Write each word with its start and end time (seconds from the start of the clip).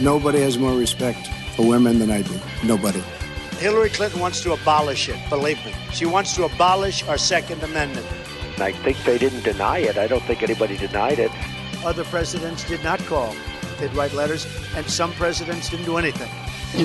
Nobody 0.00 0.40
has 0.40 0.56
more 0.56 0.72
respect 0.72 1.28
for 1.54 1.68
women 1.68 1.98
than 1.98 2.10
I 2.10 2.22
do. 2.22 2.40
Nobody. 2.64 3.02
Hillary 3.58 3.90
Clinton 3.90 4.18
wants 4.18 4.42
to 4.44 4.52
abolish 4.52 5.10
it, 5.10 5.18
believe 5.28 5.62
me. 5.66 5.74
She 5.92 6.06
wants 6.06 6.34
to 6.36 6.44
abolish 6.44 7.06
our 7.06 7.18
Second 7.18 7.62
Amendment. 7.62 8.06
I 8.58 8.72
think 8.72 8.96
they 9.04 9.18
didn't 9.18 9.42
deny 9.42 9.80
it. 9.80 9.98
I 9.98 10.06
don't 10.06 10.22
think 10.22 10.42
anybody 10.42 10.78
denied 10.78 11.18
it. 11.18 11.30
Other 11.84 12.04
presidents 12.04 12.64
did 12.64 12.82
not 12.82 12.98
call. 13.00 13.34
They'd 13.78 13.92
write 13.92 14.14
letters, 14.14 14.46
and 14.74 14.88
some 14.88 15.12
presidents 15.12 15.68
didn't 15.68 15.84
do 15.84 15.98
anything. 15.98 16.30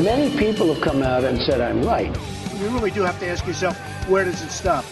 Many 0.03 0.35
people 0.37 0.73
have 0.73 0.83
come 0.83 1.01
out 1.01 1.23
and 1.23 1.41
said 1.41 1.61
I'm 1.61 1.83
right. 1.83 2.13
You 2.59 2.67
really 2.67 2.91
do 2.91 3.03
have 3.03 3.17
to 3.21 3.27
ask 3.27 3.47
yourself, 3.47 3.77
where 4.09 4.25
does 4.25 4.41
it 4.41 4.51
stop? 4.51 4.83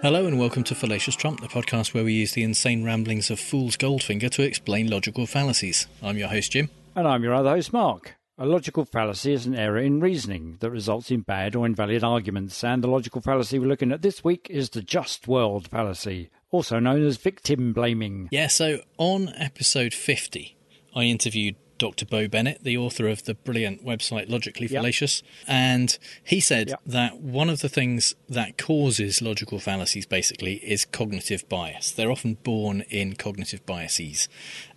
Hello 0.00 0.26
and 0.26 0.38
welcome 0.38 0.64
to 0.64 0.74
Fallacious 0.74 1.16
Trump, 1.16 1.40
the 1.40 1.48
podcast 1.48 1.92
where 1.92 2.04
we 2.04 2.14
use 2.14 2.32
the 2.32 2.44
insane 2.44 2.82
ramblings 2.82 3.30
of 3.30 3.38
Fool's 3.38 3.76
Goldfinger 3.76 4.30
to 4.30 4.42
explain 4.42 4.88
logical 4.88 5.26
fallacies. 5.26 5.86
I'm 6.02 6.16
your 6.16 6.28
host, 6.28 6.52
Jim. 6.52 6.70
And 6.98 7.06
I'm 7.06 7.22
your 7.22 7.32
other 7.32 7.50
host, 7.50 7.72
Mark. 7.72 8.16
A 8.38 8.44
logical 8.44 8.84
fallacy 8.84 9.32
is 9.32 9.46
an 9.46 9.54
error 9.54 9.78
in 9.78 10.00
reasoning 10.00 10.56
that 10.58 10.72
results 10.72 11.12
in 11.12 11.20
bad 11.20 11.54
or 11.54 11.64
invalid 11.64 12.02
arguments, 12.02 12.64
and 12.64 12.82
the 12.82 12.88
logical 12.88 13.20
fallacy 13.20 13.56
we're 13.60 13.68
looking 13.68 13.92
at 13.92 14.02
this 14.02 14.24
week 14.24 14.48
is 14.50 14.70
the 14.70 14.82
just 14.82 15.28
world 15.28 15.68
fallacy, 15.68 16.28
also 16.50 16.80
known 16.80 17.04
as 17.06 17.16
victim 17.16 17.72
blaming. 17.72 18.28
Yeah, 18.32 18.48
so 18.48 18.80
on 18.96 19.28
episode 19.36 19.94
50, 19.94 20.56
I 20.96 21.04
interviewed 21.04 21.54
Dr. 21.78 22.04
Bo 22.04 22.26
Bennett, 22.26 22.64
the 22.64 22.76
author 22.76 23.06
of 23.06 23.26
the 23.26 23.34
brilliant 23.34 23.84
website 23.84 24.28
Logically 24.28 24.66
Yep. 24.66 24.80
Fallacious, 24.82 25.22
and 25.46 25.96
he 26.24 26.40
said 26.40 26.70
Yep. 26.70 26.80
that 26.84 27.20
one 27.20 27.48
of 27.48 27.60
the 27.60 27.68
things 27.68 28.16
that 28.28 28.58
causes 28.58 29.22
logical 29.22 29.60
fallacies 29.60 30.04
basically 30.04 30.54
is 30.64 30.84
cognitive 30.84 31.48
bias. 31.48 31.92
They're 31.92 32.10
often 32.10 32.34
born 32.42 32.80
in 32.90 33.14
cognitive 33.14 33.64
biases. 33.66 34.28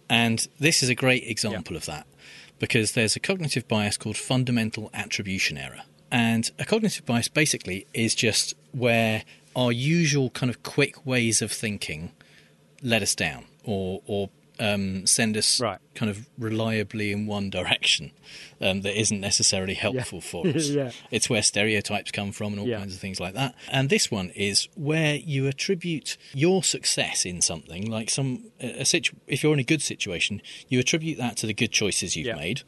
And 0.08 0.46
this 0.60 0.84
is 0.84 0.90
a 0.90 0.96
great 0.96 1.24
example 1.24 1.78
of 1.78 1.86
that 1.86 2.06
because 2.62 2.92
there's 2.92 3.16
a 3.16 3.20
cognitive 3.20 3.68
bias 3.68 3.98
called 3.98 4.16
fundamental 4.16 4.92
attribution 4.94 5.58
error. 5.58 5.82
And 6.12 6.50
a 6.60 6.64
cognitive 6.64 7.06
bias 7.08 7.28
basically 7.28 7.88
is 7.92 8.14
just 8.14 8.54
where 8.72 9.24
our 9.56 9.72
usual 9.72 10.30
kind 10.30 10.50
of 10.52 10.62
quick 10.62 11.04
ways 11.04 11.42
of 11.42 11.52
thinking 11.52 12.12
let 12.84 13.02
us 13.02 13.16
down 13.16 13.46
or 13.64 14.02
or 14.06 14.30
um, 14.62 15.06
send 15.08 15.36
us 15.36 15.60
Right. 15.60 15.80
kind 15.96 16.10
of 16.10 16.30
reliably 16.38 17.12
in 17.12 17.26
one 17.28 17.50
direction 17.50 18.12
um, 18.62 18.82
that 18.82 18.98
isn't 18.98 19.20
necessarily 19.20 19.74
helpful 19.74 20.22
for 20.22 20.48
us. 20.56 20.70
Yeah. 20.70 20.92
It's 21.10 21.30
where 21.30 21.42
stereotypes 21.42 22.12
come 22.12 22.32
from 22.32 22.54
and 22.54 22.62
all 22.62 22.68
Yeah. 22.68 22.78
kinds 22.80 22.94
of 22.94 23.00
things 23.02 23.20
like 23.20 23.34
that. 23.34 23.56
And 23.70 23.90
this 23.90 24.12
one 24.12 24.30
is 24.30 24.68
where 24.76 25.16
you 25.16 25.48
attribute 25.48 26.16
your 26.34 26.64
success 26.64 27.26
in 27.26 27.42
something, 27.42 27.90
like 27.90 28.10
some 28.10 28.52
a 28.60 28.86
situ- 28.86 29.16
if 29.28 29.42
you're 29.44 29.54
in 29.54 29.60
a 29.60 29.64
good 29.64 29.82
situation, 29.82 30.42
you 30.70 30.80
attribute 30.80 31.18
that 31.18 31.36
to 31.38 31.48
the 31.48 31.54
good 31.54 31.72
choices 31.72 32.16
you've 32.16 32.28
Yeah. 32.28 32.36
made 32.36 32.62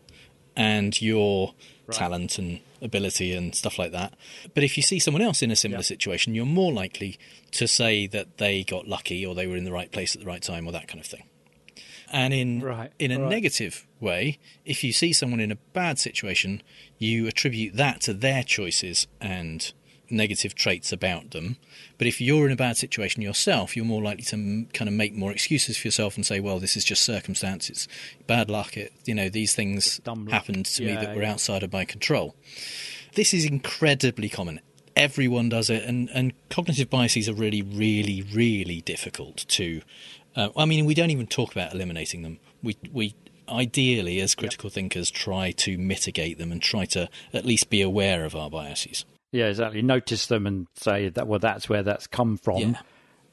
and 0.55 1.01
your 1.01 1.53
talent 1.91 2.37
and 2.39 2.59
ability 2.81 3.33
and 3.33 3.53
stuff 3.55 3.77
like 3.79 3.91
that. 3.91 4.13
But 4.53 4.63
if 4.63 4.77
you 4.77 4.83
see 4.83 4.99
someone 4.99 5.21
else 5.21 5.41
in 5.41 5.51
a 5.51 5.55
similar 5.55 5.79
Yeah. 5.79 5.83
situation, 5.95 6.33
you're 6.35 6.45
more 6.45 6.71
likely 6.73 7.17
to 7.51 7.67
say 7.67 8.07
that 8.07 8.37
they 8.37 8.63
got 8.63 8.87
lucky 8.87 9.25
or 9.25 9.35
they 9.35 9.47
were 9.47 9.57
in 9.57 9.63
the 9.63 9.71
right 9.71 9.91
place 9.91 10.15
at 10.15 10.21
the 10.21 10.27
right 10.27 10.41
time 10.41 10.67
or 10.67 10.71
that 10.71 10.87
kind 10.87 10.99
of 10.99 11.05
thing. 11.05 11.23
And 12.13 12.33
in 12.33 12.61
Right, 12.61 12.91
in 12.99 13.11
a 13.11 13.19
right. 13.19 13.29
negative 13.29 13.87
way, 13.99 14.37
if 14.65 14.83
you 14.83 14.93
see 14.93 15.11
someone 15.11 15.39
in 15.39 15.51
a 15.51 15.55
bad 15.73 15.97
situation, 15.97 16.61
you 16.99 17.27
attribute 17.27 17.75
that 17.75 18.01
to 18.01 18.13
their 18.13 18.43
choices 18.43 19.07
and 19.19 19.73
negative 20.09 20.53
traits 20.53 20.91
about 20.91 21.31
them. 21.31 21.57
But 21.97 22.05
if 22.05 22.21
you're 22.21 22.45
in 22.45 22.51
a 22.51 22.55
bad 22.55 22.77
situation 22.77 23.23
yourself, 23.23 23.75
you're 23.75 23.83
more 23.83 24.01
likely 24.03 24.23
to 24.25 24.35
m- 24.35 24.67
kind 24.73 24.87
of 24.87 24.93
make 24.93 25.15
more 25.15 25.31
excuses 25.31 25.77
for 25.77 25.87
yourself 25.87 26.15
and 26.15 26.23
say, 26.23 26.39
"Well, 26.39 26.59
this 26.59 26.77
is 26.77 26.83
just 26.85 27.01
circumstances, 27.01 27.87
bad 28.27 28.47
luck. 28.49 28.77
It, 28.77 28.93
you 29.05 29.15
know, 29.15 29.27
these 29.27 29.55
things 29.55 29.99
happened 30.29 30.67
to 30.67 30.85
me 30.85 30.93
that 30.93 31.15
were 31.15 31.23
yeah. 31.23 31.31
outside 31.31 31.63
of 31.63 31.73
my 31.73 31.83
control." 31.83 32.35
This 33.15 33.33
is 33.33 33.43
incredibly 33.43 34.29
common. 34.29 34.59
Everyone 34.95 35.49
does 35.49 35.71
it, 35.71 35.83
and, 35.83 36.09
and 36.13 36.33
cognitive 36.49 36.89
biases 36.91 37.27
are 37.27 37.33
really, 37.33 37.63
really, 37.63 38.21
really 38.21 38.81
difficult 38.81 39.37
to. 39.47 39.81
Uh, 40.35 40.49
I 40.57 40.65
mean, 40.65 40.85
we 40.85 40.93
don't 40.93 41.11
even 41.11 41.27
talk 41.27 41.51
about 41.51 41.73
eliminating 41.73 42.23
them. 42.23 42.39
We 42.61 42.77
we 42.91 43.15
ideally, 43.49 44.19
as 44.21 44.35
critical 44.35 44.69
thinkers, 44.69 45.11
try 45.11 45.51
to 45.51 45.77
mitigate 45.77 46.37
them 46.37 46.51
and 46.51 46.61
try 46.61 46.85
to 46.85 47.09
at 47.33 47.45
least 47.45 47.69
be 47.69 47.81
aware 47.81 48.25
of 48.25 48.35
our 48.35 48.49
biases. 48.49 49.05
Yeah, 49.31 49.47
exactly. 49.47 49.81
Notice 49.81 50.27
them 50.27 50.45
and 50.45 50.67
say 50.75 51.09
that, 51.09 51.27
well, 51.27 51.39
that's 51.39 51.67
where 51.67 51.83
that's 51.83 52.07
come 52.07 52.37
from. 52.37 52.59
Yeah. 52.59 52.81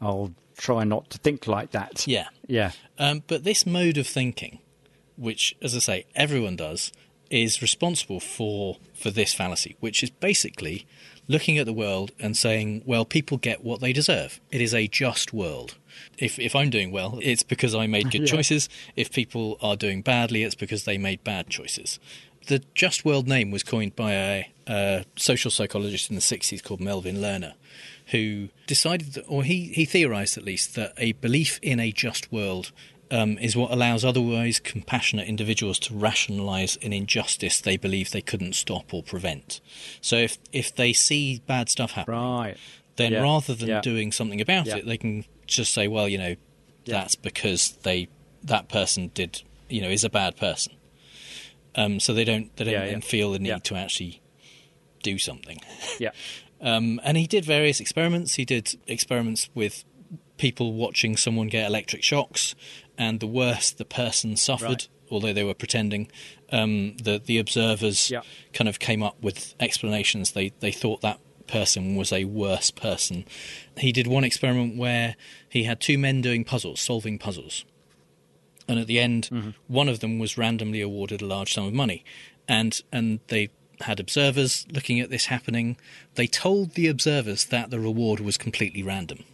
I'll 0.00 0.34
try 0.56 0.84
not 0.84 1.10
to 1.10 1.18
think 1.18 1.46
like 1.46 1.72
that. 1.72 2.06
Yeah. 2.06 2.28
Yeah. 2.46 2.72
Um, 2.98 3.22
but 3.26 3.44
this 3.44 3.66
mode 3.66 3.98
of 3.98 4.06
thinking, 4.06 4.60
which, 5.16 5.54
as 5.60 5.76
I 5.76 5.78
say, 5.78 6.06
everyone 6.14 6.56
does, 6.56 6.90
is 7.30 7.62
responsible 7.62 8.20
for 8.20 8.76
for 8.94 9.10
this 9.10 9.32
fallacy, 9.32 9.76
which 9.80 10.02
is 10.02 10.10
basically 10.10 10.86
looking 11.28 11.58
at 11.58 11.66
the 11.66 11.72
world 11.72 12.10
and 12.18 12.36
saying, 12.36 12.82
"Well, 12.84 13.04
people 13.04 13.38
get 13.38 13.64
what 13.64 13.80
they 13.80 13.92
deserve. 13.92 14.40
It 14.50 14.60
is 14.60 14.74
a 14.74 14.88
just 14.88 15.32
world. 15.32 15.76
If 16.18 16.38
if 16.38 16.54
I'm 16.56 16.70
doing 16.70 16.90
well, 16.90 17.18
it's 17.22 17.42
because 17.44 17.74
I 17.74 17.86
made 17.86 18.10
good 18.10 18.22
Yeah. 18.26 18.26
choices. 18.36 18.68
If 18.96 19.12
people 19.12 19.56
are 19.62 19.76
doing 19.76 20.02
badly, 20.02 20.42
it's 20.42 20.54
because 20.56 20.84
they 20.84 20.98
made 20.98 21.22
bad 21.24 21.48
choices." 21.48 21.98
The 22.46 22.62
just 22.74 23.04
world 23.04 23.28
name 23.28 23.50
was 23.50 23.62
coined 23.62 23.94
by 23.94 24.12
a, 24.14 24.44
a 24.66 25.04
social 25.16 25.50
psychologist 25.50 26.08
in 26.08 26.16
the 26.16 26.22
60s 26.22 26.62
called 26.64 26.80
Melvin 26.80 27.16
Lerner, 27.16 27.52
who 28.06 28.48
decided, 28.66 29.12
that, 29.12 29.24
or 29.28 29.44
he, 29.44 29.66
he 29.66 29.84
theorized 29.84 30.38
at 30.38 30.44
least, 30.44 30.74
that 30.74 30.94
a 30.96 31.12
belief 31.12 31.60
in 31.62 31.78
a 31.78 31.92
just 31.92 32.32
world 32.32 32.72
um, 33.10 33.38
is 33.38 33.56
what 33.56 33.70
allows 33.70 34.04
otherwise 34.04 34.60
compassionate 34.60 35.26
individuals 35.26 35.78
to 35.80 35.94
rationalize 35.94 36.76
an 36.82 36.92
injustice 36.92 37.60
they 37.60 37.76
believe 37.76 38.10
they 38.10 38.20
couldn't 38.22 38.54
stop 38.54 38.92
or 38.94 39.02
prevent. 39.02 39.60
So 40.00 40.16
if, 40.16 40.38
if 40.52 40.74
they 40.74 40.92
see 40.92 41.42
bad 41.46 41.68
stuff 41.68 41.92
happen, 41.92 42.14
Right. 42.14 42.56
then 42.96 43.12
Yeah. 43.12 43.22
rather 43.22 43.54
than 43.54 43.68
Yeah. 43.68 43.80
doing 43.80 44.12
something 44.12 44.40
about 44.40 44.66
Yeah. 44.66 44.76
it, 44.76 44.86
they 44.86 44.96
can 44.96 45.24
just 45.46 45.72
say, 45.72 45.88
well, 45.88 46.08
you 46.08 46.18
know, 46.18 46.36
that's 46.84 47.14
because 47.14 47.72
they 47.82 48.08
that 48.42 48.68
person 48.68 49.10
did, 49.12 49.42
you 49.68 49.80
know, 49.82 49.90
is 49.90 50.02
a 50.04 50.08
bad 50.10 50.36
person. 50.36 50.72
Um, 51.74 52.00
so 52.00 52.14
they 52.14 52.24
don't 52.24 52.54
they 52.56 52.64
don't 52.64 53.04
feel 53.04 53.32
the 53.32 53.38
need 53.38 53.62
to 53.64 53.74
actually 53.76 54.20
do 55.02 55.18
something. 55.18 55.60
Yeah. 55.98 56.10
Um, 56.62 57.00
and 57.04 57.16
he 57.16 57.26
did 57.26 57.46
various 57.46 57.80
experiments. 57.80 58.34
He 58.34 58.44
did 58.44 58.78
experiments 58.86 59.48
with 59.54 59.82
people 60.36 60.74
watching 60.74 61.16
someone 61.16 61.48
get 61.48 61.66
electric 61.66 62.02
shocks, 62.02 62.54
and 63.00 63.18
the 63.20 63.26
worse 63.42 63.68
the 63.72 63.84
person 64.02 64.36
suffered, 64.36 64.68
Right. 64.68 64.88
although 65.10 65.32
they 65.32 65.44
were 65.50 65.54
pretending, 65.64 66.02
um, 66.58 66.96
the 67.06 67.14
the 67.30 67.38
observers 67.38 68.10
Yeah. 68.10 68.22
kind 68.52 68.68
of 68.68 68.78
came 68.78 69.02
up 69.08 69.16
with 69.22 69.54
explanations. 69.58 70.32
They 70.32 70.46
they 70.60 70.72
thought 70.72 71.00
that 71.00 71.18
person 71.46 71.96
was 71.96 72.12
a 72.12 72.24
worse 72.26 72.70
person. 72.70 73.24
He 73.76 73.90
did 73.92 74.06
one 74.06 74.22
experiment 74.30 74.76
where 74.76 75.16
he 75.48 75.64
had 75.64 75.80
two 75.80 75.98
men 75.98 76.20
doing 76.20 76.44
puzzles, 76.44 76.80
solving 76.80 77.18
puzzles. 77.18 77.64
And 78.68 78.78
at 78.78 78.86
the 78.86 79.00
end, 79.00 79.28
Mm-hmm. 79.32 79.50
one 79.66 79.88
of 79.88 79.98
them 80.00 80.18
was 80.20 80.38
randomly 80.38 80.80
awarded 80.80 81.22
a 81.22 81.26
large 81.26 81.52
sum 81.54 81.66
of 81.66 81.72
money, 81.72 82.04
and 82.46 82.80
and 82.92 83.18
they 83.28 83.48
had 83.80 83.98
observers 83.98 84.66
looking 84.70 85.00
at 85.00 85.08
this 85.10 85.26
happening. 85.26 85.76
They 86.14 86.26
told 86.26 86.74
the 86.74 86.86
observers 86.86 87.46
that 87.46 87.70
the 87.70 87.80
reward 87.80 88.20
was 88.20 88.36
completely 88.36 88.82
random, 88.82 89.24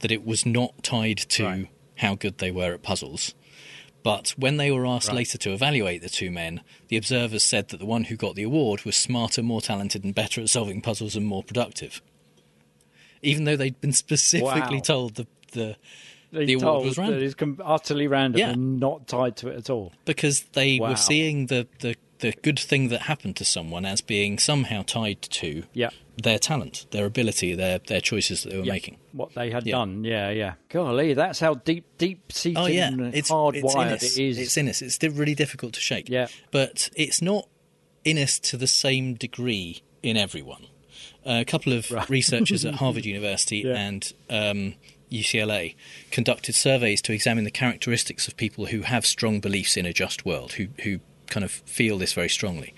that 0.00 0.12
it 0.12 0.24
was 0.24 0.46
not 0.46 0.82
tied 0.82 1.18
to 1.36 1.44
Right. 1.44 1.68
How 1.96 2.14
good 2.14 2.38
they 2.38 2.50
were 2.50 2.74
at 2.74 2.82
puzzles. 2.82 3.34
But 4.02 4.34
when 4.36 4.58
they 4.58 4.70
were 4.70 4.86
asked 4.86 5.08
Right. 5.08 5.16
later 5.16 5.38
to 5.38 5.52
evaluate 5.52 6.02
the 6.02 6.10
two 6.10 6.30
men, 6.30 6.60
the 6.88 6.96
observers 6.98 7.42
said 7.42 7.68
that 7.68 7.78
the 7.78 7.86
one 7.86 8.04
who 8.04 8.16
got 8.16 8.34
the 8.34 8.42
award 8.42 8.84
was 8.84 8.96
smarter, 8.96 9.42
more 9.42 9.62
talented, 9.62 10.04
and 10.04 10.14
better 10.14 10.42
at 10.42 10.50
solving 10.50 10.82
puzzles 10.82 11.16
and 11.16 11.24
more 11.26 11.42
productive. 11.42 12.02
Even 13.22 13.44
though 13.44 13.56
they'd 13.56 13.80
been 13.80 13.92
specifically 13.94 14.76
Wow. 14.76 14.82
told 14.82 15.14
the, 15.14 15.26
the 15.52 15.76
They 16.32 16.46
The 16.46 16.52
award 16.54 16.64
told 16.64 16.84
was 16.86 16.96
that 16.96 17.02
random. 17.02 17.22
it's 17.22 17.60
utterly 17.64 18.06
random 18.08 18.38
Yeah. 18.40 18.50
and 18.50 18.80
not 18.80 19.06
tied 19.06 19.36
to 19.38 19.48
it 19.48 19.56
at 19.56 19.70
all. 19.70 19.92
because 20.04 20.40
they 20.52 20.78
Wow. 20.80 20.90
were 20.90 20.96
seeing 20.96 21.46
the, 21.46 21.66
the, 21.78 21.94
the 22.20 22.32
good 22.42 22.58
thing 22.58 22.88
that 22.88 23.02
happened 23.02 23.36
to 23.36 23.44
someone 23.44 23.84
as 23.84 24.00
being 24.00 24.38
somehow 24.38 24.82
tied 24.82 25.20
to 25.22 25.64
Yeah. 25.72 25.90
their 26.22 26.38
talent, 26.38 26.86
their 26.90 27.04
ability, 27.06 27.54
their 27.54 27.78
their 27.78 28.00
choices 28.00 28.42
that 28.42 28.50
they 28.50 28.58
were 28.58 28.64
Yeah. 28.64 28.72
making. 28.72 28.96
What 29.12 29.34
they 29.34 29.50
had 29.50 29.66
Yeah. 29.66 29.76
done. 29.76 30.04
Yeah, 30.04 30.30
yeah. 30.30 30.54
Golly, 30.68 31.12
that's 31.14 31.40
how 31.40 31.54
deep, 31.54 31.84
deep 31.98 32.32
seated 32.32 32.58
Oh 32.58 32.66
yeah, 32.66 32.88
and 32.88 33.14
it's 33.14 33.30
hardwired 33.30 33.92
it's 34.02 34.16
it 34.16 34.22
is. 34.24 34.38
It's 34.38 34.56
in 34.56 34.68
us. 34.68 34.80
It's 34.82 34.98
really 35.02 35.34
difficult 35.34 35.72
to 35.74 35.80
shake. 35.80 36.08
Yeah. 36.08 36.28
but 36.50 36.88
it's 36.96 37.20
not 37.20 37.48
in 38.04 38.18
us 38.18 38.38
to 38.38 38.56
the 38.56 38.66
same 38.66 39.14
degree 39.14 39.82
in 40.02 40.16
everyone. 40.16 40.66
a 41.26 41.44
couple 41.44 41.72
of 41.72 41.90
researchers 42.10 42.64
at 42.66 42.74
Harvard 42.82 43.06
University 43.06 43.62
Yeah. 43.64 43.76
and 43.76 44.12
um, 44.28 44.74
UCLA 45.10 45.74
conducted 46.10 46.54
surveys 46.54 47.00
to 47.02 47.12
examine 47.14 47.44
the 47.44 47.50
characteristics 47.50 48.28
of 48.28 48.36
people 48.36 48.66
who 48.66 48.82
have 48.82 49.06
strong 49.06 49.40
beliefs 49.40 49.76
in 49.76 49.86
a 49.86 49.92
just 49.92 50.26
world, 50.26 50.52
who 50.54 50.68
who 50.82 51.00
kind 51.28 51.44
of 51.44 51.50
feel 51.50 51.98
this 51.98 52.12
very 52.12 52.28
strongly. 52.28 52.74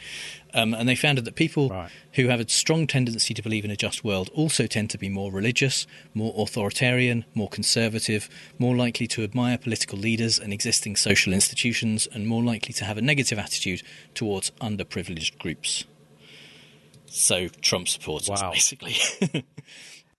Um, 0.55 0.73
and 0.73 0.89
they 0.89 0.95
found 0.95 1.19
that 1.19 1.35
people 1.35 1.69
Right. 1.69 1.91
who 2.15 2.29
have 2.29 2.41
a 2.41 2.49
strong 2.49 2.87
tendency 2.87 3.35
to 3.35 3.43
believe 3.43 3.65
in 3.65 3.71
a 3.71 3.77
just 3.77 4.03
world 4.05 4.31
also 4.35 4.67
tend 4.67 4.89
to 4.91 4.99
be 4.99 5.09
more 5.11 5.31
religious, 5.31 5.87
more 6.15 6.33
authoritarian, 6.39 7.25
more 7.35 7.49
conservative, 7.49 8.31
more 8.59 8.75
likely 8.75 9.07
to 9.09 9.23
admire 9.23 9.59
political 9.59 9.99
leaders 9.99 10.39
and 10.39 10.53
existing 10.53 10.97
social 10.97 11.33
institutions, 11.35 12.07
and 12.13 12.27
more 12.27 12.43
likely 12.43 12.73
to 12.75 12.85
have 12.87 12.97
a 12.97 13.03
negative 13.03 13.39
attitude 13.39 13.83
towards 14.15 14.51
underprivileged 14.63 15.37
groups. 15.39 15.85
So 17.07 17.49
Trump 17.49 17.89
supporters, 17.89 18.29
Wow. 18.31 18.53
basically. 18.53 18.97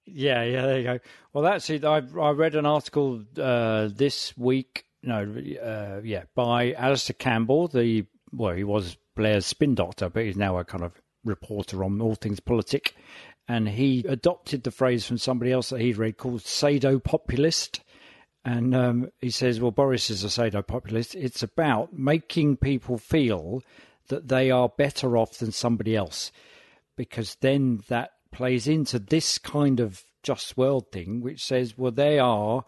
Yeah, 0.09 0.43
yeah, 0.43 0.61
there 0.65 0.77
you 0.77 0.83
go. 0.85 0.99
Well, 1.33 1.43
that's 1.43 1.69
it. 1.69 1.83
I 1.83 1.97
I 1.97 2.29
read 2.31 2.55
an 2.55 2.65
article 2.65 3.25
uh, 3.37 3.89
this 3.93 4.33
week. 4.37 4.85
No, 5.03 5.23
uh, 5.61 5.99
yeah, 6.01 6.23
by 6.33 6.71
Alastair 6.71 7.15
Campbell. 7.19 7.67
The 7.67 8.05
well, 8.31 8.55
he 8.55 8.63
was 8.63 8.97
Blair's 9.15 9.45
spin 9.45 9.75
doctor, 9.75 10.09
but 10.09 10.23
he's 10.23 10.37
now 10.37 10.57
a 10.57 10.65
kind 10.65 10.83
of 10.83 10.93
reporter 11.23 11.83
on 11.83 12.01
all 12.01 12.15
things 12.15 12.39
politic. 12.39 12.95
And 13.47 13.69
he 13.69 14.05
adopted 14.07 14.63
the 14.63 14.71
phrase 14.71 15.05
from 15.05 15.17
somebody 15.17 15.51
else 15.51 15.69
that 15.69 15.81
he'd 15.81 15.97
read 15.97 16.17
called 16.17 16.41
"sado 16.41 16.99
populist." 16.99 17.81
And 18.43 18.73
um, 18.73 19.09
he 19.19 19.29
says, 19.29 19.59
well, 19.59 19.71
Boris 19.71 20.09
is 20.09 20.23
a 20.23 20.29
pseudo 20.29 20.61
populist. 20.61 21.15
It's 21.15 21.43
about 21.43 21.91
making 21.91 22.57
people 22.57 22.97
feel 22.97 23.61
that 24.07 24.29
they 24.29 24.51
are 24.51 24.69
better 24.69 25.17
off 25.17 25.39
than 25.39 25.51
somebody 25.51 25.97
else, 25.97 26.31
because 26.95 27.35
then 27.41 27.81
that 27.89 28.11
plays 28.31 28.65
into 28.65 28.99
this 28.99 29.37
kind 29.37 29.81
of 29.81 30.01
just 30.23 30.55
world 30.55 30.91
thing, 30.93 31.19
which 31.19 31.43
says, 31.43 31.77
well, 31.77 31.91
they 31.91 32.19
are 32.19 32.63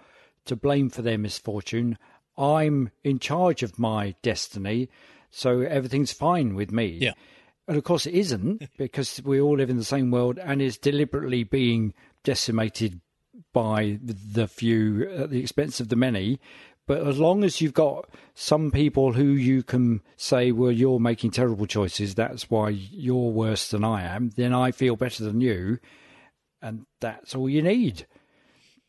to 0.45 0.55
blame 0.57 0.89
for 0.89 1.01
their 1.01 1.17
misfortune. 1.17 1.97
I'm 2.37 2.91
in 3.03 3.19
charge 3.19 3.63
of 3.63 3.79
my 3.79 4.15
destiny, 4.21 4.89
so 5.31 5.61
everything's 5.61 6.11
fine 6.11 6.55
with 6.55 6.71
me. 6.71 6.97
Yeah. 6.99 7.13
And 7.67 7.77
of 7.77 7.83
course, 7.83 8.05
it 8.05 8.13
isn't 8.13 8.67
because 8.77 9.21
we 9.23 9.39
all 9.39 9.57
live 9.57 9.69
in 9.69 9.77
the 9.77 9.83
same 9.83 10.11
world 10.11 10.39
and 10.39 10.61
it's 10.61 10.77
deliberately 10.77 11.43
being 11.43 11.93
decimated 12.23 13.01
by 13.53 13.99
the 14.03 14.47
few 14.47 15.09
at 15.09 15.29
the 15.29 15.39
expense 15.39 15.79
of 15.79 15.89
the 15.89 15.95
many. 15.95 16.39
But 16.87 17.05
as 17.05 17.19
long 17.19 17.43
as 17.43 17.61
you've 17.61 17.75
got 17.75 18.09
some 18.33 18.71
people 18.71 19.13
who 19.13 19.25
you 19.25 19.61
can 19.61 20.01
say, 20.17 20.51
well, 20.51 20.71
you're 20.71 20.99
making 20.99 21.31
terrible 21.31 21.67
choices, 21.67 22.15
that's 22.15 22.49
why 22.49 22.69
you're 22.69 23.29
worse 23.31 23.69
than 23.69 23.83
I 23.83 24.03
am, 24.03 24.31
then 24.31 24.53
I 24.53 24.71
feel 24.71 24.95
better 24.95 25.23
than 25.23 25.39
you. 25.39 25.77
And 26.63 26.87
that's 26.99 27.35
all 27.35 27.47
you 27.47 27.61
need. 27.61 28.07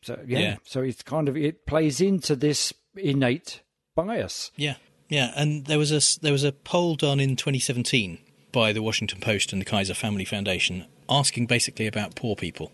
So, 0.01 0.19
yeah. 0.25 0.39
Yeah. 0.39 0.55
So 0.63 0.81
it's 0.81 1.03
kind 1.03 1.29
of, 1.29 1.37
it 1.37 1.67
plays 1.67 2.01
into 2.01 2.35
this 2.35 2.73
innate 2.95 3.61
bias. 3.95 4.51
Yeah, 4.55 4.75
yeah, 5.11 5.31
and 5.35 5.65
there 5.65 5.77
was 5.77 5.91
a 5.91 6.01
there 6.21 6.31
was 6.31 6.43
a 6.43 6.51
poll 6.51 6.95
done 6.95 7.19
in 7.19 7.35
2017 7.35 8.17
by 8.51 8.73
the 8.73 8.81
Washington 8.81 9.19
Post 9.19 9.53
and 9.53 9.61
the 9.61 9.65
Kaiser 9.65 9.93
Family 9.93 10.25
Foundation, 10.25 10.85
asking 11.07 11.45
basically 11.45 11.85
about 11.87 12.15
poor 12.15 12.35
people, 12.35 12.71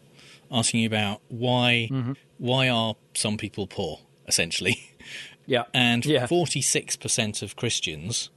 asking 0.51 0.85
about 0.85 1.21
why 1.27 1.89
why 2.37 2.69
are 2.69 2.95
some 3.13 3.35
people 3.37 3.67
poor, 3.67 3.99
essentially, 4.27 4.95
Yeah. 5.45 5.63
and 5.73 6.05
Yeah. 6.05 6.25
46 6.27 6.95
percent 6.95 7.41
of 7.41 7.55
Christians 7.55 8.29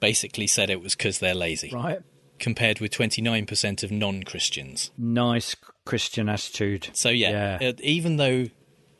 basically 0.00 0.46
said 0.46 0.68
it 0.70 0.82
was 0.82 0.94
because 0.94 1.18
they're 1.20 1.34
lazy, 1.34 1.70
Right. 1.72 2.00
compared 2.38 2.80
with 2.80 2.90
29 2.92 3.46
percent 3.46 3.82
of 3.82 3.90
non-Christians. 3.90 4.90
Nice 4.98 5.56
Christian 5.84 6.28
attitude. 6.28 6.88
So 6.92 7.08
yeah, 7.08 7.58
Yeah. 7.60 7.68
uh, 7.70 7.72
even 7.82 8.16
though 8.16 8.46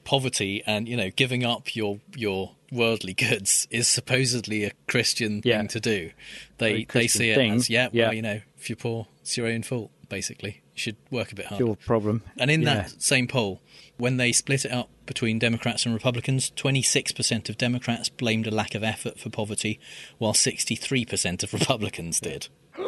poverty 0.04 0.62
and 0.66 0.88
you 0.88 0.96
know 0.96 1.10
giving 1.10 1.44
up 1.44 1.74
your 1.76 1.98
your 2.14 2.55
worldly 2.72 3.14
goods 3.14 3.66
is 3.70 3.86
supposedly 3.88 4.64
a 4.64 4.72
Christian 4.88 5.40
Yeah. 5.44 5.58
thing 5.58 5.68
to 5.68 5.80
do, 5.80 6.10
they 6.58 6.84
they 6.84 7.06
see 7.08 7.30
it 7.30 7.36
thing. 7.36 7.52
as 7.54 7.70
yeah, 7.70 7.88
Yeah. 7.92 8.06
well 8.06 8.14
you 8.14 8.22
know 8.22 8.40
if 8.58 8.68
you're 8.68 8.76
poor, 8.76 9.06
it's 9.20 9.36
your 9.36 9.46
own 9.46 9.62
fault. 9.62 9.90
Basically, 10.08 10.62
you 10.74 10.78
should 10.80 10.96
work 11.10 11.32
a 11.32 11.34
bit 11.34 11.46
harder. 11.46 11.64
Your 11.64 11.76
problem. 11.76 12.22
And 12.38 12.48
in 12.50 12.62
Yeah. 12.62 12.74
that 12.74 13.02
same 13.02 13.26
poll, 13.26 13.60
when 13.96 14.18
they 14.18 14.30
split 14.32 14.64
it 14.64 14.70
up 14.70 14.88
between 15.04 15.38
Democrats 15.40 15.84
and 15.84 15.92
Republicans, 15.94 16.50
26% 16.54 17.48
of 17.48 17.58
Democrats 17.58 18.08
blamed 18.08 18.46
a 18.46 18.50
lack 18.52 18.74
of 18.76 18.84
effort 18.84 19.18
for 19.18 19.30
poverty, 19.30 19.80
while 20.18 20.32
63% 20.32 21.42
of 21.42 21.52
Republicans 21.52 22.20
did. 22.20 22.48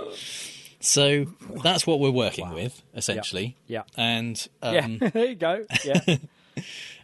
So 0.81 1.27
that's 1.65 1.89
what 1.89 1.99
we're 1.99 2.13
working 2.13 2.51
with, 2.51 2.83
essentially. 2.95 3.57
Yeah. 3.67 3.83
And 3.97 4.47
um, 4.63 4.99
Yeah, 5.01 5.09
there 5.11 5.27
you 5.27 5.35
go. 5.35 5.67
Yeah. 5.85 6.01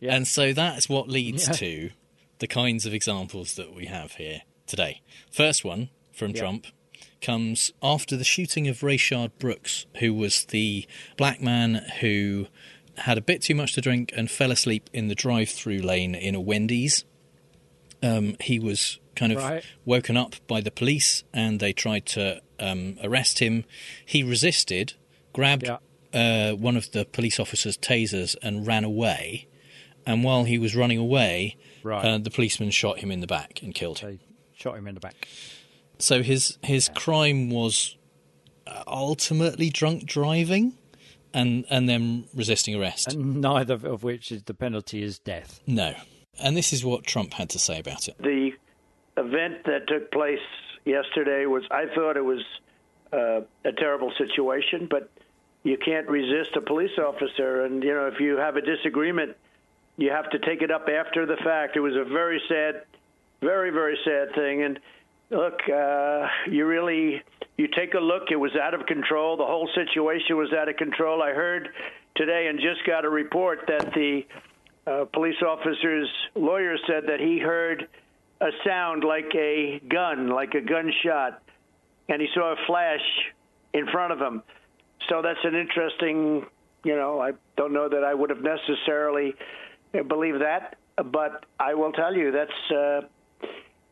Yeah. 0.00 0.16
and 0.16 0.26
so 0.26 0.52
that's 0.52 0.88
what 0.88 1.08
leads 1.08 1.46
Yeah. 1.46 1.54
to 1.54 1.90
the 2.38 2.46
kinds 2.46 2.86
of 2.86 2.94
examples 2.94 3.54
that 3.54 3.74
we 3.74 3.86
have 3.86 4.12
here 4.12 4.42
today. 4.66 5.02
First 5.30 5.64
one 5.64 5.90
from 6.12 6.30
Yeah. 6.32 6.40
Trump 6.40 6.66
comes 7.20 7.72
after 7.82 8.16
the 8.16 8.24
shooting 8.24 8.68
of 8.68 8.80
Rayshard 8.80 9.32
Brooks, 9.38 9.86
who 9.98 10.12
was 10.12 10.44
the 10.46 10.86
black 11.16 11.40
man 11.40 11.86
who 12.00 12.48
had 12.98 13.16
a 13.18 13.22
bit 13.22 13.42
too 13.42 13.54
much 13.54 13.72
to 13.74 13.80
drink 13.80 14.12
and 14.16 14.30
fell 14.30 14.50
asleep 14.50 14.88
in 14.92 15.08
the 15.08 15.14
drive-through 15.14 15.78
lane 15.78 16.14
in 16.14 16.34
a 16.34 16.40
Wendy's. 16.40 17.04
Um, 18.02 18.36
he 18.40 18.58
was 18.58 18.98
kind 19.16 19.32
of 19.32 19.38
Right. 19.38 19.64
woken 19.84 20.16
up 20.16 20.36
by 20.46 20.60
the 20.60 20.70
police 20.70 21.24
and 21.32 21.60
they 21.60 21.72
tried 21.72 22.06
to 22.06 22.40
um, 22.60 22.98
arrest 23.02 23.38
him. 23.40 23.64
He 24.04 24.22
resisted, 24.22 24.92
grabbed 25.32 25.66
Yeah. 25.66 25.78
uh, 26.12 26.54
one 26.54 26.76
of 26.76 26.92
the 26.92 27.04
police 27.04 27.40
officers' 27.40 27.76
tasers 27.78 28.36
and 28.42 28.66
ran 28.66 28.84
away. 28.84 29.46
And 30.06 30.22
while 30.22 30.44
he 30.44 30.58
was 30.58 30.76
running 30.76 30.98
away, 30.98 31.56
Right. 31.84 32.04
uh, 32.04 32.18
the 32.18 32.30
policeman 32.30 32.70
shot 32.70 32.98
him 32.98 33.12
in 33.12 33.20
the 33.20 33.26
back 33.28 33.62
and 33.62 33.74
killed 33.74 34.00
him. 34.00 34.08
They 34.08 34.18
shot 34.56 34.76
him 34.76 34.88
in 34.88 34.94
the 34.94 35.00
back. 35.00 35.28
So 35.98 36.22
his 36.22 36.58
his 36.62 36.88
crime 36.88 37.50
was 37.50 37.96
uh, 38.66 38.82
ultimately 38.88 39.70
drunk 39.70 40.06
driving, 40.06 40.72
and 41.32 41.64
and 41.70 41.88
then 41.88 42.24
resisting 42.34 42.74
arrest. 42.74 43.12
And 43.12 43.40
neither 43.40 43.74
of 43.74 44.02
which 44.02 44.32
is 44.32 44.42
the 44.44 44.54
penalty 44.54 45.02
is 45.02 45.18
death. 45.20 45.60
no, 45.66 45.94
and 46.42 46.56
this 46.56 46.72
is 46.72 46.84
what 46.84 47.04
Trump 47.04 47.34
had 47.34 47.50
to 47.50 47.58
say 47.58 47.78
about 47.78 48.08
it. 48.08 48.16
the 48.18 48.50
event 49.16 49.64
that 49.66 49.86
took 49.86 50.10
place 50.10 50.40
yesterday 50.84 51.46
was 51.46 51.62
I 51.70 51.84
thought 51.94 52.16
it 52.16 52.24
was 52.24 52.42
uh, 53.12 53.42
a 53.64 53.72
terrible 53.72 54.12
situation, 54.18 54.88
but 54.90 55.10
you 55.62 55.78
can't 55.78 56.08
resist 56.08 56.56
a 56.56 56.60
police 56.60 56.98
officer, 56.98 57.64
and 57.64 57.82
you 57.84 57.94
know 57.94 58.06
if 58.06 58.18
you 58.20 58.36
have 58.36 58.56
a 58.56 58.60
disagreement, 58.62 59.36
you 59.96 60.10
have 60.10 60.30
to 60.30 60.38
take 60.40 60.62
it 60.62 60.70
up 60.70 60.88
after 60.88 61.26
the 61.26 61.36
fact. 61.44 61.76
It 61.76 61.80
was 61.80 61.94
a 61.94 62.04
very 62.04 62.40
sad, 62.48 62.82
very 63.40 63.70
very 63.70 63.98
sad 64.04 64.34
thing, 64.34 64.62
and 64.62 64.80
look, 65.30 65.58
uh, 65.68 66.26
you 66.50 66.66
really 66.66 67.22
you 67.56 67.68
take 67.68 67.94
a 67.94 68.00
look. 68.00 68.30
It 68.30 68.36
was 68.36 68.52
out 68.60 68.74
of 68.74 68.86
control. 68.86 69.36
The 69.36 69.46
whole 69.46 69.68
situation 69.74 70.36
was 70.36 70.52
out 70.52 70.68
of 70.68 70.76
control. 70.76 71.22
I 71.22 71.30
heard 71.30 71.68
today 72.16 72.46
and 72.48 72.58
just 72.58 72.86
got 72.86 73.04
a 73.04 73.10
report 73.10 73.60
that 73.68 73.92
the 73.94 74.22
uh, 74.86 75.04
police 75.12 75.40
officer's 75.46 76.08
lawyer 76.34 76.76
said 76.86 77.04
that 77.06 77.20
he 77.20 77.38
heard 77.38 77.88
a 78.40 78.50
sound 78.66 79.04
like 79.04 79.32
a 79.34 79.80
gun, 79.88 80.28
like 80.28 80.54
a 80.54 80.60
gunshot, 80.60 81.42
and 82.08 82.20
he 82.20 82.28
saw 82.34 82.52
a 82.52 82.56
flash 82.66 83.00
in 83.72 83.86
front 83.90 84.12
of 84.12 84.20
him. 84.20 84.42
So 85.08 85.22
that's 85.22 85.38
an 85.44 85.54
interesting, 85.54 86.46
you 86.84 86.96
know, 86.96 87.20
I 87.20 87.32
don't 87.56 87.72
know 87.72 87.88
that 87.88 88.04
I 88.04 88.14
would 88.14 88.30
have 88.30 88.42
necessarily 88.42 89.34
believed 90.02 90.40
that, 90.42 90.76
but 90.96 91.44
I 91.58 91.74
will 91.74 91.92
tell 91.92 92.14
you 92.14 92.30
that's 92.32 92.70
uh, 92.70 93.00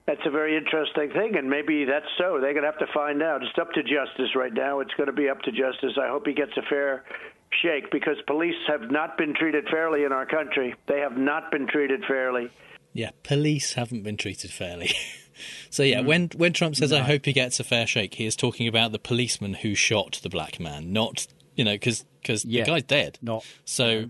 that's 0.06 0.21
a 0.26 0.30
very 0.30 0.56
interesting 0.56 1.11
thing, 1.11 1.37
and 1.37 1.49
maybe 1.49 1.85
that's 1.85 2.06
so. 2.18 2.38
They're 2.40 2.52
going 2.54 2.64
to 2.64 2.71
have 2.71 2.78
to 2.78 2.92
find 2.92 3.23
out. 3.23 3.42
It's 3.42 3.56
up 3.61 3.73
to 3.73 3.82
justice 3.82 4.35
right 4.35 4.52
now. 4.52 4.80
It's 4.80 4.92
going 4.97 5.06
to 5.06 5.12
be 5.12 5.28
up 5.28 5.40
to 5.42 5.52
justice. 5.52 5.92
I 6.00 6.09
hope 6.09 6.26
he 6.26 6.32
gets 6.35 6.52
a 6.56 6.62
fair 6.62 7.04
shake 7.62 7.90
because 7.92 8.16
police 8.26 8.56
have 8.66 8.90
not 8.90 9.16
been 9.16 9.35
treated 9.35 9.68
fairly 9.71 10.04
in 10.04 10.12
our 10.12 10.26
country. 10.26 10.75
They 10.88 11.00
have 11.00 11.16
not 11.16 11.50
been 11.50 11.66
treated 11.68 12.02
fairly. 12.09 12.50
Yeah, 12.94 13.11
police 13.23 13.75
haven't 13.75 14.02
been 14.02 14.16
treated 14.16 14.50
fairly. 14.50 14.88
so 15.71 15.82
Mm. 15.82 15.90
yeah, 15.90 16.00
when 16.00 16.28
when 16.37 16.52
Trump 16.52 16.76
says 16.76 16.92
I 16.92 17.00
hope 17.00 17.25
he 17.25 17.32
gets 17.32 17.59
a 17.61 17.64
fair 17.64 17.87
shake, 17.87 18.14
he 18.14 18.26
is 18.26 18.37
talking 18.37 18.66
about 18.68 18.92
the 18.92 18.99
policeman 18.99 19.54
who 19.54 19.75
shot 19.75 20.18
the 20.23 20.28
black 20.28 20.59
man, 20.61 20.92
not 20.92 21.26
you 21.56 21.64
know 21.64 21.73
because 21.75 22.04
Yeah. 22.44 22.64
the 22.64 22.71
guy's 22.71 22.82
dead. 22.85 23.18
Not 23.23 23.44
So 23.64 24.06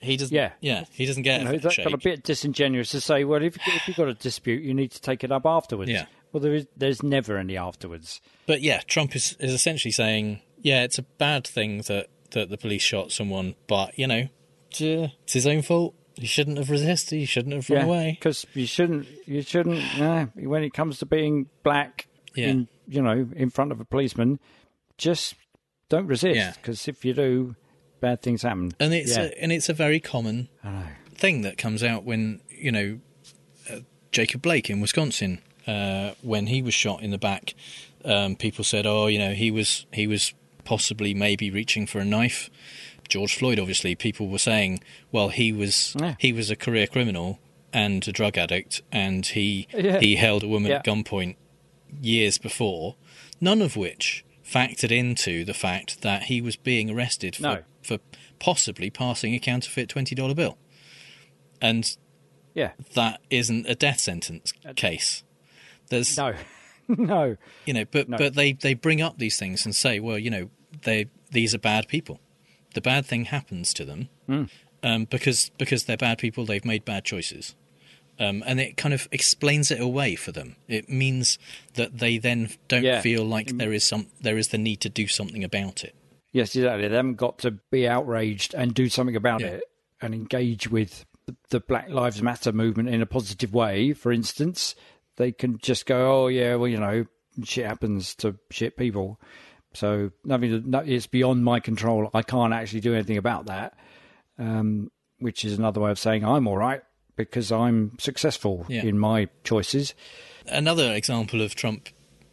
he 0.00 0.16
doesn't. 0.16 0.34
Yeah. 0.34 0.52
yeah, 0.60 0.84
he 0.92 1.06
doesn't 1.06 1.22
get 1.22 1.40
you 1.40 1.44
know, 1.44 1.50
a 1.50 1.52
fair 1.54 1.60
that's 1.60 1.74
shake. 1.74 1.84
kind 1.84 1.94
of 1.94 2.00
a 2.00 2.02
bit 2.04 2.22
disingenuous 2.22 2.90
to 2.90 3.00
say, 3.00 3.24
well, 3.24 3.42
if, 3.42 3.56
if 3.66 3.88
you've 3.88 3.96
got 3.96 4.08
a 4.08 4.14
dispute, 4.14 4.62
you 4.62 4.74
need 4.74 4.90
to 4.92 5.00
take 5.00 5.22
it 5.24 5.30
up 5.32 5.46
afterwards. 5.46 5.90
Yeah. 5.90 6.06
Well, 6.32 6.40
there 6.40 6.54
is, 6.54 6.66
there's 6.76 7.02
never 7.02 7.36
any 7.36 7.56
afterwards. 7.56 8.20
But 8.46 8.60
yeah, 8.62 8.80
Trump 8.86 9.14
is, 9.16 9.36
is 9.40 9.52
essentially 9.52 9.92
saying, 9.92 10.40
yeah, 10.62 10.82
it's 10.84 10.98
a 10.98 11.02
bad 11.02 11.46
thing 11.46 11.82
that, 11.88 12.06
that 12.32 12.50
the 12.50 12.56
police 12.58 12.82
shot 12.82 13.12
someone, 13.12 13.54
but 13.66 13.98
you 13.98 14.06
know, 14.06 14.28
it's 14.70 14.80
it's 14.80 15.32
his 15.32 15.46
own 15.46 15.62
fault. 15.62 15.94
He 16.14 16.26
shouldn't 16.26 16.58
have 16.58 16.70
resisted. 16.70 17.18
He 17.18 17.24
shouldn't 17.24 17.54
have 17.54 17.68
run 17.70 17.84
away. 17.84 18.16
Because 18.18 18.46
you 18.54 18.66
shouldn't, 18.66 19.06
you 19.26 19.42
shouldn't, 19.42 19.82
uh, 20.00 20.26
when 20.36 20.62
it 20.62 20.72
comes 20.72 20.98
to 20.98 21.06
being 21.06 21.46
black, 21.62 22.06
Yeah. 22.34 22.48
in, 22.48 22.68
you 22.86 23.02
know, 23.02 23.28
in 23.34 23.50
front 23.50 23.72
of 23.72 23.80
a 23.80 23.84
policeman, 23.84 24.38
just 24.98 25.34
don't 25.88 26.06
resist. 26.06 26.36
Yeah. 26.36 26.52
Because 26.52 26.86
if 26.88 27.04
you 27.04 27.14
do, 27.14 27.56
bad 28.00 28.22
things 28.22 28.42
happen. 28.42 28.72
And 28.80 28.92
it's 28.94 29.16
yeah. 29.16 29.24
a, 29.24 29.42
and 29.42 29.52
it's 29.52 29.68
a 29.68 29.74
very 29.74 30.00
common 30.00 30.48
thing 31.14 31.42
that 31.42 31.58
comes 31.58 31.82
out 31.82 32.04
when 32.04 32.40
you 32.48 32.72
know 32.72 33.00
uh, 33.70 33.80
Jacob 34.12 34.42
Blake 34.42 34.70
in 34.70 34.80
Wisconsin 34.80 35.40
uh, 35.66 36.12
when 36.22 36.46
he 36.46 36.62
was 36.62 36.74
shot 36.74 37.02
in 37.02 37.10
the 37.10 37.18
back, 37.18 37.54
um, 38.04 38.36
people 38.36 38.64
said, 38.64 38.86
"Oh, 38.86 39.06
you 39.06 39.18
know, 39.18 39.32
he 39.34 39.50
was 39.50 39.86
he 39.92 40.06
was 40.06 40.32
possibly 40.64 41.14
maybe 41.14 41.50
reaching 41.50 41.86
for 41.86 41.98
a 41.98 42.04
knife." 42.04 42.50
George 43.08 43.36
Floyd, 43.36 43.58
obviously, 43.58 43.94
people 43.94 44.28
were 44.28 44.38
saying, 44.38 44.80
"Well, 45.12 45.28
he 45.28 45.52
was 45.52 45.94
Yeah. 46.00 46.14
he 46.18 46.32
was 46.32 46.50
a 46.50 46.56
career 46.56 46.86
criminal 46.86 47.38
and 47.72 48.06
a 48.08 48.12
drug 48.12 48.36
addict, 48.38 48.82
and 48.90 49.24
he 49.26 49.68
Yeah. 49.74 50.00
he 50.00 50.16
held 50.16 50.42
a 50.42 50.48
woman 50.48 50.72
at 50.72 50.84
gunpoint 50.84 51.36
years 52.00 52.38
before." 52.38 52.96
None 53.40 53.62
of 53.62 53.74
which 53.76 54.24
factored 54.44 54.90
into 54.90 55.44
the 55.44 55.54
fact 55.54 56.02
that 56.02 56.24
he 56.24 56.40
was 56.40 56.56
being 56.56 56.90
arrested 56.90 57.36
for 57.36 57.42
No. 57.42 57.58
For 57.82 57.98
possibly 58.38 58.90
passing 58.90 59.34
a 59.34 59.38
counterfeit 59.38 59.88
twenty 59.88 60.14
dollar 60.14 60.34
bill, 60.34 60.58
and 61.60 61.96
Yeah. 62.54 62.72
that 62.94 63.20
isn't 63.30 63.66
a 63.68 63.74
death 63.74 64.00
sentence 64.00 64.52
case. 64.76 65.22
There's 65.88 66.16
No. 66.16 66.34
no. 66.88 67.36
you 67.66 67.74
know, 67.74 67.84
but 67.90 68.08
No. 68.08 68.18
but 68.18 68.34
they 68.34 68.52
they 68.52 68.74
bring 68.74 69.00
up 69.00 69.18
these 69.18 69.36
things 69.38 69.64
and 69.64 69.74
say, 69.74 70.00
well, 70.00 70.18
you 70.18 70.30
know, 70.30 70.50
they 70.82 71.06
these 71.30 71.54
are 71.54 71.58
bad 71.58 71.88
people. 71.88 72.20
The 72.74 72.80
bad 72.80 73.06
thing 73.06 73.26
happens 73.26 73.72
to 73.74 73.84
them 73.84 74.08
Hmm. 74.26 74.44
um, 74.82 75.04
because 75.04 75.50
because 75.58 75.84
they're 75.84 75.96
bad 75.96 76.18
people. 76.18 76.44
They've 76.44 76.64
made 76.64 76.84
bad 76.84 77.04
choices, 77.04 77.54
um, 78.18 78.42
and 78.46 78.60
it 78.60 78.76
kind 78.76 78.94
of 78.94 79.08
explains 79.10 79.70
it 79.70 79.80
away 79.80 80.14
for 80.16 80.30
them. 80.32 80.56
It 80.68 80.88
means 80.88 81.38
that 81.74 81.98
they 81.98 82.18
then 82.18 82.50
don't 82.68 82.84
Yeah. 82.84 83.00
feel 83.00 83.24
like 83.24 83.56
there 83.56 83.72
is 83.72 83.84
some 83.84 84.06
there 84.20 84.38
is 84.38 84.48
the 84.48 84.58
need 84.58 84.80
to 84.82 84.88
do 84.88 85.06
something 85.08 85.42
about 85.44 85.82
it. 85.84 85.94
Yes, 86.32 86.54
exactly. 86.54 86.86
They 86.88 86.96
haven't 86.96 87.14
got 87.16 87.38
to 87.40 87.52
be 87.70 87.88
outraged 87.88 88.54
and 88.54 88.72
do 88.74 88.88
something 88.88 89.16
about 89.16 89.40
Yeah. 89.40 89.48
it 89.48 89.64
and 90.00 90.14
engage 90.14 90.70
with 90.70 91.04
the, 91.26 91.34
the 91.50 91.60
Black 91.60 91.88
Lives 91.88 92.22
Matter 92.22 92.52
movement 92.52 92.88
in 92.88 93.02
a 93.02 93.06
positive 93.06 93.52
way. 93.52 93.92
For 93.92 94.12
instance, 94.12 94.74
they 95.16 95.32
can 95.32 95.58
just 95.58 95.86
go, 95.86 96.24
"Oh 96.24 96.26
yeah, 96.28 96.54
well 96.54 96.68
you 96.68 96.78
know, 96.78 97.06
shit 97.44 97.66
happens 97.66 98.14
to 98.16 98.36
shit 98.50 98.76
people." 98.76 99.20
So 99.74 100.10
nothing. 100.24 100.70
No, 100.70 100.78
it's 100.80 101.06
beyond 101.06 101.44
my 101.44 101.60
control. 101.60 102.10
I 102.14 102.22
can't 102.22 102.52
actually 102.52 102.80
do 102.80 102.94
anything 102.94 103.16
about 103.16 103.46
that. 103.46 103.76
Um, 104.38 104.90
which 105.18 105.44
is 105.44 105.58
another 105.58 105.80
way 105.80 105.90
of 105.90 105.98
saying 105.98 106.24
I'm 106.24 106.46
all 106.46 106.56
right 106.56 106.82
because 107.16 107.52
I'm 107.52 107.98
successful 107.98 108.64
Yeah. 108.68 108.84
in 108.84 108.98
my 108.98 109.28
choices. 109.44 109.94
Another 110.46 110.92
example 110.94 111.42
of 111.42 111.54
Trump 111.54 111.88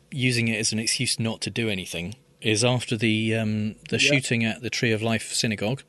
using 0.09 0.47
it 0.47 0.57
as 0.57 0.71
an 0.71 0.79
excuse 0.79 1.19
not 1.19 1.41
to 1.41 1.49
do 1.49 1.67
anything 1.67 2.15
is 2.41 2.63
after 2.63 2.95
the 2.97 3.35
um, 3.35 3.75
the 3.89 3.99
shooting 3.99 4.43
at 4.43 4.61
the 4.61 4.69
Tree 4.69 4.91
of 4.91 5.01
Life 5.01 5.33
synagogue, 5.33 5.83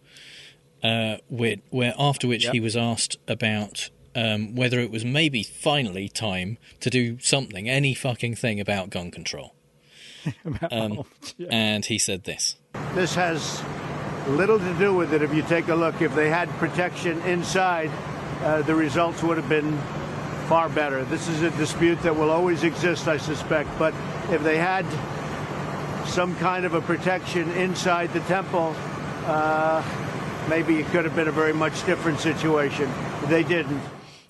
uh, 0.82 1.16
where, 1.28 1.56
where 1.70 1.94
after 1.98 2.26
which 2.28 2.44
Yeah. 2.44 2.52
he 2.52 2.60
was 2.60 2.76
asked 2.76 3.16
about 3.28 3.90
um, 4.14 4.54
whether 4.54 4.80
it 4.80 4.90
was 4.90 5.04
maybe 5.04 5.42
finally 5.42 6.08
time 6.08 6.58
to 6.80 6.90
do 6.90 7.18
something, 7.20 7.68
any 7.68 7.94
fucking 7.94 8.34
thing 8.34 8.58
about 8.60 8.90
gun 8.90 9.10
control. 9.10 9.54
um, 10.70 11.04
And 11.50 11.84
he 11.84 11.98
said 11.98 12.24
this. 12.24 12.56
This 12.94 13.14
has 13.14 13.62
little 14.26 14.58
to 14.58 14.74
do 14.74 14.94
with 14.94 15.12
it. 15.12 15.22
If 15.22 15.32
you 15.34 15.42
take 15.42 15.68
a 15.68 15.74
look, 15.74 16.02
if 16.02 16.14
they 16.14 16.28
had 16.28 16.48
protection 16.58 17.20
inside, 17.22 17.90
uh, 18.42 18.62
the 18.62 18.74
results 18.74 19.22
would 19.22 19.36
have 19.36 19.48
been 19.48 19.78
far 20.48 20.68
better. 20.68 21.04
This 21.04 21.28
is 21.28 21.42
a 21.42 21.50
dispute 21.52 22.00
that 22.02 22.16
will 22.16 22.30
always 22.30 22.64
exist, 22.64 23.06
I 23.06 23.18
suspect. 23.18 23.68
But 23.78 23.94
if 24.30 24.42
they 24.42 24.56
had 24.56 24.84
some 26.08 26.34
kind 26.36 26.64
of 26.64 26.74
a 26.74 26.80
protection 26.80 27.50
inside 27.52 28.12
the 28.12 28.20
temple, 28.20 28.74
uh, 29.26 29.82
maybe 30.48 30.78
it 30.78 30.86
could 30.86 31.04
have 31.04 31.14
been 31.14 31.28
a 31.28 31.32
very 31.32 31.52
much 31.52 31.84
different 31.86 32.18
situation. 32.20 32.90
They 33.26 33.42
didn't. 33.42 33.80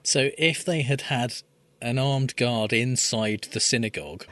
So 0.03 0.31
if 0.37 0.65
they 0.65 0.83
had 0.83 1.03
had 1.03 1.35
an 1.81 1.99
armed 1.99 2.37
guard 2.37 2.73
inside 2.73 3.49
the 3.53 3.61
synagogue, 3.61 4.27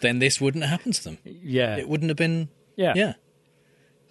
then 0.00 0.18
this 0.18 0.40
wouldn't 0.40 0.64
have 0.64 0.70
happened 0.70 0.94
to 0.94 1.04
them. 1.04 1.18
Yeah, 1.24 1.76
It 1.76 1.88
wouldn't 1.88 2.10
have 2.10 2.16
been. 2.16 2.48
yeah, 2.76 2.92
Yeah. 2.94 3.14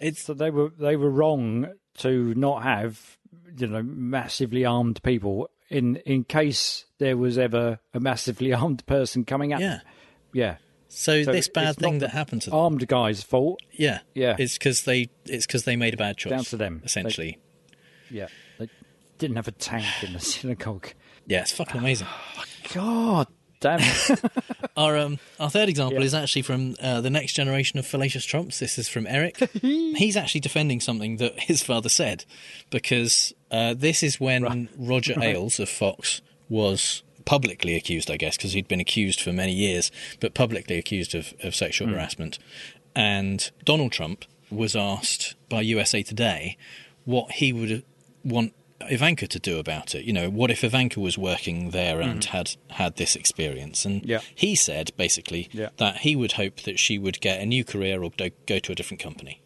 It's 0.00 0.24
So 0.24 0.34
they 0.34 0.50
were 0.50 0.70
they 0.78 0.96
were 0.96 1.10
wrong 1.10 1.74
to 1.98 2.34
not 2.34 2.64
have 2.64 3.18
you 3.56 3.68
know 3.68 3.82
massively 3.84 4.64
armed 4.64 5.00
people 5.04 5.48
in 5.70 5.96
in 5.96 6.24
case 6.24 6.86
there 6.98 7.16
was 7.16 7.38
ever 7.38 7.78
a 7.94 8.00
massively 8.00 8.52
armed 8.62 8.84
person 8.86 9.24
coming 9.24 9.52
at 9.52 9.60
yeah. 9.60 9.68
them. 9.68 9.80
Yeah. 10.32 10.56
So, 10.94 11.22
So 11.22 11.32
this 11.32 11.48
bad 11.48 11.76
thing 11.76 12.00
that 12.00 12.10
happened 12.10 12.42
to 12.42 12.50
them, 12.50 12.58
Armed 12.58 12.86
guy's 12.86 13.22
fault. 13.22 13.60
yeah, 13.72 14.00
Yeah. 14.14 14.36
it's 14.38 14.58
because 14.58 14.82
they 14.82 15.08
it's 15.24 15.46
because 15.46 15.64
they 15.64 15.74
made 15.74 15.94
a 15.94 15.96
bad 15.96 16.16
choice. 16.18 16.30
Down 16.30 16.44
to 16.44 16.56
them. 16.58 16.82
essentially. 16.84 17.38
Yeah. 18.10 18.26
They 18.58 18.68
didn't 19.18 19.36
have 19.36 19.48
a 19.48 19.52
tank 19.52 19.86
in 20.02 20.12
the 20.12 20.20
synagogue. 20.32 20.88
yeah, 21.26 21.40
it's 21.40 21.52
fucking 21.52 21.80
amazing. 21.80 22.08
God 22.74 23.26
damn 23.60 23.80
it. 23.80 24.20
Our 24.76 24.96
um, 24.98 25.18
our 25.38 25.50
third 25.50 25.68
example 25.68 25.98
Yeah. 26.00 26.04
is 26.06 26.14
actually 26.14 26.42
from 26.42 26.74
uh, 26.82 27.00
the 27.00 27.10
next 27.10 27.32
generation 27.34 27.78
of 27.78 27.86
fallacious 27.86 28.24
Trumps. 28.24 28.58
This 28.58 28.78
is 28.78 28.88
from 28.88 29.06
Eric. 29.06 29.36
He's 29.62 30.16
actually 30.16 30.40
defending 30.40 30.80
something 30.80 31.16
that 31.18 31.38
his 31.40 31.62
father 31.62 31.88
said 31.90 32.24
because 32.70 33.32
uh, 33.50 33.74
this 33.74 34.02
is 34.02 34.18
when 34.20 34.68
Roger 34.78 35.14
Ailes 35.22 35.58
of 35.60 35.68
Fox 35.68 36.22
was 36.48 37.02
publicly 37.24 37.74
accused, 37.74 38.10
I 38.10 38.16
guess, 38.16 38.36
because 38.36 38.52
he'd 38.52 38.68
been 38.68 38.80
accused 38.80 39.20
for 39.20 39.32
many 39.32 39.52
years, 39.52 39.90
but 40.20 40.34
publicly 40.34 40.78
accused 40.78 41.14
of, 41.14 41.34
of 41.42 41.54
sexual 41.54 41.88
hmm. 41.88 41.94
harassment. 41.94 42.38
And 42.94 43.50
Donald 43.64 43.92
Trump 43.92 44.24
was 44.50 44.76
asked 44.76 45.34
by 45.48 45.62
USA 45.62 46.02
Today 46.02 46.56
what 47.04 47.32
he 47.32 47.52
would 47.52 47.84
want 48.24 48.52
Ivanka 48.90 49.26
to 49.28 49.38
do 49.38 49.58
about 49.58 49.94
it. 49.94 50.04
You 50.04 50.12
know, 50.12 50.28
what 50.28 50.50
if 50.50 50.64
Ivanka 50.64 51.00
was 51.00 51.16
working 51.16 51.70
there 51.70 52.00
and 52.00 52.24
hmm. 52.24 52.30
had 52.30 52.56
had 52.70 52.96
this 52.96 53.16
experience? 53.16 53.84
And 53.84 54.04
Yeah. 54.04 54.20
he 54.34 54.54
said 54.54 54.90
basically 54.96 55.48
Yeah. 55.52 55.70
that 55.76 55.98
he 55.98 56.16
would 56.16 56.32
hope 56.32 56.62
that 56.62 56.78
she 56.78 56.98
would 56.98 57.20
get 57.20 57.40
a 57.40 57.46
new 57.46 57.64
career 57.64 58.02
or 58.02 58.10
go, 58.10 58.30
go 58.46 58.58
to 58.58 58.72
a 58.72 58.74
different 58.74 59.02
company, 59.02 59.40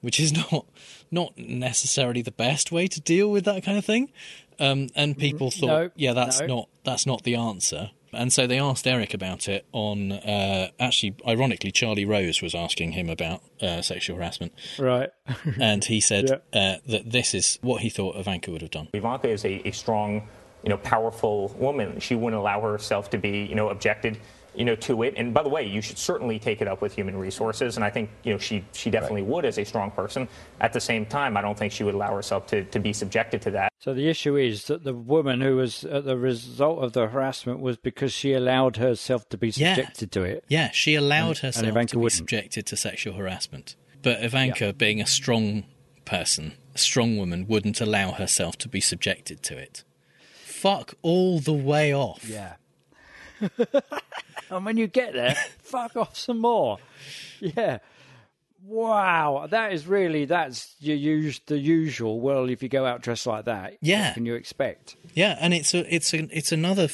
which 0.00 0.20
is 0.20 0.32
not 0.52 0.66
not 1.10 1.38
necessarily 1.38 2.20
the 2.20 2.30
best 2.30 2.70
way 2.70 2.86
to 2.86 3.00
deal 3.00 3.30
with 3.30 3.44
that 3.46 3.64
kind 3.64 3.78
of 3.78 3.84
thing. 3.84 4.10
Um, 4.58 4.88
and 4.94 5.16
people 5.16 5.50
thought, 5.50 5.66
no, 5.66 5.90
yeah, 5.94 6.12
that's 6.12 6.40
no. 6.40 6.46
not 6.46 6.68
that's 6.84 7.06
not 7.06 7.22
the 7.22 7.36
answer. 7.36 7.90
And 8.12 8.32
so 8.32 8.46
they 8.46 8.58
asked 8.58 8.86
Eric 8.86 9.14
about 9.14 9.48
it 9.48 9.66
on. 9.72 10.12
Uh, 10.12 10.70
actually, 10.80 11.14
ironically, 11.26 11.70
Charlie 11.70 12.04
Rose 12.04 12.40
was 12.40 12.54
asking 12.54 12.92
him 12.92 13.08
about 13.08 13.42
uh, 13.60 13.82
sexual 13.82 14.16
harassment, 14.16 14.52
right. 14.78 15.10
and 15.60 15.84
he 15.84 16.00
said 16.00 16.30
uh, 16.30 16.76
that 16.86 17.02
this 17.10 17.34
is 17.34 17.58
what 17.60 17.82
he 17.82 17.90
thought 17.90 18.16
Ivanka 18.16 18.50
would 18.50 18.62
have 18.62 18.70
done. 18.70 18.88
Ivanka 18.94 19.28
is 19.28 19.44
a, 19.44 19.66
a 19.68 19.72
strong, 19.72 20.26
you 20.62 20.70
know, 20.70 20.78
powerful 20.78 21.48
woman. 21.58 22.00
She 22.00 22.14
wouldn't 22.14 22.40
allow 22.40 22.60
herself 22.60 23.10
to 23.10 23.18
be, 23.18 23.44
you 23.44 23.54
know, 23.54 23.68
objected, 23.68 24.18
you 24.58 24.64
know, 24.64 24.74
to 24.74 25.02
it. 25.04 25.14
And 25.16 25.32
by 25.32 25.42
the 25.42 25.48
way, 25.48 25.64
you 25.64 25.80
should 25.80 25.96
certainly 25.98 26.38
take 26.38 26.60
it 26.60 26.68
up 26.68 26.82
with 26.82 26.92
human 26.94 27.16
resources. 27.16 27.76
And 27.76 27.84
I 27.84 27.90
think, 27.90 28.10
you 28.24 28.32
know, 28.32 28.38
she 28.38 28.64
she 28.72 28.90
definitely 28.90 29.22
would 29.22 29.44
as 29.44 29.56
a 29.58 29.64
strong 29.64 29.90
person. 29.92 30.28
At 30.60 30.72
the 30.72 30.80
same 30.80 31.06
time, 31.06 31.36
I 31.36 31.40
don't 31.42 31.56
think 31.56 31.72
she 31.72 31.84
would 31.84 31.94
allow 31.94 32.14
herself 32.14 32.46
to, 32.48 32.64
to 32.64 32.78
be 32.80 32.92
subjected 32.92 33.40
to 33.42 33.50
that. 33.52 33.72
So 33.78 33.94
the 33.94 34.08
issue 34.08 34.36
is 34.36 34.64
that 34.66 34.82
the 34.84 34.92
woman 34.94 35.40
who 35.40 35.56
was 35.56 35.84
at 35.84 36.04
the 36.04 36.18
result 36.18 36.80
of 36.82 36.92
the 36.92 37.06
harassment 37.06 37.60
was 37.60 37.76
because 37.76 38.12
she 38.12 38.32
allowed 38.32 38.76
herself 38.78 39.28
to 39.28 39.38
be 39.38 39.48
Yeah. 39.54 39.74
subjected 39.76 40.10
to 40.12 40.22
it. 40.24 40.44
Yeah, 40.48 40.70
she 40.72 40.96
allowed 40.96 41.18
And- 41.20 41.28
and 41.28 41.38
herself 41.38 41.66
Ivanka 41.68 41.90
to 41.90 41.96
be 41.96 42.02
wouldn't. 42.02 42.16
subjected 42.18 42.66
to 42.66 42.76
sexual 42.76 43.14
harassment. 43.14 43.76
But 44.02 44.22
Ivanka, 44.24 44.72
being 44.72 45.00
a 45.00 45.06
strong 45.06 45.64
person, 46.04 46.54
a 46.74 46.78
strong 46.78 47.16
woman, 47.16 47.46
wouldn't 47.46 47.80
allow 47.80 48.10
herself 48.12 48.58
to 48.58 48.68
be 48.68 48.80
subjected 48.80 49.42
to 49.44 49.56
it. 49.56 49.84
Fuck 50.44 50.94
all 51.02 51.38
the 51.38 51.52
way 51.52 51.94
off. 51.94 52.28
Yeah. 52.28 52.54
and 54.50 54.64
when 54.64 54.76
you 54.76 54.86
get 54.86 55.12
there, 55.12 55.34
fuck 55.58 55.96
off 55.96 56.16
some 56.16 56.38
more. 56.38 56.78
Yeah. 57.40 57.78
Wow, 58.64 59.46
that 59.50 59.72
is 59.72 59.86
really 59.86 60.24
that's 60.26 60.74
you 60.80 60.94
use 60.94 61.40
the 61.46 61.58
usual. 61.58 62.20
Well, 62.20 62.50
if 62.50 62.62
you 62.62 62.68
go 62.68 62.84
out 62.84 63.00
dressed 63.00 63.26
like 63.26 63.46
that, 63.46 63.78
Yeah. 63.80 64.08
what 64.08 64.14
can 64.14 64.26
you 64.26 64.34
expect? 64.34 64.96
Yeah, 65.14 65.38
and 65.40 65.54
it's 65.54 65.72
a, 65.74 65.94
it's 65.94 66.12
a, 66.12 66.28
it's 66.36 66.52
another 66.52 66.88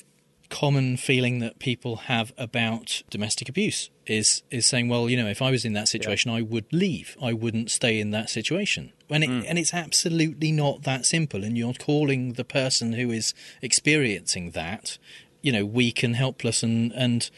common 0.51 0.97
feeling 0.97 1.41
that 1.41 1.59
people 1.59 1.97
have 1.97 2.33
about 2.39 3.03
domestic 3.11 3.49
abuse 3.49 3.91
is 4.07 4.43
is 4.51 4.67
saying, 4.67 4.89
well, 4.89 5.09
you 5.09 5.17
know, 5.17 5.27
if 5.27 5.43
I 5.43 5.51
was 5.51 5.65
in 5.65 5.73
that 5.73 5.89
situation, 5.89 6.31
I 6.31 6.43
would 6.43 6.73
leave. 6.73 7.17
I 7.21 7.33
wouldn't 7.33 7.71
stay 7.71 7.99
in 7.99 8.11
that 8.11 8.31
situation. 8.31 8.93
And 9.11 9.25
it, 9.25 9.31
mm. 9.31 9.45
and 9.49 9.59
it's 9.59 9.75
absolutely 9.75 10.53
not 10.53 10.83
that 10.83 11.07
simple. 11.07 11.43
And 11.45 11.59
you're 11.59 11.75
calling 11.75 12.35
the 12.35 12.45
person 12.45 12.93
who 12.93 13.11
is 13.11 13.35
experiencing 13.63 14.53
that, 14.53 14.99
you 15.45 15.53
know, 15.53 15.65
weak 15.65 16.03
and 16.03 16.17
helpless 16.17 16.63
and 16.63 16.91
and 16.93 17.31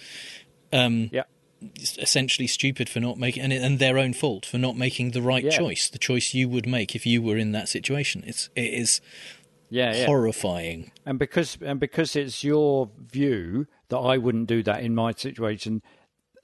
um, 0.72 1.10
Yeah, 1.12 1.24
essentially 1.98 2.46
stupid 2.46 2.88
for 2.88 3.00
not 3.00 3.18
making 3.18 3.42
and, 3.42 3.52
and 3.52 3.78
their 3.78 3.98
own 3.98 4.12
fault 4.12 4.46
for 4.46 4.58
not 4.58 4.76
making 4.76 5.10
the 5.10 5.22
right 5.22 5.44
Yeah. 5.44 5.50
choice, 5.58 5.88
the 5.90 5.98
choice 5.98 6.32
you 6.34 6.48
would 6.48 6.66
make 6.66 6.94
if 6.94 7.04
you 7.04 7.20
were 7.20 7.36
in 7.36 7.52
that 7.52 7.68
situation. 7.68 8.22
It's 8.26 8.48
it 8.54 8.72
is 8.72 9.00
yeah, 9.70 9.92
yeah. 9.94 10.06
horrifying. 10.06 10.92
And 11.04 11.18
because 11.18 11.58
and 11.60 11.80
because 11.80 12.14
it's 12.14 12.44
your 12.44 12.90
view 13.10 13.66
that 13.88 13.98
I 13.98 14.18
wouldn't 14.18 14.46
do 14.46 14.62
that 14.62 14.82
in 14.82 14.94
my 14.94 15.12
situation, 15.12 15.82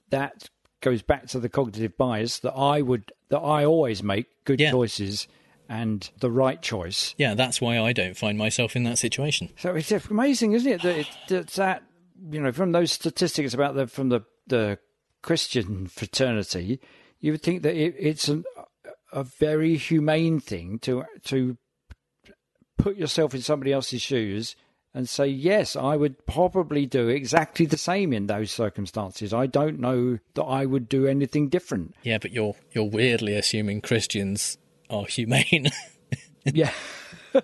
that 0.09 0.49
goes 0.81 1.01
back 1.01 1.27
to 1.27 1.39
the 1.39 1.47
cognitive 1.49 1.97
bias 1.97 2.39
that 2.39 2.53
I 2.53 2.81
would 2.81 3.13
that 3.29 3.39
I 3.39 3.63
always 3.63 4.03
make 4.03 4.25
good 4.43 4.59
Yeah. 4.59 4.71
choices 4.71 5.27
and 5.69 6.09
the 6.19 6.31
right 6.31 6.61
choice. 6.61 7.15
Yeah, 7.17 7.33
that's 7.33 7.61
why 7.61 7.79
I 7.79 7.93
don't 7.93 8.17
find 8.17 8.37
myself 8.37 8.75
in 8.75 8.83
that 8.83 8.97
situation. 8.97 9.49
So 9.57 9.75
it's 9.75 9.91
amazing, 9.91 10.53
isn't 10.53 10.71
it, 10.71 10.81
that 10.81 10.97
it, 10.97 11.09
that, 11.29 11.47
that 11.47 11.83
you 12.31 12.41
know, 12.41 12.51
from 12.51 12.71
those 12.71 12.91
statistics 12.91 13.53
about 13.53 13.75
the 13.75 13.87
from 13.87 14.09
the 14.09 14.21
the 14.47 14.79
Christian 15.21 15.87
fraternity, 15.87 16.79
you 17.19 17.31
would 17.31 17.41
think 17.41 17.63
that 17.63 17.75
it, 17.75 17.95
it's 17.97 18.27
an, 18.27 18.43
a 19.11 19.23
very 19.23 19.77
humane 19.77 20.39
thing 20.39 20.79
to 20.79 21.03
to 21.25 21.57
put 22.77 22.97
yourself 22.97 23.33
in 23.33 23.41
somebody 23.41 23.71
else's 23.71 24.01
shoes 24.01 24.55
and 24.93 25.09
say, 25.09 25.25
yes, 25.25 25.75
I 25.75 25.95
would 25.95 26.25
probably 26.27 26.85
do 26.85 27.07
exactly 27.07 27.65
the 27.65 27.77
same 27.77 28.13
in 28.13 28.27
those 28.27 28.51
circumstances. 28.51 29.33
I 29.33 29.47
don't 29.47 29.79
know 29.79 30.19
that 30.35 30.43
I 30.43 30.65
would 30.65 30.87
do 30.87 31.07
anything 31.07 31.49
different. 31.49 31.95
Yeah, 32.03 32.19
but 32.19 32.31
you're 32.31 32.55
you're 32.73 32.89
weirdly 32.89 33.35
assuming 33.35 33.81
Christians 33.81 34.57
are 34.93 35.05
humane. 35.05 35.69
yeah. 36.45 36.71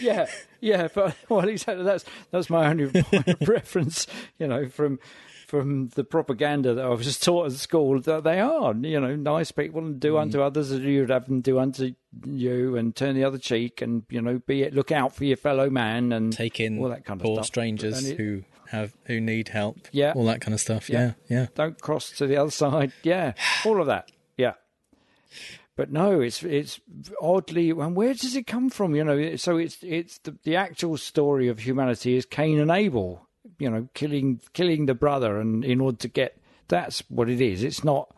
yeah, 0.00 0.26
yeah, 0.60 0.88
but 0.92 1.16
well, 1.28 1.48
exactly. 1.48 1.84
That's 1.84 2.04
that's 2.30 2.50
my 2.50 2.68
only 2.68 2.88
point 3.02 3.28
of 3.28 3.48
reference. 3.48 4.06
You 4.38 4.48
know, 4.48 4.68
from 4.68 4.98
from 5.46 5.88
the 5.90 6.02
propaganda 6.02 6.74
that 6.74 6.84
I 6.84 6.88
was 6.88 7.18
taught 7.18 7.46
at 7.46 7.52
school 7.52 8.00
that 8.00 8.24
they 8.24 8.40
are, 8.40 8.74
you 8.74 8.98
know, 8.98 9.14
nice 9.14 9.52
people 9.52 9.82
and 9.82 10.00
do 10.00 10.14
mm. 10.14 10.22
unto 10.22 10.40
others 10.40 10.72
as 10.72 10.80
you 10.80 11.02
would 11.02 11.10
have 11.10 11.26
them 11.26 11.42
do 11.42 11.58
unto 11.58 11.94
you, 12.24 12.76
and 12.76 12.96
turn 12.96 13.14
the 13.14 13.24
other 13.24 13.38
cheek, 13.38 13.80
and 13.80 14.02
you 14.08 14.20
know, 14.20 14.40
be 14.46 14.62
it 14.62 14.74
look 14.74 14.90
out 14.90 15.14
for 15.14 15.24
your 15.24 15.36
fellow 15.36 15.70
man 15.70 16.12
and 16.12 16.32
take 16.32 16.58
in 16.58 16.78
all 16.78 16.88
that 16.88 17.04
kind 17.04 17.20
of 17.20 17.24
poor 17.24 17.36
stuff. 17.36 17.46
strangers 17.46 18.08
it, 18.08 18.16
who 18.16 18.42
have 18.70 18.96
who 19.04 19.20
need 19.20 19.48
help. 19.48 19.78
Yeah, 19.92 20.12
all 20.16 20.24
that 20.26 20.40
kind 20.40 20.54
of 20.54 20.60
stuff. 20.60 20.90
Yeah, 20.90 21.12
yeah. 21.28 21.40
yeah. 21.40 21.46
Don't 21.54 21.80
cross 21.80 22.10
to 22.12 22.26
the 22.26 22.36
other 22.36 22.50
side. 22.50 22.92
Yeah, 23.02 23.34
all 23.64 23.80
of 23.80 23.86
that. 23.86 24.10
Yeah. 24.36 24.54
But 25.76 25.90
no, 25.90 26.20
it's 26.20 26.42
it's 26.42 26.80
oddly. 27.20 27.70
And 27.70 27.96
where 27.96 28.14
does 28.14 28.36
it 28.36 28.46
come 28.46 28.70
from? 28.70 28.94
You 28.94 29.04
know, 29.04 29.36
so 29.36 29.56
it's 29.56 29.78
it's 29.82 30.18
the, 30.18 30.36
the 30.44 30.56
actual 30.56 30.96
story 30.96 31.48
of 31.48 31.60
humanity 31.60 32.16
is 32.16 32.24
Cain 32.26 32.60
and 32.60 32.70
Abel 32.70 33.28
you 33.58 33.70
know, 33.70 33.88
killing 33.94 34.40
killing 34.52 34.86
the 34.86 34.94
brother, 34.94 35.38
and 35.38 35.64
in 35.64 35.80
order 35.80 35.98
to 35.98 36.08
get 36.08 36.40
that's 36.68 37.02
what 37.08 37.28
it 37.28 37.40
is. 37.40 37.62
It's 37.62 37.84
not. 37.84 38.14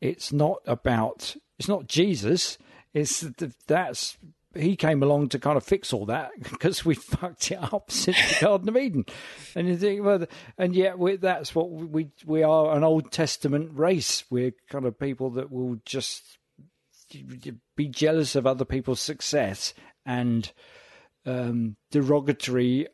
It's 0.00 0.32
not 0.32 0.58
about. 0.66 1.36
It's 1.58 1.68
not 1.68 1.86
Jesus. 1.86 2.58
It's 2.92 3.20
that's 3.66 4.18
he 4.54 4.74
came 4.74 5.02
along 5.02 5.28
to 5.28 5.38
kind 5.38 5.56
of 5.56 5.64
fix 5.64 5.92
all 5.92 6.06
that 6.06 6.30
because 6.38 6.84
we 6.84 6.94
fucked 6.94 7.50
it 7.50 7.58
up 7.72 7.90
since 7.90 8.16
the 8.16 8.44
Garden 8.44 8.68
of 8.68 8.76
Eden, 8.76 9.04
and 9.54 9.68
you 9.68 9.76
think, 9.76 10.04
well, 10.04 10.24
and 10.58 10.74
yet 10.74 10.96
that's 11.20 11.54
what 11.54 11.70
we 11.70 12.08
we 12.24 12.42
are 12.42 12.76
an 12.76 12.84
Old 12.84 13.12
Testament 13.12 13.70
race. 13.74 14.24
We're 14.30 14.54
kind 14.68 14.84
of 14.84 14.98
people 14.98 15.30
that 15.30 15.50
will 15.50 15.76
just 15.84 16.38
be 17.76 17.88
jealous 17.88 18.34
of 18.34 18.46
other 18.46 18.64
people's 18.64 19.00
success 19.00 19.74
and 20.04 20.52
um, 21.24 21.76
derogatory 21.90 22.88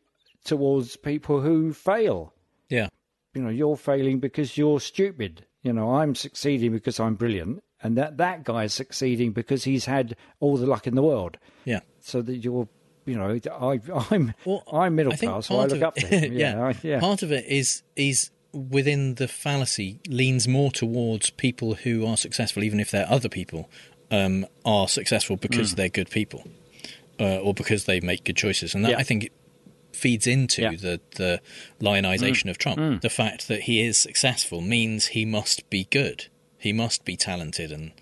towards 0.44 0.96
people 0.96 1.40
who 1.40 1.72
fail. 1.72 2.32
Yeah. 2.68 2.88
You 3.34 3.42
know, 3.42 3.50
you're 3.50 3.76
failing 3.76 4.18
because 4.18 4.56
you're 4.58 4.80
stupid. 4.80 5.46
You 5.62 5.72
know, 5.72 5.94
I'm 5.96 6.14
succeeding 6.14 6.72
because 6.72 6.98
I'm 6.98 7.14
brilliant, 7.14 7.62
and 7.82 7.96
that 7.96 8.16
that 8.16 8.42
guy 8.44 8.64
is 8.64 8.74
succeeding 8.74 9.32
because 9.32 9.64
he's 9.64 9.84
had 9.84 10.16
all 10.40 10.56
the 10.56 10.66
luck 10.66 10.86
in 10.86 10.96
the 10.96 11.02
world. 11.02 11.38
Yeah. 11.64 11.80
So 12.00 12.20
that 12.20 12.38
you're, 12.38 12.68
you 13.06 13.16
know, 13.16 13.38
I, 13.48 13.80
I'm 14.10 14.34
well, 14.44 14.64
I'm 14.72 14.96
middle 14.96 15.16
class, 15.16 15.46
so 15.46 15.60
I 15.60 15.66
look 15.66 15.76
of, 15.76 15.82
up 15.84 15.94
to 15.94 16.06
him. 16.06 16.32
Yeah, 16.36 16.56
yeah, 16.56 16.64
I, 16.64 16.74
yeah. 16.82 17.00
Part 17.00 17.22
of 17.22 17.30
it 17.30 17.46
is 17.46 17.84
is 17.94 18.30
within 18.52 19.14
the 19.14 19.28
fallacy 19.28 20.00
leans 20.08 20.46
more 20.46 20.70
towards 20.70 21.30
people 21.30 21.74
who 21.74 22.04
are 22.06 22.16
successful, 22.16 22.64
even 22.64 22.80
if 22.80 22.90
they're 22.90 23.08
other 23.08 23.28
people, 23.28 23.70
um, 24.12 24.46
are 24.64 24.86
successful 24.86 25.36
because 25.36 25.72
mm. 25.72 25.76
they're 25.76 25.88
good 25.88 26.10
people. 26.10 26.44
Uh, 27.20 27.36
or 27.36 27.52
because 27.52 27.84
they 27.84 28.00
make 28.00 28.24
good 28.24 28.36
choices, 28.36 28.74
and 28.74 28.84
that 28.84 28.92
yeah. 28.92 28.98
I 28.98 29.02
think 29.02 29.30
feeds 29.92 30.26
into 30.26 30.62
yeah. 30.62 30.70
the 30.70 31.00
the 31.16 31.40
lionization 31.78 32.48
mm. 32.48 32.50
of 32.50 32.58
Trump. 32.58 32.78
Mm. 32.78 33.00
The 33.00 33.10
fact 33.10 33.48
that 33.48 33.62
he 33.62 33.82
is 33.82 33.98
successful 33.98 34.60
means 34.60 35.08
he 35.08 35.24
must 35.24 35.68
be 35.70 35.84
good. 35.90 36.26
He 36.58 36.72
must 36.72 37.04
be 37.04 37.16
talented 37.16 37.70
and 37.70 37.92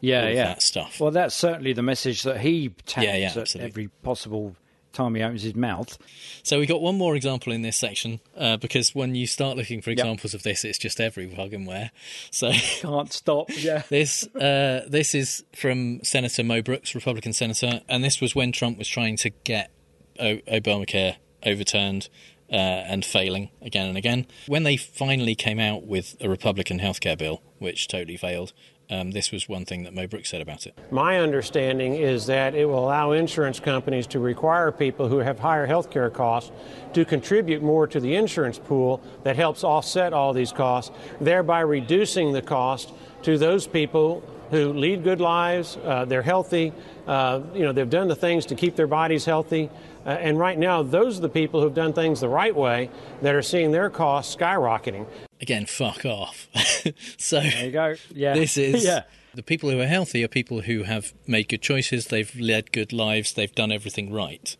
yeah, 0.00 0.28
yeah, 0.28 0.44
that 0.44 0.62
stuff. 0.62 1.00
Well, 1.00 1.10
that's 1.10 1.34
certainly 1.34 1.72
the 1.72 1.82
message 1.82 2.22
that 2.22 2.40
he 2.40 2.70
touts 2.86 3.06
yeah, 3.06 3.16
yeah, 3.16 3.32
at 3.36 3.56
every 3.56 3.88
possible 4.02 4.56
time 4.92 5.14
he 5.14 5.22
opens 5.22 5.42
his 5.42 5.54
mouth. 5.54 5.96
So 6.42 6.58
we 6.58 6.66
got 6.66 6.80
one 6.80 6.96
more 6.96 7.16
example 7.16 7.52
in 7.52 7.62
this 7.62 7.76
section 7.76 8.20
uh, 8.36 8.56
because 8.56 8.94
when 8.94 9.14
you 9.14 9.26
start 9.26 9.56
looking 9.56 9.80
for 9.80 9.90
examples 9.90 10.32
yep. 10.32 10.40
of 10.40 10.42
this, 10.42 10.64
it's 10.64 10.78
just 10.78 11.00
every 11.00 11.28
fucking 11.28 11.66
where. 11.66 11.90
So 12.30 12.52
can't 12.80 13.12
stop. 13.12 13.50
Yeah. 13.56 13.82
this 13.88 14.26
uh, 14.36 14.84
this 14.88 15.14
is 15.14 15.44
from 15.54 16.02
Senator 16.04 16.44
Mo 16.44 16.62
Brooks, 16.62 16.94
Republican 16.94 17.32
senator, 17.32 17.80
and 17.88 18.02
this 18.02 18.20
was 18.20 18.34
when 18.34 18.52
Trump 18.52 18.78
was 18.78 18.88
trying 18.88 19.16
to 19.18 19.30
get 19.30 19.70
o- 20.18 20.40
Obamacare 20.48 21.16
overturned 21.44 22.08
uh, 22.50 22.54
and 22.54 23.04
failing 23.04 23.50
again 23.62 23.88
and 23.88 23.96
again. 23.96 24.26
When 24.46 24.64
they 24.64 24.76
finally 24.76 25.34
came 25.34 25.60
out 25.60 25.86
with 25.86 26.16
a 26.20 26.28
Republican 26.28 26.80
healthcare 26.80 27.16
bill, 27.16 27.42
which 27.58 27.88
totally 27.88 28.16
failed, 28.16 28.52
um, 28.90 29.12
this 29.12 29.30
was 29.30 29.48
one 29.48 29.64
thing 29.64 29.84
that 29.84 29.94
Mo 29.94 30.06
Brooks 30.06 30.30
said 30.30 30.40
about 30.40 30.66
it. 30.66 30.76
My 30.90 31.20
understanding 31.20 31.94
is 31.94 32.26
that 32.26 32.54
it 32.54 32.64
will 32.64 32.84
allow 32.84 33.12
insurance 33.12 33.60
companies 33.60 34.06
to 34.08 34.18
require 34.18 34.72
people 34.72 35.08
who 35.08 35.18
have 35.18 35.38
higher 35.38 35.66
health 35.66 35.90
care 35.90 36.10
costs 36.10 36.50
to 36.94 37.04
contribute 37.04 37.62
more 37.62 37.86
to 37.86 38.00
the 38.00 38.14
insurance 38.16 38.58
pool 38.58 39.00
that 39.22 39.36
helps 39.36 39.62
offset 39.62 40.12
all 40.12 40.32
these 40.32 40.52
costs, 40.52 40.90
thereby 41.20 41.60
reducing 41.60 42.32
the 42.32 42.42
cost 42.42 42.92
to 43.22 43.38
those 43.38 43.66
people 43.66 44.22
who 44.50 44.72
lead 44.72 45.04
good 45.04 45.20
lives, 45.20 45.78
uh, 45.84 46.04
they're 46.04 46.22
healthy, 46.22 46.72
uh, 47.06 47.40
you 47.54 47.62
know, 47.62 47.72
they've 47.72 47.88
done 47.88 48.08
the 48.08 48.16
things 48.16 48.46
to 48.46 48.56
keep 48.56 48.74
their 48.74 48.88
bodies 48.88 49.24
healthy. 49.24 49.70
Uh, 50.04 50.10
and 50.10 50.38
right 50.38 50.58
now, 50.58 50.82
those 50.82 51.18
are 51.18 51.20
the 51.20 51.28
people 51.28 51.60
who've 51.60 51.74
done 51.74 51.92
things 51.92 52.20
the 52.20 52.28
right 52.28 52.56
way 52.56 52.90
that 53.22 53.34
are 53.34 53.42
seeing 53.42 53.70
their 53.70 53.90
costs 53.90 54.34
skyrocketing. 54.34 55.06
Again, 55.40 55.66
fuck 55.66 56.04
off. 56.04 56.48
so 57.16 57.40
there 57.40 57.66
you 57.66 57.72
go. 57.72 57.94
Yeah, 58.10 58.34
this 58.34 58.56
is 58.58 58.84
yeah. 58.84 59.04
The 59.34 59.42
people 59.42 59.70
who 59.70 59.80
are 59.80 59.86
healthy 59.86 60.24
are 60.24 60.28
people 60.28 60.62
who 60.62 60.82
have 60.82 61.14
made 61.26 61.48
good 61.48 61.62
choices, 61.62 62.06
they've 62.06 62.34
led 62.38 62.72
good 62.72 62.92
lives, 62.92 63.32
they've 63.32 63.54
done 63.54 63.70
everything 63.70 64.12
right. 64.12 64.56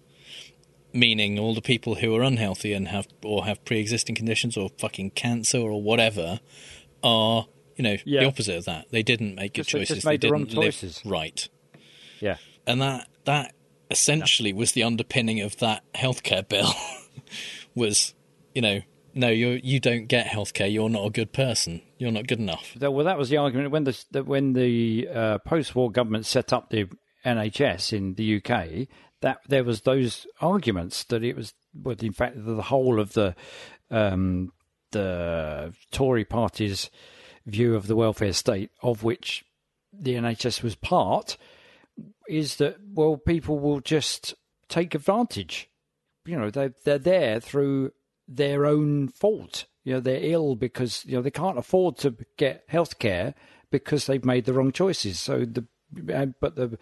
Meaning, 0.92 1.38
all 1.38 1.54
the 1.54 1.60
people 1.60 1.96
who 1.96 2.14
are 2.16 2.22
unhealthy 2.22 2.72
and 2.72 2.88
have 2.88 3.08
or 3.24 3.46
have 3.46 3.64
pre-existing 3.64 4.14
conditions 4.14 4.56
or 4.56 4.70
fucking 4.78 5.10
cancer 5.10 5.58
or 5.58 5.82
whatever 5.82 6.40
are, 7.02 7.46
you 7.76 7.84
know, 7.84 7.96
yeah. 8.04 8.20
the 8.20 8.26
opposite 8.26 8.56
of 8.56 8.64
that. 8.64 8.86
They 8.90 9.02
didn't 9.02 9.34
make 9.34 9.54
good 9.54 9.62
just, 9.62 9.70
choices. 9.70 9.96
Just 9.96 10.06
made 10.06 10.20
they 10.20 10.28
the 10.28 10.36
didn't 10.36 10.54
wrong 10.54 10.64
choices. 10.64 11.00
right. 11.04 11.48
Yeah, 12.20 12.36
and 12.66 12.80
that 12.80 13.08
that 13.24 13.54
essentially 13.90 14.52
was 14.52 14.72
the 14.72 14.82
underpinning 14.82 15.40
of 15.40 15.56
that 15.58 15.82
healthcare 15.94 16.48
bill 16.48 16.72
was, 17.74 18.14
you 18.54 18.62
know, 18.62 18.80
no, 19.14 19.28
you 19.28 19.60
you 19.62 19.80
don't 19.80 20.06
get 20.06 20.26
healthcare. 20.26 20.72
You're 20.72 20.88
not 20.88 21.06
a 21.06 21.10
good 21.10 21.32
person. 21.32 21.82
You're 21.98 22.12
not 22.12 22.26
good 22.26 22.38
enough. 22.38 22.76
Well, 22.80 23.04
that 23.04 23.18
was 23.18 23.28
the 23.28 23.36
argument 23.38 23.70
when 23.70 23.84
the 23.84 24.24
when 24.24 24.52
the 24.52 25.08
uh, 25.12 25.38
post-war 25.38 25.90
government 25.90 26.26
set 26.26 26.52
up 26.52 26.70
the 26.70 26.86
NHS 27.24 27.92
in 27.92 28.14
the 28.14 28.36
UK. 28.36 28.88
That 29.20 29.40
there 29.48 29.64
was 29.64 29.82
those 29.82 30.26
arguments 30.40 31.04
that 31.04 31.22
it 31.22 31.36
was, 31.36 31.52
well, 31.74 31.96
in 32.00 32.12
fact, 32.12 32.36
the 32.38 32.62
whole 32.62 32.98
of 32.98 33.12
the 33.12 33.34
um, 33.90 34.52
the 34.92 35.74
Tory 35.90 36.24
party's 36.24 36.90
view 37.46 37.74
of 37.74 37.86
the 37.86 37.96
welfare 37.96 38.32
state, 38.32 38.70
of 38.82 39.02
which 39.02 39.44
the 39.92 40.14
NHS 40.14 40.62
was 40.62 40.74
part, 40.74 41.36
is 42.28 42.56
that 42.56 42.76
well, 42.94 43.16
people 43.16 43.58
will 43.58 43.80
just 43.80 44.34
take 44.68 44.94
advantage. 44.94 45.68
You 46.24 46.38
know, 46.38 46.50
they 46.50 46.70
they're 46.84 46.98
there 46.98 47.40
through 47.40 47.92
their 48.30 48.64
own 48.64 49.08
fault. 49.08 49.66
You 49.84 49.94
know, 49.94 50.00
they're 50.00 50.22
ill 50.22 50.54
because 50.54 51.04
you 51.04 51.16
know 51.16 51.22
they 51.22 51.30
can't 51.30 51.58
afford 51.58 51.98
to 51.98 52.14
get 52.36 52.64
health 52.68 52.98
care 52.98 53.34
because 53.70 54.06
they've 54.06 54.24
made 54.24 54.44
the 54.44 54.52
wrong 54.52 54.72
choices. 54.72 55.18
So 55.18 55.44
the 55.44 55.66
uh, 56.14 56.26
but 56.40 56.54
the 56.54 56.78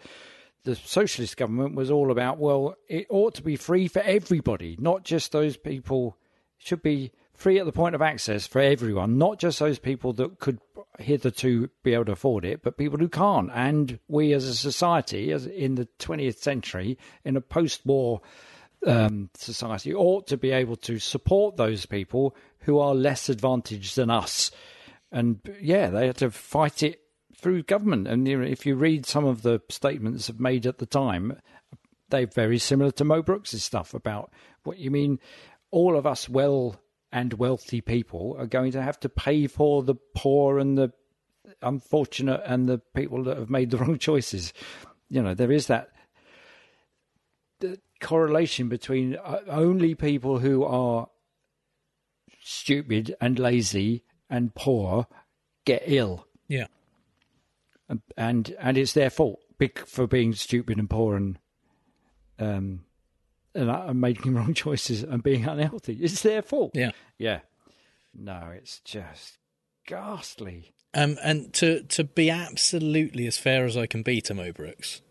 the 0.63 0.75
socialist 0.75 1.37
government 1.37 1.75
was 1.75 1.89
all 1.89 2.11
about 2.11 2.37
well, 2.37 2.75
it 2.87 3.07
ought 3.09 3.35
to 3.35 3.41
be 3.41 3.55
free 3.55 3.87
for 3.87 4.01
everybody, 4.01 4.77
not 4.79 5.03
just 5.03 5.31
those 5.31 5.57
people. 5.57 6.17
It 6.59 6.67
should 6.67 6.83
be 6.83 7.11
free 7.33 7.57
at 7.57 7.65
the 7.65 7.71
point 7.71 7.95
of 7.95 8.01
access 8.01 8.45
for 8.45 8.59
everyone, 8.59 9.17
not 9.17 9.39
just 9.39 9.59
those 9.59 9.79
people 9.79 10.11
that 10.13 10.39
could 10.39 10.59
hitherto 10.99 11.69
be 11.83 11.93
able 11.93 12.03
to 12.03 12.11
afford 12.11 12.43
it, 12.43 12.61
but 12.61 12.77
people 12.77 12.99
who 12.99 13.07
can't. 13.07 13.49
And 13.53 13.97
we 14.09 14.33
as 14.33 14.45
a 14.45 14.53
society, 14.53 15.31
as 15.31 15.45
in 15.45 15.75
the 15.75 15.87
20th 15.99 16.37
century, 16.37 16.97
in 17.23 17.37
a 17.37 17.41
post 17.41 17.85
war 17.85 18.19
um, 18.85 19.29
society, 19.35 19.93
ought 19.93 20.27
to 20.27 20.37
be 20.37 20.51
able 20.51 20.75
to 20.77 20.99
support 20.99 21.57
those 21.57 21.85
people 21.85 22.35
who 22.59 22.79
are 22.79 22.95
less 22.95 23.29
advantaged 23.29 23.95
than 23.95 24.09
us. 24.09 24.51
And 25.11 25.39
yeah, 25.61 25.89
they 25.89 26.07
had 26.07 26.17
to 26.17 26.31
fight 26.31 26.83
it 26.83 27.01
through 27.35 27.63
government. 27.63 28.07
And 28.07 28.27
if 28.27 28.65
you 28.65 28.75
read 28.75 29.05
some 29.05 29.25
of 29.25 29.41
the 29.41 29.61
statements 29.69 30.31
made 30.37 30.65
at 30.65 30.77
the 30.77 30.85
time, 30.85 31.39
they're 32.09 32.27
very 32.27 32.57
similar 32.57 32.91
to 32.91 33.05
Mo 33.05 33.21
Brooks' 33.21 33.61
stuff 33.63 33.93
about 33.93 34.31
what 34.63 34.77
you 34.77 34.91
mean. 34.91 35.19
All 35.71 35.97
of 35.97 36.05
us 36.05 36.27
well 36.27 36.75
and 37.11 37.33
wealthy 37.33 37.81
people 37.81 38.35
are 38.37 38.45
going 38.45 38.71
to 38.73 38.81
have 38.81 38.99
to 39.01 39.09
pay 39.09 39.47
for 39.47 39.83
the 39.83 39.95
poor 40.15 40.59
and 40.59 40.77
the 40.77 40.91
unfortunate 41.61 42.41
and 42.45 42.67
the 42.67 42.77
people 42.93 43.23
that 43.23 43.37
have 43.37 43.49
made 43.49 43.71
the 43.71 43.77
wrong 43.79 43.97
choices. 43.97 44.53
You 45.09 45.21
know, 45.21 45.33
there 45.33 45.51
is 45.51 45.67
that 45.67 45.89
correlation 47.99 48.69
between 48.69 49.15
uh, 49.15 49.39
only 49.47 49.95
people 49.95 50.39
who 50.39 50.63
are 50.63 51.07
stupid 52.41 53.15
and 53.19 53.37
lazy 53.39 54.03
and 54.29 54.53
poor 54.55 55.07
get 55.65 55.83
ill, 55.85 56.25
Yeah. 56.47 56.67
and 57.89 58.01
and, 58.59 58.77
it's 58.77 58.93
their 58.93 59.09
fault 59.09 59.39
for 59.85 60.07
being 60.07 60.33
stupid 60.33 60.77
and 60.77 60.89
poor 60.89 61.15
and 61.17 61.37
um 62.37 62.85
and, 63.53 63.69
uh, 63.69 63.85
and 63.87 63.99
making 63.99 64.33
wrong 64.35 64.53
choices 64.53 65.03
and 65.03 65.21
being 65.23 65.45
unhealthy. 65.45 65.97
It's 66.01 66.21
their 66.21 66.41
fault. 66.41 66.71
Yeah. 66.75 66.91
Yeah. 67.17 67.39
No, 68.15 68.51
it's 68.55 68.79
just 68.79 69.37
ghastly. 69.85 70.73
Um, 70.93 71.17
and 71.23 71.53
to 71.55 71.83
to 71.83 72.03
be 72.03 72.29
absolutely 72.29 73.27
as 73.27 73.37
fair 73.37 73.65
as 73.65 73.75
I 73.77 73.85
can 73.85 74.01
be 74.01 74.21
to 74.21 74.33
Mo 74.33 74.51
Brooks, 74.51 75.01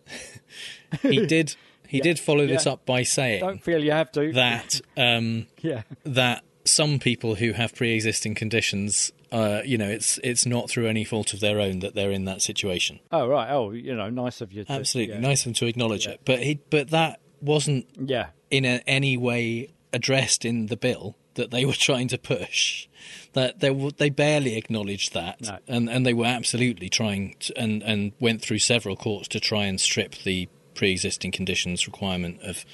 he 1.02 1.24
did 1.26 1.54
he 1.88 2.00
did 2.00 2.18
follow 2.20 2.46
this 2.46 2.66
up 2.66 2.86
by 2.86 3.02
saying 3.02 3.40
Don't 3.40 3.62
feel 3.62 3.82
you 3.82 3.90
have 3.92 4.12
to. 4.12 4.32
that 4.34 4.80
um, 4.96 5.46
yeah. 5.60 5.82
that 6.04 6.44
some 6.64 6.98
people 6.98 7.34
who 7.36 7.52
have 7.52 7.74
pre-existing 7.74 8.34
conditions, 8.34 9.10
uh, 9.32 9.62
you 9.64 9.78
know, 9.78 9.88
it's 9.88 10.18
it's 10.22 10.44
not 10.46 10.68
through 10.70 10.86
any 10.86 11.02
fault 11.04 11.32
of 11.32 11.40
their 11.40 11.58
own 11.60 11.78
that 11.80 11.94
they're 11.94 12.12
in 12.12 12.24
that 12.26 12.42
situation. 12.42 13.00
Oh 13.10 13.26
right. 13.26 13.50
Oh, 13.50 13.70
you 13.72 13.94
know, 13.96 14.10
nice 14.10 14.40
of 14.40 14.52
you. 14.52 14.64
To, 14.64 14.72
Absolutely, 14.72 15.14
yeah. 15.14 15.20
nice 15.20 15.40
of 15.42 15.48
him 15.48 15.54
to 15.54 15.66
acknowledge 15.66 16.06
it, 16.06 16.20
but 16.24 16.42
he 16.42 16.60
but 16.70 16.90
that 16.90 17.20
wasn't 17.40 17.86
Yeah. 17.98 18.28
in 18.50 18.64
a, 18.64 18.82
any 18.86 19.16
way 19.16 19.70
addressed 19.92 20.44
in 20.44 20.66
the 20.66 20.76
bill 20.76 21.16
that 21.34 21.50
they 21.50 21.64
were 21.64 21.72
trying 21.72 22.08
to 22.08 22.18
push. 22.18 22.86
That 23.32 23.60
they 23.60 23.70
they 23.96 24.10
barely 24.10 24.56
acknowledged 24.56 25.14
that, 25.14 25.40
No. 25.42 25.58
and 25.68 25.88
and 25.88 26.04
they 26.04 26.12
were 26.12 26.26
absolutely 26.26 26.88
trying 26.90 27.36
to, 27.40 27.56
and 27.58 27.82
and 27.82 28.12
went 28.20 28.42
through 28.42 28.58
several 28.58 28.96
courts 28.96 29.28
to 29.28 29.40
try 29.40 29.64
and 29.64 29.80
strip 29.80 30.14
the 30.24 30.48
pre-existing 30.78 31.32
conditions 31.32 31.86
requirement 31.86 32.40
of 32.42 32.64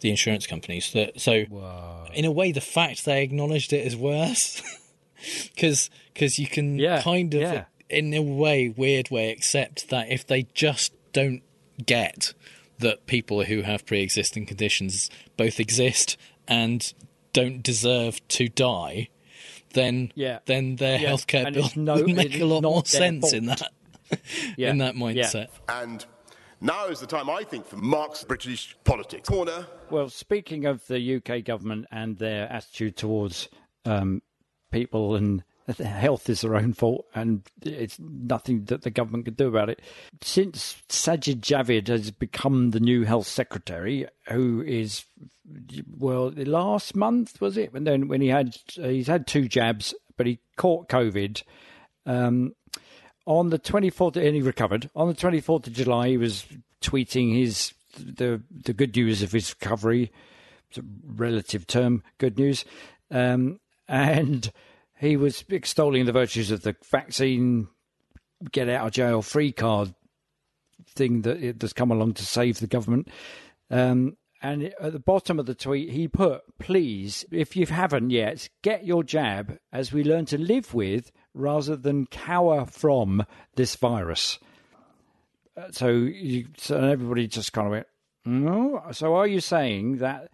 the 0.00 0.10
insurance 0.10 0.46
companies. 0.46 0.92
That 0.92 1.20
so 1.20 1.32
in 2.12 2.24
a 2.24 2.30
way, 2.32 2.52
the 2.52 2.60
fact 2.60 3.04
they 3.04 3.22
acknowledged 3.22 3.72
it 3.72 3.86
is 3.86 3.96
worse 3.96 4.60
because 5.54 6.38
you 6.38 6.46
can 6.46 6.78
Yeah, 6.78 7.00
kind 7.02 7.32
of 7.34 7.40
yeah. 7.40 7.64
in 7.88 8.12
a 8.14 8.20
way 8.22 8.68
weird 8.68 9.10
way 9.10 9.30
accept 9.30 9.88
that 9.90 10.10
if 10.10 10.26
they 10.26 10.42
just 10.54 10.92
don't 11.12 11.42
get 11.84 12.34
that 12.78 13.06
people 13.06 13.44
who 13.44 13.62
have 13.62 13.86
pre-existing 13.86 14.44
conditions 14.46 15.08
both 15.36 15.60
exist 15.60 16.16
and 16.48 16.92
don't 17.32 17.62
deserve 17.62 18.26
to 18.28 18.48
die 18.48 19.08
then 19.74 20.12
Yeah. 20.14 20.40
then 20.46 20.76
their 20.76 20.98
Yeah, 20.98 21.10
healthcare 21.10 21.46
and 21.46 21.54
bill 21.54 21.66
it's 21.66 21.76
no- 21.76 21.94
would 22.02 22.14
make 22.16 22.38
a 22.40 22.44
lot 22.44 22.62
more 22.62 22.82
their 22.82 23.00
sense 23.00 23.32
in 23.32 23.46
that 23.46 23.70
Yeah. 24.56 24.70
in 24.70 24.78
that 24.78 24.96
Yeah. 24.96 25.00
mindset 25.02 25.46
And 25.68 26.04
now 26.62 26.86
is 26.86 27.00
the 27.00 27.06
time, 27.06 27.28
I 27.28 27.42
think, 27.44 27.66
for 27.66 27.76
Mark's 27.76 28.24
British 28.24 28.76
politics. 28.84 29.28
Corner. 29.28 29.66
Well, 29.90 30.08
speaking 30.08 30.64
of 30.64 30.86
the 30.86 31.16
UK 31.16 31.44
government 31.44 31.86
and 31.90 32.16
their 32.16 32.50
attitude 32.50 32.96
towards 32.96 33.48
um, 33.84 34.22
people 34.70 35.16
and 35.16 35.44
health 35.78 36.28
is 36.28 36.40
their 36.40 36.56
own 36.56 36.72
fault 36.72 37.06
and 37.14 37.42
it's 37.62 37.98
nothing 37.98 38.64
that 38.64 38.82
the 38.82 38.90
government 38.90 39.24
can 39.24 39.34
do 39.34 39.48
about 39.48 39.68
it. 39.68 39.80
Since 40.20 40.82
Sajid 40.88 41.40
Javid 41.40 41.88
has 41.88 42.10
become 42.10 42.70
the 42.70 42.80
new 42.80 43.04
health 43.04 43.26
secretary, 43.26 44.06
who 44.28 44.62
is 44.62 45.04
well, 45.98 46.30
last 46.30 46.94
month 46.96 47.40
was 47.40 47.56
it? 47.56 47.72
And 47.74 47.86
then 47.86 48.08
when 48.08 48.20
he 48.20 48.28
had 48.28 48.56
he's 48.74 49.06
had 49.06 49.26
two 49.26 49.48
jabs, 49.48 49.94
but 50.16 50.26
he 50.26 50.40
caught 50.56 50.88
COVID. 50.88 51.42
Um, 52.06 52.54
on 53.26 53.50
the 53.50 53.58
24th, 53.58 54.16
and 54.16 54.34
he 54.34 54.42
recovered. 54.42 54.90
On 54.94 55.08
the 55.08 55.14
24th 55.14 55.66
of 55.66 55.72
July, 55.72 56.08
he 56.08 56.16
was 56.16 56.46
tweeting 56.80 57.36
his 57.36 57.72
the 57.96 58.42
the 58.50 58.72
good 58.72 58.96
news 58.96 59.22
of 59.22 59.32
his 59.32 59.54
recovery, 59.58 60.10
relative 61.06 61.66
term, 61.66 62.02
good 62.18 62.38
news, 62.38 62.64
um, 63.10 63.60
and 63.86 64.50
he 64.98 65.16
was 65.16 65.44
extolling 65.48 66.06
the 66.06 66.12
virtues 66.12 66.50
of 66.50 66.62
the 66.62 66.76
vaccine, 66.90 67.68
get 68.50 68.68
out 68.68 68.86
of 68.86 68.92
jail 68.92 69.22
free 69.22 69.52
card 69.52 69.94
thing 70.86 71.22
that 71.22 71.42
it 71.42 71.60
has 71.62 71.72
come 71.72 71.90
along 71.90 72.14
to 72.14 72.26
save 72.26 72.60
the 72.60 72.66
government. 72.66 73.08
Um, 73.70 74.16
and 74.42 74.74
at 74.80 74.92
the 74.92 74.98
bottom 74.98 75.38
of 75.38 75.46
the 75.46 75.54
tweet, 75.54 75.90
he 75.90 76.08
put, 76.08 76.42
"Please, 76.58 77.24
if 77.30 77.54
you 77.54 77.66
haven't 77.66 78.10
yet, 78.10 78.48
get 78.62 78.84
your 78.84 79.04
jab 79.04 79.58
as 79.72 79.92
we 79.92 80.02
learn 80.02 80.24
to 80.26 80.38
live 80.38 80.74
with 80.74 81.12
rather 81.34 81.76
than 81.76 82.06
cower 82.06 82.66
from 82.66 83.24
this 83.56 83.76
virus." 83.76 84.38
Uh, 85.56 85.70
So, 85.70 85.88
you, 85.88 86.48
so 86.56 86.76
everybody 86.78 87.26
just 87.26 87.52
kind 87.52 87.66
of 87.66 87.72
went, 87.72 87.86
"No." 88.24 88.82
So, 88.92 89.14
are 89.14 89.26
you 89.26 89.40
saying 89.40 89.98
that 89.98 90.30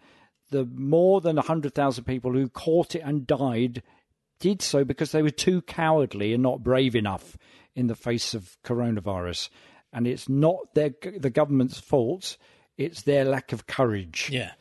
the 0.49 0.65
more 0.65 1.21
than 1.21 1.37
hundred 1.37 1.73
thousand 1.75 2.05
people 2.05 2.31
who 2.33 2.49
caught 2.49 2.95
it 2.95 3.01
and 3.05 3.27
died 3.27 3.83
did 4.39 4.61
so 4.61 4.83
because 4.85 5.11
they 5.11 5.21
were 5.21 5.29
too 5.29 5.61
cowardly 5.63 6.33
and 6.33 6.41
not 6.41 6.63
brave 6.63 6.95
enough 6.95 7.37
in 7.75 7.87
the 7.87 7.95
face 7.95 8.33
of 8.33 8.57
coronavirus, 8.63 9.49
and 9.93 10.07
it's 10.07 10.27
not 10.29 10.73
their 10.73 10.91
the 11.17 11.29
government's 11.29 11.79
fault; 11.79 12.37
it's 12.77 13.01
their 13.03 13.25
lack 13.25 13.51
of 13.51 13.67
courage. 13.67 14.29
yeah 14.31 14.51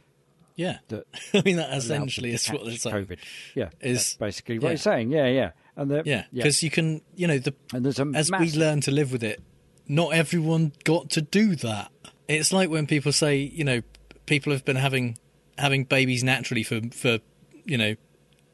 yeah 0.57 0.79
i 1.35 1.43
mean 1.45 1.55
that 1.57 1.73
essentially 1.73 2.33
is 2.33 2.49
what 2.49 2.67
it's 2.67 2.85
like 2.85 2.95
COVID. 2.95 3.19
Yeah, 3.55 3.71
is- 3.81 4.15
basically 4.19 4.59
what 4.59 4.65
yeah. 4.67 4.71
he's 4.73 4.83
saying. 4.83 5.13
Yeah, 5.13 5.27
yeah, 5.29 5.51
and 5.79 6.07
yeah 6.07 6.25
because 6.33 6.63
you 6.63 6.71
can 6.71 7.01
you 7.17 7.27
know 7.27 7.39
the 7.39 7.55
And 7.73 7.85
there's 7.85 7.99
a 7.99 8.07
as 8.15 8.31
we 8.31 8.53
learn 8.53 8.81
to 8.83 8.91
live 8.91 9.11
with 9.13 9.23
it 9.23 9.41
not 9.87 10.13
everyone 10.13 10.73
got 10.85 11.09
to 11.11 11.23
do 11.23 11.55
that 11.57 11.91
it's 12.29 12.53
like 12.53 12.69
when 12.69 12.87
people 12.87 13.13
say 13.13 13.37
you 13.39 13.65
know 13.65 13.81
people 14.27 14.53
have 14.53 14.65
been 14.65 14.77
having 14.77 15.17
having 15.57 15.85
babies 15.85 16.23
naturally 16.23 16.63
for 16.63 16.81
for 16.93 17.19
you 17.65 17.79
know 17.79 17.95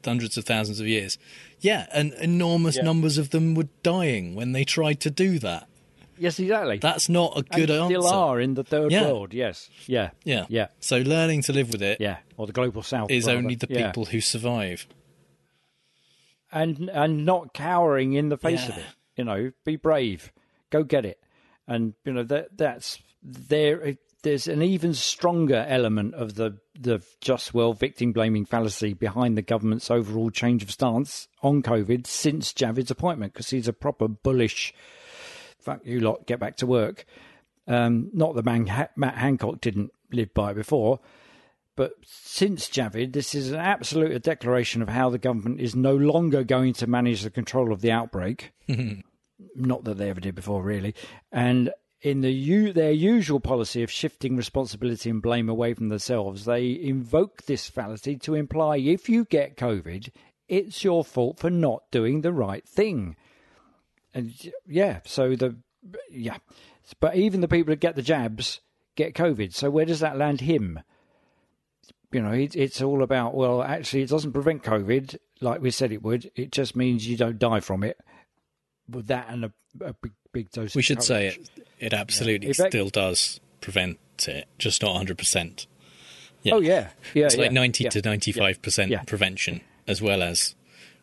hundreds 0.05 0.37
of 0.37 0.45
thousands 0.45 0.79
of 0.79 0.87
years 0.87 1.17
yeah 1.59 1.87
and 1.91 2.13
enormous 2.13 2.77
Yeah. 2.77 2.83
numbers 2.83 3.17
of 3.17 3.31
them 3.31 3.55
were 3.55 3.67
dying 3.83 4.35
when 4.35 4.51
they 4.53 4.63
tried 4.63 4.99
to 5.01 5.09
do 5.09 5.39
that 5.39 5.67
yes, 6.17 6.39
exactly. 6.39 6.77
that's 6.77 7.09
not 7.09 7.33
a 7.35 7.41
good 7.41 7.69
and 7.71 7.81
answer 7.91 8.01
still 8.01 8.13
are 8.13 8.39
in 8.39 8.53
the 8.53 8.63
third 8.63 8.91
Yeah. 8.91 9.01
world. 9.11 9.33
Yes, 9.33 9.69
yeah, 9.87 10.11
yeah 10.23 10.45
yeah, 10.47 10.67
so 10.79 10.99
learning 10.99 11.41
to 11.43 11.53
live 11.53 11.71
with 11.73 11.81
it. 11.81 11.99
yeah, 11.99 12.17
or 12.37 12.45
the 12.47 12.53
global 12.53 12.83
south 12.83 13.09
rather. 13.09 13.31
only 13.31 13.55
the 13.55 13.67
Yeah. 13.69 13.87
people 13.87 14.05
who 14.05 14.21
survive 14.21 14.87
and 16.51 16.89
and 16.89 17.25
not 17.25 17.53
cowering 17.53 18.13
in 18.13 18.29
the 18.29 18.37
face 18.37 18.67
of 18.67 18.77
it. 18.77 18.85
You 19.15 19.23
know, 19.23 19.51
be 19.63 19.75
brave, 19.75 20.31
go 20.69 20.83
get 20.83 21.05
it, 21.05 21.19
and 21.67 21.93
you 22.03 22.13
know 22.13 22.23
that 22.23 22.57
that's 22.57 22.99
there. 23.23 23.97
There's 24.23 24.47
an 24.47 24.63
even 24.63 24.95
stronger 24.95 25.65
element 25.69 26.15
of 26.15 26.33
the 26.33 26.57
the 26.79 27.03
just 27.21 27.53
well 27.53 27.73
victim 27.73 28.11
blaming 28.11 28.45
fallacy 28.45 28.93
behind 28.93 29.37
the 29.37 29.43
government's 29.43 29.91
overall 29.91 30.31
change 30.31 30.63
of 30.63 30.71
stance 30.71 31.27
on 31.43 31.61
COVID 31.61 32.07
since 32.07 32.51
Javid's 32.51 32.89
appointment, 32.89 33.33
because 33.33 33.51
he's 33.51 33.67
a 33.67 33.73
proper 33.73 34.07
bullish. 34.07 34.73
Fuck 35.59 35.81
you 35.83 35.99
lot, 35.99 36.25
get 36.25 36.39
back 36.39 36.57
to 36.57 36.65
work. 36.65 37.05
Um, 37.67 38.09
not 38.13 38.35
that 38.35 38.45
man, 38.45 38.65
Matt 38.95 39.15
Hancock 39.15 39.61
didn't 39.61 39.91
live 40.11 40.33
by 40.33 40.51
it 40.51 40.55
before, 40.55 40.99
but 41.75 41.93
since 42.05 42.69
Javid, 42.69 43.13
this 43.13 43.35
is 43.35 43.51
an 43.51 43.59
absolute 43.59 44.21
declaration 44.23 44.81
of 44.81 44.89
how 44.89 45.09
the 45.09 45.17
government 45.17 45.59
is 45.59 45.75
no 45.75 45.95
longer 45.95 46.43
going 46.43 46.73
to 46.73 46.87
manage 46.87 47.21
the 47.21 47.29
control 47.29 47.73
of 47.73 47.81
the 47.81 47.91
outbreak. 47.91 48.51
Not 49.55 49.83
that 49.83 49.97
they 49.97 50.09
ever 50.09 50.21
did 50.21 50.35
before, 50.35 50.63
really. 50.63 50.95
And 51.31 51.71
in 52.01 52.21
the 52.21 52.31
u- 52.31 52.71
their 52.71 52.91
usual 52.91 53.39
policy 53.39 53.83
of 53.83 53.91
shifting 53.91 54.37
responsibility 54.37 55.09
and 55.09 55.21
blame 55.21 55.49
away 55.49 55.73
from 55.73 55.89
themselves, 55.89 56.45
they 56.45 56.79
invoke 56.79 57.43
this 57.43 57.67
fallacy 57.67 58.15
to 58.17 58.35
imply 58.35 58.77
if 58.77 59.09
you 59.09 59.25
get 59.25 59.57
COVID, 59.57 60.09
it's 60.47 60.83
your 60.83 61.03
fault 61.03 61.39
for 61.39 61.49
not 61.49 61.83
doing 61.91 62.21
the 62.21 62.31
right 62.31 62.67
thing. 62.67 63.15
And 64.13 64.33
yeah, 64.65 64.99
so 65.05 65.35
the 65.35 65.57
yeah, 66.09 66.37
but 66.99 67.15
even 67.15 67.41
the 67.41 67.47
people 67.47 67.71
that 67.71 67.81
get 67.81 67.95
the 67.95 68.01
jabs 68.01 68.61
get 68.95 69.13
COVID. 69.13 69.53
So 69.53 69.69
where 69.69 69.85
does 69.85 69.99
that 69.99 70.17
land 70.17 70.41
him? 70.41 70.79
You 72.15 72.21
know, 72.21 72.31
it, 72.31 72.55
it's 72.55 72.81
all 72.81 73.03
about, 73.03 73.35
well, 73.35 73.61
actually, 73.61 74.01
it 74.03 74.09
doesn't 74.09 74.31
prevent 74.31 74.63
COVID 74.63 75.17
like 75.41 75.61
we 75.61 75.69
said 75.69 75.91
it 75.91 76.01
would. 76.01 76.31
It 76.35 76.49
just 76.51 76.75
means 76.75 77.05
you 77.07 77.17
don't 77.17 77.37
die 77.37 77.59
from 77.59 77.83
it. 77.83 77.97
With 78.89 79.07
that 79.07 79.27
and 79.29 79.45
a, 79.45 79.51
a 79.81 79.93
big, 79.93 80.13
big 80.31 80.51
dose 80.51 80.75
we 80.75 80.81
should 80.81 81.01
say 81.03 81.27
it 81.27 81.49
it 81.79 81.93
absolutely 81.93 82.51
that- 82.53 82.71
still 82.71 82.89
does 82.89 83.39
prevent 83.61 83.97
it 84.27 84.47
just 84.59 84.81
not 84.81 84.95
100% 85.05 85.65
Yeah. 86.43 86.53
Oh, 86.53 86.59
yeah. 86.61 86.89
Yeah. 87.13 87.25
it's 87.25 87.35
like 87.35 87.47
yeah, 87.51 87.53
90 87.61 87.83
yeah, 87.85 87.89
to 87.89 88.01
95% 88.01 88.89
Yeah. 88.89 89.03
prevention 89.03 89.61
as 89.87 90.01
well 90.01 90.21
as 90.23 90.55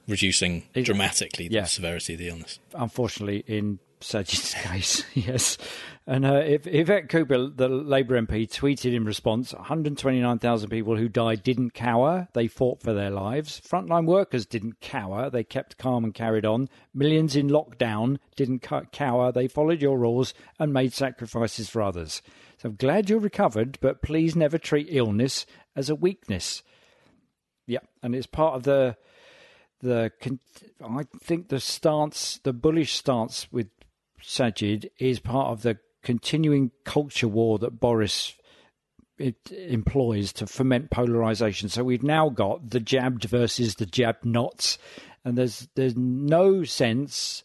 reducing 0.08 0.62
dramatically 0.74 1.48
the 1.48 1.54
Yeah. 1.56 1.64
severity 1.64 2.12
of 2.14 2.18
the 2.20 2.28
illness 2.28 2.58
Unfortunately, 2.74 3.42
in 3.46 3.78
Sajid's 4.00 4.54
case, 4.62 5.04
yes. 5.14 5.58
And 6.04 6.26
uh, 6.26 6.42
if 6.44 6.66
Yvette 6.66 7.08
Cooper, 7.08 7.46
the 7.46 7.68
Labour 7.68 8.20
MP, 8.20 8.48
tweeted 8.48 8.92
in 8.92 9.04
response 9.04 9.54
129,000 9.54 10.68
people 10.68 10.96
who 10.96 11.08
died 11.08 11.44
didn't 11.44 11.74
cower. 11.74 12.26
They 12.32 12.48
fought 12.48 12.82
for 12.82 12.92
their 12.92 13.10
lives. 13.10 13.60
Frontline 13.60 14.06
workers 14.06 14.44
didn't 14.44 14.80
cower. 14.80 15.30
They 15.30 15.44
kept 15.44 15.78
calm 15.78 16.02
and 16.02 16.12
carried 16.12 16.44
on. 16.44 16.68
Millions 16.92 17.36
in 17.36 17.48
lockdown 17.48 18.18
didn't 18.34 18.66
cower. 18.90 19.30
They 19.30 19.46
followed 19.46 19.80
your 19.80 19.96
rules 19.96 20.34
and 20.58 20.72
made 20.72 20.92
sacrifices 20.92 21.70
for 21.70 21.80
others. 21.80 22.20
So 22.58 22.70
I'm 22.70 22.76
glad 22.76 23.08
you're 23.08 23.20
recovered, 23.20 23.78
but 23.80 24.02
please 24.02 24.34
never 24.34 24.58
treat 24.58 24.88
illness 24.90 25.46
as 25.76 25.88
a 25.88 25.94
weakness. 25.94 26.64
Yeah, 27.66 27.80
and 28.02 28.14
it's 28.14 28.26
part 28.26 28.56
of 28.56 28.64
the 28.64 28.96
the 29.80 30.12
I 30.84 31.04
think 31.22 31.48
the 31.48 31.60
stance, 31.60 32.40
the 32.42 32.52
bullish 32.52 32.94
stance 32.94 33.50
with 33.52 33.68
Sajid, 34.20 34.90
is 34.98 35.20
part 35.20 35.48
of 35.48 35.62
the 35.62 35.78
continuing 36.02 36.70
culture 36.84 37.28
war 37.28 37.58
that 37.58 37.80
Boris 37.80 38.34
it 39.18 39.36
employs 39.52 40.32
to 40.32 40.46
foment 40.46 40.90
polarization. 40.90 41.68
So 41.68 41.84
we've 41.84 42.02
now 42.02 42.28
got 42.28 42.70
the 42.70 42.80
jabbed 42.80 43.24
versus 43.24 43.76
the 43.76 43.86
jabbed 43.86 44.24
nots, 44.24 44.78
and 45.24 45.36
there's 45.38 45.68
there's 45.74 45.96
no 45.96 46.64
sense. 46.64 47.44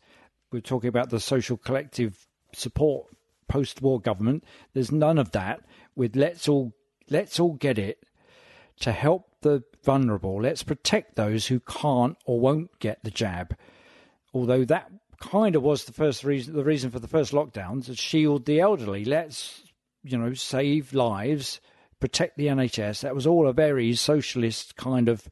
We're 0.52 0.62
talking 0.62 0.88
about 0.88 1.10
the 1.10 1.20
social 1.20 1.58
collective 1.58 2.28
support 2.54 3.08
post-war 3.48 4.00
government. 4.00 4.44
There's 4.74 4.92
none 4.92 5.18
of 5.18 5.32
that. 5.32 5.62
With 5.96 6.16
let's 6.16 6.48
all 6.48 6.74
let's 7.10 7.40
all 7.40 7.54
get 7.54 7.78
it 7.78 8.04
to 8.80 8.92
help 8.92 9.30
the 9.42 9.64
vulnerable. 9.84 10.42
Let's 10.42 10.64
protect 10.64 11.16
those 11.16 11.48
who 11.48 11.60
can't 11.60 12.18
or 12.26 12.40
won't 12.40 12.80
get 12.80 13.04
the 13.04 13.12
jab. 13.12 13.56
Although 14.34 14.66
that 14.66 14.92
kind 15.20 15.56
of 15.56 15.64
was 15.64 15.86
the 15.86 15.94
first 15.94 16.24
reason, 16.24 16.56
the 16.56 16.64
reason 16.64 16.92
for 16.92 17.00
the 17.00 17.08
first 17.08 17.32
lockdowns, 17.34 17.86
to 17.86 17.96
shield 17.96 18.46
the 18.46 18.60
elderly. 18.60 19.06
Let's 19.06 19.64
you 20.04 20.18
know 20.18 20.34
save 20.34 20.94
lives, 20.94 21.60
protect 22.00 22.38
the 22.38 22.48
NHS. 22.48 23.02
That 23.02 23.16
was 23.16 23.28
all 23.28 23.48
a 23.48 23.54
very 23.54 23.94
socialist 23.96 24.76
kind 24.76 25.10
of 25.10 25.28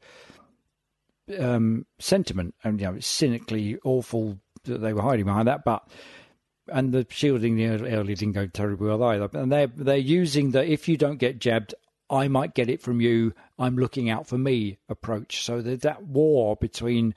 um, 1.38 1.86
sentiment, 1.98 2.54
and 2.64 2.80
you 2.80 2.86
know, 2.86 2.94
it's 2.94 3.06
cynically 3.06 3.78
awful 3.84 4.38
that 4.64 4.78
they 4.78 4.92
were 4.92 5.02
hiding 5.02 5.26
behind 5.26 5.48
that, 5.48 5.64
but 5.64 5.88
and 6.68 6.92
the 6.92 7.06
shielding 7.08 7.56
the 7.56 7.64
elderly 7.64 8.14
didn't 8.14 8.32
go 8.34 8.46
terribly 8.46 8.88
well 8.88 9.02
either. 9.04 9.28
And 9.32 9.50
they're 9.50 9.68
they're 9.68 9.96
using 9.96 10.50
the 10.50 10.68
if 10.68 10.88
you 10.88 10.96
don't 10.96 11.18
get 11.18 11.38
jabbed, 11.38 11.74
I 12.10 12.28
might 12.28 12.54
get 12.54 12.68
it 12.68 12.80
from 12.80 13.00
you. 13.00 13.34
I'm 13.58 13.76
looking 13.76 14.10
out 14.10 14.26
for 14.26 14.38
me 14.38 14.78
approach. 14.88 15.44
So 15.44 15.60
there's 15.60 15.80
that 15.80 16.04
war 16.04 16.56
between, 16.56 17.14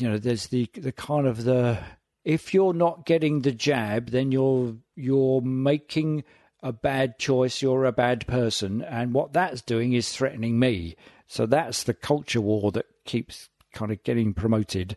you 0.00 0.08
know, 0.08 0.18
there's 0.18 0.48
the 0.48 0.68
the 0.74 0.92
kind 0.92 1.26
of 1.26 1.44
the 1.44 1.78
if 2.24 2.54
you're 2.54 2.74
not 2.74 3.06
getting 3.06 3.42
the 3.42 3.52
jab, 3.52 4.10
then 4.10 4.32
you're 4.32 4.76
you're 4.96 5.40
making 5.42 6.24
a 6.62 6.72
bad 6.72 7.18
choice. 7.18 7.62
You're 7.62 7.84
a 7.84 7.92
bad 7.92 8.26
person, 8.26 8.82
and 8.82 9.12
what 9.12 9.32
that's 9.32 9.62
doing 9.62 9.92
is 9.92 10.12
threatening 10.12 10.58
me. 10.58 10.96
So 11.26 11.46
that's 11.46 11.84
the 11.84 11.94
culture 11.94 12.40
war 12.40 12.72
that 12.72 12.86
keeps 13.04 13.48
kind 13.72 13.92
of 13.92 14.02
getting 14.02 14.34
promoted. 14.34 14.96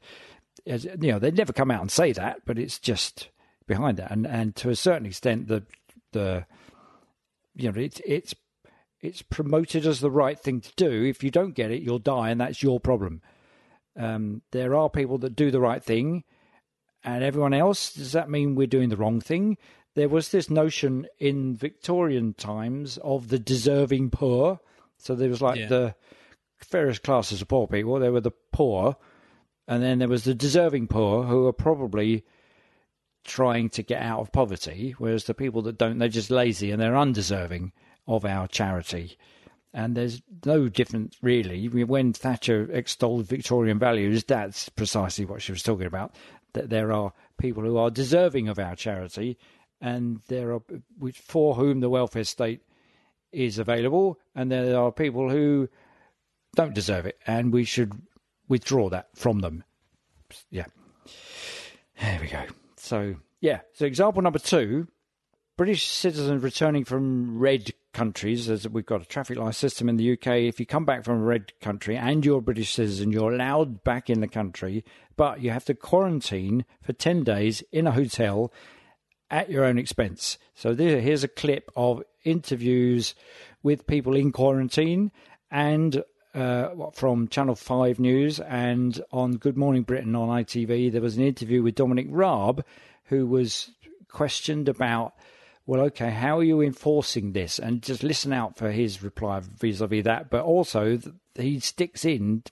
As, 0.66 0.86
you 0.86 1.12
know, 1.12 1.20
they 1.20 1.32
never 1.32 1.54
come 1.54 1.72
out 1.72 1.82
and 1.82 1.92
say 1.92 2.14
that, 2.14 2.42
but 2.46 2.58
it's 2.58 2.80
just 2.80 3.30
behind 3.68 3.98
that, 3.98 4.12
and 4.12 4.26
and 4.26 4.56
to 4.58 4.70
a 4.70 4.76
certain 4.76 5.06
extent, 5.06 5.48
the 5.48 5.64
the 6.12 6.46
you 7.56 7.72
know, 7.72 7.80
it's 7.80 8.02
it's 8.06 8.34
it's 9.02 9.22
promoted 9.22 9.86
as 9.86 10.00
the 10.00 10.12
right 10.12 10.40
thing 10.40 10.62
to 10.62 10.72
do. 10.76 11.04
If 11.04 11.24
you 11.24 11.32
don't 11.32 11.56
get 11.56 11.72
it, 11.72 11.82
you'll 11.82 12.00
die, 12.00 12.30
and 12.30 12.40
that's 12.40 12.64
your 12.64 12.80
problem. 12.80 13.22
Um, 13.98 14.42
there 14.52 14.76
are 14.76 14.90
people 14.90 15.18
that 15.20 15.36
do 15.36 15.52
the 15.52 15.60
right 15.60 15.84
thing, 15.84 16.24
and 17.04 17.24
everyone 17.24 17.54
else. 17.54 17.94
Does 17.94 18.14
that 18.14 18.30
mean 18.30 18.56
we're 18.56 18.68
doing 18.68 18.90
the 18.90 18.98
wrong 18.98 19.22
thing? 19.22 19.58
There 19.96 20.10
was 20.10 20.30
this 20.30 20.50
notion 20.50 21.08
in 21.20 21.56
Victorian 21.56 22.34
times 22.34 22.98
of 23.04 23.28
the 23.28 23.40
deserving 23.40 24.10
poor. 24.10 24.60
So 24.98 25.16
there 25.16 25.30
was 25.30 25.42
like 25.42 25.60
yeah. 25.60 25.68
the 25.68 25.96
fairest 26.58 27.04
classes 27.04 27.42
of 27.42 27.48
poor 27.48 27.68
people. 27.68 28.00
There 28.00 28.12
were 28.12 28.22
the 28.22 28.32
poor, 28.52 28.96
and 29.68 29.84
then 29.84 30.00
there 30.00 30.08
was 30.08 30.24
the 30.24 30.34
deserving 30.34 30.88
poor 30.88 31.24
who 31.24 31.46
are 31.46 31.54
probably 31.54 32.24
trying 33.24 33.70
to 33.70 33.84
get 33.84 34.02
out 34.02 34.20
of 34.20 34.32
poverty, 34.32 34.96
whereas 34.98 35.26
the 35.26 35.34
people 35.34 35.62
that 35.64 35.78
don't, 35.78 35.98
they're 35.98 36.10
just 36.10 36.32
lazy 36.32 36.72
and 36.72 36.82
they're 36.82 36.98
undeserving 36.98 37.72
of 38.08 38.26
our 38.26 38.48
charity. 38.48 39.18
And 39.74 39.96
there's 39.96 40.22
no 40.46 40.70
difference 40.70 41.18
really. 41.22 41.68
When 41.68 42.14
Thatcher 42.14 42.70
extolled 42.72 43.26
Victorian 43.26 43.80
values, 43.80 44.24
that's 44.24 44.70
precisely 44.70 45.26
what 45.26 45.42
she 45.42 45.52
was 45.52 45.64
talking 45.64 45.88
about. 45.88 46.16
That 46.54 46.70
there 46.70 46.94
are 46.94 47.14
people 47.40 47.64
who 47.64 47.78
are 47.78 47.90
deserving 47.90 48.48
of 48.48 48.60
our 48.60 48.76
charity, 48.76 49.38
and 49.82 50.22
there 50.28 50.54
are 50.54 50.62
for 51.16 51.56
whom 51.56 51.80
the 51.80 51.90
welfare 51.90 52.24
state 52.24 52.62
is 53.32 53.58
available, 53.58 54.20
and 54.36 54.52
there 54.52 54.80
are 54.80 54.92
people 54.92 55.30
who 55.30 55.68
don't 56.56 56.76
deserve 56.76 57.08
it, 57.08 57.18
and 57.26 57.52
we 57.52 57.64
should 57.64 57.94
withdraw 58.48 58.90
that 58.90 59.10
from 59.16 59.40
them. 59.40 59.64
Yeah. 60.52 60.66
There 62.00 62.20
we 62.22 62.28
go. 62.28 62.44
So, 62.78 63.16
yeah. 63.42 63.62
So, 63.74 63.86
example 63.86 64.22
number 64.22 64.40
two 64.40 64.88
British 65.56 65.88
citizens 65.88 66.42
returning 66.42 66.84
from 66.84 67.38
red 67.38 67.70
countries, 67.94 68.50
as 68.50 68.68
we've 68.68 68.88
got 68.88 69.04
a 69.04 69.06
traffic 69.06 69.38
light 69.38 69.54
system 69.54 69.88
in 69.88 69.98
the 69.98 70.14
UK, 70.14 70.28
if 70.28 70.60
you 70.60 70.66
come 70.66 70.84
back 70.84 71.04
from 71.04 71.22
a 71.22 71.24
red 71.24 71.54
country 71.60 71.96
and 71.96 72.26
you're 72.26 72.40
a 72.40 72.42
British 72.42 72.74
citizen, 72.74 73.12
you're 73.12 73.32
allowed 73.32 73.84
back 73.84 74.10
in 74.10 74.20
the 74.20 74.28
country, 74.28 74.84
but 75.16 75.42
you 75.42 75.52
have 75.52 75.66
to 75.66 75.76
quarantine 75.76 76.66
for 76.82 76.94
10 76.94 77.24
days 77.24 77.62
in 77.72 77.86
a 77.86 77.92
hotel 77.92 78.52
at 79.30 79.52
your 79.52 79.64
own 79.64 79.78
expense. 79.78 80.40
So 80.56 80.76
here's 80.76 81.24
a 81.24 81.28
clip 81.28 81.70
of 81.76 82.02
interviews 82.24 83.14
with 83.62 83.86
people 83.86 84.16
in 84.16 84.32
quarantine 84.32 85.12
and 85.52 86.04
uh, 86.34 86.70
from 86.94 87.28
Channel 87.28 87.54
5 87.54 88.00
News 88.00 88.40
and 88.40 89.00
on 89.12 89.34
Good 89.34 89.56
Morning 89.56 89.84
Britain 89.84 90.16
on 90.16 90.30
ITV, 90.30 90.92
there 90.92 91.02
was 91.02 91.16
an 91.16 91.24
interview 91.24 91.62
with 91.62 91.76
Dominic 91.76 92.08
Raab, 92.10 92.66
who 93.06 93.28
was 93.28 93.70
questioned 94.08 94.68
about 94.68 95.14
well, 95.66 95.82
okay, 95.82 96.12
how 96.12 96.40
are 96.40 96.44
you 96.44 96.62
enforcing 96.62 97.32
this? 97.32 97.60
And 97.60 97.82
just 97.82 98.04
listen 98.04 98.34
out 98.34 98.58
for 98.58 98.72
his 98.72 99.02
reply 99.02 99.42
vis 99.42 99.82
a 99.82 99.88
vis 99.88 100.04
that. 100.04 100.30
But 100.30 100.44
also, 100.44 101.00
he 101.36 101.60
sticks 101.60 102.06
in 102.06 102.44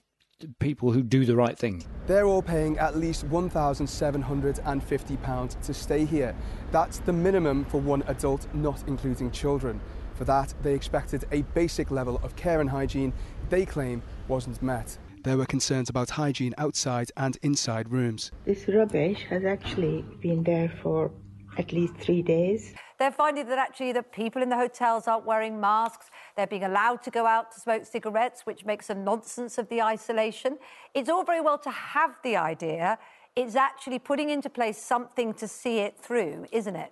people 0.59 0.91
who 0.91 1.01
do 1.03 1.25
the 1.25 1.35
right 1.35 1.57
thing. 1.57 1.83
They're 2.07 2.25
all 2.25 2.41
paying 2.41 2.79
at 2.79 2.97
least 2.97 3.29
£1,750 3.29 5.61
to 5.61 5.73
stay 5.73 6.05
here. 6.05 6.35
That's 6.71 6.99
the 6.99 7.11
minimum 7.13 7.65
for 7.65 7.81
one 7.81 8.03
adult, 8.07 8.47
not 8.53 8.83
including 8.87 9.31
children. 9.31 9.81
For 10.15 10.25
that, 10.25 10.53
they 10.61 10.73
expected 10.73 11.25
a 11.31 11.43
basic 11.53 11.89
level 11.91 12.19
of 12.23 12.35
care 12.35 12.59
and 12.61 12.69
hygiene 12.69 13.13
they 13.49 13.65
claim 13.65 14.03
wasn't 14.27 14.61
met. 14.61 14.97
There 15.23 15.37
were 15.37 15.45
concerns 15.45 15.89
about 15.89 16.09
hygiene 16.09 16.53
outside 16.57 17.11
and 17.17 17.37
inside 17.43 17.91
rooms. 17.91 18.31
This 18.45 18.67
rubbish 18.67 19.23
has 19.29 19.45
actually 19.45 20.03
been 20.21 20.43
there 20.43 20.73
for 20.81 21.11
at 21.57 21.71
least 21.71 21.95
three 21.97 22.21
days. 22.21 22.73
They're 23.01 23.11
finding 23.11 23.47
that 23.47 23.57
actually 23.57 23.93
the 23.93 24.03
people 24.03 24.43
in 24.43 24.49
the 24.49 24.55
hotels 24.55 25.07
aren't 25.07 25.25
wearing 25.25 25.59
masks. 25.59 26.11
They're 26.37 26.45
being 26.45 26.65
allowed 26.65 27.01
to 27.01 27.09
go 27.09 27.25
out 27.25 27.51
to 27.53 27.59
smoke 27.59 27.83
cigarettes, 27.83 28.45
which 28.45 28.63
makes 28.63 28.91
a 28.91 28.93
nonsense 28.93 29.57
of 29.57 29.67
the 29.69 29.81
isolation. 29.81 30.59
It's 30.93 31.09
all 31.09 31.23
very 31.23 31.41
well 31.41 31.57
to 31.57 31.71
have 31.71 32.11
the 32.23 32.35
idea. 32.35 32.99
It's 33.35 33.55
actually 33.55 33.97
putting 33.97 34.29
into 34.29 34.51
place 34.51 34.77
something 34.77 35.33
to 35.33 35.47
see 35.47 35.79
it 35.79 35.97
through, 35.97 36.45
isn't 36.51 36.75
it? 36.75 36.91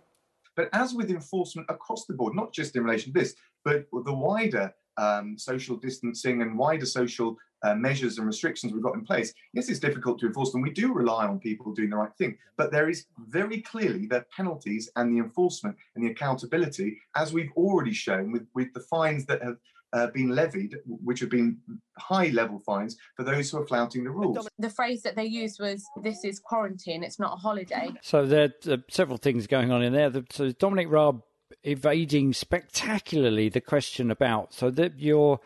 But 0.56 0.70
as 0.74 0.96
with 0.96 1.12
enforcement 1.12 1.68
across 1.70 2.08
the 2.08 2.16
board, 2.16 2.34
not 2.34 2.54
just 2.54 2.76
in 2.76 2.84
relation 2.84 3.14
to 3.14 3.20
this, 3.20 3.36
but 3.64 3.86
the 3.92 4.12
wider 4.12 4.74
um, 4.98 5.38
social 5.38 5.76
distancing 5.76 6.42
and 6.42 6.58
wider 6.58 6.88
social 6.88 7.38
uh, 7.64 7.76
measures 7.76 8.18
and 8.18 8.28
restrictions 8.28 8.74
we've 8.74 8.84
got 8.84 8.96
in 8.96 9.04
place, 9.04 9.34
yes, 9.54 9.70
it's 9.70 9.80
difficult 9.80 10.20
to 10.20 10.28
enforce 10.28 10.52
them. 10.52 10.62
We 10.62 10.72
do 10.72 10.94
rely 10.94 11.28
on 11.28 11.40
people 11.40 11.74
doing 11.74 11.90
the 11.90 11.98
right 11.98 12.14
thing, 12.18 12.38
but 12.58 12.72
there 12.72 12.90
is 12.90 13.06
very 13.28 13.62
clearly 13.62 14.08
the 14.08 14.26
penalties 14.36 14.90
and 14.96 15.14
the 15.14 15.22
enforcement 15.22 15.76
and 15.96 16.04
the 16.04 16.12
accountability, 16.12 17.00
as 17.16 17.34
we've 17.34 17.52
already 17.56 17.94
shown 17.94 18.32
with, 18.32 18.48
with 18.54 18.74
the 18.74 18.82
fines 18.82 19.26
that 19.26 19.42
have 19.42 19.58
uh, 19.94 20.08
been 20.08 20.30
levied, 20.30 20.76
which 20.86 21.20
have 21.20 21.30
been 21.30 21.58
high 21.98 22.28
level 22.28 22.60
fines 22.60 22.98
for 23.16 23.24
those 23.24 23.50
who 23.50 23.58
are 23.58 23.66
flouting 23.66 24.04
the 24.04 24.12
rules. 24.12 24.48
The 24.60 24.70
phrase 24.70 25.02
that 25.04 25.16
they 25.16 25.26
used 25.26 25.60
was, 25.60 25.84
This 26.04 26.24
is 26.24 26.40
quarantine, 26.40 27.04
it's 27.04 27.20
not 27.20 27.34
a 27.34 27.38
holiday. 27.38 27.94
So 28.02 28.26
there 28.26 28.54
are 28.68 28.78
several 28.90 29.18
things 29.18 29.48
going 29.48 29.72
on 29.72 29.82
in 29.82 29.94
there. 29.94 30.12
So 30.32 30.52
Dominic 30.52 30.90
Raab 30.90 31.24
evading 31.64 32.34
spectacularly 32.34 33.50
the 33.50 33.62
question 33.62 34.12
about 34.12 34.54
so 34.54 34.70
that 34.70 35.00
you're 35.00 35.40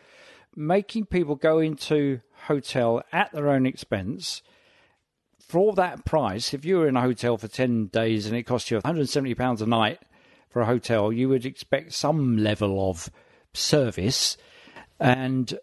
making 0.56 1.06
people 1.06 1.36
go 1.36 1.58
into 1.58 2.20
hotel 2.46 3.02
at 3.12 3.32
their 3.32 3.48
own 3.48 3.66
expense 3.66 4.42
for 5.38 5.74
that 5.74 6.04
price. 6.04 6.54
If 6.54 6.64
you 6.64 6.78
were 6.78 6.88
in 6.88 6.96
a 6.96 7.02
hotel 7.02 7.36
for 7.36 7.48
10 7.48 7.86
days 7.86 8.26
and 8.26 8.36
it 8.36 8.44
cost 8.44 8.70
you 8.70 8.76
170 8.78 9.34
pounds 9.34 9.62
a 9.62 9.66
night 9.66 10.00
for 10.48 10.62
a 10.62 10.66
hotel, 10.66 11.12
you 11.12 11.28
would 11.28 11.46
expect 11.46 11.92
some 11.92 12.38
level 12.38 12.90
of 12.90 13.10
service 13.52 14.36
and 14.98 15.58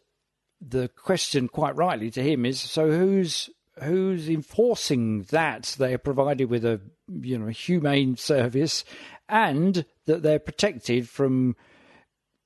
the 0.61 0.87
question 0.89 1.47
quite 1.47 1.75
rightly 1.75 2.11
to 2.11 2.21
him 2.21 2.45
is 2.45 2.59
so 2.59 2.91
who's 2.91 3.49
who's 3.83 4.29
enforcing 4.29 5.23
that 5.23 5.75
they're 5.79 5.97
provided 5.97 6.49
with 6.49 6.63
a 6.63 6.79
you 7.09 7.37
know 7.37 7.47
humane 7.47 8.15
service 8.15 8.85
and 9.27 9.85
that 10.05 10.21
they're 10.21 10.39
protected 10.39 11.09
from 11.09 11.55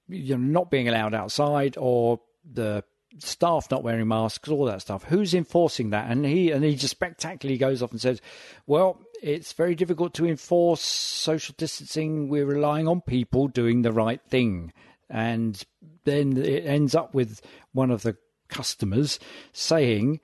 you 0.07 0.37
know 0.37 0.43
not 0.43 0.71
being 0.71 0.87
allowed 0.87 1.13
outside 1.13 1.75
or 1.77 2.19
the 2.49 2.83
staff 3.19 3.69
not 3.71 3.83
wearing 3.83 4.07
masks, 4.07 4.49
all 4.49 4.65
that 4.65 4.81
stuff. 4.81 5.03
Who's 5.05 5.33
enforcing 5.33 5.91
that? 5.91 6.09
And 6.09 6.25
he 6.25 6.51
and 6.51 6.63
he 6.63 6.75
just 6.75 6.91
spectacularly 6.91 7.57
goes 7.57 7.81
off 7.81 7.91
and 7.91 8.01
says, 8.01 8.21
"Well, 8.67 8.99
it's 9.21 9.53
very 9.53 9.75
difficult 9.75 10.13
to 10.15 10.27
enforce 10.27 10.81
social 10.81 11.55
distancing. 11.57 12.29
We're 12.29 12.45
relying 12.45 12.87
on 12.87 13.01
people 13.01 13.47
doing 13.47 13.81
the 13.81 13.93
right 13.93 14.21
thing." 14.21 14.73
And 15.09 15.61
then 16.03 16.37
it 16.37 16.65
ends 16.65 16.95
up 16.95 17.13
with 17.13 17.41
one 17.73 17.91
of 17.91 18.01
the 18.01 18.17
customers 18.47 19.19
saying, 19.51 20.19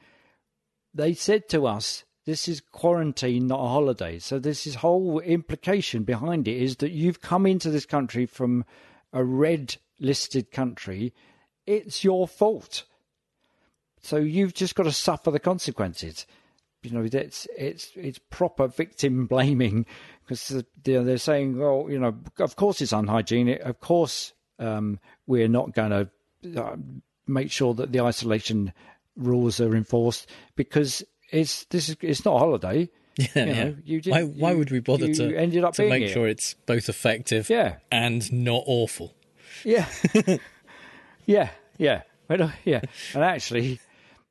they 0.94 1.14
said 1.14 1.48
to 1.50 1.66
us, 1.66 2.04
this 2.26 2.48
is 2.48 2.62
quarantine, 2.62 3.48
not 3.48 3.60
a 3.60 3.68
holiday. 3.68 4.20
So 4.20 4.38
this 4.40 4.68
is 4.68 4.76
whole 4.76 5.20
implication 5.20 6.04
behind 6.04 6.48
it 6.48 6.58
is 6.58 6.78
that 6.78 6.92
you've 6.92 7.22
come 7.22 7.46
into 7.46 7.70
this 7.70 7.86
country 7.86 8.26
from 8.26 8.64
a 9.12 9.24
red 9.24 9.76
listed 10.00 10.52
country. 10.52 11.14
It's 11.72 12.04
your 12.04 12.28
fault. 12.28 12.84
So 14.02 14.18
you've 14.18 14.54
just 14.54 14.76
got 14.76 14.84
to 14.84 14.92
suffer 14.92 15.32
the 15.32 15.40
consequences. 15.40 16.26
You 16.84 16.92
know, 16.92 17.08
it's 17.12 17.48
it's 17.58 17.92
it's 17.96 18.20
proper 18.30 18.68
victim 18.68 19.28
blaming 19.34 19.86
because 20.24 20.64
they're 20.84 21.18
saying, 21.18 21.60
well, 21.60 21.86
you 21.90 22.00
know, 22.00 22.16
of 22.40 22.56
course 22.56 22.82
it's 22.82 22.92
unhygienic. 22.94 23.62
Of 23.62 23.80
course 23.80 24.34
um, 24.58 25.00
we're 25.28 25.48
not 25.48 25.74
going 25.74 25.92
to 25.92 26.62
uh, 26.64 26.76
make 27.28 27.52
sure 27.52 27.74
that 27.76 27.92
the 27.92 28.02
isolation 28.02 28.74
rules 29.16 29.62
are 29.62 29.76
enforced 29.76 30.28
because 30.56 31.04
it's 31.32 31.66
this 31.66 31.90
is 31.90 31.98
it's 32.02 32.26
not 32.26 32.36
a 32.36 32.40
holiday. 32.40 32.90
Yeah, 33.18 33.28
you 33.36 33.46
know, 33.46 33.52
yeah. 33.54 33.72
You 33.84 34.02
did, 34.02 34.12
why, 34.12 34.24
why 34.24 34.52
you- 34.52 34.58
would 34.58 34.72
we 34.72 34.80
bother 34.80 35.08
you 35.08 35.14
to, 35.16 35.36
ended 35.38 35.66
up 35.66 35.74
to 35.76 35.88
make 35.90 36.04
here. 36.04 36.14
sure 36.14 36.28
it's 36.30 36.54
both 36.66 36.88
effective 36.88 37.50
Yeah. 37.50 37.76
and 37.92 38.32
not 38.32 38.64
awful? 38.66 39.14
Yeah, 39.66 39.86
yeah, 41.26 41.50
yeah, 41.82 42.04
yeah. 42.64 42.82
And 43.14 43.24
actually, 43.24 43.80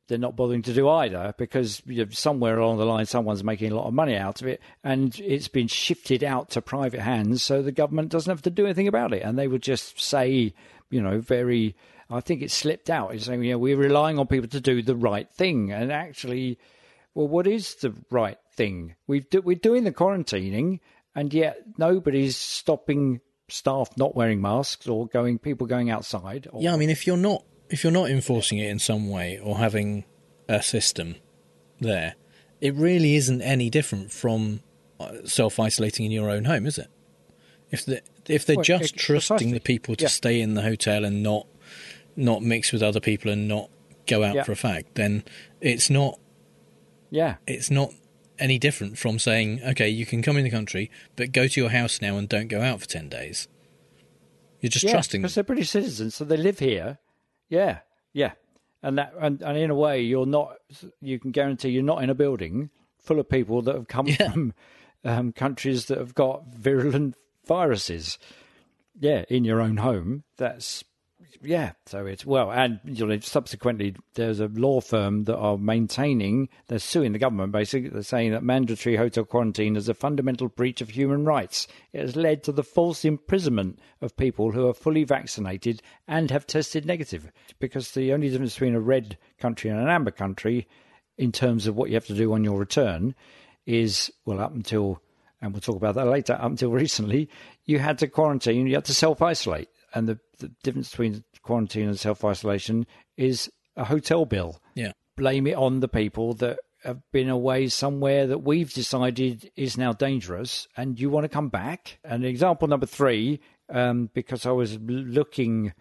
they're 0.07 0.19
not 0.19 0.37
bothering 0.37 0.63
to 0.63 0.73
do 0.73 0.89
either 0.89 1.35
because 1.37 1.83
you 1.85 2.05
know, 2.05 2.11
somewhere 2.11 2.59
along 2.59 2.79
the 2.79 2.87
line, 2.87 3.07
someone's 3.07 3.43
making 3.43 3.73
a 3.73 3.75
lot 3.75 3.89
of 3.89 3.95
money 3.95 4.17
out 4.17 4.41
of 4.41 4.47
it, 4.47 4.61
and 4.85 5.19
it's 5.19 5.49
been 5.49 5.67
shifted 5.67 6.23
out 6.23 6.51
to 6.51 6.63
private 6.63 7.01
hands, 7.01 7.43
so 7.43 7.61
the 7.61 7.73
government 7.73 8.11
doesn't 8.11 8.31
have 8.31 8.43
to 8.43 8.51
do 8.51 8.67
anything 8.67 8.89
about 8.89 9.13
it, 9.13 9.23
and 9.23 9.37
they 9.37 9.49
would 9.49 9.63
just 9.63 10.01
say, 10.01 10.55
you 10.91 11.03
know, 11.03 11.21
very. 11.21 11.75
I 12.13 12.21
think 12.21 12.43
it 12.43 12.51
slipped 12.51 12.91
out. 12.91 13.15
It's 13.15 13.27
saying, 13.27 13.45
you 13.45 13.53
know, 13.53 13.59
we're 13.59 13.77
relying 13.77 14.19
on 14.19 14.27
people 14.27 14.49
to 14.49 14.61
do 14.61 14.83
the 14.83 14.97
right 14.97 15.31
thing, 15.31 15.73
and 15.73 15.93
actually, 15.93 16.59
well, 17.15 17.29
what 17.29 17.47
is 17.47 17.75
the 17.77 17.95
right 18.11 18.39
thing? 18.55 18.95
We've 19.07 19.29
do, 19.29 19.41
we're 19.43 19.57
doing 19.57 19.85
the 19.85 19.93
quarantining, 19.93 20.81
and 21.15 21.35
yet 21.35 21.63
nobody's 21.79 22.37
stopping 22.37 23.21
staff 23.51 23.91
not 23.97 24.15
wearing 24.17 24.41
masks 24.41 24.87
or 24.87 25.07
going 25.09 25.39
people 25.39 25.67
going 25.67 25.91
outside. 25.91 26.49
Or, 26.53 26.63
Yeah, 26.63 26.73
I 26.75 26.77
mean, 26.77 26.91
if 26.91 27.07
you're 27.07 27.17
not 27.17 27.45
if 27.69 27.85
you're 27.85 27.93
not 27.93 28.11
enforcing 28.11 28.59
it 28.59 28.69
in 28.69 28.79
some 28.81 29.09
way 29.09 29.39
or 29.39 29.59
having 29.59 30.05
a 30.49 30.61
system 30.63 31.15
there, 31.79 32.15
it 32.61 32.75
really 32.75 33.15
isn't 33.15 33.41
any 33.43 33.71
different 33.71 34.11
from 34.11 34.61
uh, 34.99 35.25
self 35.25 35.59
isolating 35.61 36.05
in 36.07 36.13
your 36.13 36.29
own 36.31 36.45
home, 36.47 36.67
is 36.67 36.79
it? 36.79 36.89
If 37.71 37.85
the 37.87 38.03
if 38.29 38.45
they're 38.47 38.57
Well, 38.57 38.65
just 38.65 38.95
it- 38.95 38.99
trusting 38.99 39.37
precisely. 39.37 39.53
the 39.53 39.61
people 39.61 39.97
to 39.97 40.05
Yeah. 40.05 40.09
stay 40.09 40.41
in 40.41 40.55
the 40.55 40.63
hotel 40.63 41.05
and 41.05 41.23
not 41.23 41.47
not 42.17 42.43
mix 42.43 42.73
with 42.73 42.83
other 42.83 43.01
people 43.01 43.31
and 43.31 43.47
not 43.49 43.71
go 44.07 44.25
out 44.25 44.35
Yeah. 44.35 44.43
for 44.43 44.53
a 44.53 44.57
fag, 44.57 44.85
then 44.95 45.23
it's 45.61 45.89
not 45.89 46.19
yeah, 47.11 47.37
it's 47.47 47.71
not 47.71 47.93
any 48.41 48.59
different 48.59 48.99
from 48.99 49.19
saying, 49.19 49.61
okay, 49.63 49.89
you 49.89 50.07
can 50.07 50.23
come 50.23 50.37
in 50.37 50.45
the 50.45 50.51
country, 50.51 50.91
but 51.17 51.33
go 51.33 51.47
to 51.47 51.61
your 51.61 51.71
house 51.71 52.01
now 52.01 52.17
and 52.17 52.29
don't 52.29 52.49
go 52.49 52.61
out 52.61 52.81
for 52.81 52.87
ten 52.87 53.09
days. 53.09 53.49
You're 54.61 54.71
just 54.71 54.85
yeah, 54.85 54.93
trusting 54.93 55.23
because 55.23 55.35
they're 55.35 55.45
British 55.45 55.71
citizens, 55.71 56.15
so 56.15 56.25
they 56.25 56.37
live 56.37 56.59
here. 56.59 56.99
Yeah, 57.49 57.79
yeah, 58.13 58.33
and 58.83 58.99
that 58.99 59.13
and, 59.19 59.41
and 59.43 59.57
in 59.57 59.71
a 59.71 59.75
way, 59.75 60.03
you're 60.03 60.27
not. 60.27 60.57
You 61.01 61.19
can 61.19 61.31
guarantee 61.31 61.71
you're 61.71 61.83
not 61.83 62.03
in 62.03 62.11
a 62.11 62.15
building 62.15 62.71
full 62.99 63.19
of 63.19 63.29
people 63.29 63.63
that 63.63 63.75
have 63.75 63.89
come 63.89 64.07
from 64.13 64.53
um, 65.05 65.33
countries 65.33 65.87
that 65.87 65.99
have 65.99 66.15
got 66.15 66.47
virulent 66.55 67.15
viruses. 67.47 68.19
Yeah, 68.99 69.25
in 69.29 69.45
your 69.45 69.61
own 69.61 69.79
home. 69.79 70.25
That's 70.37 70.85
yeah. 71.43 71.73
So 71.87 72.07
it's 72.07 72.25
well, 72.25 72.51
and 72.51 72.81
you 72.85 73.07
know, 73.07 73.19
subsequently, 73.21 73.95
there's 74.15 74.41
a 74.41 74.49
law 74.49 74.81
firm 74.81 75.25
that 75.25 75.37
are 75.37 75.59
maintaining. 75.59 76.49
They're 76.69 76.79
suing 76.79 77.13
the 77.13 77.19
government. 77.19 77.53
Basically, 77.53 77.89
they're 77.89 78.03
saying 78.03 78.33
that 78.33 78.43
mandatory 78.43 78.97
hotel 78.97 79.25
quarantine 79.25 79.77
is 79.77 79.89
a 79.89 79.95
fundamental 79.95 80.49
breach 80.49 80.81
of 80.81 80.91
human 80.91 81.25
rights. 81.25 81.67
It 81.93 82.01
has 82.01 82.17
led 82.17 82.43
to 82.45 82.53
the 82.53 82.65
false 82.65 83.05
imprisonment 83.05 83.79
of 84.01 84.17
people 84.17 84.53
who 84.53 84.69
are 84.69 84.75
fully 84.75 85.05
vaccinated 85.05 85.83
and 86.07 86.31
have 86.31 86.47
tested 86.47 86.87
negative. 86.87 87.31
Because 87.59 87.93
the 87.93 88.13
only 88.13 88.29
difference 88.29 88.55
between 88.55 88.75
a 88.75 88.81
red 88.81 89.19
country 89.39 89.71
and 89.71 89.81
an 89.81 89.89
amber 89.89 90.11
country, 90.11 90.69
in 91.19 91.33
terms 91.33 91.67
of 91.67 91.77
what 91.77 91.91
you 91.91 91.95
have 91.97 92.07
to 92.07 92.15
do 92.15 92.33
on 92.33 92.45
your 92.45 92.59
return, 92.59 93.15
is 93.67 94.11
well, 94.25 94.41
up 94.41 94.55
until 94.55 95.03
and 95.43 95.53
we'll 95.53 95.61
talk 95.61 95.77
about 95.77 95.95
that 95.95 96.07
later. 96.07 96.35
Up 96.35 96.51
until 96.51 96.71
recently, 96.73 97.29
you 97.65 97.79
had 97.79 97.99
to 97.99 98.09
quarantine, 98.09 98.67
you 98.67 98.75
had 98.75 98.85
to 98.87 98.95
self 98.95 99.23
isolate. 99.23 99.69
And 99.95 100.09
the, 100.09 100.19
the 100.39 100.51
difference 100.63 100.91
between 100.91 101.25
quarantine 101.43 101.89
and 101.89 101.99
self 101.99 102.25
isolation 102.25 102.87
is 103.17 103.51
a 103.77 103.85
hotel 103.85 104.25
bill. 104.25 104.61
Yeah. 104.75 104.93
Blame 105.17 105.47
it 105.47 105.57
on 105.57 105.81
the 105.81 105.89
people 105.89 106.35
that 106.35 106.59
have 106.85 107.01
been 107.13 107.29
away 107.29 107.69
somewhere 107.69 108.27
that 108.27 108.39
we've 108.39 108.73
decided 108.73 109.51
is 109.55 109.77
now 109.77 109.93
dangerous 109.93 110.67
and 110.77 110.99
you 110.99 111.11
want 111.11 111.25
to 111.25 111.29
come 111.29 111.49
back. 111.49 111.99
And 112.05 112.25
example 112.25 112.69
number 112.69 112.87
three, 112.87 113.41
um, 113.69 114.09
because 114.15 114.47
I 114.47 114.51
was 114.53 114.79
looking, 114.81 115.75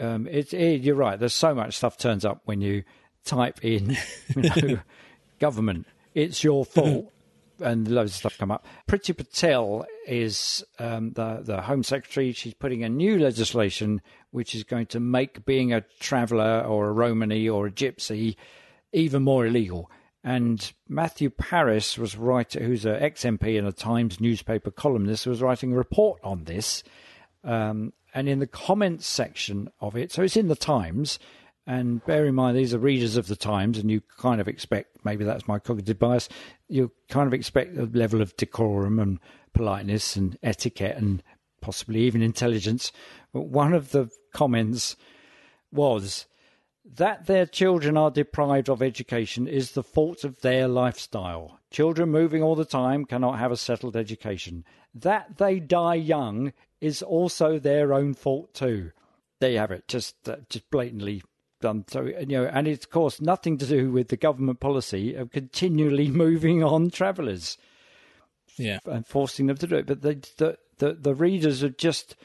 um, 0.00 0.26
it, 0.26 0.52
it, 0.52 0.82
you're 0.82 0.96
right, 0.96 1.18
there's 1.18 1.34
so 1.34 1.54
much 1.54 1.76
stuff 1.76 1.96
turns 1.96 2.24
up 2.24 2.42
when 2.46 2.60
you 2.60 2.82
type 3.24 3.64
in, 3.64 3.96
you 4.36 4.42
know, 4.42 4.78
government, 5.38 5.86
it's 6.14 6.42
your 6.42 6.64
fault 6.64 7.12
and 7.60 7.88
loads 7.88 8.12
of 8.12 8.16
stuff 8.16 8.38
come 8.38 8.50
up. 8.50 8.66
Priti 8.88 9.16
Patel 9.16 9.86
is 10.06 10.64
um, 10.78 11.12
the 11.12 11.40
the 11.42 11.62
Home 11.62 11.82
Secretary. 11.82 12.32
She's 12.32 12.54
putting 12.54 12.84
a 12.84 12.88
new 12.88 13.18
legislation 13.18 14.00
which 14.30 14.54
is 14.54 14.64
going 14.64 14.86
to 14.86 15.00
make 15.00 15.44
being 15.44 15.72
a 15.72 15.84
traveller 16.00 16.60
or 16.60 16.88
a 16.88 16.92
Romany 16.92 17.48
or 17.48 17.66
a 17.66 17.70
Gypsy 17.70 18.36
even 18.92 19.22
more 19.22 19.46
illegal. 19.46 19.90
And 20.24 20.72
Matthew 20.88 21.30
Parris 21.30 21.96
was 21.96 22.16
writing, 22.16 22.62
who's 22.62 22.84
an 22.84 22.96
ex 22.96 23.22
MP 23.22 23.58
and 23.58 23.66
a 23.66 23.72
Times 23.72 24.20
newspaper 24.20 24.70
columnist, 24.70 25.26
was 25.26 25.42
writing 25.42 25.72
a 25.72 25.76
report 25.76 26.20
on 26.24 26.44
this. 26.44 26.82
Um, 27.44 27.92
and 28.14 28.28
in 28.28 28.38
the 28.38 28.46
comments 28.46 29.06
section 29.06 29.70
of 29.80 29.96
it, 29.96 30.10
so 30.12 30.22
it's 30.22 30.36
in 30.36 30.48
the 30.48 30.56
Times. 30.56 31.18
And 31.66 32.04
bear 32.06 32.24
in 32.24 32.34
mind, 32.34 32.56
these 32.56 32.72
are 32.72 32.78
readers 32.78 33.16
of 33.16 33.26
the 33.26 33.36
Times, 33.36 33.78
and 33.78 33.90
you 33.90 34.00
kind 34.18 34.40
of 34.40 34.48
expect 34.48 35.04
maybe 35.04 35.24
that's 35.24 35.46
my 35.46 35.58
cognitive 35.58 35.98
bias. 35.98 36.28
You 36.68 36.92
kind 37.08 37.26
of 37.26 37.34
expect 37.34 37.76
a 37.76 37.84
level 37.84 38.20
of 38.20 38.36
decorum 38.36 38.98
and 38.98 39.18
politeness 39.52 40.16
and 40.16 40.38
etiquette 40.42 40.96
and 40.96 41.22
possibly 41.60 42.00
even 42.00 42.22
intelligence. 42.22 42.92
But 43.32 43.46
one 43.46 43.72
of 43.72 43.90
the 43.90 44.10
comments 44.32 44.96
was 45.72 46.26
that 46.84 47.26
their 47.26 47.46
children 47.46 47.96
are 47.96 48.10
deprived 48.10 48.70
of 48.70 48.82
education 48.82 49.46
is 49.46 49.72
the 49.72 49.82
fault 49.82 50.24
of 50.24 50.40
their 50.40 50.68
lifestyle. 50.68 51.58
Children 51.70 52.10
moving 52.10 52.42
all 52.42 52.54
the 52.54 52.64
time 52.64 53.04
cannot 53.04 53.38
have 53.38 53.52
a 53.52 53.56
settled 53.56 53.96
education. 53.96 54.64
That 54.94 55.36
they 55.36 55.60
die 55.60 55.96
young 55.96 56.52
is 56.80 57.02
also 57.02 57.58
their 57.58 57.92
own 57.92 58.14
fault 58.14 58.54
too. 58.54 58.92
There 59.40 59.50
you 59.50 59.58
have 59.58 59.70
it, 59.70 59.86
just 59.86 60.28
uh, 60.28 60.36
just 60.48 60.70
blatantly 60.70 61.22
done. 61.60 61.84
So 61.88 62.02
you 62.02 62.26
know, 62.26 62.44
and 62.44 62.66
it's 62.68 62.84
of 62.86 62.90
course 62.90 63.20
nothing 63.20 63.58
to 63.58 63.66
do 63.66 63.90
with 63.90 64.08
the 64.08 64.16
government 64.16 64.60
policy 64.60 65.14
of 65.14 65.30
continually 65.30 66.08
moving 66.24 66.62
on 66.62 66.90
travellers 66.90 67.58
Yeah. 68.56 68.78
and 68.86 69.06
forcing 69.06 69.46
them 69.46 69.56
to 69.58 69.66
do 69.66 69.76
it. 69.76 69.86
But 69.86 70.02
the 70.02 70.14
the 70.36 70.58
the, 70.78 70.92
the 70.94 71.14
readers 71.14 71.62
are 71.62 71.68
just 71.70 72.16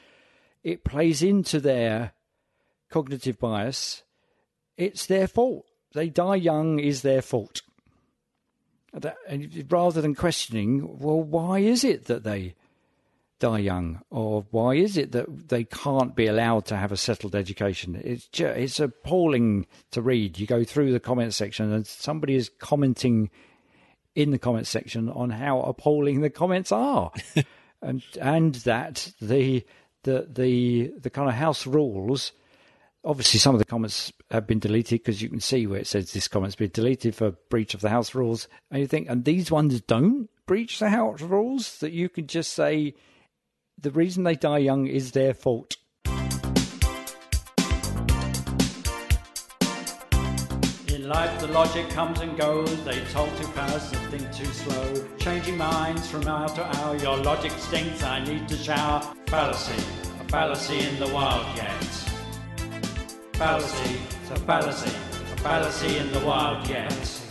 it 0.63 0.83
plays 0.83 1.21
into 1.23 1.59
their 1.59 2.13
cognitive 2.89 3.39
bias. 3.39 4.03
It's 4.77 5.05
their 5.05 5.27
fault. 5.27 5.65
They 5.93 6.09
die 6.09 6.35
young 6.35 6.79
is 6.79 7.01
their 7.01 7.21
fault. 7.21 7.61
That, 8.93 9.15
and 9.27 9.65
rather 9.71 10.01
than 10.01 10.13
questioning, 10.13 10.99
well, 10.99 11.21
why 11.21 11.59
is 11.59 11.83
it 11.83 12.05
that 12.05 12.23
they 12.23 12.53
die 13.43 13.59
young, 13.59 14.01
or 14.09 14.45
why 14.51 14.73
is 14.75 14.95
it 14.95 15.11
that 15.11 15.49
they 15.49 15.65
can't 15.65 16.15
be 16.15 16.27
allowed 16.27 16.63
to 16.63 16.77
have 16.77 16.93
a 16.93 16.97
settled 16.97 17.35
education? 17.35 17.99
It's 18.01 18.25
just, 18.27 18.57
it's 18.57 18.79
appalling 18.79 19.67
to 19.91 20.01
read. 20.01 20.39
You 20.39 20.47
go 20.47 20.63
through 20.63 20.93
the 20.93 20.99
comment 21.01 21.33
section, 21.33 21.69
and 21.73 21.85
somebody 21.85 22.35
is 22.35 22.49
commenting 22.59 23.29
in 24.15 24.31
the 24.31 24.39
comment 24.39 24.65
section 24.65 25.09
on 25.09 25.29
how 25.29 25.59
appalling 25.59 26.21
the 26.21 26.29
comments 26.29 26.71
are, 26.71 27.11
and 27.81 28.01
and 28.21 28.55
that 28.55 29.11
the 29.21 29.65
the 30.03 30.25
the 30.31 30.93
the 30.97 31.09
kind 31.09 31.27
of 31.27 31.35
house 31.35 31.67
rules. 31.67 32.31
Obviously, 33.03 33.41
some 33.41 33.53
of 33.53 33.59
the 33.59 33.65
comments 33.65 34.13
have 34.31 34.47
been 34.47 34.59
deleted 34.59 35.01
because 35.01 35.21
you 35.21 35.27
can 35.27 35.41
see 35.41 35.67
where 35.67 35.81
it 35.81 35.87
says 35.87 36.13
this 36.13 36.29
comment's 36.29 36.55
been 36.55 36.71
deleted 36.71 37.13
for 37.13 37.31
breach 37.49 37.73
of 37.73 37.81
the 37.81 37.89
house 37.89 38.15
rules, 38.15 38.47
and 38.71 38.79
you 38.79 38.87
think, 38.87 39.09
and 39.09 39.25
these 39.25 39.51
ones 39.51 39.81
don't 39.81 40.29
breach 40.45 40.79
the 40.79 40.89
house 40.89 41.19
rules. 41.19 41.79
That 41.79 41.91
you 41.91 42.07
could 42.07 42.29
just 42.29 42.53
say 42.53 42.95
the 43.79 43.91
reason 43.91 44.23
they 44.23 44.35
die 44.35 44.59
young 44.59 44.87
is 44.87 45.11
their 45.11 45.33
fault. 45.33 45.77
In 50.87 51.09
life, 51.09 51.39
the 51.41 51.47
logic 51.47 51.89
comes 51.89 52.21
and 52.21 52.37
goes. 52.37 52.83
They 52.85 52.99
talk 53.11 53.29
too 53.37 53.47
fast 53.47 53.93
and 53.93 54.09
think 54.09 54.31
too 54.33 54.45
slow. 54.45 55.07
Changing 55.17 55.57
minds 55.57 56.09
from 56.09 56.27
hour 56.27 56.47
to 56.49 56.77
hour. 56.77 56.95
Your 56.97 57.17
logic 57.17 57.51
stinks. 57.53 58.03
I 58.03 58.23
need 58.23 58.47
to 58.47 58.55
shower. 58.55 59.01
Fallacy. 59.27 59.83
A 60.21 60.23
fallacy 60.29 60.79
in 60.79 60.99
the 60.99 61.07
wildcat. 61.07 61.83
Fallacy. 63.33 63.99
It's 64.21 64.31
a 64.31 64.35
fallacy. 64.45 64.89
A 64.89 65.37
fallacy 65.37 65.97
in 65.97 66.11
the 66.13 66.19
wildcat. 66.19 67.22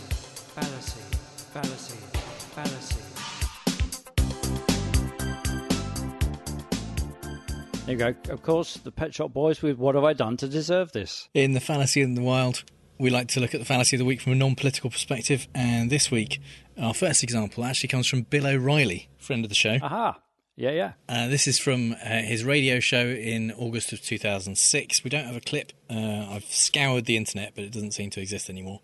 There 7.85 7.91
you 7.91 7.97
go. 7.97 8.15
Of 8.31 8.41
course, 8.43 8.75
the 8.77 8.93
Pet 8.93 9.13
Shop 9.13 9.33
Boys 9.33 9.61
with 9.61 9.77
What 9.77 9.95
Have 9.95 10.05
I 10.05 10.13
Done 10.13 10.37
to 10.37 10.47
Deserve 10.47 10.93
This? 10.93 11.27
In 11.33 11.51
the 11.51 11.59
Fallacy 11.59 11.99
in 11.99 12.15
the 12.15 12.21
Wild, 12.21 12.63
we 12.97 13.09
like 13.09 13.27
to 13.29 13.41
look 13.41 13.53
at 13.53 13.59
the 13.59 13.65
fallacy 13.65 13.97
of 13.97 13.99
the 13.99 14.05
week 14.05 14.21
from 14.21 14.31
a 14.31 14.35
non 14.35 14.55
political 14.55 14.89
perspective. 14.89 15.49
And 15.53 15.89
this 15.89 16.09
week, 16.09 16.39
our 16.77 16.93
first 16.93 17.23
example 17.23 17.65
actually 17.65 17.89
comes 17.89 18.07
from 18.07 18.21
Bill 18.21 18.47
O'Reilly, 18.47 19.09
friend 19.17 19.43
of 19.43 19.49
the 19.49 19.55
show. 19.55 19.79
Aha. 19.81 20.17
Yeah, 20.55 20.71
yeah. 20.71 20.93
Uh, 21.09 21.27
this 21.27 21.45
is 21.45 21.59
from 21.59 21.91
uh, 21.93 22.21
his 22.21 22.45
radio 22.45 22.79
show 22.79 23.05
in 23.05 23.51
August 23.51 23.91
of 23.91 24.01
2006. 24.01 25.03
We 25.03 25.09
don't 25.09 25.25
have 25.25 25.35
a 25.35 25.41
clip. 25.41 25.73
Uh, 25.89 26.27
I've 26.29 26.45
scoured 26.45 27.03
the 27.03 27.17
internet, 27.17 27.53
but 27.53 27.65
it 27.65 27.73
doesn't 27.73 27.91
seem 27.91 28.11
to 28.11 28.21
exist 28.21 28.49
anymore. 28.49 28.79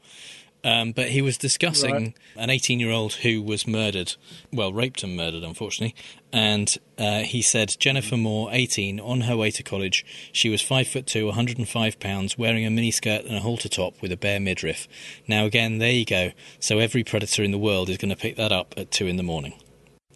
Um, 0.61 0.91
but 0.91 1.07
he 1.09 1.21
was 1.21 1.37
discussing 1.37 1.93
Right. 1.93 2.13
an 2.35 2.49
18 2.49 2.81
year 2.81 2.91
old 2.91 3.13
who 3.13 3.41
was 3.41 3.65
murdered, 3.65 4.15
well, 4.51 4.73
raped 4.73 5.03
and 5.03 5.15
murdered, 5.15 5.41
unfortunately. 5.43 5.95
And 6.33 6.75
uh, 6.97 7.19
he 7.21 7.41
said 7.41 7.77
Jennifer 7.79 8.17
Moore, 8.17 8.49
18, 8.51 8.99
on 8.99 9.21
her 9.21 9.37
way 9.37 9.51
to 9.51 9.63
college, 9.63 10.05
she 10.33 10.49
was 10.49 10.61
5 10.61 10.85
foot 10.87 11.07
2, 11.07 11.27
105 11.27 11.99
pounds, 12.01 12.37
wearing 12.37 12.65
a 12.65 12.69
miniskirt 12.69 13.25
and 13.25 13.37
a 13.37 13.39
halter 13.39 13.69
top 13.69 14.01
with 14.01 14.11
a 14.11 14.17
bare 14.17 14.41
midriff. 14.41 14.87
Now, 15.29 15.45
again, 15.45 15.77
there 15.77 15.91
you 15.93 16.03
go. 16.05 16.31
So 16.59 16.79
every 16.79 17.05
predator 17.05 17.41
in 17.41 17.51
the 17.51 17.57
world 17.57 17.89
is 17.89 17.97
going 17.97 18.09
to 18.13 18.17
pick 18.17 18.35
that 18.35 18.51
up 18.51 18.73
at 18.75 18.91
2 18.91 19.07
in 19.07 19.15
the 19.15 19.23
morning. 19.23 19.53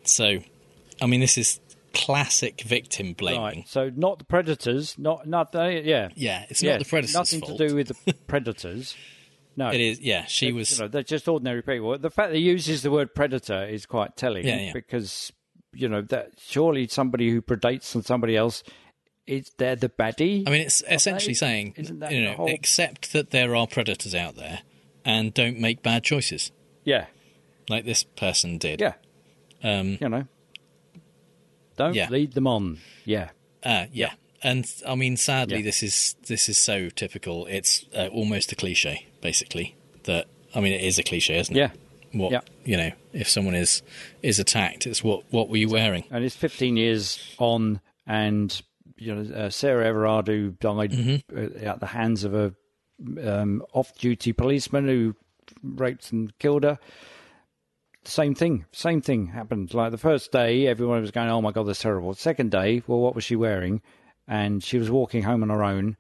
So, 0.04 0.40
I 1.02 1.06
mean, 1.08 1.22
this 1.22 1.38
is 1.38 1.62
classic 1.94 2.62
victim 2.64 3.14
blaming. 3.14 3.42
Right. 3.42 3.64
So 3.68 3.90
not 3.96 4.20
the 4.20 4.26
predators, 4.26 4.98
not 4.98 5.28
not 5.28 5.52
they, 5.52 5.84
yeah. 5.84 6.10
Yeah, 6.16 6.46
it's 6.50 6.62
not 6.64 6.80
the 6.80 6.86
predators' 6.86 7.14
Nothing 7.14 7.40
fault. 7.42 7.58
to 7.60 7.68
do 7.70 7.76
with 7.76 7.88
the 8.06 8.14
predators. 8.28 8.96
No, 9.56 9.70
It 9.70 9.80
is, 9.82 10.00
yeah, 10.02 10.26
she 10.26 10.52
was- 10.52 10.72
You 10.80 10.86
know, 10.86 10.88
they're 10.88 11.04
just 11.04 11.28
ordinary 11.28 11.62
people. 11.62 11.98
The 11.98 12.10
fact 12.10 12.32
that 12.32 12.38
he 12.38 12.44
uses 12.44 12.82
the 12.82 12.90
word 12.92 13.14
predator 13.14 13.66
is 13.66 13.86
quite 13.86 14.16
telling. 14.18 14.46
Yeah, 14.48 14.60
yeah. 14.60 14.74
Because 14.74 15.32
you 15.76 15.88
know 15.90 16.02
that 16.02 16.32
surely 16.40 16.88
somebody 16.88 17.30
who 17.30 17.42
predates 17.42 17.96
on 17.96 18.02
somebody 18.04 18.36
else, 18.36 18.64
is 19.26 19.52
they're 19.58 19.76
the 19.76 19.90
baddie. 19.90 20.44
I 20.48 20.52
mean, 20.52 20.62
it's 20.62 20.84
essentially 20.90 21.32
they? 21.34 21.38
saying, 21.38 21.76
you 22.12 22.24
know, 22.24 22.34
whole- 22.34 22.50
accept 22.54 23.14
that 23.14 23.30
there 23.32 23.56
are 23.56 23.68
predators 23.68 24.14
out 24.14 24.36
there 24.36 24.60
and 25.06 25.34
don't 25.34 25.60
make 25.60 25.82
bad 25.82 26.04
choices 26.04 26.52
Yeah, 26.84 27.06
like 27.70 27.86
this 27.86 28.04
person 28.04 28.58
did. 28.58 28.82
yeah. 28.82 28.96
Um, 29.64 29.98
You 30.02 30.10
know, 30.10 30.28
don't 31.78 31.96
Yeah. 31.96 32.10
lead 32.10 32.34
them 32.34 32.48
on. 32.48 32.80
Yeah, 33.06 33.30
uh, 33.64 33.86
yeah. 33.92 34.14
And 34.42 34.70
I 34.86 34.96
mean, 34.96 35.16
sadly, 35.16 35.58
Yeah. 35.58 35.64
this 35.64 35.84
is 35.84 36.16
this 36.28 36.50
is 36.50 36.58
so 36.58 36.90
typical. 36.90 37.46
It's 37.46 37.86
uh, 37.96 38.08
almost 38.08 38.52
a 38.52 38.56
cliche, 38.56 39.08
basically. 39.24 39.76
That 40.04 40.28
I 40.54 40.60
mean, 40.60 40.74
it 40.74 40.82
is 40.84 41.00
a 41.00 41.04
cliche, 41.04 41.40
isn't 41.40 41.56
it? 41.56 41.60
Yeah. 41.60 41.72
What 42.12 42.32
Yeah. 42.32 42.42
you 42.66 42.78
know, 42.78 42.92
if 43.14 43.28
someone 43.28 43.56
is 43.56 43.82
is 44.22 44.38
attacked, 44.38 44.86
it's 44.86 45.04
what 45.04 45.24
what 45.32 45.50
were 45.50 45.58
you 45.58 45.70
wearing? 45.70 46.04
and 46.12 46.24
it's 46.24 46.36
15 46.36 46.78
years 46.78 47.36
on, 47.40 47.82
and 48.06 48.62
you 48.98 49.16
know 49.16 49.36
uh, 49.36 49.50
Sarah 49.50 49.88
Everard 49.88 50.28
who 50.28 50.52
died 50.60 50.92
Mm-hmm. 50.92 51.38
uh, 51.66 51.70
at 51.72 51.80
the 51.80 51.88
hands 51.88 52.24
of 52.24 52.36
a 52.36 52.54
um, 53.24 53.64
off-duty 53.74 54.32
policeman 54.34 54.88
who 54.88 55.16
raped 55.64 56.12
and 56.12 56.38
killed 56.38 56.64
her. 56.64 56.78
Same 58.06 58.36
thing, 58.36 58.66
same 58.74 59.02
thing 59.02 59.28
happened. 59.28 59.74
Like 59.74 59.92
the 59.92 59.98
first 59.98 60.32
day, 60.34 60.68
everyone 60.68 61.00
was 61.02 61.12
going, 61.12 61.30
"Oh 61.30 61.42
my 61.42 61.52
god, 61.52 61.64
that's 61.68 61.82
terrible." 61.82 62.14
Second 62.14 62.52
day, 62.52 62.84
well, 62.86 63.00
what 63.00 63.16
was 63.16 63.24
she 63.24 63.38
wearing? 63.38 63.82
And 64.28 64.62
she 64.64 64.78
was 64.78 64.92
walking 64.92 65.24
home 65.24 65.42
on 65.42 65.50
her 65.50 65.64
own. 65.64 65.96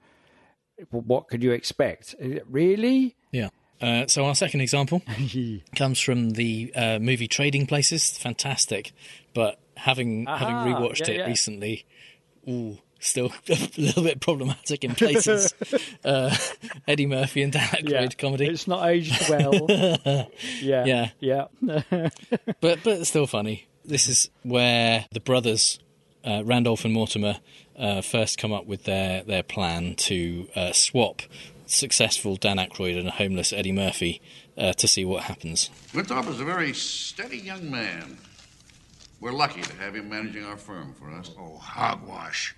What 0.89 1.27
could 1.27 1.43
you 1.43 1.51
expect? 1.51 2.15
Really? 2.49 3.15
Yeah. 3.31 3.49
Uh, 3.81 4.07
so 4.07 4.25
our 4.25 4.35
second 4.35 4.61
example 4.61 5.01
comes 5.75 5.99
from 5.99 6.31
the 6.31 6.71
uh, 6.75 6.99
movie 6.99 7.27
Trading 7.27 7.65
Places. 7.67 8.17
Fantastic, 8.17 8.93
but 9.33 9.59
having 9.75 10.25
having 10.25 10.55
Aha, 10.55 10.79
rewatched 10.79 11.07
yeah, 11.07 11.13
it 11.13 11.17
yeah. 11.17 11.25
recently, 11.25 11.85
ooh, 12.47 12.77
still 12.99 13.25
a 13.49 13.69
little 13.77 14.03
bit 14.03 14.21
problematic 14.21 14.85
in 14.85 14.95
places. 14.95 15.53
uh, 16.05 16.33
Eddie 16.87 17.07
Murphy 17.07 17.41
and 17.41 17.51
Dan 17.51 17.67
Aykroyd 17.67 17.89
Yeah, 17.89 18.07
comedy. 18.17 18.45
It's 18.47 18.67
not 18.67 18.87
aged 18.87 19.29
well. 19.29 19.53
yeah, 20.61 20.85
Yeah. 20.85 21.09
yeah. 21.19 21.45
but 21.59 22.09
but 22.61 22.87
it's 22.87 23.09
still 23.09 23.27
funny. 23.27 23.67
This 23.83 24.07
is 24.07 24.29
where 24.43 25.07
the 25.11 25.19
brothers 25.19 25.77
uh, 26.23 26.43
Randolph 26.43 26.85
and 26.85 26.93
Mortimer 26.93 27.39
uh, 27.77 28.01
first 28.01 28.37
come 28.37 28.53
up 28.53 28.65
with 28.65 28.83
their 28.83 29.23
their 29.23 29.43
plan 29.43 29.95
to 29.95 30.47
uh, 30.55 30.71
swap 30.71 31.21
successful 31.65 32.35
Dan 32.35 32.57
Aykroyd 32.57 32.97
and 32.97 33.07
a 33.07 33.11
homeless 33.11 33.51
Eddie 33.53 33.71
Murphy 33.71 34.21
uh, 34.57 34.73
to 34.73 34.87
see 34.87 35.05
what 35.05 35.23
happens. 35.23 35.69
Winthrop 35.93 36.27
is 36.27 36.39
a 36.39 36.45
very 36.45 36.73
steady 36.73 37.37
young 37.37 37.69
man. 37.69 38.17
We're 39.19 39.31
lucky 39.31 39.61
to 39.61 39.75
have 39.77 39.95
him 39.95 40.09
managing 40.09 40.43
our 40.43 40.57
firm 40.57 40.93
for 40.93 41.09
us. 41.09 41.31
Oh, 41.39 41.57
hogwash. 41.57 42.55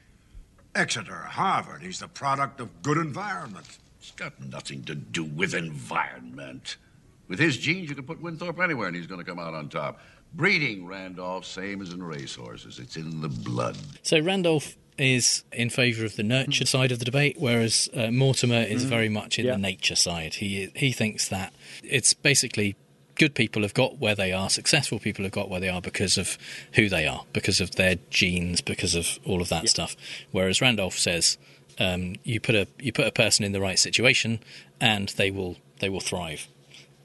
Exeter, 0.73 1.13
Harvard, 1.13 1.81
he's 1.83 1.99
the 1.99 2.07
product 2.07 2.59
of 2.59 2.81
good 2.81 2.97
environment. 2.97 3.77
It's 3.99 4.11
got 4.11 4.39
nothing 4.41 4.83
to 4.83 4.95
do 4.95 5.23
with 5.23 5.53
environment. 5.53 6.77
With 7.27 7.39
his 7.39 7.57
genes, 7.57 7.89
you 7.89 7.95
can 7.95 8.05
put 8.05 8.21
Winthrop 8.21 8.59
anywhere 8.59 8.87
and 8.87 8.95
he's 8.95 9.07
going 9.07 9.23
to 9.23 9.25
come 9.25 9.39
out 9.39 9.53
on 9.53 9.69
top. 9.69 9.99
Breeding, 10.35 10.85
Randolph, 10.85 11.45
same 11.45 11.81
as 11.81 11.93
in 11.93 12.03
racehorses. 12.03 12.79
It's 12.79 12.97
in 12.97 13.21
the 13.21 13.29
blood. 13.29 13.77
So 14.03 14.19
Randolph 14.19 14.75
is 14.97 15.43
in 15.51 15.69
favour 15.69 16.05
of 16.05 16.15
the 16.15 16.23
nurture 16.23 16.65
side 16.65 16.91
of 16.91 16.99
the 16.99 17.05
debate, 17.05 17.35
whereas 17.37 17.89
uh, 17.95 18.11
Mortimer 18.11 18.61
is 18.63 18.85
Mm. 18.85 18.89
very 18.89 19.09
much 19.09 19.39
in 19.39 19.45
Yeah. 19.45 19.53
the 19.53 19.57
nature 19.59 19.95
side. 19.95 20.35
He 20.35 20.69
he 20.75 20.91
thinks 20.91 21.27
that 21.29 21.53
it's 21.83 22.13
basically 22.13 22.75
good 23.15 23.33
people 23.33 23.61
have 23.61 23.73
got 23.73 23.97
where 23.99 24.15
they 24.15 24.33
are, 24.33 24.49
successful 24.49 24.99
people 24.99 25.23
have 25.23 25.31
got 25.31 25.49
where 25.49 25.59
they 25.61 25.69
are 25.69 25.81
because 25.81 26.17
of 26.17 26.37
who 26.73 26.89
they 26.89 27.07
are, 27.07 27.23
because 27.33 27.61
of 27.61 27.71
their 27.75 27.95
genes, 28.09 28.59
because 28.61 28.93
of 28.95 29.19
all 29.25 29.41
of 29.41 29.47
that 29.49 29.69
stuff. 29.69 29.95
Whereas 30.31 30.59
Randolph 30.61 30.97
says 30.99 31.37
um, 31.79 32.15
you 32.23 32.39
put 32.41 32.55
a 32.55 32.67
you 32.79 32.91
put 32.93 33.07
a 33.07 33.11
person 33.11 33.45
in 33.45 33.51
the 33.53 33.61
right 33.61 33.79
situation, 33.79 34.39
and 34.81 35.09
they 35.09 35.31
will 35.31 35.57
they 35.79 35.89
will 35.89 36.01
thrive. 36.01 36.47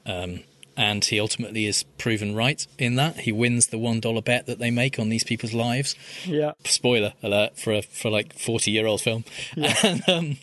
Um, 0.05 0.43
and 0.77 1.03
he 1.03 1.19
ultimately 1.19 1.65
is 1.65 1.83
proven 1.97 2.33
right 2.35 2.65
in 2.77 2.95
that. 2.95 3.21
He 3.21 3.31
wins 3.31 3.67
the 3.67 3.77
one 3.77 3.99
dollar 3.99 4.21
bet 4.21 4.45
that 4.45 4.59
they 4.59 4.71
make 4.71 4.97
on 4.99 5.09
these 5.09 5.23
people's 5.23 5.53
lives 5.53 5.95
yeah. 6.25 6.53
spoiler 6.63 7.13
alert 7.21 7.57
for 7.57 7.73
a 7.73 7.81
for 7.81 8.09
like 8.09 8.33
40 8.33 8.71
year 8.71 8.87
old 8.87 9.01
film 9.01 9.25
and, 9.57 10.03
um, 10.07 10.37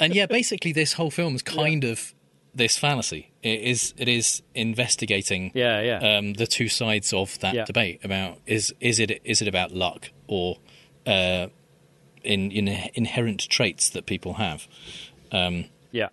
and 0.00 0.14
yeah 0.14 0.26
basically 0.26 0.72
this 0.72 0.94
whole 0.94 1.10
film 1.10 1.34
is 1.34 1.42
kind 1.42 1.84
of 1.84 2.14
this 2.54 2.76
fallacy 2.76 3.30
it 3.42 3.60
is 3.60 3.94
it 3.96 4.08
is 4.08 4.42
investigating 4.54 5.52
Yeah, 5.54 5.80
yeah. 5.80 6.16
um, 6.18 6.32
the 6.34 6.46
two 6.46 6.68
sides 6.68 7.12
of 7.12 7.38
that 7.40 7.54
Yeah. 7.54 7.64
debate 7.64 8.00
about 8.04 8.38
is 8.46 8.74
is 8.80 8.98
it 8.98 9.20
is 9.24 9.40
it 9.42 9.48
about 9.48 9.72
luck 9.72 10.10
or 10.26 10.56
uh, 11.06 11.46
in, 12.24 12.50
in 12.50 12.68
inherent 12.94 13.48
traits 13.48 13.90
that 13.90 14.06
people 14.06 14.34
have 14.34 14.66
um, 15.30 15.66
Yeah. 15.92 16.08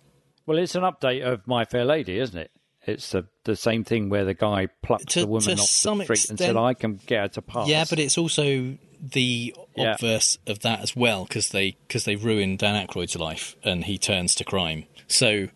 Well, 0.46 0.58
it's 0.58 0.76
an 0.76 0.82
update 0.82 1.22
of 1.24 1.46
My 1.46 1.64
Fair 1.64 1.84
Lady, 1.84 2.18
isn't 2.20 2.38
it? 2.38 2.50
It's 2.86 3.10
the 3.10 3.26
the 3.44 3.56
same 3.56 3.84
thing 3.84 4.08
where 4.08 4.24
the 4.24 4.34
guy 4.34 4.68
plucked 4.82 5.08
To- 5.10 5.20
the 5.20 5.26
woman 5.26 5.42
to 5.44 5.52
off 5.52 5.58
the 5.58 5.64
some 5.66 6.02
street 6.02 6.30
and 6.30 6.38
said, 6.38 6.56
"I 6.56 6.74
can 6.74 7.00
get 7.06 7.20
her 7.22 7.28
to 7.28 7.42
pass." 7.42 7.68
Yeah, 7.68 7.84
but 7.88 7.98
it's 7.98 8.16
also 8.18 8.76
the 9.00 9.54
Yeah. 9.76 9.92
obverse 9.94 10.38
of 10.46 10.60
that 10.60 10.80
as 10.80 10.96
well 10.96 11.24
because 11.24 11.50
they 11.50 11.76
because 11.86 12.04
they 12.04 12.16
ruin 12.16 12.56
Dan 12.56 12.86
Aykroyd's 12.86 13.16
life 13.16 13.56
and 13.64 13.84
he 13.84 13.98
turns 13.98 14.34
to 14.36 14.44
crime. 14.44 14.84
So, 15.08 15.48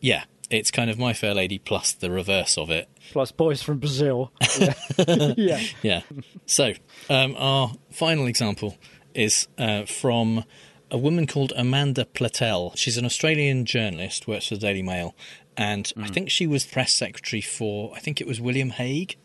yeah, 0.00 0.24
it's 0.50 0.70
kind 0.70 0.88
of 0.90 0.98
My 0.98 1.12
Fair 1.12 1.34
Lady 1.34 1.58
plus 1.58 1.92
the 1.92 2.10
reverse 2.10 2.56
of 2.56 2.70
it. 2.70 2.88
plus 3.12 3.30
boys 3.32 3.62
from 3.62 3.78
Brazil. 3.78 4.32
Yeah. 4.58 4.74
yeah. 5.36 5.60
Yeah. 5.82 6.00
So, 6.46 6.72
um, 7.10 7.34
our 7.38 7.72
final 7.90 8.26
example 8.26 8.76
is 9.14 9.48
uh, 9.58 9.84
from 9.84 10.44
a 10.90 10.96
woman 10.98 11.26
called 11.26 11.52
Amanda 11.56 12.04
Platell. 12.06 12.72
She's 12.76 12.96
an 12.96 13.04
Australian 13.04 13.64
journalist, 13.66 14.26
works 14.26 14.48
for 14.48 14.54
the 14.54 14.60
Daily 14.60 14.82
Mail, 14.82 15.14
and 15.58 15.86
Hmm. 15.88 16.04
I 16.04 16.08
think 16.08 16.30
she 16.30 16.46
was 16.46 16.64
press 16.64 16.94
secretary 16.94 17.42
for 17.42 17.92
I 17.94 17.98
think 17.98 18.20
it 18.22 18.26
was 18.26 18.40
William 18.40 18.70
Hague, 18.70 19.16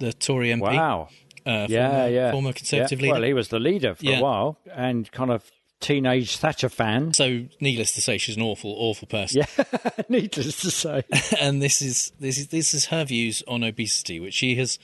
the 0.00 0.12
Tory 0.12 0.48
MP. 0.48 0.60
Wow. 0.62 1.08
Uh, 1.44 1.66
yeah, 1.68 1.90
former, 1.90 2.08
yeah. 2.08 2.30
former 2.32 2.52
Conservative 2.52 2.98
yeah. 3.00 3.02
leader. 3.02 3.14
Well, 3.14 3.22
he 3.24 3.32
was 3.34 3.48
the 3.48 3.58
leader 3.60 3.94
for 3.96 4.04
Yeah. 4.04 4.18
a 4.18 4.22
while 4.22 4.58
and 4.74 5.10
kind 5.12 5.30
of 5.30 5.50
teenage 5.80 6.36
Thatcher 6.36 6.68
fan. 6.68 7.12
So, 7.14 7.46
needless 7.60 7.92
to 7.96 8.00
say, 8.00 8.16
she's 8.18 8.36
an 8.36 8.42
awful, 8.42 8.72
awful 8.78 9.08
person. 9.08 9.42
Yeah, 9.42 9.64
needless 10.08 10.60
to 10.60 10.70
say. 10.70 11.02
and 11.40 11.60
this 11.60 11.82
is 11.82 12.12
this 12.20 12.38
is 12.38 12.46
this 12.48 12.72
is 12.74 12.86
her 12.86 13.04
views 13.04 13.42
on 13.48 13.64
obesity, 13.64 14.20
which 14.20 14.34
she 14.34 14.54
has 14.56 14.78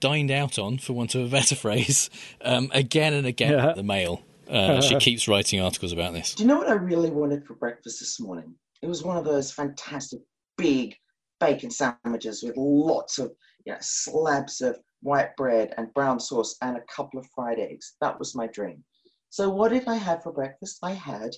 dined 0.00 0.30
out 0.30 0.58
on, 0.58 0.78
for 0.78 0.94
want 0.94 1.14
of 1.14 1.22
a 1.26 1.28
better 1.28 1.54
phrase, 1.64 2.08
um, 2.42 2.70
again 2.72 3.12
and 3.12 3.26
again 3.26 3.52
Yeah. 3.52 3.72
the 3.74 3.82
Mail. 3.82 4.22
Uh, 4.48 4.80
she 4.80 4.96
keeps 4.96 5.28
writing 5.28 5.60
articles 5.60 5.92
about 5.92 6.12
this. 6.14 6.34
Do 6.34 6.42
you 6.42 6.48
know 6.48 6.56
what 6.58 6.68
I 6.68 6.72
really 6.72 7.10
wanted 7.10 7.44
for 7.44 7.54
breakfast 7.54 8.00
this 8.00 8.18
morning? 8.18 8.54
It 8.82 8.88
was 8.88 9.02
one 9.02 9.16
of 9.16 9.24
those 9.24 9.52
fantastic 9.52 10.20
big 10.56 10.96
bacon 11.38 11.70
sandwiches 11.70 12.42
with 12.42 12.56
lots 12.56 13.18
of 13.18 13.32
you 13.66 13.72
know, 13.72 13.78
slabs 13.80 14.60
of 14.60 14.78
white 15.02 15.34
bread 15.36 15.74
and 15.76 15.92
brown 15.94 16.20
sauce 16.20 16.56
and 16.62 16.76
a 16.76 16.84
couple 16.94 17.18
of 17.18 17.26
fried 17.34 17.58
eggs. 17.58 17.96
That 18.00 18.18
was 18.18 18.34
my 18.34 18.46
dream. 18.46 18.84
So 19.30 19.48
what 19.48 19.70
did 19.70 19.86
I 19.86 19.96
have 19.96 20.22
for 20.22 20.32
breakfast? 20.32 20.78
I 20.82 20.92
had 20.92 21.30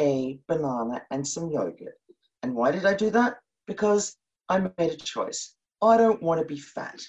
a 0.00 0.38
banana 0.48 1.02
and 1.10 1.26
some 1.26 1.50
yogurt. 1.50 1.98
And 2.42 2.54
why 2.54 2.70
did 2.70 2.86
I 2.86 2.94
do 2.94 3.10
that? 3.10 3.36
Because 3.66 4.16
I 4.48 4.58
made 4.78 4.92
a 4.92 4.96
choice. 4.96 5.54
I 5.82 5.96
don't 5.96 6.22
want 6.22 6.40
to 6.40 6.46
be 6.46 6.58
fat. 6.58 7.00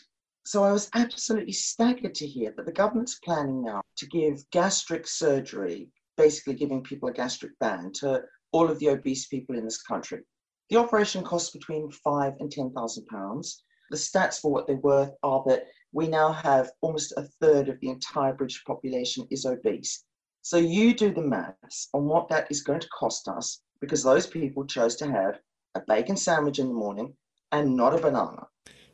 So 0.45 0.63
I 0.63 0.71
was 0.71 0.89
absolutely 0.93 1.53
staggered 1.53 2.15
to 2.15 2.27
hear 2.27 2.53
that 2.57 2.65
the 2.65 2.71
government's 2.71 3.19
planning 3.19 3.63
now 3.63 3.81
to 3.97 4.07
give 4.07 4.49
gastric 4.51 5.07
surgery, 5.07 5.89
basically 6.17 6.55
giving 6.55 6.83
people 6.83 7.09
a 7.09 7.13
gastric 7.13 7.57
band 7.59 7.95
to 7.95 8.23
all 8.53 8.69
of 8.71 8.79
the 8.79 8.89
obese 8.89 9.27
people 9.27 9.57
in 9.57 9.65
this 9.65 9.81
country. 9.81 10.21
The 10.69 10.77
operation 10.77 11.23
costs 11.23 11.51
between 11.51 11.91
five 11.91 12.33
and 12.39 12.49
ten 12.49 12.71
thousand 12.71 13.05
pounds. 13.07 13.63
The 13.91 13.97
stats 13.97 14.39
for 14.39 14.51
what 14.51 14.65
they're 14.65 14.77
worth 14.77 15.11
are 15.21 15.43
that 15.47 15.65
we 15.91 16.07
now 16.07 16.31
have 16.31 16.71
almost 16.81 17.13
a 17.17 17.23
third 17.41 17.69
of 17.69 17.79
the 17.81 17.89
entire 17.89 18.33
British 18.33 18.63
population 18.65 19.27
is 19.29 19.45
obese. 19.45 20.05
So 20.41 20.57
you 20.57 20.93
do 20.93 21.13
the 21.13 21.21
maths 21.21 21.89
on 21.93 22.05
what 22.05 22.29
that 22.29 22.47
is 22.49 22.63
going 22.63 22.79
to 22.79 22.87
cost 22.89 23.27
us 23.27 23.61
because 23.79 24.03
those 24.03 24.25
people 24.25 24.65
chose 24.65 24.95
to 24.97 25.11
have 25.11 25.39
a 25.75 25.81
bacon 25.87 26.17
sandwich 26.17 26.59
in 26.59 26.67
the 26.67 26.73
morning 26.73 27.13
and 27.51 27.75
not 27.75 27.93
a 27.93 27.97
banana. 28.01 28.47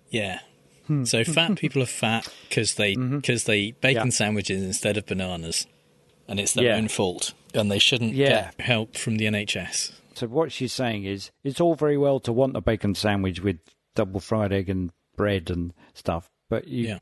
Yeah. 0.09 0.39
Hmm. 0.87 1.05
So 1.05 1.23
fat 1.23 1.55
people 1.55 1.81
are 1.81 1.87
fat 1.87 2.27
because 2.47 2.75
they 2.75 2.95
mm-hmm. 2.95 3.17
because 3.17 3.45
they 3.45 3.59
eat 3.59 3.81
bacon 3.81 4.07
Yeah. 4.07 4.11
sandwiches 4.11 4.63
instead 4.63 4.97
of 4.97 5.05
bananas, 5.05 5.67
and 6.27 6.39
it's 6.39 6.53
their 6.53 6.65
Yeah. 6.65 6.75
own 6.75 6.87
fault, 6.87 7.33
and 7.53 7.71
they 7.71 7.79
shouldn't 7.79 8.13
Yeah. 8.13 8.51
get 8.57 8.61
help 8.61 8.95
from 8.97 9.17
the 9.17 9.25
NHS. 9.25 9.93
So 10.15 10.27
what 10.27 10.51
she's 10.51 10.73
saying 10.73 11.05
is, 11.05 11.31
it's 11.43 11.61
all 11.61 11.75
very 11.75 11.97
well 11.97 12.19
to 12.21 12.33
want 12.33 12.55
a 12.57 12.61
bacon 12.61 12.95
sandwich 12.95 13.41
with 13.41 13.59
double 13.95 14.19
fried 14.19 14.51
egg 14.51 14.69
and 14.69 14.91
bread 15.15 15.49
and 15.49 15.73
stuff, 15.93 16.29
but 16.49 16.67
you, 16.67 16.87
Yeah. 16.87 16.99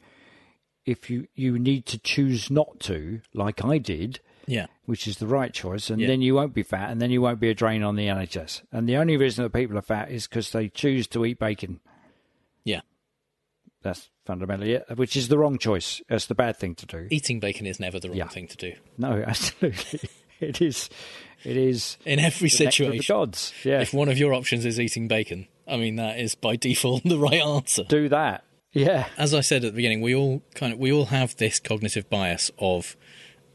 if 0.86 1.10
you 1.10 1.28
you 1.36 1.58
need 1.60 1.86
to 1.88 2.00
choose 2.00 2.50
not 2.52 2.80
to, 2.82 3.22
like 3.34 3.64
I 3.64 3.78
did, 3.78 4.20
Yeah. 4.46 4.68
which 4.86 5.08
is 5.08 5.18
the 5.18 5.28
right 5.28 5.54
choice, 5.54 5.90
and 5.90 6.00
Yeah. 6.02 6.08
then 6.08 6.22
you 6.22 6.36
won't 6.36 6.54
be 6.54 6.64
fat, 6.64 6.90
and 6.92 7.02
then 7.02 7.12
you 7.12 7.22
won't 7.22 7.40
be 7.40 7.50
a 7.50 7.54
drain 7.54 7.84
on 7.84 7.96
the 7.96 8.08
NHS. 8.08 8.62
And 8.72 8.88
the 8.88 8.96
only 8.98 9.18
reason 9.18 9.44
that 9.44 9.52
people 9.54 9.78
are 9.78 9.82
fat 9.82 10.12
is 10.12 10.28
because 10.28 10.52
they 10.52 10.70
choose 10.70 11.08
to 11.08 11.26
eat 11.26 11.40
bacon. 11.40 11.80
Yeah. 12.64 12.82
That's 13.82 14.10
fundamentally 14.26 14.74
it, 14.74 14.86
which 14.98 15.16
is 15.16 15.28
the 15.28 15.38
wrong 15.38 15.58
choice. 15.58 16.02
That's 16.10 16.26
the 16.28 16.36
bad 16.36 16.58
thing 16.58 16.76
to 16.76 16.86
do. 16.86 17.08
Eating 17.12 17.40
bacon 17.40 17.66
is 17.66 17.80
never 17.80 18.00
the 18.00 18.10
wrong 18.10 18.18
Yeah. 18.18 18.28
thing 18.28 18.48
to 18.48 18.58
do. 18.58 18.74
No, 18.98 19.24
absolutely, 19.28 20.10
it 20.40 20.62
is. 20.62 20.90
It 21.44 21.56
is 21.56 21.98
In 22.06 22.20
every 22.20 22.50
situation, 22.50 23.04
gods. 23.08 23.54
Yeah, 23.64 23.82
if 23.82 23.94
one 23.94 24.10
of 24.10 24.18
your 24.18 24.34
options 24.34 24.66
is 24.66 24.80
eating 24.80 25.08
bacon, 25.08 25.48
I 25.68 25.78
mean 25.78 25.96
that 25.98 26.20
is 26.20 26.36
by 26.36 26.56
default 26.56 27.04
the 27.04 27.20
right 27.20 27.42
answer. 27.42 27.84
do 27.84 28.10
that. 28.10 28.44
Yeah, 28.74 29.08
As 29.18 29.34
I 29.34 29.42
said 29.42 29.64
at 29.64 29.72
the 29.72 29.76
beginning, 29.76 30.02
we 30.02 30.14
all 30.14 30.42
kind 30.54 30.74
of 30.74 30.80
we 30.80 30.92
all 30.92 31.06
have 31.06 31.36
this 31.38 31.60
cognitive 31.60 32.10
bias 32.10 32.52
of 32.60 32.96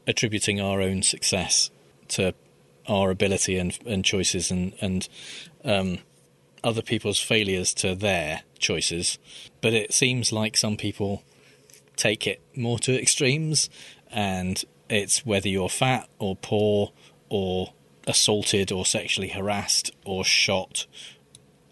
attributing 0.07 0.59
our 0.59 0.81
own 0.81 1.01
success 1.01 1.69
to 2.09 2.33
our 2.89 3.09
ability 3.11 3.57
and 3.57 3.77
and 3.85 4.03
choices 4.03 4.51
and 4.51 4.73
and 4.81 5.07
um, 5.63 5.99
other 6.63 6.81
people's 6.81 7.19
failures 7.19 7.73
to 7.75 7.95
their 7.95 8.41
choices. 8.59 9.17
But 9.61 9.73
it 9.73 9.93
seems 9.93 10.31
like 10.31 10.57
some 10.57 10.77
people 10.77 11.23
take 11.95 12.25
it 12.25 12.41
more 12.55 12.79
to 12.79 12.99
extremes, 12.99 13.69
and 14.11 14.63
it's 14.89 15.25
whether 15.25 15.47
you're 15.47 15.69
fat 15.69 16.09
or 16.19 16.35
poor 16.35 16.91
or 17.29 17.73
assaulted 18.07 18.71
or 18.71 18.85
sexually 18.85 19.29
harassed 19.29 19.91
or 20.05 20.23
shot, 20.23 20.85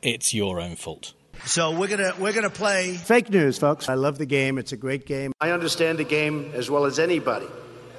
it's 0.01 0.34
your 0.34 0.59
own 0.59 0.76
fault. 0.76 1.14
So 1.45 1.72
we're 1.72 1.88
gonna 1.88 2.14
we're 2.20 2.34
gonna 2.34 2.49
play 2.49 2.95
fake 2.95 3.30
news, 3.30 3.57
folks. 3.57 3.89
I 3.89 3.95
love 3.95 4.18
the 4.18 4.26
game. 4.26 4.57
It's 4.57 4.74
a 4.74 4.78
great 4.78 5.05
game. 5.05 5.34
I 5.41 5.51
understand 5.51 5.97
the 5.97 6.03
game 6.03 6.51
as 6.53 6.70
well 6.70 6.86
as 6.86 6.99
anybody, 6.99 7.47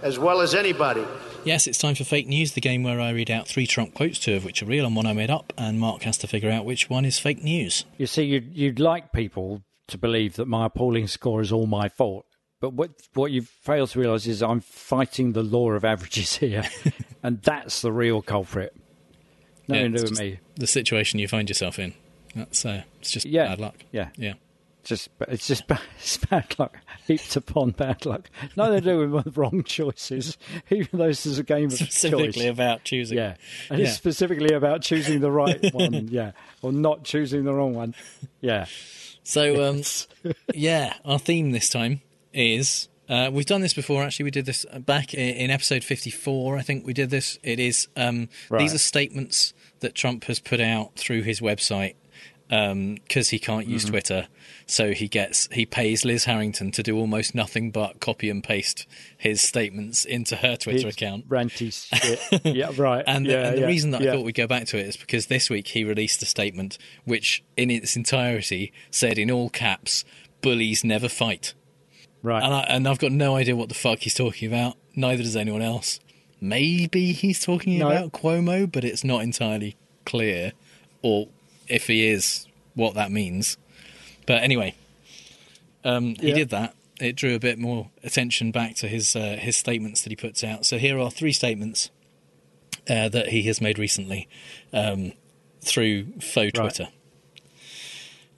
as 0.01 0.19
well 0.19 0.41
as 0.41 0.55
anybody. 0.55 1.05
Yes, 1.45 1.67
it's 1.67 1.79
time 1.79 1.97
for 1.97 2.05
fake 2.05 2.29
news, 2.29 2.53
the 2.53 2.61
game 2.61 2.85
where 2.85 3.01
I 3.01 3.11
read 3.11 3.29
out 3.29 3.49
three 3.49 3.67
Trump 3.67 3.95
quotes, 3.95 4.21
two 4.21 4.37
of 4.37 4.45
which 4.45 4.63
are 4.63 4.67
real 4.67 4.87
and 4.87 4.95
one 4.95 5.07
I 5.07 5.13
made 5.13 5.31
up, 5.31 5.53
and 5.59 5.81
Mark 5.81 6.03
has 6.05 6.17
to 6.19 6.29
figure 6.29 6.51
out 6.51 6.65
which 6.65 6.89
one 6.89 7.05
is 7.05 7.19
fake 7.19 7.43
news. 7.43 7.85
You 7.99 8.07
see, 8.07 8.23
you'd, 8.23 8.57
you'd 8.57 8.79
like 8.79 9.13
people 9.13 9.63
to 9.89 9.99
believe 9.99 10.37
that 10.37 10.47
my 10.47 10.67
appalling 10.67 11.09
score 11.09 11.41
is 11.41 11.51
all 11.51 11.67
my 11.67 11.89
fault. 11.89 12.27
But 12.63 12.75
what 12.75 12.91
what 13.15 13.33
you 13.33 13.43
fail 13.43 13.89
to 13.89 13.99
realise 14.01 14.25
is 14.29 14.41
I'm 14.41 14.61
fighting 14.61 15.33
the 15.33 15.43
law 15.43 15.73
of 15.73 15.85
averages 15.85 16.37
here, 16.37 16.63
and 17.25 17.43
that's 17.43 17.83
the 17.83 17.91
real 17.93 18.23
culprit. 18.23 18.73
Nothing 19.67 19.93
Yeah, 19.95 19.99
to 19.99 20.05
do 20.07 20.11
with 20.13 20.21
me. 20.21 20.39
The 20.55 20.69
situation 20.69 21.19
you 21.19 21.27
find 21.27 21.51
yourself 21.51 21.81
in. 21.81 21.93
That's 22.37 22.65
uh, 22.65 22.85
it's 23.01 23.11
just 23.11 23.27
Yeah, 23.27 23.49
bad 23.49 23.59
luck. 23.61 23.75
Yeah, 23.91 24.11
Yeah. 24.17 24.35
Just 24.85 25.09
it's 25.29 25.47
just 25.49 25.67
bad, 25.67 25.81
it's 25.99 26.19
bad 26.19 26.55
luck 26.57 26.77
heaped 27.07 27.35
upon 27.35 27.71
bad 27.73 28.07
luck. 28.07 28.31
Nothing 28.57 28.75
to 28.75 28.81
do 28.81 29.11
with 29.11 29.25
the 29.25 29.31
wrong 29.41 29.65
choices, 29.65 30.39
even 30.71 30.99
though 31.01 31.09
this 31.09 31.27
is 31.27 31.41
a 31.41 31.43
game 31.45 31.67
of 31.67 31.73
Specifically 31.73 32.33
choice. 32.33 32.49
about 32.49 32.85
choosing. 32.85 33.19
Yeah, 33.19 33.35
and 33.71 33.81
Yeah. 33.81 33.87
it's 33.87 33.97
specifically 33.97 34.55
about 34.55 34.83
choosing 34.83 35.19
the 35.19 35.33
right 35.33 35.73
one. 35.75 36.07
Yeah, 36.13 36.31
or 36.63 36.71
not 36.73 37.03
choosing 37.03 37.43
the 37.45 37.55
wrong 37.55 37.75
one. 37.75 37.95
Yeah. 38.41 38.67
So, 39.25 39.69
um, 39.69 39.83
yeah, 40.55 40.95
our 41.05 41.19
theme 41.19 41.51
this 41.53 41.69
time 41.69 42.03
is 42.33 42.89
uh, 43.09 43.31
we've 43.33 43.47
done 43.47 43.61
this 43.61 43.75
before. 43.75 44.03
Actually, 44.03 44.25
we 44.25 44.31
did 44.31 44.47
this 44.47 44.65
back 44.81 45.13
in 45.15 45.51
episode 45.51 45.85
fifty-four. 45.85 46.57
I 46.57 46.63
think 46.63 46.87
we 46.87 46.93
did 46.93 47.11
this. 47.11 47.39
It 47.43 47.59
is 47.59 47.89
um, 47.97 48.29
Right. 48.49 48.61
these 48.61 48.75
are 48.75 48.79
statements 48.79 49.53
that 49.81 49.95
Trump 49.95 50.25
has 50.25 50.39
put 50.41 50.61
out 50.61 50.95
through 50.97 51.23
his 51.23 51.41
website 51.41 51.95
because 52.49 53.31
he 53.31 53.39
can't 53.39 53.67
use 53.67 53.87
Mhm. 53.87 53.91
Twitter. 53.91 54.29
So 54.67 54.93
he 54.93 55.09
gets 55.09 55.49
he 55.53 55.65
pays 55.67 56.05
Liz 56.05 56.25
Harrington 56.25 56.71
to 56.73 56.83
do 56.83 56.97
almost 56.99 57.35
nothing 57.35 57.71
but 57.71 57.99
copy 58.01 58.29
and 58.29 58.45
paste 58.45 58.87
his 59.17 59.41
statements 59.41 60.05
into 60.05 60.37
her 60.37 60.57
Twitter 60.57 60.89
It's 60.89 60.97
account. 60.97 61.29
ranty 61.29 61.73
shit. 61.73 62.41
yeah, 62.57 62.71
right. 62.77 63.03
And, 63.07 63.27
the, 63.27 63.31
yeah, 63.33 63.51
the 63.53 63.67
reason 63.67 63.91
that 63.93 64.03
yeah. 64.03 64.13
I 64.13 64.17
thought 64.17 64.25
we'd 64.25 64.35
go 64.35 64.47
back 64.47 64.67
to 64.67 64.79
it 64.79 64.87
is 64.87 64.97
because 64.97 65.27
this 65.27 65.49
week 65.51 65.69
he 65.69 65.83
released 65.85 66.23
a 66.23 66.27
statement 66.27 66.77
which, 67.05 67.43
in 67.57 67.71
its 67.71 67.97
entirety, 67.97 68.71
said 68.91 69.17
in 69.19 69.31
all 69.31 69.49
caps, 69.51 70.05
"Bullies 70.43 70.85
never 70.85 71.09
fight." 71.09 71.55
Right. 72.23 72.43
And, 72.43 72.55
I, 72.55 72.61
and 72.69 72.89
I've 72.89 72.99
got 72.99 73.13
no 73.13 73.35
idea 73.37 73.57
what 73.57 73.69
the 73.69 73.75
fuck 73.75 73.99
he's 74.01 74.15
talking 74.15 74.47
about. 74.49 74.77
Neither 74.95 75.23
does 75.23 75.37
anyone 75.37 75.63
else. 75.63 75.99
Maybe 76.41 77.13
he's 77.13 77.41
talking 77.45 77.79
No. 77.79 77.89
about 77.91 78.13
Cuomo, 78.13 78.71
but 78.71 78.85
it's 78.85 79.05
not 79.05 79.23
entirely 79.23 79.77
clear, 80.07 80.53
or 81.03 81.29
if 81.69 81.87
he 81.87 82.07
is, 82.07 82.47
what 82.75 82.95
that 82.95 83.11
means. 83.11 83.57
But 84.27 84.43
anyway, 84.43 84.75
um, 85.85 86.15
he 86.21 86.29
Yeah. 86.29 86.35
did 86.35 86.49
that. 86.51 86.75
It 87.01 87.17
drew 87.17 87.35
a 87.35 87.39
bit 87.41 87.59
more 87.59 87.91
attention 88.05 88.53
back 88.53 88.77
to 88.77 88.89
his 88.89 89.17
uh, 89.17 89.37
his 89.41 89.57
statements 89.57 90.03
that 90.03 90.11
he 90.11 90.17
puts 90.17 90.45
out. 90.45 90.65
So 90.65 90.79
here 90.79 90.99
are 91.01 91.11
three 91.11 91.33
statements 91.33 91.91
uh, 92.89 93.09
that 93.09 93.29
he 93.29 93.43
has 93.45 93.61
made 93.61 93.79
recently 93.79 94.29
um, 94.73 95.13
through 95.61 96.05
faux 96.21 96.37
Right. 96.37 96.55
Twitter. 96.55 96.89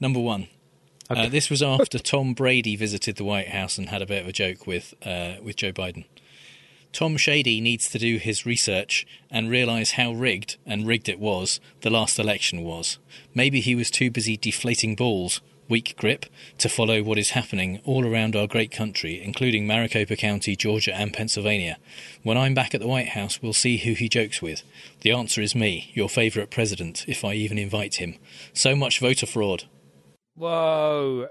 Number 0.00 0.20
one. 0.20 0.48
Uh, 1.16 1.28
this 1.28 1.50
was 1.50 1.62
after 1.62 1.98
Tom 1.98 2.34
Brady 2.34 2.76
visited 2.76 3.16
the 3.16 3.24
White 3.24 3.48
House 3.48 3.78
and 3.78 3.88
had 3.88 4.02
a 4.02 4.06
bit 4.06 4.22
of 4.22 4.28
a 4.28 4.32
joke 4.32 4.66
with 4.66 4.94
uh, 5.04 5.34
with 5.42 5.56
Joe 5.56 5.72
Biden. 5.72 6.04
Tom 6.92 7.16
Shady 7.16 7.60
needs 7.60 7.90
to 7.90 7.98
do 7.98 8.18
his 8.18 8.46
research 8.46 9.04
and 9.28 9.50
realise 9.50 9.92
how 9.92 10.12
rigged, 10.12 10.56
and 10.64 10.86
rigged 10.86 11.08
it 11.08 11.18
was, 11.18 11.58
the 11.80 11.90
last 11.90 12.20
election 12.20 12.62
was. 12.62 12.98
Maybe 13.34 13.60
he 13.60 13.74
was 13.74 13.90
too 13.90 14.12
busy 14.12 14.36
deflating 14.36 14.94
balls, 14.94 15.40
weak 15.68 15.96
grip, 15.98 16.26
to 16.58 16.68
follow 16.68 17.02
what 17.02 17.18
is 17.18 17.30
happening 17.30 17.80
all 17.84 18.06
around 18.06 18.36
our 18.36 18.46
great 18.46 18.70
country, 18.70 19.20
including 19.20 19.66
Maricopa 19.66 20.14
County, 20.14 20.54
Georgia, 20.54 20.94
and 20.94 21.12
Pennsylvania. 21.12 21.78
When 22.22 22.38
I'm 22.38 22.54
back 22.54 22.76
at 22.76 22.80
the 22.80 22.86
White 22.86 23.08
House, 23.08 23.42
we'll 23.42 23.54
see 23.54 23.78
who 23.78 23.94
he 23.94 24.08
jokes 24.08 24.40
with. 24.40 24.62
The 25.00 25.10
answer 25.10 25.42
is 25.42 25.54
me, 25.54 25.90
your 25.94 26.08
favourite 26.08 26.50
president, 26.50 27.04
if 27.08 27.24
I 27.24 27.34
even 27.34 27.58
invite 27.58 27.96
him. 27.96 28.18
So 28.52 28.76
much 28.76 29.00
voter 29.00 29.26
fraud. 29.26 29.64
Whoa. 30.34 31.28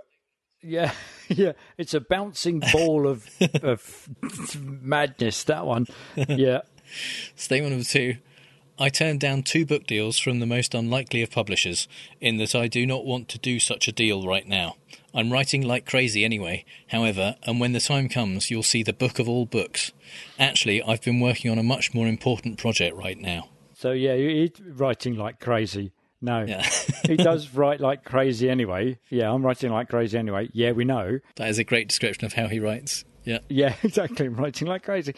Yeah, 0.61 0.93
yeah. 1.27 1.53
It's 1.77 1.93
a 1.93 1.99
bouncing 1.99 2.61
ball 2.71 3.07
of 3.07 3.29
of 3.63 4.09
madness. 4.59 5.43
That 5.43 5.65
one. 5.65 5.87
Yeah. 6.15 6.61
Statement 7.35 7.71
number 7.71 7.85
two. 7.85 8.17
I 8.79 8.89
turned 8.89 9.19
down 9.19 9.43
two 9.43 9.67
book 9.67 9.85
deals 9.85 10.17
from 10.17 10.39
the 10.39 10.47
most 10.47 10.73
unlikely 10.73 11.21
of 11.21 11.29
publishers, 11.29 11.87
in 12.19 12.37
that 12.37 12.55
I 12.55 12.67
do 12.67 12.87
not 12.87 13.05
want 13.05 13.29
to 13.29 13.37
do 13.37 13.59
such 13.59 13.87
a 13.87 13.91
deal 13.91 14.25
right 14.25 14.47
now. 14.47 14.77
I'm 15.13 15.31
writing 15.31 15.61
like 15.61 15.85
crazy 15.85 16.25
anyway, 16.25 16.65
however, 16.87 17.35
and 17.43 17.59
when 17.59 17.73
the 17.73 17.79
time 17.79 18.09
comes, 18.09 18.49
you'll 18.49 18.63
see 18.63 18.81
the 18.81 18.91
book 18.91 19.19
of 19.19 19.29
all 19.29 19.45
books. 19.45 19.91
Actually, 20.39 20.81
I've 20.81 21.03
been 21.03 21.19
working 21.19 21.51
on 21.51 21.59
a 21.59 21.63
much 21.63 21.93
more 21.93 22.07
important 22.07 22.57
project 22.57 22.97
right 22.97 23.17
now. 23.17 23.49
So 23.75 23.91
yeah, 23.91 24.15
he's 24.15 24.59
writing 24.65 25.17
like 25.17 25.39
crazy. 25.39 25.91
No, 26.23 26.45
Yeah. 26.47 26.65
he 27.05 27.17
does 27.17 27.49
write 27.53 27.81
like 27.81 28.05
crazy 28.05 28.49
anyway. 28.49 28.97
Yeah, 29.09 29.29
I'm 29.31 29.45
writing 29.45 29.71
like 29.71 29.89
crazy 29.89 30.17
anyway. 30.17 30.49
Yeah, 30.53 30.71
we 30.71 30.85
know. 30.85 31.19
That 31.35 31.49
is 31.49 31.59
a 31.59 31.65
great 31.65 31.89
description 31.89 32.25
of 32.25 32.31
how 32.33 32.47
he 32.47 32.61
writes. 32.61 33.03
Yeah. 33.25 33.39
Yeah, 33.49 33.75
exactly. 33.83 34.27
I'm 34.27 34.35
writing 34.35 34.69
like 34.69 34.83
crazy. 34.83 35.13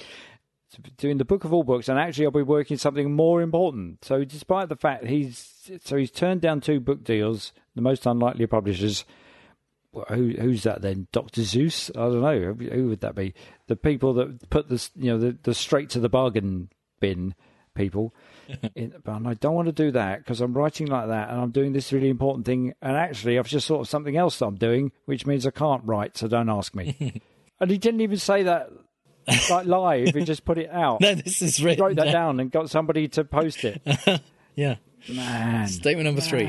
So, 0.69 0.79
Doing 0.97 1.19
the 1.19 1.25
book 1.25 1.43
of 1.43 1.53
all 1.53 1.63
books, 1.63 1.87
and 1.89 1.99
actually, 1.99 2.25
I'll 2.25 2.31
be 2.31 2.41
working 2.41 2.77
something 2.77 3.13
more 3.13 3.43
important. 3.43 4.03
So, 4.03 4.23
despite 4.23 4.67
the 4.67 4.75
fact 4.75 5.05
he's 5.05 5.69
so 5.83 5.95
he's 5.95 6.09
turned 6.09 6.41
down 6.41 6.59
two 6.59 6.79
book 6.79 7.03
deals, 7.03 7.53
the 7.75 7.81
most 7.83 8.07
unlikely 8.07 8.47
publishers. 8.47 9.05
Well, 9.91 10.05
Who, 10.09 10.29
who's 10.31 10.63
that 10.63 10.81
then? 10.81 11.07
Doctor 11.11 11.41
Seuss? 11.41 11.89
I 11.95 12.01
don't 12.09 12.21
know. 12.21 12.53
Who, 12.53 12.69
who 12.69 12.87
would 12.89 13.01
that 13.01 13.15
be? 13.15 13.33
The 13.67 13.75
people 13.75 14.13
that 14.15 14.49
put 14.49 14.69
the 14.69 14.89
you 14.95 15.11
know 15.11 15.19
the, 15.19 15.37
the 15.43 15.53
straight 15.53 15.91
to 15.91 15.99
the 15.99 16.09
bargain 16.09 16.69
bin 16.99 17.35
people. 17.75 18.13
in, 18.75 18.93
but 19.03 19.25
I 19.25 19.33
don't 19.35 19.53
want 19.55 19.67
to 19.67 19.71
do 19.71 19.91
that 19.91 20.19
because 20.19 20.41
I'm 20.41 20.53
writing 20.53 20.87
like 20.87 21.07
that 21.07 21.29
and 21.29 21.39
I'm 21.39 21.51
doing 21.51 21.73
this 21.73 21.91
really 21.93 22.09
important 22.09 22.45
thing. 22.45 22.73
And 22.81 22.95
actually, 22.97 23.37
I've 23.39 23.47
just 23.47 23.67
thought 23.67 23.81
of 23.81 23.87
something 23.87 24.15
else 24.17 24.39
that 24.39 24.45
I'm 24.45 24.55
doing, 24.55 24.91
which 25.05 25.25
means 25.25 25.45
I 25.47 25.51
can't 25.51 25.83
write, 25.85 26.17
so 26.17 26.27
don't 26.27 26.49
ask 26.49 26.75
me. 26.75 27.21
and 27.59 27.71
he 27.71 27.77
didn't 27.77 28.01
even 28.01 28.17
say 28.17 28.43
that 28.43 28.69
like 29.49 29.65
live. 29.65 30.13
He 30.13 30.23
just 30.23 30.45
put 30.45 30.57
it 30.57 30.69
out. 30.69 31.01
No, 31.01 31.15
this 31.15 31.41
is 31.41 31.57
He 31.57 31.65
written 31.65 31.83
wrote 31.85 31.95
that 31.95 32.05
down. 32.05 32.13
down 32.13 32.39
and 32.39 32.51
got 32.51 32.69
somebody 32.69 33.07
to 33.09 33.23
post 33.23 33.63
it. 33.63 33.81
Yeah. 34.55 34.75
Man. 35.09 35.67
Statement 35.67 36.05
number 36.05 36.21
three. 36.21 36.47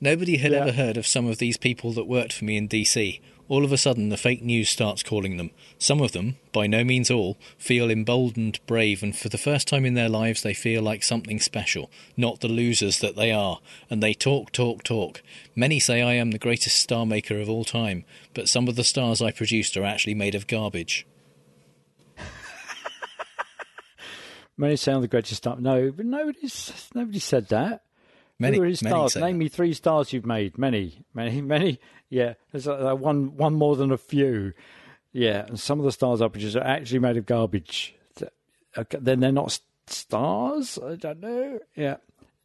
Nobody 0.00 0.36
had 0.36 0.52
Yeah. 0.52 0.58
ever 0.58 0.72
heard 0.72 0.96
of 0.96 1.06
some 1.06 1.26
of 1.26 1.38
these 1.38 1.56
people 1.56 1.92
that 1.92 2.04
worked 2.06 2.32
for 2.32 2.44
me 2.44 2.56
in 2.56 2.68
DC. 2.68 3.20
All 3.48 3.64
of 3.64 3.70
a 3.72 3.78
sudden, 3.78 4.08
the 4.08 4.16
fake 4.16 4.42
news 4.42 4.68
starts 4.68 5.04
calling 5.04 5.36
them. 5.36 5.52
Some 5.78 6.00
of 6.00 6.10
them, 6.10 6.36
by 6.52 6.66
no 6.66 6.82
means 6.82 7.12
all, 7.12 7.36
feel 7.56 7.90
emboldened, 7.90 8.58
brave, 8.66 9.04
and 9.04 9.16
for 9.16 9.28
the 9.28 9.38
first 9.38 9.68
time 9.68 9.84
in 9.84 9.94
their 9.94 10.08
lives, 10.08 10.42
they 10.42 10.52
feel 10.52 10.82
like 10.82 11.04
something 11.04 11.38
special, 11.38 11.88
not 12.16 12.40
the 12.40 12.48
losers 12.48 12.98
that 12.98 13.14
they 13.14 13.30
are. 13.30 13.60
And 13.88 14.02
they 14.02 14.14
talk, 14.14 14.50
talk, 14.50 14.82
talk. 14.82 15.22
Many 15.54 15.78
say 15.78 16.02
I 16.02 16.14
am 16.14 16.32
the 16.32 16.38
greatest 16.40 16.78
star 16.80 17.06
maker 17.06 17.40
of 17.40 17.48
all 17.48 17.64
time, 17.64 18.04
but 18.34 18.48
some 18.48 18.66
of 18.66 18.74
the 18.74 18.82
stars 18.82 19.22
I 19.22 19.30
produced 19.30 19.76
are 19.76 19.84
actually 19.84 20.14
made 20.14 20.34
of 20.34 20.48
garbage. 20.48 21.06
Many 24.56 24.76
sound 24.76 25.04
the 25.04 25.08
greatest 25.08 25.36
star. 25.36 25.56
No, 25.60 25.92
but 25.92 26.06
nobody's 26.06 26.90
nobody 26.94 27.18
said 27.18 27.48
that. 27.48 27.82
Many- 28.38 28.56
Who 28.58 28.64
are 28.64 28.66
his 28.66 28.82
many 28.82 28.92
stars? 28.92 29.12
say 29.14 29.20
Name 29.20 29.38
me 29.38 29.48
three 29.48 29.72
stars 29.72 30.12
you've 30.12 30.26
made. 30.26 30.58
Many, 30.58 31.04
many, 31.14 31.40
many. 31.42 31.80
Yeah, 32.08 32.34
there's 32.52 32.68
uh, 32.68 32.94
one 32.94 33.36
one 33.36 33.54
more 33.54 33.76
than 33.76 33.90
a 33.90 33.98
few. 33.98 34.52
Yeah, 35.12 35.46
and 35.46 35.58
some 35.58 35.78
of 35.78 35.84
the 35.84 35.92
stars 35.92 36.20
I 36.20 36.28
produce 36.28 36.56
are 36.56 36.62
actually 36.62 36.98
made 37.00 37.16
of 37.16 37.26
garbage. 37.26 37.94
Okay, 38.78 38.98
Then 39.00 39.20
they're 39.20 39.32
not 39.32 39.58
stars. 39.86 40.78
I 40.78 40.96
don't 40.96 41.20
know. 41.20 41.58
Yeah, 41.74 41.96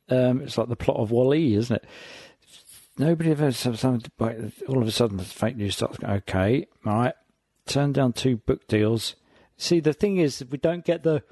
um, 0.09 0.41
it's 0.41 0.57
like 0.57 0.70
the 0.70 0.76
plot 0.78 0.97
of 0.97 1.12
Wall-E, 1.12 1.55
isn't 1.55 1.76
it? 1.76 1.86
Nobody 2.97 3.32
ever 3.32 3.51
said 3.51 3.78
something. 3.78 4.12
but 4.18 4.38
All 4.68 4.82
of 4.82 4.88
a 4.88 4.91
sudden, 4.91 5.18
the 5.18 5.24
fake 5.26 5.57
news 5.57 5.76
starts. 5.76 5.97
going, 5.97 6.14
Okay, 6.18 6.68
all 6.86 6.93
right. 6.93 7.14
Turn 7.66 7.91
down 7.91 8.14
two 8.14 8.38
book 8.38 8.68
deals. 8.68 9.16
See, 9.57 9.80
the 9.80 9.93
thing 9.93 10.18
is, 10.18 10.43
we 10.49 10.57
don't 10.57 10.86
get 10.86 11.03
the 11.03 11.24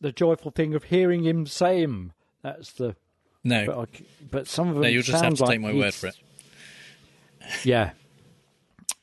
the 0.00 0.12
joyful 0.12 0.50
thing 0.50 0.74
of 0.74 0.84
hearing 0.84 1.24
him 1.24 1.46
say 1.46 1.80
him. 1.80 2.12
That's 2.42 2.72
the 2.72 2.96
No. 3.42 3.66
But, 3.66 3.78
I, 3.78 3.86
but 4.30 4.46
some 4.46 4.68
of 4.68 4.74
them. 4.74 4.82
No, 4.82 4.88
you'll 4.88 5.02
just 5.02 5.22
have 5.22 5.34
to 5.34 5.42
like 5.44 5.52
take 5.52 5.60
my 5.60 5.72
word 5.72 5.94
for 5.94 6.08
it. 6.08 6.16
Yeah, 7.64 7.92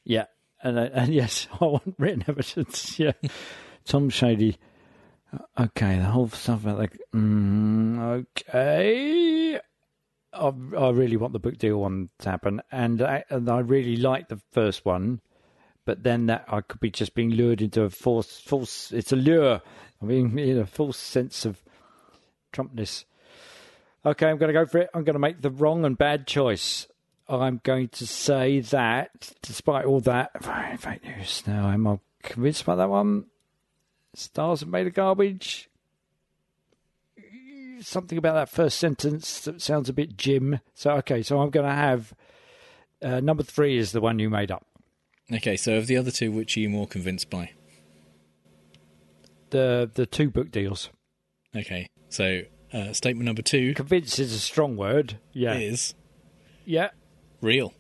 yeah, 0.04 0.26
and 0.62 0.78
uh, 0.78 0.90
and 0.94 1.14
yes, 1.14 1.48
I 1.62 1.66
want 1.66 1.96
written 1.98 2.24
evidence. 2.28 3.00
Yeah, 3.00 3.14
Tom 3.86 4.10
Shady. 4.10 4.58
Okay, 5.60 5.98
the 5.98 6.06
whole 6.06 6.30
stuff 6.30 6.64
about 6.64 6.78
like, 6.78 6.98
mm, 7.14 8.26
okay. 8.38 9.60
I, 10.32 10.48
I 10.48 10.90
really 10.92 11.18
want 11.18 11.34
the 11.34 11.40
book 11.40 11.58
deal 11.58 11.78
one 11.78 12.10
to 12.20 12.30
happen, 12.30 12.62
and 12.72 13.02
I, 13.02 13.24
and 13.30 13.50
I 13.50 13.60
really 13.60 13.98
like 13.98 14.30
the 14.30 14.40
first 14.52 14.86
one, 14.86 15.20
but 15.86 16.04
then 16.04 16.28
that 16.28 16.46
I 16.48 16.62
could 16.62 16.80
be 16.80 16.90
just 16.90 17.16
being 17.16 17.32
lured 17.32 17.62
into 17.62 17.84
a 17.84 17.90
false, 17.90 18.40
false. 18.40 18.92
It's 18.94 19.12
a 19.12 19.18
lure. 19.18 19.62
I 20.02 20.06
mean, 20.06 20.38
in 20.40 20.58
a 20.58 20.66
false 20.66 20.98
sense 20.98 21.46
of 21.46 21.62
Trumpness. 22.56 23.04
Okay, 24.06 24.30
I'm 24.30 24.38
going 24.38 24.48
to 24.48 24.54
go 24.54 24.66
for 24.66 24.78
it. 24.80 24.90
I'm 24.94 25.04
going 25.04 25.16
to 25.16 25.20
make 25.20 25.42
the 25.42 25.50
wrong 25.50 25.84
and 25.84 25.98
bad 25.98 26.26
choice. 26.26 26.88
I'm 27.28 27.60
going 27.64 27.90
to 27.90 28.06
say 28.06 28.60
that, 28.60 29.34
despite 29.42 29.86
all 29.86 30.00
that, 30.02 30.44
fake 30.80 31.04
news. 31.04 31.44
Now, 31.48 31.68
I'm 31.68 31.88
I 31.88 32.00
convinced 32.22 32.64
about 32.64 32.76
that 32.78 32.90
one? 32.90 33.26
Stars 34.14 34.64
are 34.64 34.68
made 34.68 34.88
of 34.88 34.94
garbage. 34.94 35.70
Something 37.82 38.18
about 38.18 38.36
that 38.36 38.50
first 38.50 38.78
sentence 38.78 39.42
that 39.42 39.62
sounds 39.62 39.90
a 39.90 39.94
bit 39.94 40.18
Jim. 40.18 40.60
So, 40.74 40.92
okay, 40.98 41.22
so 41.24 41.40
I'm 41.42 41.50
going 41.50 41.66
to 41.66 41.76
have 41.76 42.14
uh, 43.02 43.20
number 43.20 43.44
three 43.44 43.78
is 43.78 43.92
the 43.92 44.02
one 44.02 44.20
you 44.20 44.30
made 44.30 44.52
up. 44.52 44.66
Okay, 45.32 45.58
so 45.58 45.78
of 45.78 45.88
the 45.88 45.98
other 45.98 46.12
two, 46.12 46.32
which 46.32 46.56
are 46.56 46.60
you 46.60 46.70
more 46.70 46.88
convinced 46.88 47.30
by? 47.30 47.52
The 49.50 49.90
the 49.94 50.06
two 50.06 50.30
book 50.30 50.52
deals. 50.52 50.90
Okay, 51.56 51.88
so 52.10 52.42
uh, 52.72 52.94
statement 52.94 53.26
number 53.26 53.42
two. 53.42 53.74
Convinced 53.74 54.20
is 54.20 54.34
a 54.34 54.40
strong 54.40 54.76
word. 54.76 55.20
Yeah. 55.34 55.56
Is 55.56 55.96
Yeah. 56.66 56.90
Real. 57.42 57.74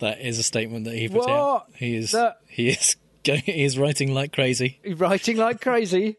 That 0.00 0.20
is 0.20 0.38
a 0.38 0.42
statement 0.42 0.86
that 0.86 0.94
he 0.94 1.08
put 1.08 1.18
What? 1.18 1.30
out. 1.30 1.66
He 1.74 1.94
is 1.96 2.12
That- 2.12 2.38
he 2.48 2.68
is 2.70 2.96
going, 3.24 3.42
he 3.42 3.64
is 3.64 3.78
writing 3.78 4.14
like 4.14 4.32
crazy. 4.32 4.80
writing 4.96 5.36
like 5.36 5.60
crazy. 5.60 6.16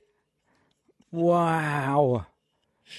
Wow. 1.12 2.26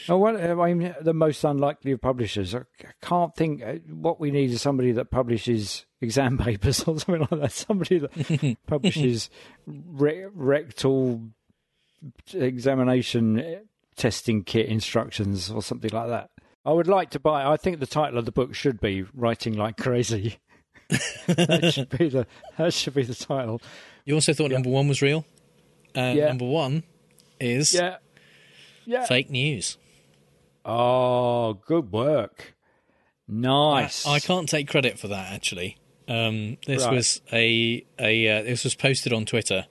Oh, 0.08 0.16
what, 0.16 0.36
I 0.40 0.74
mean, 0.74 0.94
the 1.02 1.12
most 1.12 1.44
unlikely 1.44 1.92
of 1.92 2.00
publishers. 2.00 2.54
I 2.54 2.62
can't 3.02 3.34
think. 3.36 3.62
uh, 3.62 3.74
What 3.88 4.18
we 4.20 4.30
need 4.30 4.50
is 4.50 4.62
somebody 4.62 4.92
that 4.92 5.10
publishes 5.10 5.84
exam 6.00 6.38
papers 6.46 6.80
or 6.84 6.98
something 6.98 7.26
like 7.30 7.40
that. 7.40 7.52
Somebody 7.52 7.98
that 7.98 8.56
publishes 8.66 9.28
re- 9.66 10.26
rectal 10.32 11.28
examination 12.34 13.38
uh, 13.38 13.58
testing 13.96 14.42
kit 14.44 14.66
instructions 14.66 15.50
or 15.50 15.62
something 15.62 15.90
like 15.90 16.08
that. 16.08 16.30
I 16.64 16.72
would 16.72 16.86
like 16.86 17.10
to 17.10 17.20
buy. 17.20 17.44
I 17.50 17.56
think 17.56 17.80
the 17.80 17.86
title 17.86 18.18
of 18.18 18.24
the 18.24 18.32
book 18.32 18.54
should 18.54 18.80
be 18.80 19.04
"Writing 19.14 19.54
Like 19.54 19.76
Crazy." 19.76 20.38
that 21.26 21.70
should 21.74 21.88
be 21.96 22.08
the 22.08 22.26
that 22.58 22.72
should 22.74 22.94
be 22.94 23.02
the 23.02 23.14
title. 23.14 23.60
You 24.04 24.14
also 24.14 24.32
thought 24.32 24.50
number 24.50 24.70
one 24.70 24.88
was 24.88 25.00
real. 25.02 25.24
Uh, 25.96 26.12
Yeah. 26.16 26.28
Number 26.28 26.44
one 26.46 26.82
is 27.40 27.72
Yeah. 27.74 27.96
Yeah. 28.84 29.04
fake 29.06 29.30
news. 29.30 29.76
Oh, 30.64 31.54
good 31.66 31.90
work. 31.92 32.54
Nice. 33.28 34.06
I, 34.06 34.14
I 34.14 34.20
can't 34.20 34.48
take 34.48 34.68
credit 34.68 34.98
for 34.98 35.08
that 35.08 35.32
actually. 35.32 35.78
Um, 36.08 36.58
this 36.66 36.84
Right. 36.84 36.94
was 36.94 37.20
a 37.32 37.84
a 37.98 38.28
uh, 38.28 38.42
this 38.42 38.64
was 38.64 38.74
posted 38.74 39.12
on 39.12 39.24
Twitter 39.24 39.66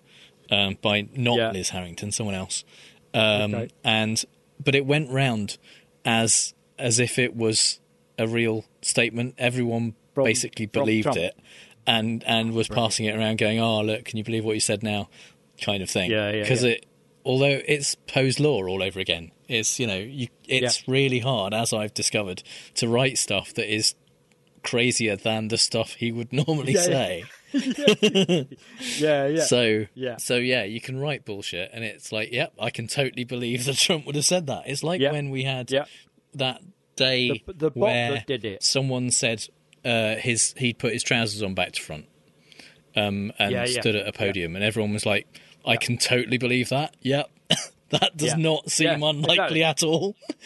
um, 0.50 0.78
by 0.82 1.08
not 1.16 1.38
Yeah. 1.38 1.52
Liz 1.52 1.70
Harrington, 1.70 2.12
someone 2.12 2.36
else, 2.36 2.64
um, 3.14 3.54
Okay. 3.54 3.70
and 3.84 4.24
but 4.64 4.76
it 4.76 4.86
went 4.86 5.10
round 5.12 5.58
as 6.06 6.54
as 6.82 7.00
if 7.00 7.18
it 7.20 7.36
was 7.36 7.80
a 8.18 8.28
real 8.28 8.66
statement. 8.82 9.36
Everyone 9.38 9.96
From- 10.14 10.26
basically 10.26 10.66
believed 10.66 11.16
it, 11.16 11.38
and 11.88 12.24
and 12.26 12.54
was 12.54 12.68
passing 12.68 13.06
it 13.06 13.16
around, 13.16 13.38
going, 13.38 13.60
"Oh, 13.60 13.82
look, 13.82 14.06
can 14.06 14.18
you 14.18 14.24
believe 14.24 14.44
what 14.46 14.54
you 14.56 14.60
said 14.62 14.84
now?" 14.84 15.10
kind 15.62 15.84
of 15.84 15.90
thing. 15.90 16.10
Yeah, 16.12 16.32
yeah, 16.32 16.42
Because 16.42 16.64
yeah. 16.64 16.72
it, 16.72 16.86
although 17.24 17.62
it's 17.68 17.94
Poe's 18.08 18.40
law 18.40 18.64
all 18.68 18.82
over 18.82 19.00
again, 19.00 19.32
it's 19.48 19.80
you 19.80 19.86
know, 19.88 19.98
you, 20.00 20.28
it's 20.48 20.88
really 20.88 21.20
hard, 21.20 21.54
as 21.54 21.72
I've 21.72 21.94
discovered, 21.94 22.42
to 22.76 22.88
write 22.88 23.18
stuff 23.20 23.54
that 23.54 23.72
is 23.74 23.94
crazier 24.64 25.16
than 25.16 25.48
the 25.50 25.58
stuff 25.58 25.94
he 25.94 26.12
would 26.12 26.32
normally 26.48 26.74
Yeah, 26.74 26.82
say. 26.82 27.24
yeah, 28.98 29.28
yeah. 29.28 29.44
So 29.44 29.86
Yeah. 29.94 30.18
so 30.18 30.36
yeah, 30.38 30.64
you 30.64 30.82
can 30.82 31.00
write 31.00 31.26
bullshit, 31.26 31.70
and 31.74 31.84
it's 31.84 32.12
like, 32.12 32.32
yep, 32.32 32.54
I 32.60 32.70
can 32.70 32.88
totally 32.88 33.24
believe 33.24 33.66
that 33.66 33.78
Trump 33.78 34.06
would 34.06 34.16
have 34.16 34.26
said 34.26 34.48
that. 34.48 34.64
It's 34.68 34.84
like 34.84 35.02
Yeah. 35.02 35.12
when 35.12 35.30
we 35.30 35.44
had 35.44 35.72
Yeah. 35.72 35.86
That 36.36 36.62
day 36.96 37.30
The- 37.46 37.54
the 37.54 37.70
bot 37.72 37.78
where 37.78 38.12
that 38.14 38.28
did 38.28 38.46
it. 38.46 38.64
someone 38.64 39.12
said 39.12 39.46
uh, 39.86 40.16
his 40.16 40.54
he'd 40.58 40.78
put 40.78 40.94
his 40.94 41.04
trousers 41.04 41.42
on 41.42 41.54
back 41.56 41.74
to 41.74 41.82
front, 41.82 42.06
um, 42.96 43.32
and 43.40 43.52
Yeah, 43.52 43.66
yeah. 43.66 43.80
stood 43.82 43.96
at 43.96 44.08
a 44.08 44.12
podium, 44.12 44.56
and 44.56 44.64
everyone 44.64 44.94
was 44.94 45.06
like, 45.06 45.28
I 45.66 45.76
can 45.78 45.98
totally 45.98 46.38
believe 46.38 46.70
that. 46.70 46.96
Yep. 47.02 47.30
That 47.92 48.16
does 48.16 48.30
Yeah. 48.30 48.36
not 48.38 48.72
seem 48.72 48.88
Yeah, 49.02 49.10
unlikely 49.10 49.64
exactly. 49.64 49.64
at 49.66 49.84
all. 49.84 50.16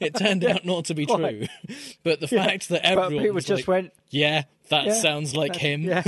it 0.00 0.14
turned 0.14 0.44
out 0.44 0.64
not 0.64 0.84
to 0.84 0.94
be 0.94 1.04
true. 1.04 1.46
But 2.04 2.20
the 2.20 2.28
Yeah. 2.30 2.44
fact 2.44 2.68
that 2.68 2.82
But 2.84 2.88
everyone 2.92 3.10
people 3.24 3.34
was 3.34 3.44
just 3.44 3.62
like, 3.62 3.68
went, 3.68 3.92
yeah, 4.10 4.44
that 4.68 4.86
Yeah, 4.86 4.92
sounds 4.94 5.34
like 5.34 5.56
him. 5.56 5.82
Yeah, 5.82 6.02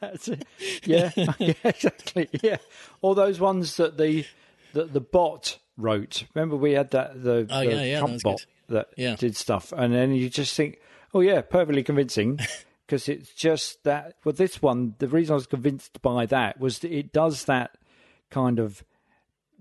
that's 0.00 0.28
it. 0.28 0.46
Yeah, 0.84 1.10
yeah, 1.38 1.52
exactly. 1.64 2.30
Yeah, 2.42 2.56
all 3.02 3.14
those 3.14 3.38
ones 3.40 3.76
that 3.76 3.98
the 3.98 4.24
that 4.72 4.94
the 4.94 5.00
bot 5.02 5.58
wrote. 5.76 6.24
Remember, 6.34 6.56
we 6.56 6.72
had 6.72 6.90
that 6.92 7.22
the, 7.22 7.46
Oh, 7.50 7.60
the 7.64 7.66
yeah, 7.70 7.82
yeah, 7.82 8.00
that 8.06 8.22
bot 8.22 8.44
good. 8.68 8.74
that 8.76 8.88
Yeah. 8.96 9.16
did 9.16 9.36
stuff, 9.36 9.72
and 9.76 9.92
then 9.94 10.12
you 10.12 10.28
just 10.30 10.54
think, 10.56 10.78
oh 11.12 11.20
yeah, 11.20 11.40
perfectly 11.40 11.82
convincing. 11.82 12.38
Because 12.86 13.08
it's 13.08 13.32
just 13.32 13.82
that. 13.84 14.16
Well, 14.26 14.34
this 14.34 14.60
one, 14.60 14.94
the 14.98 15.08
reason 15.08 15.32
I 15.32 15.36
was 15.36 15.46
convinced 15.46 16.02
by 16.02 16.26
that 16.26 16.60
was 16.60 16.80
that 16.80 16.92
it 16.92 17.14
does 17.14 17.46
that 17.46 17.78
kind 18.28 18.58
of 18.58 18.84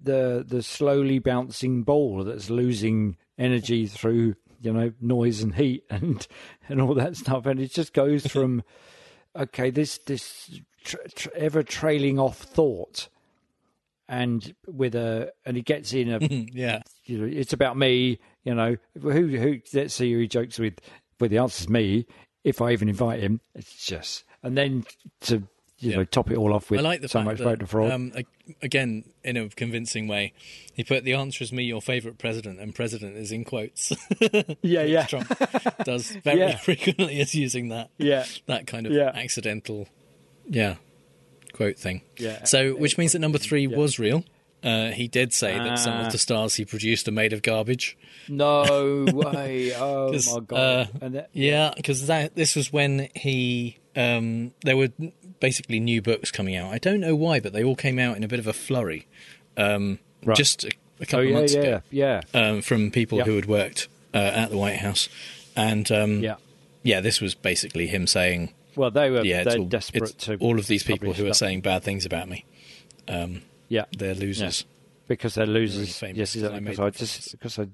the 0.01 0.43
the 0.45 0.61
slowly 0.61 1.20
bouncing 1.20 1.84
ball 1.84 2.26
that's 2.26 2.49
losing 2.49 3.16
energy 3.38 3.88
through 3.88 4.36
you 4.59 4.74
know 4.74 4.91
noise 4.99 5.41
and 5.41 5.55
heat 5.55 5.86
and 5.89 6.28
and 6.68 6.82
all 6.82 6.93
that 6.95 7.16
stuff, 7.16 7.45
and 7.45 7.61
it 7.61 7.72
just 7.72 7.93
goes 7.93 8.28
from 8.28 8.61
okay 9.38 9.70
this 9.70 9.99
this 9.99 10.59
tr- 10.84 10.97
tr- 11.16 11.30
ever 11.34 11.64
trailing 11.64 12.20
off 12.20 12.39
thought, 12.39 13.07
and 14.22 14.53
with 14.68 14.95
a 14.95 15.32
and 15.45 15.55
he 15.57 15.64
gets 15.64 15.93
in 15.93 16.09
a 16.11 16.20
yeah 16.53 16.82
you 17.05 17.18
know 17.18 17.26
it's 17.26 17.53
about 17.53 17.76
me 17.78 18.20
you 18.43 18.53
know 18.53 18.76
who 19.01 19.09
who 19.28 19.59
let's 19.74 19.93
see 19.95 20.11
who 20.14 20.20
he 20.20 20.28
jokes 20.28 20.59
with. 20.59 20.76
Well, 21.20 21.30
the 21.30 21.38
answer's 21.38 21.70
me 21.70 22.05
if 22.43 22.61
I 22.61 22.72
even 22.74 22.89
invite 22.89 23.22
him. 23.22 23.39
It's 23.55 23.86
just 23.86 24.24
and 24.43 24.57
then 24.57 24.86
to 25.22 25.43
you 25.80 25.89
Yeah. 25.91 25.95
know 25.97 26.03
top 26.05 26.32
it 26.32 26.38
all 26.38 26.53
off 26.53 26.70
with 26.70 26.80
I 26.80 26.84
like 26.84 27.01
the 27.01 27.07
so 27.09 27.24
much 27.24 27.38
voter 27.39 27.66
fraud. 27.66 27.91
Um, 27.91 28.11
again, 28.61 29.03
in 29.24 29.36
a 29.38 29.49
convincing 29.49 30.07
way, 30.07 30.34
he 30.74 30.84
put 30.84 31.03
the 31.03 31.14
answer 31.14 31.43
is 31.43 31.51
me, 31.51 31.64
your 31.64 31.82
favourite 31.82 32.18
president, 32.18 32.59
and 32.59 32.74
president 32.76 33.18
is 33.18 33.32
in 33.32 33.43
quotes. 33.45 33.91
Yeah, 34.61 34.84
yeah. 34.84 35.05
Trump 35.07 35.28
does 35.84 36.11
very 36.24 36.39
Yeah. 36.51 36.57
frequently 36.57 37.20
is 37.20 37.34
using 37.36 37.70
that. 37.70 37.89
Yeah. 37.97 38.26
that 38.47 38.68
kind 38.68 38.86
of 38.88 38.93
Yeah. 38.93 39.11
accidental, 39.14 39.88
yeah, 40.47 40.76
quote 41.54 41.78
thing. 41.78 42.01
Yeah. 42.18 42.43
So, 42.43 42.74
which 42.76 42.97
means 42.97 43.14
that 43.14 43.20
number 43.20 43.38
three 43.38 43.66
was 43.68 43.97
real. 43.99 44.26
Uh, 44.64 44.91
he 44.91 45.08
did 45.10 45.34
say 45.34 45.58
that 45.58 45.78
some 45.78 45.93
Ah. 45.93 46.06
of 46.06 46.12
the 46.14 46.18
stars 46.18 46.56
he 46.56 46.64
produced 46.66 47.08
are 47.08 47.12
made 47.12 47.34
of 47.34 47.41
garbage. 47.41 47.97
no 48.30 49.06
way! 49.14 49.74
Oh 49.76 50.10
'Cause, 50.12 50.34
my 50.34 50.39
god! 50.39 50.58
uh, 50.58 50.86
and 51.01 51.16
that, 51.16 51.30
Yeah, 51.34 51.74
because 51.76 52.08
this 52.08 52.56
was 52.56 52.72
when 52.72 53.10
he 53.16 53.78
um, 53.95 54.54
there 54.64 54.78
were 54.78 54.89
basically 55.41 55.80
new 55.82 56.01
books 56.01 56.32
coming 56.32 56.56
out. 56.56 56.72
I 56.74 56.78
don't 56.78 57.01
know 57.01 57.16
why, 57.16 57.39
but 57.41 57.51
they 57.54 57.64
all 57.64 57.76
came 57.76 57.99
out 57.99 58.16
in 58.18 58.24
a 58.24 58.28
bit 58.28 58.39
of 58.39 58.47
a 58.47 58.54
flurry. 58.54 59.06
Um, 59.58 59.99
Right. 60.26 60.38
Just 60.38 60.64
a, 60.64 60.72
a 61.01 61.06
couple 61.06 61.20
Oh, 61.20 61.24
of 61.24 61.28
yeah, 61.30 61.36
months 61.36 61.54
yeah, 61.54 61.60
ago, 61.62 61.82
yeah. 61.91 62.22
um, 62.34 62.62
from 62.62 62.89
people 62.91 63.18
Yeah. 63.18 63.26
who 63.26 63.36
had 63.36 63.45
worked 63.45 63.89
uh, 64.14 64.18
at 64.18 64.49
the 64.51 64.58
White 64.58 64.78
House, 64.78 65.10
and 65.58 65.91
um, 65.91 66.22
Yeah. 66.24 66.36
yeah, 66.84 67.01
this 67.01 67.20
was 67.20 67.36
basically 67.36 67.88
him 67.88 68.08
saying, 68.08 68.54
well, 68.76 68.92
they 68.92 69.10
were 69.10 69.24
"Yeah, 69.24 69.44
they're 69.44 69.60
all, 69.60 69.66
desperate 69.66 70.18
to 70.20 70.38
all 70.38 70.60
of 70.60 70.68
these 70.68 70.84
people 70.84 71.14
who 71.14 71.24
are 71.26 71.34
stuff. 71.34 71.48
saying 71.48 71.62
bad 71.62 71.84
things 71.84 72.06
about 72.06 72.30
me. 72.30 72.46
Um, 73.08 73.42
yeah, 73.70 73.86
they're 73.98 74.16
losers." 74.16 74.66
because 75.08 75.36
they're 75.36 75.46
losers. 75.46 75.98
famous 75.98 76.18
yes, 76.18 76.36
exactly. 76.36 76.60
Because 76.62 76.80
I 76.80 76.90
just 76.90 77.32
because 77.32 77.60
I 77.60 77.68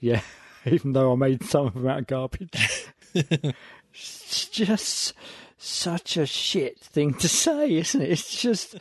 yeah, 0.00 0.20
even 0.66 0.92
though 0.92 1.12
I 1.12 1.16
made 1.16 1.44
some 1.44 1.66
of 1.66 1.74
them 1.74 1.86
out 1.86 2.00
of 2.00 2.06
garbage, 2.06 2.50
it's 3.14 4.48
just 4.48 5.14
such 5.56 6.16
a 6.16 6.26
shit 6.26 6.78
thing 6.80 7.14
to 7.14 7.28
say, 7.28 7.74
isn't 7.76 8.00
it? 8.00 8.10
It's 8.10 8.40
just. 8.40 8.76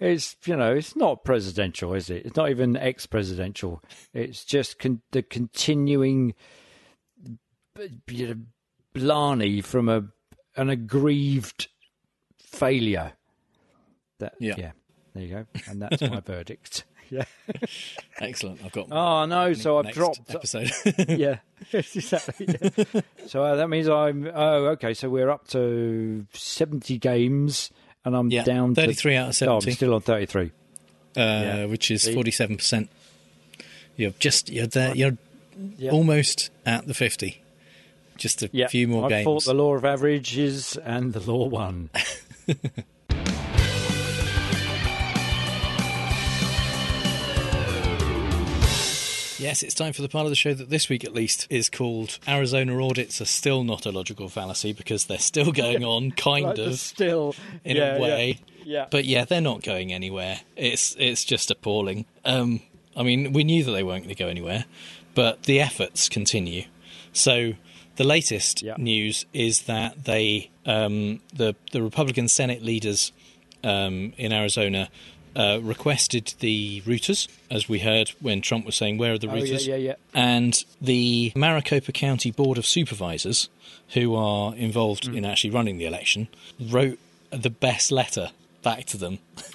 It's 0.00 0.36
you 0.44 0.56
know 0.56 0.74
it's 0.74 0.96
not 0.96 1.22
presidential, 1.22 1.94
is 1.94 2.10
it? 2.10 2.26
It's 2.26 2.36
not 2.36 2.50
even 2.50 2.76
ex-presidential. 2.76 3.80
It's 4.12 4.44
just 4.44 4.80
con- 4.80 5.02
the 5.12 5.22
continuing 5.22 6.34
b- 7.76 8.00
you 8.08 8.26
know, 8.26 8.36
blarney 8.92 9.60
from 9.60 9.88
a 9.88 10.04
an 10.56 10.68
aggrieved 10.70 11.68
failure. 12.38 13.12
That 14.18 14.34
Yeah. 14.38 14.54
yeah, 14.58 14.72
there 15.14 15.22
you 15.24 15.28
go, 15.34 15.46
and 15.68 15.82
that's 15.82 16.00
my 16.02 16.20
verdict. 16.24 16.84
Yeah. 17.10 17.24
Excellent. 18.18 18.60
I've 18.64 18.72
got. 18.72 18.88
Oh 18.90 19.26
no! 19.26 19.52
So 19.52 19.78
I've 19.78 19.92
dropped 19.92 20.20
episode. 20.34 20.70
yeah, 21.08 21.38
exactly. 21.72 22.46
yeah. 22.48 23.00
so 23.26 23.42
uh, 23.44 23.56
that 23.56 23.68
means 23.68 23.88
I'm. 23.88 24.26
Oh, 24.32 24.66
okay. 24.68 24.94
So 24.94 25.10
we're 25.10 25.28
up 25.30 25.46
to 25.48 26.26
seventy 26.32 26.96
games, 26.98 27.70
and 28.04 28.16
I'm 28.16 28.30
Yeah, 28.30 28.44
down 28.44 28.74
to 28.74 28.80
33 28.80 29.16
out 29.16 29.22
of 29.24 29.28
Oh, 29.48 29.60
70. 29.60 29.70
I'm 29.70 29.74
still 29.76 29.94
on 29.94 30.00
thirty-three. 30.00 30.46
uh, 31.16 31.20
Yeah. 31.20 31.64
which 31.66 31.90
is 31.90 32.08
forty-seven 32.08 32.56
percent. 32.56 32.88
You're 33.96 34.12
just 34.18 34.48
you're 34.50 34.66
there. 34.66 34.94
You're 34.96 35.18
almost 35.92 36.50
at 36.64 36.86
the 36.86 36.94
fifty. 36.94 37.42
Just 38.16 38.42
a 38.42 38.50
Yeah, 38.52 38.68
few 38.68 38.86
more 38.88 39.06
I 39.06 39.08
games. 39.08 39.24
fought 39.24 39.44
the 39.44 39.54
law 39.54 39.74
of 39.74 39.84
averages, 39.84 40.76
and 40.76 41.12
the 41.12 41.20
law 41.20 41.46
won. 41.48 41.90
Yes, 49.36 49.62
it's 49.62 49.74
time 49.74 49.92
for 49.92 50.00
the 50.00 50.08
part 50.08 50.24
of 50.24 50.30
the 50.30 50.36
show 50.36 50.54
that 50.54 50.70
this 50.70 50.88
week 50.88 51.04
at 51.04 51.12
least 51.12 51.48
is 51.50 51.68
called 51.68 52.18
Arizona 52.26 52.80
audits 52.82 53.20
are 53.20 53.24
still 53.26 53.62
not 53.64 53.84
a 53.84 53.90
logical 53.90 54.28
fallacy 54.30 54.72
because 54.72 55.04
they're 55.04 55.18
still 55.18 55.52
going 55.52 55.84
on, 55.84 56.12
kind 56.12 56.46
Like 56.46 56.58
of, 56.58 56.78
still 56.78 57.34
in 57.64 57.76
yeah, 57.76 57.96
a 57.96 58.00
way. 58.00 58.38
Yeah. 58.60 58.64
yeah. 58.64 58.86
But 58.90 59.04
yeah, 59.04 59.24
they're 59.26 59.40
not 59.42 59.62
going 59.62 59.92
anywhere. 59.92 60.40
It's 60.56 60.96
it's 60.98 61.24
just 61.24 61.50
appalling. 61.50 62.06
Um, 62.24 62.60
I 62.96 63.02
mean, 63.02 63.32
we 63.32 63.44
knew 63.44 63.64
that 63.64 63.72
they 63.72 63.82
weren't 63.82 64.04
going 64.04 64.14
to 64.14 64.22
go 64.22 64.28
anywhere, 64.28 64.64
but 65.14 65.42
the 65.42 65.60
efforts 65.60 66.08
continue. 66.08 66.64
So 67.12 67.54
the 67.96 68.04
latest 68.04 68.62
news 68.78 69.26
is 69.32 69.62
that 69.62 70.04
they 70.04 70.50
um, 70.66 71.20
the 71.34 71.54
the 71.72 71.82
Republican 71.82 72.28
Senate 72.28 72.62
leaders 72.62 73.12
um, 73.62 74.12
in 74.16 74.32
Arizona. 74.32 74.88
Uh, 75.36 75.58
requested 75.64 76.32
the 76.38 76.80
routers, 76.82 77.26
as 77.50 77.68
we 77.68 77.80
heard 77.80 78.10
when 78.20 78.40
Trump 78.40 78.64
was 78.64 78.76
saying, 78.76 78.98
"Where 78.98 79.14
are 79.14 79.18
the 79.18 79.28
Oh, 79.28 79.34
yeah, 79.34 79.42
routers?" 79.56 79.66
yeah, 79.66 79.74
yeah. 79.74 79.94
And 80.14 80.64
the 80.80 81.32
Maricopa 81.34 81.90
County 81.90 82.30
Board 82.30 82.56
of 82.56 82.64
Supervisors, 82.64 83.48
who 83.94 84.14
are 84.14 84.54
involved 84.54 85.08
Mm. 85.08 85.16
in 85.16 85.24
actually 85.24 85.50
running 85.50 85.76
the 85.78 85.86
election, 85.86 86.28
wrote 86.60 87.00
the 87.30 87.50
best 87.50 87.90
letter 87.90 88.30
back 88.64 88.86
to 88.86 88.96
them 88.96 89.18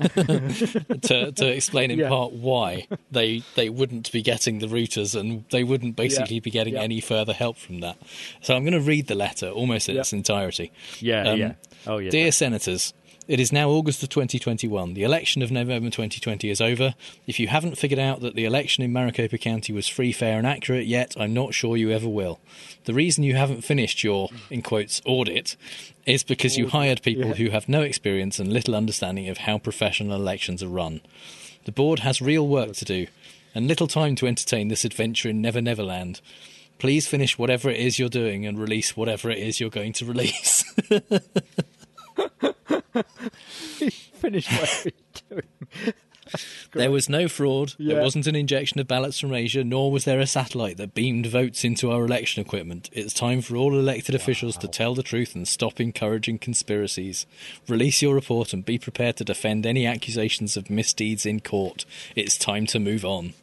to, 1.01 1.32
to 1.34 1.47
explain 1.47 1.91
in 1.91 1.99
Yeah. 1.99 2.07
part 2.10 2.32
why 2.32 2.88
they 3.12 3.43
they 3.55 3.68
wouldn't 3.70 4.12
be 4.12 4.22
getting 4.22 4.60
the 4.60 4.68
routers 4.68 5.20
and 5.20 5.43
they 5.51 5.64
wouldn't 5.66 5.95
basically 5.97 6.36
Yeah. 6.38 6.41
be 6.41 6.51
getting 6.51 6.74
Yeah. 6.76 6.82
any 6.84 7.01
further 7.01 7.34
help 7.34 7.57
from 7.57 7.82
that. 7.82 7.97
So 8.41 8.55
I'm 8.55 8.64
going 8.64 8.74
to 8.74 8.80
read 8.82 9.07
the 9.07 9.16
letter 9.16 9.49
almost 9.49 9.89
in 9.89 9.97
its 9.97 10.14
entirety. 10.14 10.72
Yeah, 10.99 11.28
um, 11.30 11.39
yeah. 11.39 11.53
Oh, 11.88 11.97
yeah. 11.97 12.10
Dear 12.12 12.32
Senators, 12.32 12.93
it 13.30 13.40
is 13.40 13.52
now 13.52 13.70
August 13.70 14.02
of 14.02 14.10
2021. 14.10 14.96
The 14.96 15.04
election 15.04 15.44
of 15.44 15.52
November 15.52 15.92
2020 15.92 16.50
is 16.50 16.60
over. 16.60 16.96
If 17.28 17.40
you 17.40 17.48
haven't 17.48 17.78
figured 17.78 18.00
out 18.00 18.22
that 18.22 18.34
the 18.34 18.44
election 18.44 18.84
in 18.84 18.92
Maricopa 18.92 19.38
County 19.38 19.72
was 19.72 19.88
free, 19.88 20.12
fair, 20.12 20.40
and 20.40 20.48
accurate 20.48 20.88
yet, 20.88 21.16
I'm 21.16 21.32
not 21.32 21.54
sure 21.54 21.78
you 21.78 21.92
ever 21.92 22.10
will. 22.10 22.40
The 22.86 22.94
reason 22.96 23.24
you 23.24 23.36
haven't 23.36 23.62
finished 23.62 24.04
your, 24.04 24.30
in 24.50 24.64
quotes, 24.64 25.00
audit 25.06 25.56
is 26.08 26.24
because 26.24 26.58
you 26.58 26.70
hired 26.70 27.04
people 27.04 27.28
yeah. 27.28 27.34
who 27.36 27.52
have 27.52 27.70
no 27.70 27.84
experience 27.84 28.40
and 28.40 28.52
little 28.52 28.76
understanding 28.76 29.30
of 29.30 29.38
how 29.38 29.60
professional 29.60 30.16
elections 30.16 30.64
are 30.64 30.68
run. 30.68 31.00
The 31.66 31.72
board 31.72 32.00
has 32.00 32.24
real 32.24 32.48
work 32.48 32.74
to 32.74 32.86
do 32.86 33.06
and 33.54 33.68
little 33.68 33.88
time 33.88 34.16
to 34.16 34.26
entertain 34.26 34.70
this 34.70 34.84
adventure 34.84 35.30
in 35.30 35.40
Never 35.40 35.62
Never 35.62 35.84
Land. 35.84 36.20
Please 36.80 37.08
finish 37.08 37.38
whatever 37.38 37.70
it 37.70 37.80
is 37.80 38.00
you're 38.00 38.10
doing 38.10 38.48
and 38.48 38.58
release 38.58 38.98
whatever 38.98 39.30
it 39.30 39.38
is 39.38 39.60
you're 39.60 39.70
going 39.70 39.94
to 39.94 40.06
release. 40.06 40.64
Finish 44.14 44.52
what 44.52 44.86
we're 44.86 44.92
doing. 45.30 45.94
There 46.74 46.92
was 46.92 47.10
no 47.10 47.28
fraud. 47.28 47.74
There 47.80 48.02
wasn't 48.02 48.28
an 48.28 48.36
injection 48.36 48.80
of 48.80 48.88
ballots 48.88 49.20
from 49.20 49.34
Asia, 49.34 49.64
nor 49.64 49.92
was 49.92 50.06
there 50.06 50.20
a 50.20 50.28
satellite 50.28 50.78
that 50.78 50.94
beamed 50.94 51.26
votes 51.26 51.64
into 51.64 51.92
our 51.92 52.06
election 52.06 52.42
equipment. 52.42 52.90
It's 52.94 53.14
time 53.14 53.42
for 53.42 53.56
all 53.56 53.74
elected 53.74 54.14
officials 54.14 54.58
to 54.58 54.68
tell 54.68 54.94
the 54.94 55.04
truth 55.04 55.36
and 55.36 55.48
stop 55.48 55.80
encouraging 55.80 56.40
conspiracies. 56.40 57.26
Release 57.68 58.02
your 58.02 58.14
report 58.14 58.54
and 58.54 58.64
be 58.64 58.78
prepared 58.78 59.18
to 59.18 59.24
defend 59.24 59.66
any 59.66 59.86
accusations 59.86 60.56
of 60.56 60.70
misdeeds 60.70 61.26
in 61.26 61.40
court. 61.40 61.86
It's 62.16 62.38
time 62.38 62.68
to 62.68 62.80
move 62.80 63.04
on. 63.04 63.34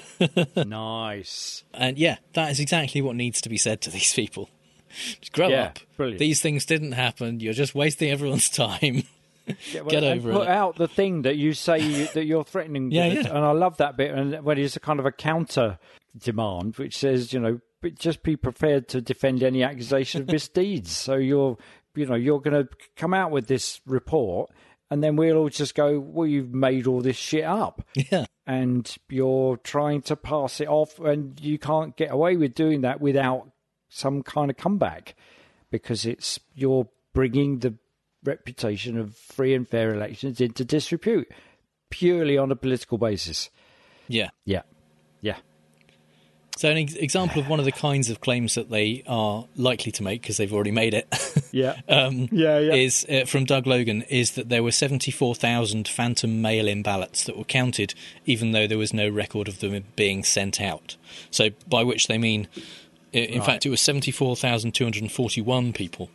nice. 0.56 1.64
And 1.74 1.98
yeah, 1.98 2.18
that 2.34 2.50
is 2.50 2.60
exactly 2.60 3.02
what 3.02 3.16
needs 3.16 3.40
to 3.40 3.48
be 3.48 3.58
said 3.58 3.80
to 3.82 3.90
these 3.90 4.14
people. 4.14 4.48
Just 5.20 5.32
grow 5.32 5.48
Yeah, 5.48 5.64
up. 5.64 5.78
brilliant. 5.96 6.18
These 6.18 6.40
things 6.40 6.64
didn't 6.66 6.92
happen. 6.92 7.40
You're 7.40 7.52
just 7.52 7.74
wasting 7.74 8.10
everyone's 8.10 8.48
time. 8.50 9.02
Yeah, 9.46 9.80
well, 9.80 9.88
Get 9.90 10.04
over 10.04 10.32
put 10.32 10.42
it. 10.42 10.48
out 10.48 10.76
the 10.76 10.86
thing 10.86 11.22
that 11.22 11.36
you 11.36 11.52
say 11.52 11.78
you, 11.80 12.06
that 12.14 12.24
you're 12.26 12.44
threatening. 12.44 12.90
Yeah, 12.92 13.06
yeah. 13.06 13.20
And 13.28 13.38
I 13.38 13.50
love 13.52 13.78
that 13.78 13.96
bit. 13.96 14.12
And 14.12 14.44
when 14.44 14.56
it's 14.58 14.76
a 14.76 14.80
kind 14.80 15.00
of 15.00 15.06
a 15.06 15.10
counter 15.12 15.78
demand, 16.16 16.76
which 16.76 16.96
says, 16.98 17.32
you 17.32 17.40
know, 17.40 17.60
just 17.98 18.22
be 18.22 18.36
prepared 18.36 18.86
to 18.88 19.00
defend 19.00 19.42
any 19.42 19.62
accusation 19.64 20.22
of 20.22 20.28
misdeeds. 20.32 20.92
So 20.92 21.14
you're, 21.16 21.56
you 21.96 22.06
know, 22.06 22.14
you're 22.14 22.40
going 22.40 22.66
to 22.66 22.68
come 22.96 23.12
out 23.14 23.32
with 23.32 23.48
this 23.48 23.80
report, 23.86 24.50
and 24.90 25.02
then 25.02 25.16
we'll 25.16 25.36
all 25.38 25.48
just 25.48 25.74
go, 25.74 25.98
well, 25.98 26.26
you've 26.26 26.52
made 26.54 26.86
all 26.86 27.00
this 27.00 27.16
shit 27.16 27.44
up. 27.44 27.82
Yeah. 27.96 28.26
And 28.46 28.94
you're 29.08 29.56
trying 29.56 30.02
to 30.02 30.16
pass 30.16 30.60
it 30.60 30.68
off, 30.68 31.00
and 31.00 31.40
you 31.40 31.58
can't 31.58 31.96
get 31.96 32.12
away 32.12 32.36
with 32.36 32.54
doing 32.54 32.82
that 32.82 33.00
without 33.00 33.48
some 33.92 34.22
kind 34.22 34.50
of 34.50 34.56
comeback 34.56 35.14
because 35.70 36.06
it's 36.06 36.40
you're 36.54 36.88
bringing 37.12 37.58
the 37.58 37.74
reputation 38.24 38.96
of 38.98 39.14
free 39.16 39.54
and 39.54 39.68
fair 39.68 39.92
elections 39.94 40.40
into 40.40 40.64
disrepute 40.64 41.28
purely 41.90 42.38
on 42.38 42.50
a 42.50 42.56
political 42.56 42.96
basis. 42.98 43.50
Yeah. 44.08 44.30
Yeah. 44.44 44.62
Yeah. 45.20 45.36
So, 46.58 46.68
an 46.70 46.76
ex- 46.76 46.94
example 46.94 47.40
of 47.40 47.48
one 47.48 47.58
of 47.60 47.64
the 47.64 47.72
kinds 47.72 48.10
of 48.10 48.20
claims 48.20 48.56
that 48.56 48.68
they 48.70 49.02
are 49.06 49.46
likely 49.56 49.90
to 49.92 50.02
make 50.02 50.20
because 50.20 50.36
they've 50.36 50.52
already 50.52 50.70
made 50.70 50.92
it, 50.92 51.08
Yeah. 51.52 51.80
um, 51.88 52.28
Yeah, 52.30 52.58
yeah. 52.58 52.74
is 52.74 53.06
uh, 53.08 53.24
from 53.24 53.46
Doug 53.46 53.66
Logan 53.66 54.02
is 54.02 54.32
that 54.32 54.50
there 54.50 54.62
were 54.62 54.70
seventy-four 54.70 55.34
thousand 55.34 55.88
phantom 55.88 56.42
mail-in 56.42 56.82
ballots 56.82 57.24
that 57.24 57.38
were 57.38 57.44
counted, 57.44 57.94
even 58.26 58.52
though 58.52 58.66
there 58.66 58.76
was 58.78 58.92
no 58.92 59.08
record 59.08 59.48
of 59.48 59.60
them 59.60 59.84
being 59.96 60.22
sent 60.24 60.60
out. 60.60 60.96
So, 61.30 61.50
by 61.68 61.84
which 61.84 62.06
they 62.06 62.18
mean, 62.18 62.48
in 63.12 63.38
Right. 63.40 63.46
fact, 63.46 63.66
it 63.66 63.70
was 63.70 63.80
seventy-four 63.80 64.36
thousand 64.36 64.72
two 64.72 64.84
hundred 64.84 65.10
forty-one 65.12 65.72
people 65.72 66.10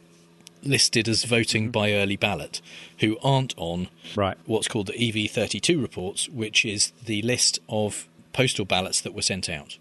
listed 0.63 1.07
as 1.07 1.23
voting 1.23 1.69
by 1.69 1.93
early 1.93 2.15
ballot 2.15 2.61
who 2.99 3.17
aren't 3.23 3.53
on 3.57 3.87
right. 4.15 4.37
what's 4.45 4.67
called 4.67 4.87
the 4.87 4.93
EV32 4.93 5.79
reports, 5.81 6.27
which 6.29 6.65
is 6.65 6.91
the 7.05 7.21
list 7.21 7.59
of 7.69 8.07
postal 8.33 8.65
ballots 8.65 8.99
that 9.01 9.13
were 9.13 9.21
sent 9.21 9.47
out. 9.49 9.77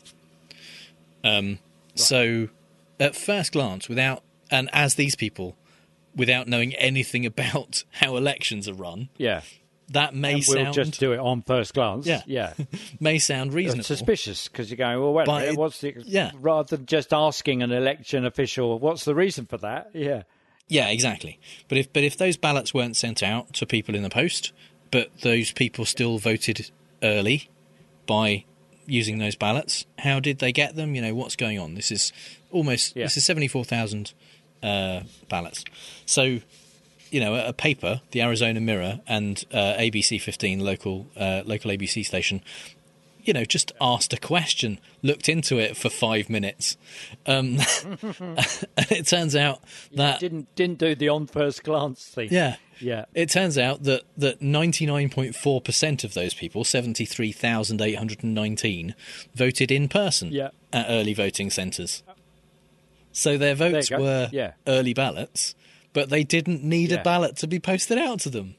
Um, 1.24 1.58
So, 1.94 2.48
at 3.00 3.16
first 3.16 3.52
glance, 3.52 3.88
without 3.88 4.22
and 4.50 4.68
as 4.72 4.94
these 4.96 5.16
people 5.16 5.56
without 6.14 6.46
knowing 6.46 6.74
anything 6.74 7.24
about 7.32 7.84
how 8.00 8.16
elections 8.16 8.68
are 8.68 8.74
run. 8.74 9.08
Yeah. 9.16 9.40
That 9.90 10.14
may 10.14 10.34
and 10.34 10.44
we'll 10.48 10.64
sound 10.64 10.74
just 10.74 10.98
do 10.98 11.12
it 11.12 11.18
on 11.18 11.42
first 11.42 11.74
glance. 11.74 12.06
Yeah. 12.06 12.22
yeah. 12.26 12.54
may 13.00 13.18
sound 13.18 13.54
reasonable. 13.54 13.84
suspicious 13.84 14.48
because 14.48 14.68
you're 14.70 14.76
going, 14.76 15.00
well, 15.00 15.12
wait, 15.12 15.26
But 15.26 15.42
minute, 15.42 15.56
what's 15.56 15.80
the 15.80 15.94
yeah. 16.04 16.32
rather 16.40 16.76
than 16.76 16.86
just 16.86 17.12
asking 17.12 17.62
an 17.62 17.70
election 17.70 18.24
official, 18.24 18.78
what's 18.78 19.04
the 19.04 19.14
reason 19.14 19.46
for 19.46 19.58
that? 19.58 19.90
Yeah, 19.92 20.22
Yeah, 20.66 20.88
exactly. 20.88 21.38
But 21.68 21.78
if 21.78 21.92
but 21.92 22.02
if 22.02 22.16
those 22.16 22.36
ballots 22.36 22.74
weren't 22.74 22.96
sent 22.96 23.22
out 23.22 23.52
to 23.54 23.66
people 23.66 23.94
in 23.94 24.02
the 24.02 24.10
post, 24.10 24.52
but 24.90 25.10
those 25.20 25.52
people 25.52 25.84
still 25.84 26.18
voted 26.18 26.70
early 27.02 27.48
by 28.06 28.44
using 28.86 29.18
those 29.18 29.36
ballots, 29.36 29.86
how 29.98 30.20
did 30.20 30.38
they 30.40 30.52
get 30.52 30.74
them? 30.74 30.94
You 30.94 31.02
know, 31.02 31.14
what's 31.14 31.36
going 31.36 31.58
on? 31.58 31.74
This 31.74 31.92
is 31.92 32.12
almost 32.50 32.94
this 32.94 33.16
is 33.16 33.24
seventy 33.24 33.48
four 33.48 33.64
thousand 33.64 34.12
uh, 34.62 35.02
ballots. 35.28 35.64
So, 36.06 36.40
you 37.10 37.20
know, 37.20 37.34
a, 37.34 37.52
paper, 37.52 38.00
the 38.10 38.22
Arizona 38.22 38.60
Mirror, 38.60 39.00
and 39.06 39.42
uh, 39.52 39.74
ABC 39.78 40.20
fifteen 40.20 40.60
local 40.60 41.06
uh, 41.16 41.42
local 41.44 41.70
ABC 41.70 42.04
station. 42.04 42.42
You 43.22 43.32
know, 43.32 43.44
just 43.44 43.72
asked 43.80 44.12
a 44.12 44.18
question, 44.18 44.78
looked 45.02 45.28
into 45.28 45.58
it 45.58 45.76
for 45.76 45.88
five 45.90 46.30
minutes, 46.30 46.76
um, 47.26 47.58
and 48.20 48.38
it 48.88 49.06
turns 49.08 49.34
out 49.34 49.60
that 49.94 50.20
didn't 50.20 50.54
didn't 50.54 50.78
do 50.78 50.94
the 50.94 51.08
on 51.08 51.26
first 51.26 51.64
glance 51.64 52.04
thing. 52.06 52.28
yeah. 52.30 52.54
yeah. 52.80 53.06
It 53.14 53.30
turns 53.30 53.58
out 53.58 53.82
that 53.82 54.02
that 54.16 54.40
99.4% 54.40 56.04
of 56.04 56.14
those 56.14 56.34
people, 56.34 56.62
73,819, 56.62 58.94
voted 59.34 59.70
in 59.70 59.88
person 59.88 60.32
Yeah. 60.32 60.48
at 60.72 60.86
early 60.88 61.14
voting 61.14 61.50
centres. 61.50 62.02
So 63.12 63.38
their 63.38 63.54
votes 63.54 63.90
you 63.90 63.98
were 63.98 64.28
Yeah. 64.32 64.52
early 64.66 64.94
ballots, 64.94 65.54
but 65.96 66.10
they 66.10 66.22
didn't 66.24 66.62
need 66.62 66.90
Yeah. 66.90 66.98
a 67.00 67.02
ballot 67.02 67.36
to 67.38 67.46
be 67.46 67.58
posted 67.58 67.96
out 67.96 68.20
to 68.20 68.28
them. 68.28 68.54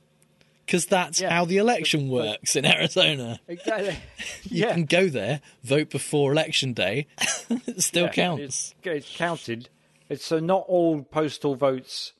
Because 0.65 0.87
that's 0.87 1.21
Yeah. 1.21 1.29
how 1.29 1.45
the 1.45 1.57
election 1.57 2.09
works 2.09 2.55
in 2.55 2.65
Arizona. 2.65 3.39
Exactly. 3.47 3.95
You 4.49 4.61
yeah. 4.65 4.73
can 4.73 4.85
go 4.85 5.07
there, 5.07 5.41
vote 5.63 5.91
before 5.91 6.31
election 6.31 6.73
day, 6.73 7.05
it 7.49 7.83
still 7.83 8.05
Yeah, 8.05 8.11
counts. 8.11 8.43
It's, 8.43 8.75
it's 8.83 9.15
counted. 9.15 9.69
It's, 10.09 10.25
so 10.25 10.39
not 10.39 10.65
all 10.67 11.03
postal 11.03 11.53
votes 11.55 12.13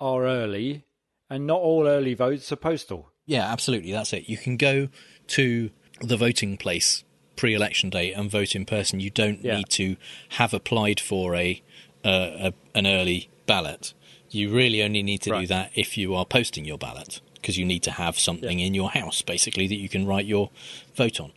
are 0.00 0.24
early, 0.24 0.84
and 1.28 1.46
not 1.46 1.60
all 1.60 1.86
early 1.86 2.14
votes 2.14 2.50
are 2.50 2.56
postal. 2.56 3.10
Yeah, 3.26 3.44
absolutely. 3.52 3.92
That's 3.92 4.14
it. 4.14 4.26
You 4.26 4.38
can 4.38 4.56
go 4.56 4.88
to 5.28 5.70
the 6.00 6.16
voting 6.16 6.56
place 6.56 7.04
pre-election 7.36 7.90
day 7.90 8.14
and 8.14 8.30
vote 8.30 8.54
in 8.56 8.64
person. 8.64 9.00
You 9.00 9.10
don't 9.10 9.44
need 9.44 9.68
to 9.70 9.96
have 10.30 10.54
applied 10.54 10.98
for 10.98 11.34
a, 11.34 11.62
uh, 12.04 12.50
a 12.50 12.54
an 12.74 12.86
early 12.86 13.28
ballot. 13.44 13.92
You 14.30 14.50
really 14.54 14.82
only 14.82 15.02
need 15.02 15.22
to 15.22 15.30
do 15.30 15.46
that 15.46 15.70
if 15.74 15.96
you 15.96 16.14
are 16.14 16.24
posting 16.24 16.64
your 16.64 16.78
ballot 16.78 17.20
because 17.34 17.56
you 17.56 17.64
need 17.64 17.82
to 17.84 17.92
have 17.92 18.18
something 18.18 18.58
in 18.60 18.74
your 18.74 18.90
house 18.90 19.22
basically 19.22 19.66
that 19.68 19.76
you 19.76 19.88
can 19.88 20.06
write 20.06 20.26
your 20.26 20.50
vote 20.96 21.20
on. 21.20 21.32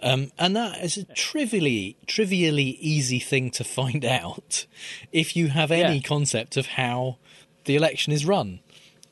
Um, 0.00 0.32
and 0.38 0.56
that 0.56 0.82
is 0.82 0.96
a 0.96 1.04
trivially, 1.14 1.96
trivially 2.06 2.70
easy 2.80 3.20
thing 3.20 3.50
to 3.52 3.62
find 3.64 4.04
out 4.20 4.66
if 5.12 5.36
you 5.36 5.48
have 5.48 5.70
any 5.70 5.96
Yeah. 5.96 6.02
concept 6.02 6.56
of 6.56 6.66
how 6.66 7.18
the 7.66 7.76
election 7.76 8.12
is 8.12 8.24
run. 8.26 8.60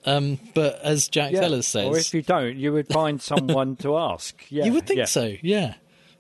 Um, 0.07 0.39
but 0.55 0.81
as 0.83 1.09
Jack 1.09 1.33
Yeah. 1.33 1.61
Says, 1.61 1.77
or 1.87 1.99
if 1.99 2.15
you 2.15 2.23
don't, 2.23 2.57
you 2.57 2.73
would 2.73 2.89
find 2.89 3.21
someone 3.33 3.77
to 3.77 3.97
ask. 3.99 4.35
Yeah, 4.49 4.65
you 4.65 4.73
would 4.73 4.87
think 4.87 4.99
yeah. 4.99 5.05
so, 5.05 5.35
yeah. 5.43 5.75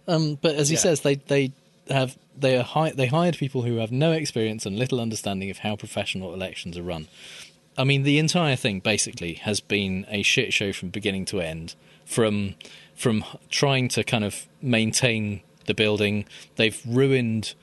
Um, 0.07 0.39
but 0.41 0.55
as 0.55 0.69
he 0.69 0.75
Yeah. 0.75 0.81
says, 0.83 1.01
they 1.01 1.15
they 1.17 1.53
have 1.89 2.17
they 2.41 2.57
are 2.57 2.63
hi- 2.65 2.93
they 2.93 3.07
hired 3.07 3.37
people 3.37 3.63
who 3.63 3.77
have 3.77 3.93
no 3.93 4.13
experience 4.13 4.67
and 4.67 4.79
little 4.79 5.01
understanding 5.01 5.51
of 5.51 5.59
how 5.59 5.77
professional 5.77 6.33
elections 6.35 6.77
are 6.77 6.83
run. 6.83 7.09
I 7.79 7.85
mean, 7.85 8.03
the 8.03 8.19
entire 8.19 8.57
thing 8.57 8.81
basically 8.81 9.35
has 9.35 9.61
been 9.61 10.05
a 10.09 10.23
shit 10.23 10.53
show 10.53 10.73
from 10.73 10.89
beginning 10.91 11.25
to 11.27 11.41
end. 11.41 11.75
From 12.05 12.55
from 12.95 13.25
trying 13.51 13.89
to 13.91 14.05
kind 14.05 14.25
of 14.25 14.47
maintain 14.61 15.41
the 15.67 15.75
building, 15.75 16.27
they've 16.57 16.81
ruined 16.87 17.55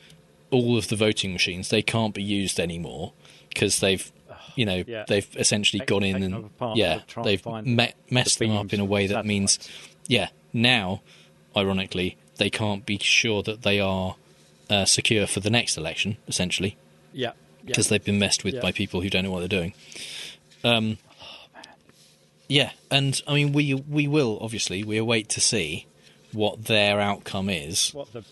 all 0.49 0.77
of 0.77 0.87
the 0.87 0.95
voting 0.95 1.33
machines. 1.33 1.69
They 1.69 1.81
can't 1.81 2.13
be 2.13 2.23
used 2.23 2.59
anymore 2.59 3.13
because 3.49 3.79
they've 3.79 4.11
you 4.55 4.65
know 4.65 4.83
Yeah. 4.87 5.03
they've 5.07 5.27
essentially 5.35 5.79
Take- 5.81 5.89
gone 5.89 6.03
in 6.03 6.23
and 6.23 6.49
yeah 6.75 6.99
to 6.99 7.05
try 7.05 7.21
and 7.21 7.27
they've 7.29 7.45
me- 7.65 7.93
messed 8.09 8.39
the 8.39 8.47
them 8.47 8.57
up 8.57 8.73
in 8.73 8.79
a 8.79 8.85
way 8.85 9.05
that 9.07 9.25
means 9.25 9.59
yeah 10.07 10.29
now 10.53 11.01
ironically 11.55 12.17
they 12.37 12.49
can't 12.49 12.85
be 12.85 12.97
sure 12.99 13.43
that 13.43 13.61
they 13.63 13.79
are 13.79 14.15
uh, 14.69 14.85
secure 14.85 15.25
for 15.27 15.39
the 15.39 15.49
next 15.49 15.77
election 15.77 16.17
essentially 16.27 16.75
Yeah, 17.13 17.31
because 17.65 17.87
yeah. 17.87 17.91
they've 17.97 18.05
been 18.05 18.19
messed 18.19 18.43
with 18.43 18.55
Yeah. 18.55 18.61
by 18.61 18.71
people 18.71 19.01
who 19.01 19.09
don't 19.09 19.23
know 19.23 19.31
what 19.31 19.39
they're 19.39 19.47
doing 19.47 19.73
um 20.63 20.97
yeah 22.47 22.71
and 22.89 23.21
i 23.27 23.33
mean 23.33 23.51
we 23.53 23.73
we 23.73 24.07
will 24.07 24.37
obviously 24.41 24.83
we 24.83 24.97
await 24.97 25.29
to 25.29 25.41
see 25.41 25.85
what 26.33 26.65
their 26.65 26.99
outcome 26.99 27.49
is 27.49 27.93
What 27.93 28.11
the? 28.13 28.23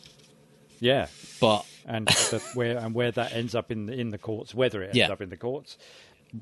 Yeah, 0.81 1.07
but 1.39 1.65
and 1.85 2.07
the, 2.07 2.43
where 2.53 2.77
and 2.77 2.93
where 2.93 3.09
that 3.11 3.31
ends 3.33 3.55
up 3.55 3.71
in 3.71 3.85
the, 3.85 3.93
in 3.93 4.11
the 4.11 4.17
courts, 4.17 4.53
whether 4.53 4.83
it 4.83 4.87
ends 4.87 4.97
Yeah. 4.97 5.11
up 5.11 5.21
in 5.21 5.29
the 5.29 5.37
courts. 5.37 5.77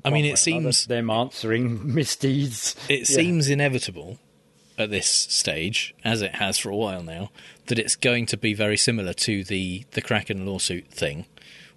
I 0.04 0.10
mean, 0.10 0.24
it 0.24 0.28
or 0.48 0.50
another, 0.50 0.72
seems- 0.72 0.86
them 0.86 1.08
answering 1.08 1.94
misdeeds. 1.94 2.74
it 2.88 3.06
seems 3.06 3.48
inevitable 3.48 4.18
at 4.78 4.90
this 4.90 5.06
stage, 5.06 5.94
as 6.04 6.22
it 6.22 6.36
has 6.36 6.58
for 6.58 6.70
a 6.70 6.76
while 6.76 7.02
now, 7.02 7.30
that 7.66 7.78
it's 7.78 7.96
going 7.96 8.26
to 8.26 8.36
be 8.36 8.54
very 8.54 8.76
similar 8.76 9.12
to 9.14 9.44
the 9.44 9.84
the 9.92 10.02
Kraken 10.02 10.44
lawsuit 10.46 10.88
thing, 10.88 11.26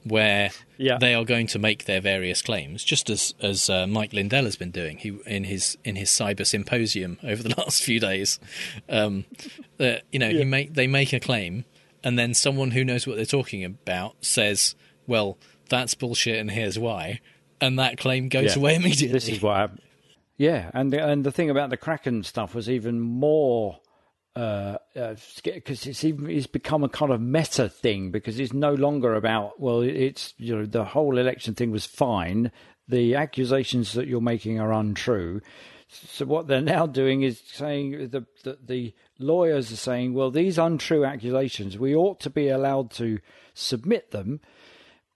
where 0.03 0.51
Yeah. 0.77 0.97
they 0.97 1.13
are 1.13 1.25
going 1.25 1.47
to 1.47 1.59
make 1.59 1.85
their 1.85 2.01
various 2.01 2.41
claims, 2.41 2.83
just 2.83 3.09
as 3.09 3.33
as 3.41 3.69
uh, 3.69 3.87
Mike 3.87 4.13
Lindell 4.13 4.45
has 4.45 4.55
been 4.55 4.71
doing 4.71 4.97
he, 4.97 5.17
in 5.25 5.43
his 5.45 5.77
in 5.83 5.95
his 5.95 6.09
cyber 6.09 6.45
symposium 6.45 7.17
over 7.23 7.43
the 7.43 7.53
last 7.57 7.83
few 7.83 7.99
days. 7.99 8.39
Um, 8.89 9.25
that 9.77 10.03
you 10.11 10.19
know, 10.19 10.29
he 10.29 10.43
make 10.43 10.73
they 10.73 10.87
make 10.87 11.13
a 11.13 11.19
claim, 11.19 11.65
and 12.03 12.17
then 12.17 12.33
someone 12.33 12.71
who 12.71 12.83
knows 12.83 13.05
what 13.05 13.15
they're 13.17 13.25
talking 13.25 13.63
about 13.63 14.15
says, 14.21 14.75
"Well, 15.05 15.37
that's 15.69 15.93
bullshit, 15.95 16.39
and 16.39 16.51
here's 16.51 16.79
why." 16.79 17.19
And 17.59 17.79
that 17.79 17.97
claim 17.97 18.29
goes 18.29 18.55
Yeah. 18.55 18.59
away 18.61 18.75
immediately. 18.81 19.13
This 19.13 19.29
is 19.29 19.41
what 19.41 19.57
happened. 19.57 19.81
Yeah, 20.37 20.69
and 20.73 20.93
the, 20.93 21.03
and 21.03 21.23
the 21.23 21.31
thing 21.31 21.49
about 21.49 21.71
the 21.71 21.77
Kraken 21.77 22.23
stuff 22.23 22.53
was 22.53 22.69
even 22.69 22.99
more 22.99 23.79
uh, 24.37 24.77
uh, 24.95 25.15
because 25.43 25.87
it's 25.87 26.03
even 26.03 26.29
it's 26.29 26.45
become 26.45 26.83
a 26.83 26.89
kind 26.89 27.11
of 27.11 27.19
meta 27.19 27.67
thing 27.67 28.11
because 28.11 28.39
it's 28.39 28.53
no 28.53 28.75
longer 28.75 29.15
about 29.15 29.59
well 29.59 29.81
it's 29.81 30.35
you 30.37 30.55
know 30.55 30.65
the 30.65 30.85
whole 30.85 31.17
election 31.17 31.55
thing 31.55 31.71
was 31.71 31.85
fine. 31.87 32.51
The 32.87 33.15
accusations 33.15 33.93
that 33.93 34.07
you're 34.07 34.21
making 34.21 34.59
are 34.59 34.71
untrue. 34.71 35.41
So 35.87 36.25
what 36.25 36.45
they're 36.45 36.61
now 36.61 36.85
doing 36.85 37.23
is 37.23 37.41
saying 37.51 38.09
the, 38.11 38.27
the 38.43 38.59
the 38.63 38.93
lawyers 39.17 39.71
are 39.71 39.77
saying 39.77 40.13
well 40.13 40.29
these 40.29 40.59
untrue 40.59 41.03
accusations 41.03 41.79
we 41.79 41.95
ought 41.95 42.19
to 42.19 42.29
be 42.29 42.47
allowed 42.47 42.91
to 42.91 43.17
submit 43.55 44.11
them 44.11 44.39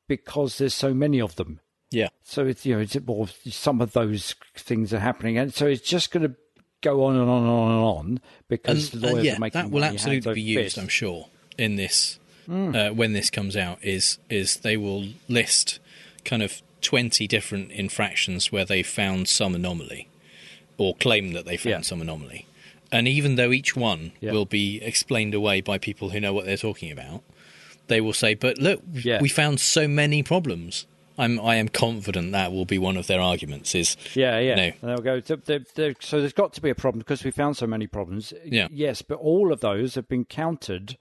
because 0.08 0.58
there's 0.58 0.74
so 0.74 0.96
many 0.96 1.22
of 1.22 1.36
them 1.36 1.60
Yeah. 1.92 2.08
so 2.24 2.46
it's 2.48 2.66
you 2.66 2.76
know 2.76 2.82
it's, 2.82 2.96
well, 3.06 3.28
some 3.46 3.82
of 3.82 3.92
those 3.94 4.36
things 4.56 4.94
are 4.94 5.00
happening, 5.00 5.38
and 5.38 5.54
so 5.54 5.68
it's 5.68 5.82
just 5.88 6.12
going 6.12 6.28
to 6.30 6.36
go 6.82 7.04
on 7.04 7.16
and 7.16 7.30
on 7.30 7.44
and 7.44 7.52
on 7.52 7.72
and 7.72 7.82
on 7.84 8.22
because 8.48 8.94
and, 8.94 9.02
the 9.02 9.08
and 9.08 9.14
lawyers 9.16 9.26
yeah, 9.28 9.36
are 9.36 9.40
making 9.40 9.62
that 9.62 9.70
will 9.72 9.84
absolutely 9.84 10.34
be 10.34 10.42
used, 10.42 10.64
fist. 10.64 10.78
I'm 10.78 10.88
sure, 10.88 11.28
in 11.58 11.76
this 11.76 12.18
Mm. 12.50 12.76
uh, 12.76 12.94
when 12.94 13.14
this 13.14 13.30
comes 13.30 13.56
out. 13.56 13.78
Is 13.84 14.18
is 14.30 14.58
they 14.58 14.76
will 14.76 15.06
list 15.30 15.80
kind 16.26 16.42
of 16.42 16.62
twenty 16.82 17.28
different 17.28 17.72
infractions 17.72 18.52
where 18.52 18.66
they 18.66 18.82
found 18.82 19.28
some 19.28 19.54
anomaly, 19.54 20.08
or 20.78 20.96
claim 20.96 21.34
that 21.34 21.46
they 21.46 21.56
found 21.56 21.70
Yeah. 21.70 21.82
some 21.82 22.02
anomaly, 22.02 22.48
and 22.92 23.08
even 23.08 23.36
though 23.36 23.52
each 23.52 23.76
one 23.76 24.14
Yeah. 24.22 24.32
will 24.32 24.46
be 24.48 24.82
explained 24.82 25.36
away 25.36 25.62
by 25.62 25.78
people 25.78 26.10
who 26.10 26.20
know 26.20 26.34
what 26.34 26.46
they're 26.46 26.58
talking 26.58 26.92
about, 26.92 27.22
they 27.88 28.02
will 28.02 28.12
say, 28.14 28.34
"But 28.34 28.58
look, 28.58 28.82
Yeah. 28.92 29.22
we 29.22 29.30
found 29.30 29.60
so 29.60 29.88
many 29.88 30.24
problems." 30.24 30.88
I'm 31.22 31.40
I 31.40 31.56
am 31.56 31.70
confident 31.70 32.32
that 32.32 32.52
will 32.52 32.66
be 32.66 32.78
one 32.78 32.98
of 32.98 33.08
their 33.08 33.22
arguments. 33.22 33.76
Is 33.76 33.96
Yeah, 34.16 34.40
yeah. 34.40 34.50
you 34.50 34.74
know, 34.82 34.88
they'll 34.96 35.04
go. 35.04 35.20
"There- 35.22 35.38
there- 35.38 35.66
there- 35.76 35.96
so 36.00 36.20
there's 36.20 36.34
got 36.34 36.54
to 36.54 36.62
be 36.62 36.70
a 36.70 36.76
problem 36.76 37.00
because 37.00 37.24
we 37.24 37.32
found 37.32 37.58
so 37.58 37.68
many 37.68 37.88
problems. 37.88 38.34
Yeah. 38.44 38.68
Yes, 38.72 39.02
but 39.02 39.20
all 39.20 39.54
of 39.54 39.60
those 39.62 39.96
have 39.96 40.08
been 40.08 40.26
countered. 40.26 40.98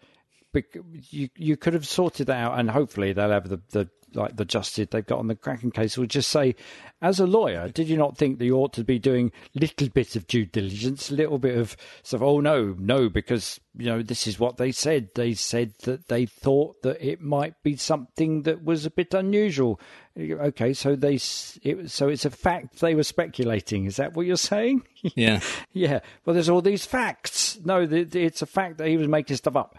You 1.10 1.28
you 1.36 1.56
could 1.56 1.74
have 1.74 1.86
sorted 1.86 2.26
that 2.26 2.36
out, 2.36 2.58
and 2.58 2.70
hopefully 2.70 3.12
they'll 3.12 3.30
have 3.30 3.48
the, 3.48 3.60
the 3.70 3.88
like 4.14 4.36
the 4.36 4.44
justice 4.44 4.88
they've 4.90 5.06
got 5.06 5.18
on 5.20 5.28
the 5.28 5.34
Kraken 5.36 5.70
case 5.70 5.96
will 5.96 6.06
just 6.06 6.30
say, 6.30 6.54
as 7.00 7.20
a 7.20 7.26
lawyer, 7.26 7.68
did 7.68 7.88
you 7.88 7.96
not 7.96 8.18
think 8.18 8.38
that 8.38 8.44
you 8.44 8.56
ought 8.56 8.72
to 8.74 8.84
be 8.84 8.98
doing 8.98 9.30
little 9.54 9.88
bit 9.88 10.16
of 10.16 10.26
due 10.26 10.44
diligence, 10.46 11.10
a 11.10 11.14
little 11.14 11.38
bit 11.38 11.56
of 11.56 11.76
of 12.12 12.22
oh 12.22 12.40
no 12.40 12.74
no 12.78 13.08
because 13.08 13.60
you 13.76 13.86
know 13.86 14.02
this 14.02 14.26
is 14.26 14.38
what 14.40 14.56
they 14.56 14.72
said. 14.72 15.10
They 15.14 15.34
said 15.34 15.74
that 15.84 16.08
they 16.08 16.26
thought 16.26 16.82
that 16.82 17.00
it 17.00 17.20
might 17.20 17.54
be 17.62 17.76
something 17.76 18.42
that 18.42 18.64
was 18.64 18.84
a 18.84 18.90
bit 18.90 19.14
unusual. 19.14 19.80
Okay, 20.18 20.72
so 20.74 20.96
they 20.96 21.14
it, 21.62 21.90
so 21.90 22.08
it's 22.08 22.24
a 22.24 22.30
fact 22.30 22.80
they 22.80 22.94
were 22.94 23.04
speculating. 23.04 23.84
Is 23.84 23.96
that 23.96 24.14
what 24.14 24.26
you're 24.26 24.36
saying? 24.36 24.82
yeah. 25.14 25.40
yeah. 25.72 26.00
Well, 26.24 26.34
there's 26.34 26.48
all 26.48 26.62
these 26.62 26.84
facts. 26.84 27.58
No, 27.64 27.86
th- 27.86 28.10
th- 28.10 28.26
it's 28.26 28.42
a 28.42 28.46
fact 28.46 28.78
that 28.78 28.88
he 28.88 28.96
was 28.96 29.08
making 29.08 29.36
stuff 29.36 29.56
up. 29.56 29.78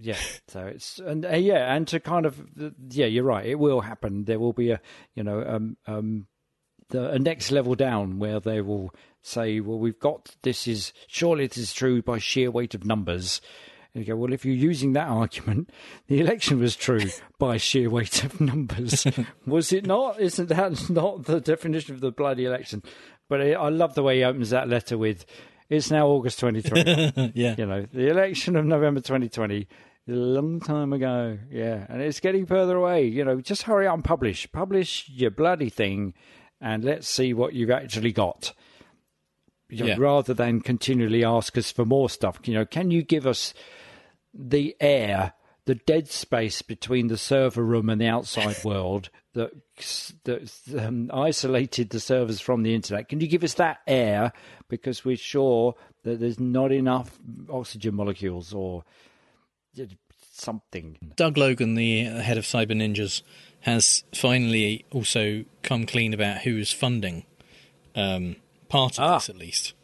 Yeah. 0.00 0.16
So 0.48 0.66
it's 0.66 0.98
and 0.98 1.24
uh, 1.26 1.36
yeah, 1.36 1.74
and 1.74 1.86
to 1.88 2.00
kind 2.00 2.26
of 2.26 2.42
yeah, 2.88 3.06
you're 3.06 3.24
right. 3.24 3.46
It 3.46 3.58
will 3.58 3.82
happen. 3.82 4.24
There 4.24 4.40
will 4.40 4.52
be 4.52 4.70
a 4.70 4.80
you 5.14 5.22
know 5.22 5.44
um 5.46 5.76
um 5.86 6.26
the 6.88 7.10
a 7.10 7.18
next 7.18 7.50
level 7.50 7.74
down 7.74 8.18
where 8.18 8.40
they 8.40 8.60
will 8.60 8.94
say, 9.22 9.60
"Well, 9.60 9.78
we've 9.78 10.00
got 10.00 10.36
this 10.42 10.66
is 10.66 10.92
surely 11.06 11.46
this 11.46 11.58
is 11.58 11.72
true 11.74 12.02
by 12.02 12.18
sheer 12.18 12.50
weight 12.50 12.74
of 12.74 12.84
numbers." 12.84 13.40
And 13.94 14.06
you 14.06 14.12
go, 14.12 14.16
well, 14.16 14.32
if 14.32 14.44
you're 14.44 14.54
using 14.54 14.92
that 14.92 15.08
argument, 15.08 15.70
the 16.06 16.20
election 16.20 16.60
was 16.60 16.76
true 16.76 17.06
by 17.38 17.56
sheer 17.56 17.90
weight 17.90 18.22
of 18.24 18.40
numbers. 18.40 19.06
was 19.46 19.72
it 19.72 19.86
not? 19.86 20.20
Isn't 20.20 20.48
that 20.48 20.90
not 20.90 21.24
the 21.24 21.40
definition 21.40 21.94
of 21.94 22.00
the 22.00 22.12
bloody 22.12 22.44
election? 22.44 22.82
But 23.28 23.40
I 23.40 23.68
love 23.68 23.94
the 23.94 24.02
way 24.02 24.18
he 24.18 24.24
opens 24.24 24.50
that 24.50 24.68
letter 24.68 24.98
with, 24.98 25.24
it's 25.68 25.90
now 25.90 26.08
August 26.08 26.40
2020. 26.40 27.32
yeah. 27.34 27.54
You 27.56 27.66
know, 27.66 27.86
the 27.92 28.08
election 28.08 28.56
of 28.56 28.64
November 28.64 29.00
2020, 29.00 29.68
a 30.08 30.12
long 30.12 30.60
time 30.60 30.92
ago. 30.92 31.38
Yeah. 31.50 31.86
And 31.88 32.02
it's 32.02 32.20
getting 32.20 32.46
further 32.46 32.76
away. 32.76 33.06
You 33.06 33.24
know, 33.24 33.40
just 33.40 33.62
hurry 33.62 33.86
up 33.86 33.94
and 33.94 34.04
publish. 34.04 34.50
Publish 34.50 35.08
your 35.08 35.30
bloody 35.30 35.68
thing 35.68 36.14
and 36.60 36.84
let's 36.84 37.08
see 37.08 37.32
what 37.32 37.54
you've 37.54 37.70
actually 37.70 38.12
got. 38.12 38.52
You 39.70 39.78
know, 39.78 39.86
Yeah. 39.86 39.96
Rather 39.98 40.34
than 40.34 40.60
continually 40.60 41.24
ask 41.24 41.56
us 41.56 41.70
for 41.70 41.84
more 41.84 42.10
stuff. 42.10 42.40
You 42.44 42.54
know, 42.54 42.64
can 42.64 42.90
you 42.90 43.02
give 43.02 43.26
us 43.26 43.54
the 44.34 44.76
air, 44.80 45.34
the 45.64 45.74
dead 45.74 46.08
space 46.08 46.62
between 46.62 47.08
the 47.08 47.16
server 47.16 47.64
room 47.64 47.88
and 47.88 48.00
the 48.00 48.08
outside 48.08 48.56
world 48.64 49.10
that 49.34 49.52
that 50.24 50.50
um, 50.78 51.10
isolated 51.12 51.90
the 51.90 52.00
servers 52.00 52.40
from 52.40 52.62
the 52.62 52.74
internet. 52.74 53.08
Can 53.08 53.20
you 53.20 53.28
give 53.28 53.44
us 53.44 53.54
that 53.54 53.78
air 53.86 54.32
because 54.68 55.04
we're 55.04 55.16
sure 55.16 55.74
that 56.02 56.20
there's 56.20 56.40
not 56.40 56.72
enough 56.72 57.18
oxygen 57.48 57.94
molecules 57.94 58.52
or 58.52 58.84
something. 60.32 61.12
Doug 61.16 61.36
Logan, 61.36 61.74
the 61.74 62.04
head 62.04 62.38
of 62.38 62.44
Cyber 62.44 62.72
Ninjas, 62.72 63.22
has 63.60 64.04
finally 64.14 64.84
also 64.90 65.44
come 65.62 65.86
clean 65.86 66.14
about 66.14 66.38
who 66.38 66.56
is 66.56 66.72
funding 66.72 67.24
um, 67.94 68.36
part 68.70 68.98
of 68.98 69.20
this, 69.20 69.28
at 69.28 69.36
least. 69.36 69.74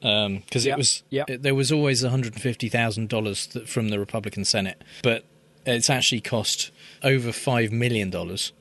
Because 0.00 0.66
Yep, 0.66 0.74
it 0.74 0.76
was 0.78 1.02
yep. 1.10 1.30
it- 1.30 1.42
there 1.42 1.54
was 1.54 1.70
always 1.72 2.02
one 2.02 2.10
hundred 2.10 2.34
and 2.34 2.42
fifty 2.42 2.68
thousand 2.68 3.08
dollars 3.08 3.56
from 3.66 3.88
the 3.88 3.98
Republican 3.98 4.44
Senate, 4.44 4.82
but 5.02 5.24
it's 5.64 5.88
actually 5.88 6.20
cost 6.20 6.72
over 7.04 7.30
five 7.32 7.70
million 7.70 8.10
dollars, 8.10 8.52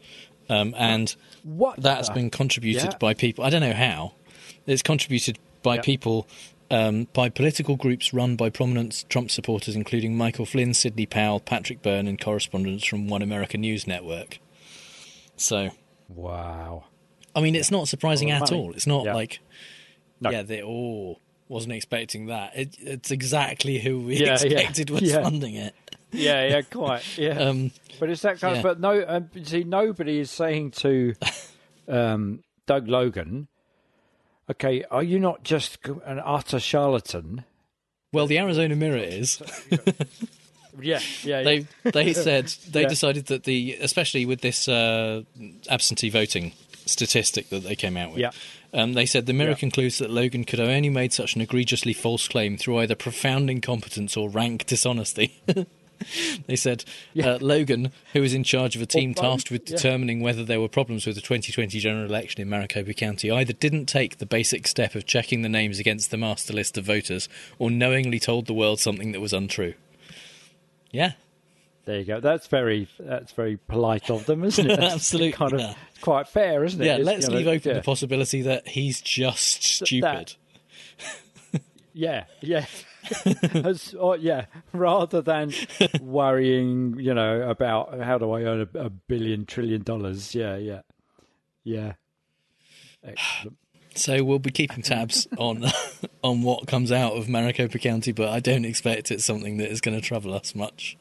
um, 0.50 0.74
and 0.78 1.16
what 1.44 1.82
that's 1.82 2.08
the- 2.10 2.14
been 2.14 2.30
contributed 2.30 2.92
Yeah. 2.92 2.98
by 3.00 3.14
people. 3.16 3.44
I 3.44 3.50
don't 3.50 3.62
know 3.62 3.74
how. 3.74 4.14
It's 4.68 4.84
contributed 4.84 5.40
by 5.64 5.80
people, 5.80 6.28
um, 6.70 7.08
by 7.14 7.28
political 7.30 7.76
groups 7.76 8.14
run 8.14 8.36
by 8.36 8.52
prominent 8.52 9.06
Trump 9.10 9.32
supporters, 9.32 9.76
including 9.76 10.16
Michael 10.16 10.46
Flynn, 10.46 10.76
Sidney 10.76 11.08
Powell, 11.08 11.40
Patrick 11.40 11.82
Byrne, 11.82 12.08
and 12.08 12.22
correspondents 12.22 12.86
from 12.86 13.08
One 13.08 13.24
America 13.24 13.58
News 13.58 13.88
Network. 13.88 14.38
So, 15.36 15.72
wow. 16.08 16.84
I 17.36 17.42
mean, 17.42 17.56
it's 17.56 17.72
not 17.72 17.88
surprising 17.88 18.32
at 18.32 18.52
all. 18.52 18.72
It's 18.74 18.88
not 18.88 19.06
Yeah. 19.06 19.14
like, 19.14 19.40
yeah, 20.20 20.42
they 20.44 20.62
all 20.62 21.20
wasn't 21.48 21.74
expecting 21.74 22.28
that. 22.28 22.56
It, 22.56 22.76
it's 22.80 23.12
exactly 23.12 23.80
who 23.80 24.00
we 24.02 24.18
Yeah, 24.18 24.38
yeah, 24.44 24.58
expected 24.60 24.90
was 24.90 25.02
yeah. 25.04 25.24
funding 25.24 25.56
it. 25.56 25.74
Yeah, 26.12 26.48
yeah, 26.48 26.62
quite. 26.62 27.04
Yeah. 27.18 27.40
Um, 27.40 27.72
but 28.00 28.10
it's 28.10 28.22
that 28.24 28.40
kind 28.40 28.54
yeah. 28.56 28.60
of. 28.60 28.64
But 28.64 28.80
no, 28.80 29.06
um, 29.08 29.30
see, 29.44 29.64
nobody 29.64 30.20
is 30.20 30.30
saying 30.32 30.72
to 30.72 31.14
um, 31.88 32.44
Doug 32.66 32.88
Logan, 32.88 33.48
okay, 34.50 34.84
are 34.92 35.04
you 35.04 35.20
not 35.20 35.44
just 35.44 35.78
an 36.06 36.22
utter 36.24 36.60
charlatan? 36.60 37.46
Well, 38.14 38.28
the 38.28 38.40
Arizona 38.40 38.76
Mirror 38.76 38.98
is. 38.98 39.42
Yeah, 40.82 41.00
yeah. 41.24 41.44
they 41.44 41.66
they 41.84 42.14
said 42.14 42.48
they 42.70 42.84
Yeah. 42.84 42.88
decided 42.88 43.26
that 43.28 43.44
the 43.44 43.78
especially 43.82 44.26
with 44.26 44.40
this 44.42 44.68
uh, 44.70 45.24
absentee 45.70 46.10
voting 46.10 46.54
statistic 46.86 47.50
that 47.50 47.64
they 47.64 47.76
came 47.76 47.98
out 47.98 48.12
with. 48.12 48.20
Yeah. 48.20 48.32
Um, 48.74 48.94
they 48.94 49.06
said 49.06 49.26
the 49.26 49.34
mirror 49.34 49.52
Yeah. 49.52 49.58
concludes 49.58 49.98
that 49.98 50.10
Logan 50.10 50.46
could 50.46 50.60
have 50.60 50.70
only 50.70 50.90
made 50.90 51.14
such 51.14 51.36
an 51.36 51.42
egregiously 51.42 51.94
false 51.94 52.28
claim 52.28 52.58
through 52.58 52.80
either 52.80 52.96
profound 52.96 53.50
incompetence 53.50 54.16
or 54.16 54.30
rank 54.30 54.66
dishonesty. 54.66 55.42
they 56.48 56.56
said 56.56 56.84
uh, 57.22 57.38
Logan, 57.42 57.92
who 58.14 58.22
was 58.22 58.34
in 58.34 58.44
charge 58.44 58.76
of 58.76 58.82
a 58.82 58.86
team 58.86 59.14
tasked 59.14 59.52
with 59.52 59.70
yeah. 59.70 59.76
determining 59.76 60.22
whether 60.22 60.44
there 60.44 60.62
were 60.62 60.70
problems 60.70 61.06
with 61.06 61.16
the 61.16 61.22
2020 61.22 61.80
general 61.80 62.06
election 62.06 62.42
in 62.42 62.50
Maricopa 62.50 62.94
County, 62.94 63.30
either 63.30 63.54
didn't 63.54 63.86
take 63.88 64.18
the 64.18 64.26
basic 64.26 64.68
step 64.68 64.96
of 64.96 65.06
checking 65.06 65.42
the 65.42 65.50
names 65.50 65.80
against 65.80 66.12
the 66.12 66.18
master 66.18 66.54
list 66.54 66.78
of 66.78 66.86
voters 66.86 67.28
or 67.60 67.70
knowingly 67.70 68.20
told 68.20 68.48
the 68.48 68.54
world 68.54 68.80
something 68.80 69.12
that 69.12 69.20
was 69.20 69.34
untrue. 69.34 69.74
Yeah. 70.92 71.14
There 71.86 72.00
you 72.00 72.06
go. 72.06 72.20
That's 72.20 72.48
very 72.48 72.88
that's 73.00 73.34
very 73.34 73.58
polite 73.58 74.12
of 74.12 74.26
them, 74.28 74.44
isn't 74.44 74.70
it? 74.70 74.80
Absolutely, 74.84 75.32
kind 75.32 75.54
of 75.54 75.60
yeah. 75.60 75.74
Quite 76.02 76.28
fair, 76.28 76.64
isn't 76.64 76.82
it? 76.82 76.86
Yeah, 76.86 76.96
It's, 76.98 77.06
let's 77.06 77.24
you 77.28 77.32
know, 77.32 77.38
leave 77.38 77.48
open 77.48 77.70
yeah. 77.72 77.78
the 77.78 77.84
possibility 77.84 78.42
that 78.44 78.68
he's 78.68 79.02
just 79.02 79.64
stupid. 79.64 80.36
Yeah, 81.94 82.24
yeah. 82.40 82.66
As- 83.54 83.94
or, 83.96 84.16
yeah, 84.16 84.46
rather 84.72 85.22
than 85.22 85.52
worrying, 86.02 86.96
you 87.00 87.14
know, 87.14 87.50
about 87.50 88.00
how 88.00 88.18
do 88.18 88.32
I 88.32 88.44
earn 88.44 88.68
a, 88.74 88.80
a 88.86 88.90
billion 88.90 89.46
trillion 89.46 89.84
dollars. 89.84 90.34
Yeah, 90.34 90.56
yeah, 90.56 90.82
yeah. 91.64 91.94
Excellent. 93.04 93.58
So 93.94 94.24
we'll 94.24 94.40
be 94.40 94.52
keeping 94.52 94.84
tabs 94.84 95.28
on 95.38 95.66
on 96.24 96.44
what 96.44 96.66
comes 96.66 96.94
out 96.94 97.18
of 97.18 97.28
Maricopa 97.28 97.78
County, 97.78 98.14
but 98.14 98.30
I 98.30 98.40
don't 98.40 98.64
expect 98.64 99.12
it's 99.12 99.26
something 99.26 99.58
that 99.58 99.70
is 99.70 99.82
going 99.82 100.00
to 100.00 100.02
trouble 100.02 100.34
us 100.34 100.56
much. 100.56 100.98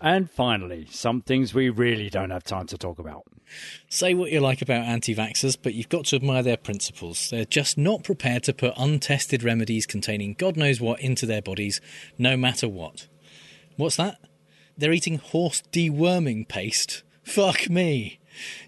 And 0.00 0.30
finally, 0.30 0.86
some 0.90 1.22
things 1.22 1.54
we 1.54 1.70
really 1.70 2.10
don't 2.10 2.30
have 2.30 2.44
time 2.44 2.66
to 2.66 2.76
talk 2.76 2.98
about. 2.98 3.24
Say 3.88 4.12
what 4.12 4.30
you 4.30 4.40
like 4.40 4.60
about 4.60 4.84
anti 4.84 5.14
vaxxers, 5.14 5.56
but 5.60 5.72
you've 5.72 5.88
got 5.88 6.04
to 6.06 6.16
admire 6.16 6.42
their 6.42 6.58
principles. 6.58 7.30
They're 7.30 7.46
just 7.46 7.78
not 7.78 8.04
prepared 8.04 8.42
to 8.44 8.52
put 8.52 8.74
untested 8.76 9.42
remedies 9.42 9.86
containing 9.86 10.34
God 10.34 10.56
knows 10.56 10.80
what 10.80 11.00
into 11.00 11.24
their 11.24 11.40
bodies, 11.40 11.80
no 12.18 12.36
matter 12.36 12.68
what. 12.68 13.06
What's 13.76 13.96
that? 13.96 14.18
They're 14.76 14.92
eating 14.92 15.18
horse 15.18 15.62
deworming 15.72 16.46
paste. 16.46 17.02
Fuck 17.22 17.70
me. 17.70 18.18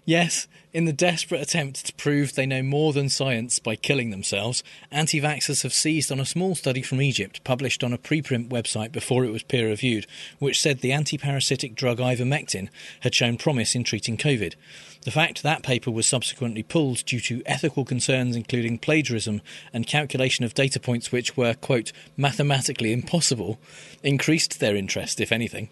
Yes, 0.05 0.47
in 0.71 0.85
the 0.85 0.93
desperate 0.93 1.41
attempt 1.41 1.85
to 1.85 1.93
prove 1.93 2.35
they 2.35 2.45
know 2.45 2.61
more 2.61 2.93
than 2.93 3.09
science 3.09 3.57
by 3.59 3.75
killing 3.75 4.11
themselves, 4.11 4.63
anti 4.91 5.19
vaxxers 5.19 5.63
have 5.63 5.73
seized 5.73 6.11
on 6.11 6.19
a 6.19 6.25
small 6.25 6.55
study 6.55 6.81
from 6.81 7.01
Egypt 7.01 7.43
published 7.43 7.83
on 7.83 7.93
a 7.93 7.97
preprint 7.97 8.49
website 8.49 8.91
before 8.91 9.25
it 9.25 9.31
was 9.31 9.43
peer 9.43 9.67
reviewed, 9.67 10.05
which 10.37 10.61
said 10.61 10.79
the 10.79 10.91
anti 10.91 11.17
parasitic 11.17 11.75
drug 11.75 11.97
ivermectin 11.97 12.69
had 13.01 13.15
shown 13.15 13.37
promise 13.37 13.73
in 13.73 13.83
treating 13.83 14.17
COVID. 14.17 14.53
The 15.03 15.11
fact 15.11 15.43
that 15.43 15.63
paper 15.63 15.89
was 15.89 16.05
subsequently 16.05 16.61
pulled 16.61 17.05
due 17.05 17.21
to 17.21 17.41
ethical 17.45 17.85
concerns, 17.85 18.35
including 18.35 18.77
plagiarism 18.79 19.41
and 19.73 19.87
calculation 19.87 20.43
of 20.43 20.53
data 20.53 20.79
points 20.79 21.11
which 21.11 21.37
were, 21.37 21.53
quote, 21.53 21.91
mathematically 22.17 22.91
impossible, 22.91 23.59
increased 24.03 24.59
their 24.59 24.75
interest, 24.75 25.21
if 25.21 25.31
anything. 25.31 25.69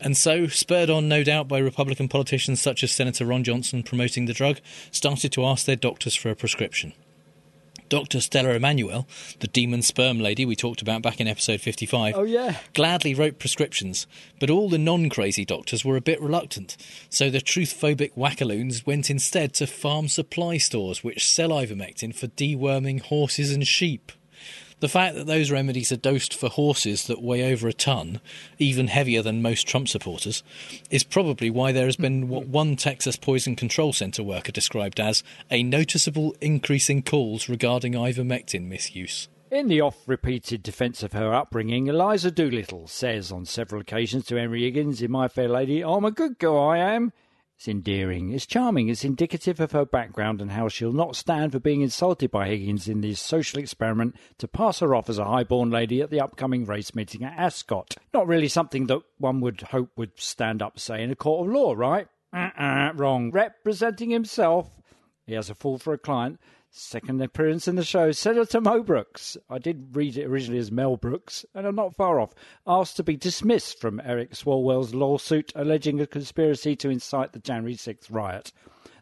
And 0.00 0.16
so, 0.16 0.46
spurred 0.46 0.90
on 0.90 1.08
no 1.08 1.24
doubt 1.24 1.48
by 1.48 1.58
Republican 1.58 2.08
politicians 2.08 2.60
such 2.62 2.84
as 2.84 2.92
Senator 2.92 3.26
Ron 3.26 3.42
Johnson 3.44 3.82
promoting 3.82 4.26
the 4.26 4.32
drug, 4.32 4.58
started 4.92 5.32
to 5.32 5.44
ask 5.44 5.66
their 5.66 5.76
doctors 5.76 6.14
for 6.14 6.30
a 6.30 6.36
prescription. 6.36 6.92
Dr. 7.88 8.20
Stella 8.20 8.50
Immanuel, 8.50 9.08
the 9.40 9.46
demon 9.46 9.80
sperm 9.80 10.20
lady 10.20 10.44
we 10.44 10.54
talked 10.54 10.82
about 10.82 11.00
back 11.00 11.20
in 11.22 11.26
episode 11.26 11.62
55, 11.62 12.14
Oh, 12.16 12.22
yeah. 12.22 12.58
gladly 12.74 13.14
wrote 13.14 13.38
prescriptions, 13.38 14.06
but 14.38 14.50
all 14.50 14.68
the 14.68 14.76
non 14.76 15.08
crazy 15.08 15.44
doctors 15.46 15.86
were 15.86 15.96
a 15.96 16.00
bit 16.02 16.20
reluctant, 16.20 16.76
so 17.08 17.30
the 17.30 17.40
truth 17.40 17.74
phobic 17.80 18.12
wackaloons 18.14 18.86
went 18.86 19.08
instead 19.08 19.54
to 19.54 19.66
farm 19.66 20.06
supply 20.06 20.58
stores 20.58 21.02
which 21.02 21.26
sell 21.26 21.48
ivermectin 21.48 22.14
for 22.14 22.26
deworming 22.26 23.00
horses 23.00 23.52
and 23.52 23.66
sheep. 23.66 24.12
The 24.80 24.88
fact 24.88 25.16
that 25.16 25.26
those 25.26 25.50
remedies 25.50 25.90
are 25.90 25.96
dosed 25.96 26.32
for 26.32 26.48
horses 26.48 27.08
that 27.08 27.20
weigh 27.20 27.52
over 27.52 27.66
a 27.66 27.72
ton, 27.72 28.20
even 28.58 28.86
heavier 28.86 29.22
than 29.22 29.42
most 29.42 29.66
Trump 29.66 29.88
supporters, 29.88 30.44
is 30.88 31.02
probably 31.02 31.50
why 31.50 31.72
there 31.72 31.86
has 31.86 31.96
been 31.96 32.28
what 32.28 32.46
one 32.46 32.76
Texas 32.76 33.16
Poison 33.16 33.56
Control 33.56 33.92
Center 33.92 34.22
worker 34.22 34.52
described 34.52 35.00
as 35.00 35.24
a 35.50 35.64
noticeable 35.64 36.36
increase 36.40 36.88
in 36.88 37.02
calls 37.02 37.48
regarding 37.48 37.94
ivermectin 37.94 38.68
misuse. 38.68 39.28
In 39.50 39.66
the 39.66 39.80
oft 39.80 40.06
repeated 40.06 40.62
defence 40.62 41.02
of 41.02 41.12
her 41.12 41.34
upbringing, 41.34 41.88
Eliza 41.88 42.30
Doolittle 42.30 42.86
says 42.86 43.32
on 43.32 43.46
several 43.46 43.80
occasions 43.80 44.26
to 44.26 44.36
Henry 44.36 44.62
Higgins 44.62 45.02
in 45.02 45.10
My 45.10 45.26
Fair 45.26 45.48
Lady, 45.48 45.82
I'm 45.82 46.04
a 46.04 46.12
good 46.12 46.38
girl, 46.38 46.58
I 46.58 46.78
am. 46.78 47.12
It's 47.58 47.66
endearing, 47.66 48.32
it's 48.32 48.46
charming, 48.46 48.88
it's 48.88 49.02
indicative 49.02 49.58
of 49.58 49.72
her 49.72 49.84
background 49.84 50.40
and 50.40 50.52
how 50.52 50.68
she'll 50.68 50.92
not 50.92 51.16
stand 51.16 51.50
for 51.50 51.58
being 51.58 51.80
insulted 51.80 52.30
by 52.30 52.46
Higgins 52.46 52.86
in 52.86 53.00
this 53.00 53.20
social 53.20 53.58
experiment 53.58 54.14
to 54.38 54.46
pass 54.46 54.78
her 54.78 54.94
off 54.94 55.10
as 55.10 55.18
a 55.18 55.24
high-born 55.24 55.68
lady 55.68 56.00
at 56.00 56.10
the 56.10 56.20
upcoming 56.20 56.66
race 56.66 56.94
meeting 56.94 57.24
at 57.24 57.36
Ascot. 57.36 57.96
Not 58.14 58.28
really 58.28 58.46
something 58.46 58.86
that 58.86 59.02
one 59.16 59.40
would 59.40 59.60
hope 59.60 59.90
would 59.96 60.12
stand 60.14 60.62
up, 60.62 60.78
say, 60.78 61.02
in 61.02 61.10
a 61.10 61.16
court 61.16 61.48
of 61.48 61.52
law, 61.52 61.74
right? 61.76 62.06
Uh-uh, 62.32 62.92
wrong. 62.94 63.32
Representing 63.32 64.10
himself, 64.10 64.70
he 65.26 65.34
has 65.34 65.50
a 65.50 65.54
fool 65.56 65.78
for 65.78 65.92
a 65.92 65.98
client. 65.98 66.38
Second 66.70 67.22
appearance 67.22 67.66
in 67.66 67.76
the 67.76 67.84
show, 67.84 68.12
Senator 68.12 68.60
Mo 68.60 68.82
Brooks. 68.82 69.38
I 69.48 69.58
did 69.58 69.96
read 69.96 70.18
it 70.18 70.26
originally 70.26 70.60
as 70.60 70.70
Mel 70.70 70.96
Brooks, 70.96 71.46
and 71.54 71.66
I'm 71.66 71.74
not 71.74 71.96
far 71.96 72.20
off. 72.20 72.34
Asked 72.66 72.96
to 72.96 73.02
be 73.02 73.16
dismissed 73.16 73.80
from 73.80 74.00
Eric 74.04 74.32
Swalwell's 74.32 74.94
lawsuit 74.94 75.50
alleging 75.54 75.98
a 75.98 76.06
conspiracy 76.06 76.76
to 76.76 76.90
incite 76.90 77.32
the 77.32 77.38
January 77.38 77.74
6th 77.74 78.10
riot. 78.10 78.52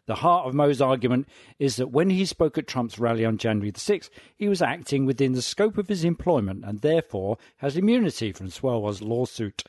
The 0.05 0.15
heart 0.15 0.47
of 0.47 0.53
Mo's 0.53 0.81
argument 0.81 1.27
is 1.59 1.75
that 1.75 1.91
when 1.91 2.09
he 2.09 2.25
spoke 2.25 2.57
at 2.57 2.67
Trump's 2.67 2.97
rally 2.97 3.25
on 3.25 3.37
January 3.37 3.71
the 3.71 3.79
6th, 3.79 4.09
he 4.37 4.47
was 4.47 4.61
acting 4.61 5.05
within 5.05 5.33
the 5.33 5.41
scope 5.41 5.77
of 5.77 5.89
his 5.89 6.05
employment 6.05 6.63
and 6.63 6.79
therefore 6.79 7.37
has 7.57 7.75
immunity 7.75 8.31
from 8.31 8.47
Swalwell's 8.47 9.01
lawsuit. 9.01 9.65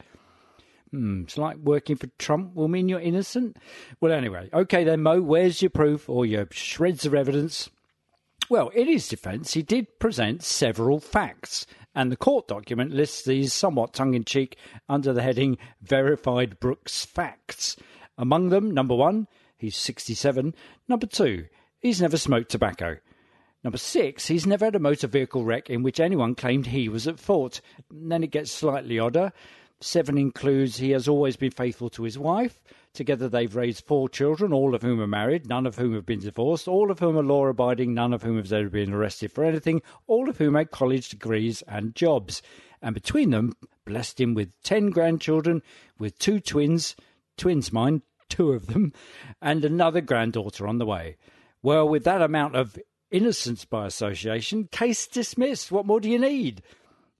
Hmm, 0.92 1.22
it's 1.24 1.36
like 1.36 1.56
working 1.56 1.96
for 1.96 2.06
Trump 2.18 2.54
will 2.54 2.68
mean 2.68 2.88
you're 2.88 3.00
innocent? 3.00 3.56
Well, 4.00 4.12
anyway, 4.12 4.48
okay 4.52 4.84
then, 4.84 5.02
Mo, 5.02 5.20
where's 5.20 5.60
your 5.60 5.70
proof 5.70 6.08
or 6.08 6.24
your 6.24 6.46
shreds 6.52 7.04
of 7.04 7.14
evidence? 7.14 7.68
Well, 8.50 8.68
in 8.68 8.86
his 8.86 9.08
defence, 9.08 9.52
he 9.52 9.62
did 9.62 9.98
present 9.98 10.42
several 10.42 11.00
facts, 11.00 11.66
and 11.94 12.10
the 12.10 12.16
court 12.16 12.48
document 12.48 12.92
lists 12.92 13.22
these 13.22 13.52
somewhat 13.52 13.92
tongue 13.92 14.14
in 14.14 14.24
cheek 14.24 14.56
under 14.88 15.12
the 15.12 15.22
heading 15.22 15.58
Verified 15.82 16.58
Brooks 16.58 17.04
Facts. 17.04 17.76
Among 18.16 18.48
them, 18.48 18.70
number 18.70 18.94
one, 18.94 19.28
he's 19.58 19.76
67. 19.76 20.54
Number 20.88 21.06
two, 21.06 21.46
he's 21.78 22.00
never 22.00 22.16
smoked 22.16 22.50
tobacco. 22.50 22.96
Number 23.62 23.78
six, 23.78 24.28
he's 24.28 24.46
never 24.46 24.64
had 24.64 24.76
a 24.76 24.80
motor 24.80 25.08
vehicle 25.08 25.44
wreck 25.44 25.68
in 25.68 25.82
which 25.82 26.00
anyone 26.00 26.34
claimed 26.34 26.68
he 26.68 26.88
was 26.88 27.06
at 27.06 27.20
fault. 27.20 27.60
And 27.90 28.10
then 28.10 28.24
it 28.24 28.30
gets 28.30 28.50
slightly 28.50 28.98
odder. 28.98 29.32
Seven 29.80 30.18
includes 30.18 30.78
he 30.78 30.90
has 30.90 31.06
always 31.06 31.36
been 31.36 31.52
faithful 31.52 31.88
to 31.90 32.02
his 32.02 32.18
wife. 32.18 32.60
Together 32.92 33.28
they've 33.28 33.54
raised 33.54 33.84
four 33.84 34.08
children, 34.08 34.52
all 34.52 34.74
of 34.74 34.82
whom 34.82 35.00
are 35.00 35.06
married, 35.06 35.48
none 35.48 35.66
of 35.66 35.76
whom 35.76 35.94
have 35.94 36.04
been 36.04 36.18
divorced, 36.18 36.66
all 36.66 36.90
of 36.90 36.98
whom 36.98 37.16
are 37.16 37.22
law 37.22 37.46
abiding, 37.46 37.94
none 37.94 38.12
of 38.12 38.24
whom 38.24 38.36
have 38.36 38.52
ever 38.52 38.68
been 38.68 38.92
arrested 38.92 39.30
for 39.30 39.44
anything, 39.44 39.80
all 40.08 40.28
of 40.28 40.38
whom 40.38 40.56
had 40.56 40.72
college 40.72 41.08
degrees 41.10 41.62
and 41.68 41.94
jobs. 41.94 42.42
And 42.82 42.92
between 42.92 43.30
them, 43.30 43.52
blessed 43.84 44.20
him 44.20 44.34
with 44.34 44.50
ten 44.64 44.90
grandchildren, 44.90 45.62
with 45.96 46.18
two 46.18 46.40
twins, 46.40 46.96
twins 47.36 47.72
mine, 47.72 48.02
two 48.28 48.50
of 48.50 48.66
them, 48.66 48.92
and 49.40 49.64
another 49.64 50.00
granddaughter 50.00 50.66
on 50.66 50.78
the 50.78 50.86
way. 50.86 51.16
Well, 51.62 51.88
with 51.88 52.02
that 52.02 52.22
amount 52.22 52.56
of 52.56 52.76
innocence 53.12 53.64
by 53.64 53.86
association, 53.86 54.68
case 54.72 55.06
dismissed. 55.06 55.70
What 55.70 55.86
more 55.86 56.00
do 56.00 56.10
you 56.10 56.18
need? 56.18 56.62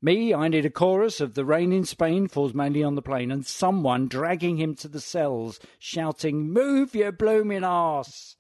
Me, 0.01 0.33
I 0.33 0.47
need 0.47 0.65
a 0.65 0.71
chorus 0.71 1.21
of 1.21 1.35
The 1.35 1.45
Rain 1.45 1.73
in 1.73 1.85
Spain 1.85 2.29
falls 2.29 2.55
mainly 2.55 2.85
on 2.85 2.95
the 2.95 3.03
plain 3.03 3.33
and 3.33 3.45
someone 3.45 4.07
dragging 4.07 4.57
him 4.57 4.77
to 4.77 4.87
the 4.87 5.01
cells, 5.01 5.59
shouting, 5.81 6.53
Move 6.53 6.95
your 6.95 7.11
blooming 7.11 7.65
arse! 7.65 8.37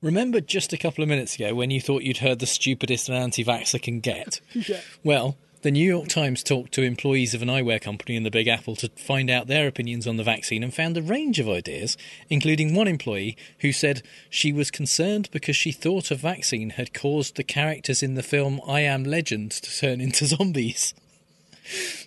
Remember 0.00 0.40
just 0.40 0.72
a 0.72 0.78
couple 0.78 1.02
of 1.02 1.08
minutes 1.08 1.34
ago 1.34 1.54
when 1.54 1.70
you 1.70 1.80
thought 1.80 2.04
you'd 2.04 2.18
heard 2.18 2.38
the 2.38 2.46
stupidest 2.46 3.08
an 3.10 3.14
anti 3.16 3.44
vaxxer 3.44 3.82
can 3.82 4.00
get? 4.00 4.40
Yeah. 4.54 4.80
Well, 5.04 5.36
the 5.66 5.72
New 5.72 5.84
York 5.84 6.06
Times 6.06 6.44
talked 6.44 6.70
to 6.74 6.82
employees 6.82 7.34
of 7.34 7.42
an 7.42 7.48
eyewear 7.48 7.80
company 7.80 8.14
in 8.14 8.22
the 8.22 8.30
Big 8.30 8.46
Apple 8.46 8.76
to 8.76 8.88
find 8.90 9.28
out 9.28 9.48
their 9.48 9.66
opinions 9.66 10.06
on 10.06 10.16
the 10.16 10.22
vaccine 10.22 10.62
and 10.62 10.72
found 10.72 10.96
a 10.96 11.02
range 11.02 11.40
of 11.40 11.48
ideas, 11.48 11.96
including 12.30 12.72
one 12.72 12.86
employee 12.86 13.36
who 13.62 13.72
said 13.72 14.04
she 14.30 14.52
was 14.52 14.70
concerned 14.70 15.28
because 15.32 15.56
she 15.56 15.72
thought 15.72 16.12
a 16.12 16.14
vaccine 16.14 16.70
had 16.70 16.94
caused 16.94 17.34
the 17.34 17.42
characters 17.42 18.00
in 18.00 18.14
the 18.14 18.22
film 18.22 18.60
I 18.64 18.82
Am 18.82 19.02
Legend 19.02 19.50
to 19.50 19.76
turn 19.76 20.00
into 20.00 20.26
zombies. 20.36 20.94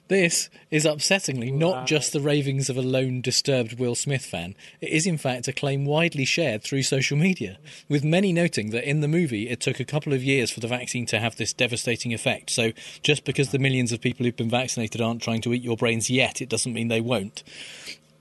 This 0.07 0.49
is 0.71 0.85
upsettingly 0.85 1.53
not 1.53 1.85
just 1.85 2.13
the 2.13 2.21
ravings 2.21 2.69
of 2.69 2.77
a 2.77 2.81
lone 2.81 3.21
disturbed 3.21 3.79
Will 3.79 3.95
Smith 3.95 4.25
fan. 4.25 4.55
It 4.81 4.89
is, 4.89 5.05
in 5.05 5.17
fact, 5.17 5.47
a 5.47 5.53
claim 5.53 5.85
widely 5.85 6.25
shared 6.25 6.63
through 6.63 6.83
social 6.83 7.17
media, 7.17 7.59
with 7.87 8.03
many 8.03 8.33
noting 8.33 8.71
that 8.71 8.89
in 8.89 9.01
the 9.01 9.07
movie 9.07 9.49
it 9.49 9.59
took 9.59 9.79
a 9.79 9.85
couple 9.85 10.13
of 10.13 10.23
years 10.23 10.51
for 10.51 10.59
the 10.59 10.67
vaccine 10.67 11.05
to 11.07 11.19
have 11.19 11.35
this 11.35 11.53
devastating 11.53 12.13
effect. 12.13 12.49
So, 12.49 12.71
just 13.03 13.25
because 13.25 13.51
the 13.51 13.59
millions 13.59 13.91
of 13.91 14.01
people 14.01 14.25
who've 14.25 14.35
been 14.35 14.49
vaccinated 14.49 15.01
aren't 15.01 15.21
trying 15.21 15.41
to 15.41 15.53
eat 15.53 15.63
your 15.63 15.77
brains 15.77 16.09
yet, 16.09 16.41
it 16.41 16.49
doesn't 16.49 16.73
mean 16.73 16.87
they 16.87 17.01
won't. 17.01 17.43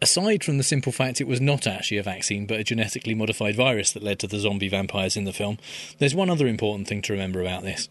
Aside 0.01 0.45
from 0.45 0.59
the 0.59 0.65
simple 0.65 0.93
fact 0.93 1.21
it 1.21 1.27
was 1.27 1.41
not 1.41 1.67
actually 1.67 1.99
a 1.99 2.05
vaccine 2.05 2.47
but 2.47 2.61
a 2.61 2.65
genetically 2.65 3.15
modified 3.15 3.57
virus 3.57 3.93
that 3.93 4.03
led 4.03 4.21
to 4.21 4.29
the 4.29 4.39
zombie 4.39 4.69
vampires 4.69 5.17
in 5.17 5.25
the 5.25 5.33
film, 5.33 5.59
there's 5.99 6.15
one 6.15 6.31
other 6.31 6.47
important 6.47 6.87
thing 6.87 7.03
to 7.03 7.13
remember 7.13 7.41
about 7.41 7.65
this. 7.65 7.89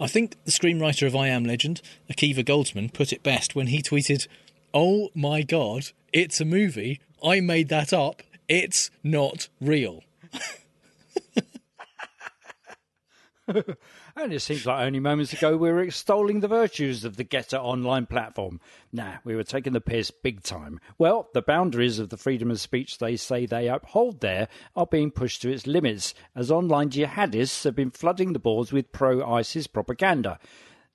I 0.00 0.06
think 0.06 0.36
the 0.44 0.50
screenwriter 0.50 1.06
of 1.06 1.16
I 1.16 1.28
Am 1.28 1.44
Legend, 1.44 1.80
Akiva 2.10 2.44
Goldsman, 2.44 2.92
put 2.92 3.12
it 3.12 3.22
best 3.22 3.54
when 3.54 3.66
he 3.68 3.82
tweeted, 3.82 4.28
Oh 4.72 5.08
my 5.14 5.42
god, 5.42 5.90
it's 6.12 6.40
a 6.40 6.44
movie. 6.44 7.00
I 7.24 7.40
made 7.40 7.68
that 7.68 7.92
up. 7.92 8.22
It's 8.48 8.90
not 9.02 9.48
real. 9.60 10.04
and 14.22 14.32
it 14.32 14.40
seems 14.40 14.66
like 14.66 14.84
only 14.84 15.00
moments 15.00 15.32
ago 15.32 15.56
we 15.56 15.70
were 15.70 15.82
extolling 15.82 16.40
the 16.40 16.48
virtues 16.48 17.04
of 17.04 17.16
the 17.16 17.24
GETTR 17.24 17.58
online 17.58 18.06
platform. 18.06 18.60
Nah, 18.92 19.14
we 19.24 19.34
were 19.34 19.44
taking 19.44 19.72
the 19.72 19.80
piss 19.80 20.10
big 20.10 20.42
time. 20.42 20.80
Well, 20.98 21.28
the 21.34 21.42
boundaries 21.42 21.98
of 21.98 22.08
the 22.08 22.16
freedom 22.16 22.50
of 22.50 22.60
speech 22.60 22.98
they 22.98 23.16
say 23.16 23.46
they 23.46 23.68
uphold 23.68 24.20
there 24.20 24.48
are 24.74 24.86
being 24.86 25.10
pushed 25.10 25.42
to 25.42 25.50
its 25.50 25.66
limits, 25.66 26.14
as 26.34 26.50
online 26.50 26.90
jihadists 26.90 27.64
have 27.64 27.74
been 27.74 27.90
flooding 27.90 28.32
the 28.32 28.38
boards 28.38 28.72
with 28.72 28.92
pro 28.92 29.24
ISIS 29.24 29.66
propaganda. 29.66 30.38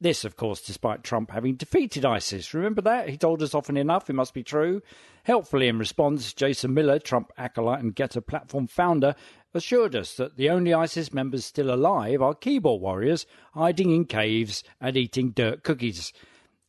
This, 0.01 0.25
of 0.25 0.35
course, 0.35 0.61
despite 0.61 1.03
Trump 1.03 1.31
having 1.31 1.55
defeated 1.55 2.03
ISIS. 2.03 2.53
Remember 2.53 2.81
that? 2.81 3.07
He 3.07 3.17
told 3.17 3.41
us 3.41 3.53
often 3.53 3.77
enough, 3.77 4.09
it 4.09 4.13
must 4.13 4.33
be 4.33 4.43
true. 4.43 4.81
Helpfully, 5.25 5.69
in 5.69 5.79
response, 5.79 6.33
Jason 6.33 6.73
Miller, 6.73 6.99
Trump 6.99 7.31
acolyte 7.37 7.81
and 7.81 7.95
GETTR 7.95 8.27
platform 8.27 8.67
founder, 8.67 9.15
assured 9.53 9.95
us 9.95 10.15
that 10.15 10.35
the 10.35 10.49
only 10.49 10.73
ISIS 10.73 11.13
members 11.13 11.45
still 11.45 11.73
alive 11.73 12.21
are 12.21 12.33
keyboard 12.33 12.81
warriors 12.81 13.25
hiding 13.53 13.91
in 13.91 14.03
caves 14.05 14.63
and 14.81 14.97
eating 14.97 15.31
dirt 15.31 15.63
cookies. 15.63 16.11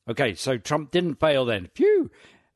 Okay, 0.09 0.35
so 0.35 0.57
Trump 0.57 0.93
didn't 0.93 1.19
fail 1.19 1.45
then. 1.45 1.69
Phew! 1.75 2.11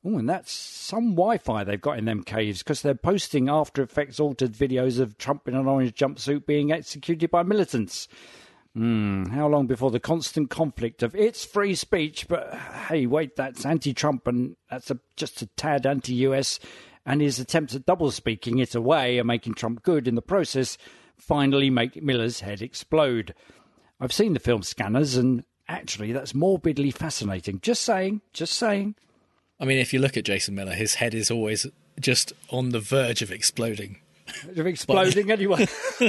Oh, 0.04 0.18
and 0.18 0.28
that's 0.28 0.52
some 0.52 1.16
Wi 1.16 1.38
Fi 1.38 1.64
they've 1.64 1.80
got 1.80 1.98
in 1.98 2.04
them 2.04 2.22
caves 2.22 2.62
because 2.62 2.82
they're 2.82 2.94
posting 2.94 3.48
After 3.48 3.82
Effects 3.82 4.20
altered 4.20 4.52
videos 4.52 5.00
of 5.00 5.18
Trump 5.18 5.48
in 5.48 5.54
an 5.56 5.66
orange 5.66 5.94
jumpsuit 5.94 6.46
being 6.46 6.70
executed 6.70 7.30
by 7.30 7.42
militants. 7.42 8.06
Hmm, 8.74 9.24
how 9.26 9.48
long 9.48 9.66
before 9.66 9.90
the 9.90 9.98
constant 9.98 10.50
conflict 10.50 11.02
of 11.02 11.14
it's 11.14 11.44
free 11.44 11.74
speech, 11.74 12.28
but 12.28 12.54
hey, 12.88 13.06
wait, 13.06 13.34
that's 13.34 13.66
anti 13.66 13.92
Trump 13.92 14.26
and 14.26 14.56
that's 14.70 14.90
a, 14.90 14.98
just 15.16 15.42
a 15.42 15.46
tad 15.56 15.86
anti 15.86 16.14
US, 16.26 16.60
and 17.04 17.20
his 17.20 17.40
attempts 17.40 17.74
at 17.74 17.86
double 17.86 18.10
speaking 18.10 18.58
it 18.58 18.74
away 18.74 19.18
and 19.18 19.26
making 19.26 19.54
Trump 19.54 19.82
good 19.82 20.06
in 20.06 20.14
the 20.14 20.22
process 20.22 20.78
finally 21.16 21.70
make 21.70 22.02
Miller's 22.02 22.40
head 22.40 22.62
explode. 22.62 23.34
I've 24.00 24.12
seen 24.12 24.32
the 24.32 24.40
film 24.40 24.62
Scanners, 24.62 25.16
and 25.16 25.44
actually, 25.66 26.12
that's 26.12 26.34
morbidly 26.34 26.90
fascinating. 26.90 27.60
Just 27.60 27.82
saying, 27.82 28.22
just 28.32 28.52
saying. 28.54 28.94
I 29.60 29.64
mean, 29.64 29.78
if 29.78 29.92
you 29.92 29.98
look 29.98 30.16
at 30.16 30.24
Jason 30.24 30.54
Miller, 30.54 30.74
his 30.74 30.94
head 30.94 31.14
is 31.14 31.30
always 31.30 31.66
just 31.98 32.32
on 32.50 32.70
the 32.70 32.80
verge 32.80 33.22
of 33.22 33.32
exploding. 33.32 33.98
Of 34.56 34.66
exploding, 34.66 35.30
anyway. 35.32 35.66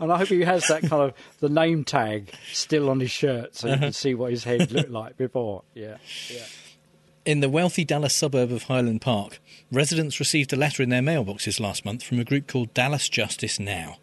and 0.00 0.12
I 0.12 0.18
hope 0.18 0.28
he 0.28 0.42
has 0.42 0.66
that 0.68 0.82
kind 0.82 1.02
of 1.02 1.14
the 1.40 1.48
name 1.48 1.84
tag 1.84 2.30
still 2.52 2.90
on 2.90 3.00
his 3.00 3.10
shirt, 3.10 3.54
so 3.56 3.68
you 3.68 3.74
can 3.74 3.84
uh-huh. 3.84 3.92
see 3.92 4.14
what 4.14 4.30
his 4.30 4.44
head 4.44 4.70
looked 4.70 4.90
like 4.90 5.16
before. 5.16 5.62
Yeah, 5.74 5.96
yeah. 6.30 6.44
In 7.24 7.40
the 7.40 7.48
wealthy 7.48 7.84
Dallas 7.84 8.14
suburb 8.14 8.50
of 8.50 8.64
Highland 8.64 9.02
Park, 9.02 9.38
residents 9.70 10.18
received 10.18 10.52
a 10.52 10.56
letter 10.56 10.82
in 10.82 10.88
their 10.88 11.02
mailboxes 11.02 11.60
last 11.60 11.84
month 11.84 12.02
from 12.02 12.18
a 12.18 12.24
group 12.24 12.46
called 12.46 12.72
Dallas 12.72 13.08
Justice 13.08 13.60
Now. 13.60 13.98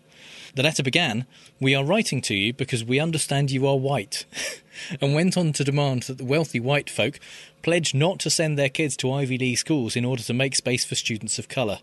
The 0.56 0.64
letter 0.64 0.84
began, 0.84 1.26
We 1.60 1.76
are 1.76 1.84
writing 1.84 2.22
to 2.22 2.36
you 2.36 2.54
because 2.54 2.86
we 2.86 3.00
understand 3.00 3.52
you 3.52 3.68
are 3.68 3.78
white, 3.78 4.26
and 5.02 5.14
went 5.14 5.38
on 5.38 5.54
to 5.54 5.64
demand 5.64 6.04
that 6.04 6.18
the 6.18 6.26
wealthy 6.26 6.60
white 6.60 6.90
folk 6.90 7.20
pledge 7.62 7.94
not 7.94 8.20
to 8.20 8.30
send 8.30 8.58
their 8.58 8.70
kids 8.70 8.96
to 8.98 9.12
Ivy 9.12 9.38
League 9.38 9.58
schools 9.58 9.96
in 9.96 10.06
order 10.06 10.24
to 10.24 10.34
make 10.34 10.56
space 10.56 10.86
for 10.86 10.96
students 10.96 11.40
of 11.40 11.50
colour. 11.50 11.80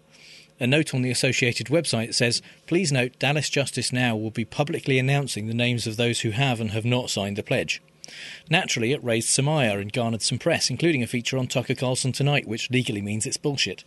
A 0.63 0.67
note 0.69 0.95
on 0.95 1.03
the 1.03 1.11
Associated 1.11 1.67
website 1.67 2.15
says, 2.15 2.41
Please 2.69 2.93
note 2.93 3.19
Dallas 3.19 3.51
Justice 3.51 3.93
Now 3.93 4.15
will 4.15 4.31
be 4.31 4.45
publicly 4.45 4.97
announcing 4.97 5.49
the 5.49 5.55
names 5.55 5.89
of 5.89 5.97
those 5.97 6.21
who 6.21 6.31
have 6.31 6.61
and 6.61 6.71
have 6.71 6.85
not 6.85 7.11
signed 7.11 7.35
the 7.35 7.43
pledge. 7.43 7.83
Naturally, 8.49 8.93
it 8.93 9.03
raised 9.03 9.29
some 9.29 9.49
ire 9.49 9.81
and 9.81 9.93
garnered 9.93 10.23
some 10.23 10.39
press, 10.39 10.71
including 10.71 11.03
a 11.03 11.09
feature 11.09 11.37
on 11.37 11.49
Tucker 11.49 11.75
Carlson 11.75 12.13
tonight, 12.13 12.47
which 12.47 12.71
legally 12.71 13.03
means 13.03 13.27
it's 13.27 13.37
bullshit. 13.37 13.83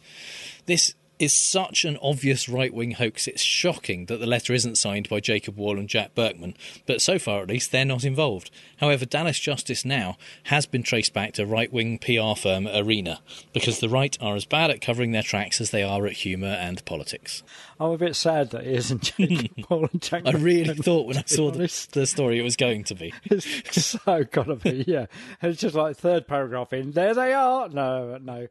This 0.66 0.96
is 1.20 1.34
such 1.34 1.86
an 1.86 1.98
obvious 2.02 2.50
right 2.50 2.74
wing 2.74 2.92
hoax, 2.92 3.28
it's 3.28 3.42
shocking 3.42 4.06
that 4.06 4.20
the 4.20 4.26
letter 4.26 4.54
isn't 4.54 4.78
signed 4.78 5.10
by 5.10 5.20
Jacob 5.20 5.58
Wohl 5.58 5.80
and 5.80 5.88
Jack 5.90 6.16
Burkman, 6.16 6.56
but 6.86 7.02
so 7.02 7.18
far 7.18 7.42
at 7.42 7.50
least 7.50 7.72
they're 7.72 7.86
not 7.86 8.04
involved. 8.04 8.52
However, 8.78 9.06
Dallas 9.06 9.40
Justice 9.40 9.86
Now 9.86 10.18
has 10.44 10.66
been 10.66 10.84
traced 10.84 11.14
back 11.14 11.34
to 11.34 11.46
right 11.46 11.72
wing 11.72 12.00
PR 12.00 12.36
firm 12.38 12.68
Arena, 12.68 13.22
because 13.54 13.80
the 13.80 13.90
right 13.90 14.18
are 14.22 14.36
as 14.36 14.46
bad 14.46 14.70
at 14.72 14.82
covering 14.82 15.12
their 15.12 15.24
tracks 15.24 15.62
as 15.62 15.72
they 15.72 15.84
are 15.84 16.06
at 16.06 16.14
humour 16.14 16.48
and 16.48 16.84
politics. 16.86 17.44
I'm 17.80 17.92
a 17.92 17.98
bit 17.98 18.16
sad 18.16 18.52
that 18.52 18.62
it 18.66 18.76
isn't 18.76 19.16
Jacob 19.18 19.66
Wohl 19.70 19.90
and 19.92 20.02
Jack 20.02 20.24
I 20.26 20.32
really 20.32 20.66
Burkman, 20.66 20.84
thought 20.84 21.08
when 21.08 21.18
I 21.18 21.24
saw 21.26 21.52
the, 21.52 21.88
the 21.92 22.06
story 22.06 22.40
it 22.40 22.44
was 22.44 22.56
going 22.56 22.84
to 22.86 22.96
be. 22.96 23.14
It's 23.26 24.00
so 24.04 24.24
gotta 24.24 24.56
be, 24.56 24.86
yeah. 24.88 25.08
It's 25.42 25.60
just 25.62 25.76
like 25.76 25.98
third 25.98 26.28
paragraph 26.28 26.74
in. 26.74 26.92
There 26.92 27.14
they 27.14 27.34
are. 27.34 27.70
No, 27.70 28.18
no. 28.18 28.48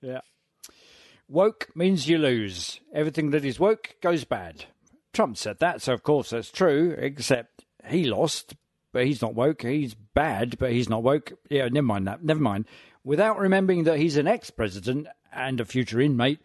Yeah. 0.00 0.20
Woke 1.30 1.68
means 1.76 2.08
you 2.08 2.18
lose. 2.18 2.80
Everything 2.92 3.30
that 3.30 3.44
is 3.44 3.60
woke 3.60 3.94
goes 4.02 4.24
bad. 4.24 4.64
Trump 5.12 5.36
said 5.36 5.60
that, 5.60 5.80
so 5.80 5.92
of 5.92 6.02
course 6.02 6.30
that's 6.30 6.50
true, 6.50 6.96
except 6.98 7.64
he 7.86 8.04
lost, 8.04 8.56
but 8.92 9.06
he's 9.06 9.22
not 9.22 9.36
woke. 9.36 9.62
He's 9.62 9.94
bad, 9.94 10.58
but 10.58 10.72
he's 10.72 10.88
not 10.88 11.04
woke. 11.04 11.32
Yeah, 11.48 11.68
never 11.68 11.86
mind 11.86 12.08
that. 12.08 12.24
Never 12.24 12.40
mind. 12.40 12.66
Without 13.04 13.38
remembering 13.38 13.84
that 13.84 13.98
he's 13.98 14.16
an 14.16 14.26
ex 14.26 14.50
president 14.50 15.06
and 15.32 15.60
a 15.60 15.64
future 15.64 16.00
inmate, 16.00 16.40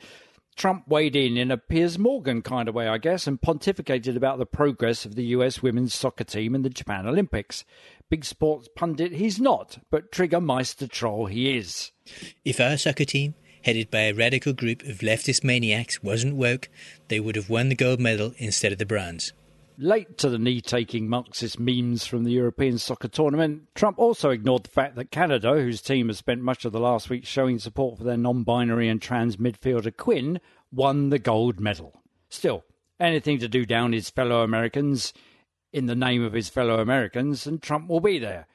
Trump 0.55 0.87
weighed 0.87 1.15
in 1.15 1.35
in 1.35 1.49
a 1.49 1.57
Piers 1.57 1.97
Morgan 1.97 2.43
kind 2.43 2.69
of 2.69 2.75
way, 2.75 2.87
I 2.87 2.99
guess, 2.99 3.25
and 3.25 3.41
pontificated 3.41 4.15
about 4.15 4.37
the 4.37 4.45
progress 4.45 5.03
of 5.03 5.15
the 5.15 5.25
US 5.25 5.63
women's 5.63 5.95
soccer 5.95 6.23
team 6.23 6.53
in 6.53 6.61
the 6.61 6.69
Japan 6.69 7.07
Olympics. 7.07 7.65
Big 8.11 8.23
sports 8.23 8.69
pundit 8.75 9.13
he's 9.13 9.39
not, 9.39 9.79
but 9.89 10.11
trigger 10.11 10.39
meister 10.39 10.85
troll 10.85 11.25
he 11.25 11.57
is. 11.57 11.91
If 12.45 12.59
our 12.61 12.77
soccer 12.77 13.03
team, 13.03 13.33
headed 13.65 13.89
by 13.89 14.01
a 14.01 14.13
radical 14.13 14.53
group 14.53 14.83
of 14.83 14.99
leftist 14.99 15.43
maniacs, 15.43 16.03
wasn't 16.03 16.35
woke, 16.35 16.69
they 17.07 17.19
would 17.19 17.35
have 17.35 17.49
won 17.49 17.67
the 17.67 17.75
gold 17.75 17.99
medal 17.99 18.31
instead 18.37 18.71
of 18.71 18.77
the 18.77 18.85
bronze. 18.85 19.33
Late 19.79 20.19
to 20.19 20.29
the 20.29 20.37
knee 20.37 20.61
taking 20.61 21.09
Marxist 21.09 21.59
memes 21.59 22.05
from 22.05 22.23
the 22.23 22.31
European 22.31 22.77
soccer 22.77 23.07
tournament, 23.07 23.63
Trump 23.73 23.97
also 23.97 24.29
ignored 24.29 24.63
the 24.63 24.69
fact 24.69 24.95
that 24.95 25.09
Canada, 25.09 25.55
whose 25.55 25.81
team 25.81 26.07
has 26.09 26.19
spent 26.19 26.41
much 26.41 26.63
of 26.63 26.73
the 26.73 26.79
last 26.79 27.09
week 27.09 27.25
showing 27.25 27.57
support 27.57 27.97
for 27.97 28.03
their 28.03 28.17
non 28.17 28.43
binary 28.43 28.87
and 28.87 29.01
trans 29.01 29.37
midfielder 29.37 29.97
Quinn, 29.97 30.39
won 30.71 31.09
the 31.09 31.19
gold 31.19 31.59
medal. 31.59 32.03
Still, 32.29 32.63
anything 32.99 33.39
to 33.39 33.47
do 33.47 33.65
down 33.65 33.93
his 33.93 34.11
fellow 34.11 34.43
Americans 34.43 35.11
in 35.73 35.87
the 35.87 35.95
name 35.95 36.23
of 36.23 36.33
his 36.33 36.49
fellow 36.49 36.79
Americans, 36.79 37.47
and 37.47 37.63
Trump 37.63 37.89
will 37.89 37.99
be 37.99 38.19
there, 38.19 38.45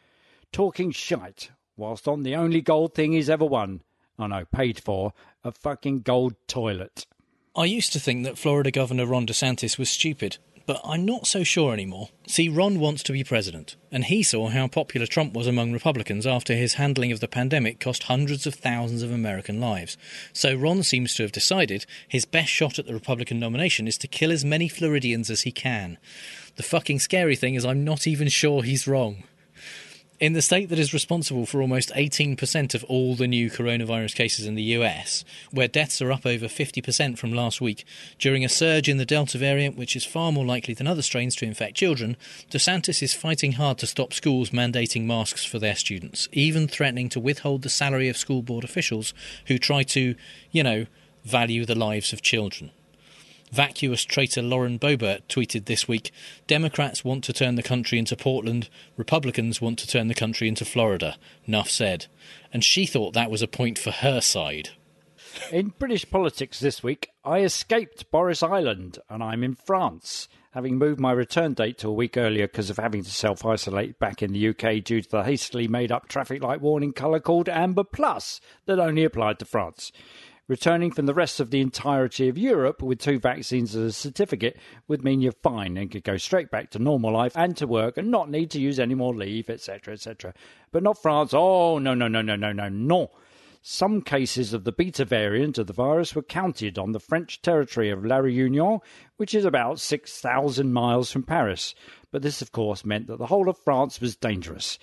talking 0.53 0.93
shite, 0.93 1.51
whilst 1.77 2.07
on 2.07 2.23
the 2.23 2.37
only 2.37 2.61
gold 2.61 2.95
thing 2.95 3.12
he's 3.12 3.28
ever 3.28 3.45
won 3.45 3.82
Oh, 4.21 4.25
I 4.25 4.27
know, 4.27 4.45
paid 4.45 4.83
for, 4.83 5.13
a 5.43 5.51
fucking 5.51 6.01
gold 6.01 6.35
toilet. 6.47 7.07
I 7.57 7.65
used 7.65 7.93
to 7.95 8.01
think 8.01 8.25
that 8.25 8.39
Florida 8.39 8.71
Governor 8.71 9.07
Ron 9.07 9.27
DeSantis 9.27 9.79
was 9.79 9.91
stupid 9.91 10.39
but 10.71 10.81
I'm 10.85 11.05
not 11.05 11.27
so 11.27 11.43
sure 11.43 11.73
anymore. 11.73 12.11
See, 12.29 12.49
Ron 12.49 12.79
wants 12.79 13.03
to 13.03 13.13
be 13.13 13.25
president, 13.25 13.75
and 13.91 14.05
he 14.05 14.23
saw 14.23 14.51
how 14.51 14.69
popular 14.69 15.05
Trump 15.05 15.33
was 15.33 15.49
among 15.49 15.73
Republicans 15.73 16.29
after 16.29 16.55
his 16.55 16.75
handling 16.75 17.11
of 17.11 17.19
the 17.19 17.27
pandemic 17.27 17.81
cost 17.81 18.05
hundreds 18.05 18.47
of 18.47 18.55
thousands 18.55 19.03
of 19.03 19.11
American 19.11 19.61
lives. 19.61 19.97
So 20.33 20.55
Ron 20.55 20.85
seems 20.85 21.13
to 21.15 21.25
have 21.25 21.33
decided 21.33 21.87
his 22.07 22.25
best 22.25 22.51
shot 22.51 22.79
at 22.79 22.87
the 22.87 22.95
Republican 22.95 23.41
nomination 23.41 23.89
is 23.89 23.99
to 23.99 24.07
kill 24.07 24.31
as 24.31 24.45
many 24.45 24.69
Floridians 24.69 25.29
as 25.29 25.41
he 25.43 25.51
can. 25.51 25.99
The 26.55 26.63
fucking 26.63 27.01
scary 27.01 27.35
thing 27.35 27.57
is, 27.57 27.65
I'm 27.65 27.83
not 27.83 28.07
even 28.07 28.29
sure 28.29 28.63
he's 28.63 28.87
wrong. 28.87 29.25
In 30.21 30.35
the 30.35 30.43
state 30.43 30.69
that 30.69 30.79
is 30.79 30.93
responsible 30.93 31.47
for 31.47 31.63
almost 31.63 31.91
18% 31.97 32.75
of 32.75 32.85
all 32.85 33.15
the 33.15 33.27
new 33.27 33.51
coronavirus 33.51 34.15
cases 34.15 34.45
in 34.45 34.55
the 34.55 34.75
US, 34.77 35.25
where 35.51 35.67
deaths 35.67 36.03
are 36.03 36.13
up 36.13 36.27
over 36.27 36.45
50% 36.45 37.17
from 37.17 37.33
last 37.33 37.63
week, 37.63 37.87
during 38.19 38.45
a 38.45 38.49
surge 38.51 38.87
in 38.87 38.99
the 38.99 39.07
Delta 39.07 39.39
variant, 39.39 39.79
which 39.79 39.97
is 39.97 40.05
far 40.05 40.31
more 40.31 40.45
likely 40.45 40.75
than 40.75 40.87
other 40.87 41.01
strains 41.01 41.35
to 41.37 41.47
infect 41.47 41.79
children, 41.79 42.19
DeSantis 42.51 43.03
is 43.03 43.15
fighting 43.15 43.53
hard 43.53 43.79
to 43.79 43.87
stop 43.87 44.13
schools 44.13 44.51
mandating 44.51 45.07
masks 45.07 45.47
for 45.47 45.59
their 45.59 45.75
students, 45.75 46.29
even 46.33 46.69
threatening 46.69 47.09
to 47.09 47.19
withhold 47.19 47.63
the 47.63 47.71
salary 47.71 48.11
of 48.11 48.19
school 48.19 48.43
board 48.43 48.63
officials 48.63 49.15
who 49.47 49.57
try 49.57 49.83
to, 49.83 50.15
you 50.51 50.63
know, 50.63 50.85
value 51.25 51.65
the 51.65 51.75
lives 51.75 52.13
of 52.13 52.21
children. 52.21 52.73
Vacuous 53.51 54.05
traitor 54.05 54.43
Lauren 54.43 54.78
Boebert 54.78 55.22
tweeted 55.28 55.64
this 55.64 55.89
week 55.89 56.12
Democrats 56.47 57.05
want 57.05 57.24
to 57.24 57.32
turn 57.32 57.56
the 57.56 57.62
country 57.62 57.98
into 57.98 58.16
Portland, 58.16 58.68
Republicans 58.97 59.60
want 59.60 59.78
to 59.81 59.89
turn 59.89 60.06
the 60.06 60.14
country 60.14 60.47
into 60.47 60.64
Florida. 60.64 61.16
Nuff 61.47 61.68
said. 61.68 62.06
And 62.52 62.62
she 62.62 62.86
thought 62.86 63.12
that 63.14 63.31
was 63.31 63.43
a 63.43 63.48
point 63.48 63.78
for 63.78 63.90
her 63.90 64.20
side. 64.20 64.70
In 65.52 65.72
British 65.78 66.09
politics 66.09 66.60
this 66.60 66.82
week, 66.82 67.10
I 67.24 67.40
escaped 67.40 68.10
Boris 68.10 68.43
Island 68.43 68.98
and 69.09 69.22
I'm 69.22 69.43
in 69.43 69.55
France, 69.55 70.28
having 70.52 70.78
moved 70.78 71.01
my 71.01 71.12
return 71.12 71.55
date 71.55 71.78
to 71.78 71.89
a 71.89 71.93
week 71.93 72.16
earlier 72.16 72.47
because 72.47 72.70
of 72.70 72.77
having 72.78 73.02
to 73.05 73.10
self 73.10 73.44
isolate 73.44 73.98
back 73.98 74.22
in 74.22 74.32
the 74.32 74.48
UK 74.48 74.82
due 74.82 75.02
to 75.02 75.09
the 75.09 75.24
hastily 75.24 75.68
made 75.68 75.93
up 75.93 76.09
traffic 76.09 76.43
light 76.43 76.60
warning 76.60 76.93
colour 76.93 77.20
called 77.20 77.48
Amber 77.48 77.85
Plus 77.85 78.40
that 78.66 78.78
only 78.78 79.05
applied 79.05 79.39
to 79.40 79.44
France. 79.44 79.93
Returning 80.51 80.90
from 80.90 81.06
the 81.06 81.14
rest 81.14 81.39
of 81.39 81.52
the 81.52 81.60
entirety 81.60 82.28
of 82.28 82.36
Europe 82.36 82.82
with 82.82 82.98
two 82.98 83.20
vaccines 83.20 83.77
as 83.77 83.85
a 83.85 83.93
certificate 83.93 84.56
would 84.89 85.05
mean 85.05 85.20
you're 85.20 85.31
fine 85.31 85.77
and 85.77 85.93
could 85.93 86.02
go 86.02 86.16
straight 86.16 86.51
back 86.51 86.70
to 86.70 86.81
normal 86.81 87.12
life 87.12 87.36
and 87.36 87.56
to 87.56 87.68
work 87.68 87.97
and 87.97 88.10
not 88.10 88.28
need 88.28 88.51
to 88.51 88.60
use 88.60 88.81
any 88.81 88.97
more 88.97 89.14
leave, 89.14 89.48
etc., 89.48 89.94
etc. 89.94 90.35
But 90.72 90.82
not 90.82 91.01
France. 91.01 91.32
Oh, 91.32 91.78
no, 91.78 91.94
no, 91.94 92.09
no, 92.09 92.20
no, 92.20 92.35
no, 92.35 92.51
no, 92.51 92.68
no. 92.68 93.12
Some 93.62 94.02
cases 94.02 94.52
of 94.52 94.64
the 94.64 94.72
beta 94.72 95.05
variant 95.05 95.56
of 95.56 95.68
the 95.68 95.72
virus 95.72 96.16
were 96.16 96.22
counted 96.22 96.81
on 96.81 96.90
the 96.90 96.98
French 96.98 97.40
territory 97.43 97.89
of 97.89 98.05
La 98.05 98.16
Réunion, 98.16 98.81
which 99.18 99.36
is 99.36 99.44
about 99.44 99.78
6,000 99.78 100.72
miles 100.72 101.12
from 101.12 101.22
Paris. 101.22 101.77
But 102.10 102.22
this, 102.22 102.43
of 102.43 102.51
course, 102.51 102.85
meant 102.85 103.06
that 103.06 103.18
the 103.18 103.27
whole 103.27 103.48
of 103.48 103.56
France 103.56 104.01
was 104.01 104.16
dangerous. 104.16 104.81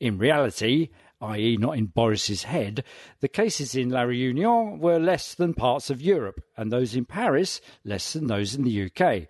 In 0.00 0.18
reality, 0.18 0.88
i.e., 1.24 1.56
not 1.56 1.76
in 1.76 1.86
Boris's 1.86 2.44
head, 2.44 2.84
the 3.20 3.28
cases 3.28 3.74
in 3.74 3.90
La 3.90 4.02
Réunion 4.02 4.78
were 4.78 4.98
less 4.98 5.34
than 5.34 5.54
parts 5.54 5.90
of 5.90 6.02
Europe, 6.02 6.42
and 6.56 6.70
those 6.70 6.94
in 6.94 7.04
Paris 7.04 7.60
less 7.84 8.12
than 8.12 8.26
those 8.26 8.54
in 8.54 8.64
the 8.64 8.90
UK. 8.90 9.28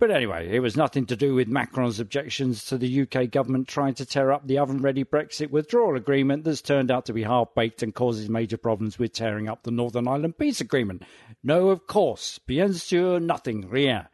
But 0.00 0.10
anyway, 0.10 0.48
it 0.50 0.60
was 0.60 0.78
nothing 0.78 1.04
to 1.06 1.14
do 1.14 1.34
with 1.34 1.46
Macron's 1.46 2.00
objections 2.00 2.64
to 2.64 2.78
the 2.78 3.02
UK 3.02 3.30
government 3.30 3.68
trying 3.68 3.92
to 3.94 4.06
tear 4.06 4.32
up 4.32 4.46
the 4.46 4.56
oven 4.56 4.80
ready 4.80 5.04
Brexit 5.04 5.50
withdrawal 5.50 5.94
agreement 5.94 6.44
that's 6.44 6.62
turned 6.62 6.90
out 6.90 7.04
to 7.04 7.12
be 7.12 7.22
half 7.22 7.54
baked 7.54 7.82
and 7.82 7.94
causes 7.94 8.30
major 8.30 8.56
problems 8.56 8.98
with 8.98 9.12
tearing 9.12 9.46
up 9.46 9.62
the 9.62 9.70
Northern 9.70 10.08
Ireland 10.08 10.38
peace 10.38 10.62
agreement. 10.62 11.02
No, 11.44 11.68
of 11.68 11.86
course, 11.86 12.38
bien 12.38 12.70
sûr, 12.70 13.20
nothing, 13.20 13.68
rien. 13.68 14.06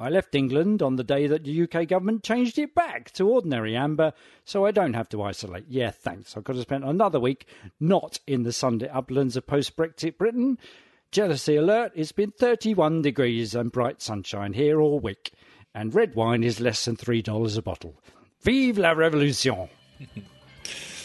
I 0.00 0.08
left 0.08 0.34
England 0.34 0.80
on 0.80 0.96
the 0.96 1.04
day 1.04 1.26
that 1.26 1.44
the 1.44 1.62
UK 1.62 1.86
government 1.86 2.24
changed 2.24 2.58
it 2.58 2.74
back 2.74 3.10
to 3.12 3.28
ordinary 3.28 3.76
amber, 3.76 4.14
so 4.46 4.64
I 4.64 4.70
don't 4.70 4.94
have 4.94 5.10
to 5.10 5.22
isolate. 5.22 5.66
Yeah, 5.68 5.90
thanks. 5.90 6.34
I 6.34 6.40
could 6.40 6.56
have 6.56 6.62
spent 6.62 6.84
another 6.84 7.20
week 7.20 7.46
not 7.78 8.18
in 8.26 8.42
the 8.42 8.52
Sunday 8.52 8.88
uplands 8.88 9.36
of 9.36 9.46
post 9.46 9.76
Brexit 9.76 10.16
Britain. 10.16 10.56
Jealousy 11.12 11.56
alert, 11.56 11.92
it's 11.94 12.12
been 12.12 12.30
31 12.30 13.02
degrees 13.02 13.54
and 13.54 13.70
bright 13.70 14.00
sunshine 14.00 14.54
here 14.54 14.80
all 14.80 15.00
week, 15.00 15.32
and 15.74 15.94
red 15.94 16.14
wine 16.14 16.44
is 16.44 16.60
less 16.60 16.86
than 16.86 16.96
$3 16.96 17.58
a 17.58 17.62
bottle. 17.62 17.94
Vive 18.40 18.78
la 18.78 18.92
Revolution! 18.92 19.68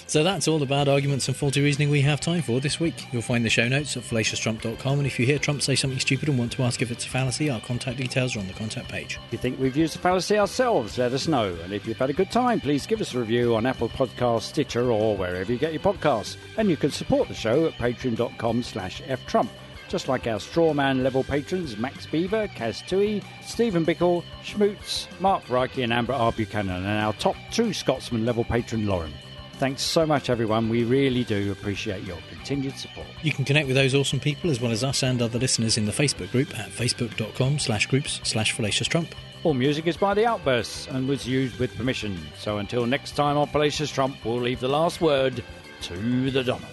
So 0.08 0.24
that's 0.24 0.48
all 0.48 0.60
the 0.60 0.68
bad 0.68 0.88
arguments 0.88 1.28
and 1.28 1.36
faulty 1.36 1.62
reasoning 1.62 1.90
we 1.90 2.02
have 2.02 2.22
time 2.22 2.44
for 2.44 2.62
this 2.62 2.80
week. 2.80 3.12
You'll 3.12 3.24
find 3.24 3.44
the 3.44 3.50
show 3.50 3.68
notes 3.68 3.98
at 3.98 4.04
fallacioustrump.com, 4.04 5.00
and 5.00 5.08
if 5.08 5.20
you 5.20 5.26
hear 5.26 5.40
Trump 5.40 5.64
say 5.64 5.76
something 5.76 6.00
stupid 6.00 6.30
and 6.30 6.38
want 6.38 6.52
to 6.54 6.64
ask 6.64 6.82
if 6.82 6.92
it's 6.92 7.06
a 7.06 7.10
fallacy, 7.10 7.50
our 7.50 7.60
contact 7.62 7.98
details 7.98 8.36
are 8.36 8.40
on 8.40 8.48
the 8.48 8.54
contact 8.54 8.88
page. 8.88 9.18
If 9.28 9.32
you 9.32 9.38
think 9.40 9.60
we've 9.60 9.76
used 9.76 9.96
a 9.96 10.00
fallacy 10.00 10.38
ourselves, 10.38 11.00
let 11.00 11.12
us 11.14 11.28
know. 11.28 11.58
And 11.64 11.74
if 11.74 11.88
you've 11.88 11.98
had 11.98 12.12
a 12.12 12.14
good 12.14 12.30
time, 12.30 12.62
please 12.62 12.86
give 12.86 13.02
us 13.02 13.16
a 13.16 13.20
review 13.20 13.56
on 13.56 13.66
Apple 13.66 13.90
Podcasts, 13.90 14.44
Stitcher, 14.44 14.92
or 14.92 15.18
wherever 15.18 15.52
you 15.52 15.58
get 15.58 15.74
your 15.74 15.82
podcasts. 15.82 16.38
And 16.58 16.70
you 16.70 16.78
can 16.78 16.92
support 16.92 17.28
the 17.28 17.34
show 17.34 17.66
at 17.66 17.74
patreon.com 17.74 18.64
slash 18.64 19.02
ftrump 19.02 19.50
just 19.88 20.08
like 20.08 20.26
our 20.26 20.40
strawman 20.40 21.04
level 21.04 21.24
patrons 21.24 21.78
Max 21.78 22.08
Beaver, 22.08 22.48
Kaz 22.50 22.86
Tui, 22.88 23.22
Stephen 23.44 23.86
Bickle, 23.86 24.24
Schmutz, 24.44 25.08
Mark 25.20 25.48
Reich, 25.48 25.78
and 25.78 25.94
Amber 25.94 26.14
R. 26.14 26.32
Buchanan, 26.32 26.84
and 26.84 27.06
our 27.06 27.14
top 27.14 27.36
two 27.52 27.72
Scotsman 27.72 28.26
level 28.26 28.44
patron 28.44 28.88
Lauren. 28.88 29.14
Thanks 29.58 29.82
so 29.82 30.06
much, 30.06 30.30
everyone. 30.30 30.68
We 30.70 30.84
really 30.84 31.24
do 31.24 31.52
appreciate 31.52 32.04
your 32.04 32.18
continued 32.30 32.78
support. 32.78 33.08
You 33.24 33.32
can 33.32 33.46
connect 33.46 33.68
with 33.68 33.76
those 33.76 33.96
awesome 33.96 34.20
people 34.20 34.52
as 34.52 34.60
well 34.60 34.72
as 34.72 34.84
us 34.84 35.02
and 35.02 35.22
other 35.22 35.40
listeners 35.40 35.78
in 35.78 35.86
the 35.86 35.94
Facebook 35.94 36.32
group 36.32 36.58
at 36.60 36.70
facebook.com 36.70 37.60
slash 37.60 37.88
groups 37.88 38.20
slash 38.24 38.52
Fallacious 38.52 38.88
Trump. 38.88 39.16
All 39.44 39.54
music 39.54 39.88
is 39.88 39.96
by 39.96 40.14
The 40.14 40.26
Outbursts 40.26 40.88
and 40.88 41.08
was 41.08 41.28
used 41.28 41.58
with 41.60 41.76
permission. 41.78 42.18
So 42.38 42.58
until 42.58 42.86
next 42.86 43.12
time 43.12 43.38
on 43.38 43.48
Fallacious 43.48 43.92
Trump, 43.92 44.18
we'll 44.26 44.42
leave 44.42 44.60
the 44.60 44.68
last 44.68 45.00
word 45.02 45.44
to 45.84 46.32
the 46.32 46.44
Donald. 46.44 46.66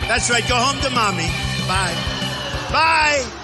That's 0.00 0.30
right. 0.30 0.46
Go 0.48 0.56
home 0.56 0.80
to 0.82 0.90
mommy. 0.90 1.28
Bye. 1.68 1.94
Bye. 2.72 3.41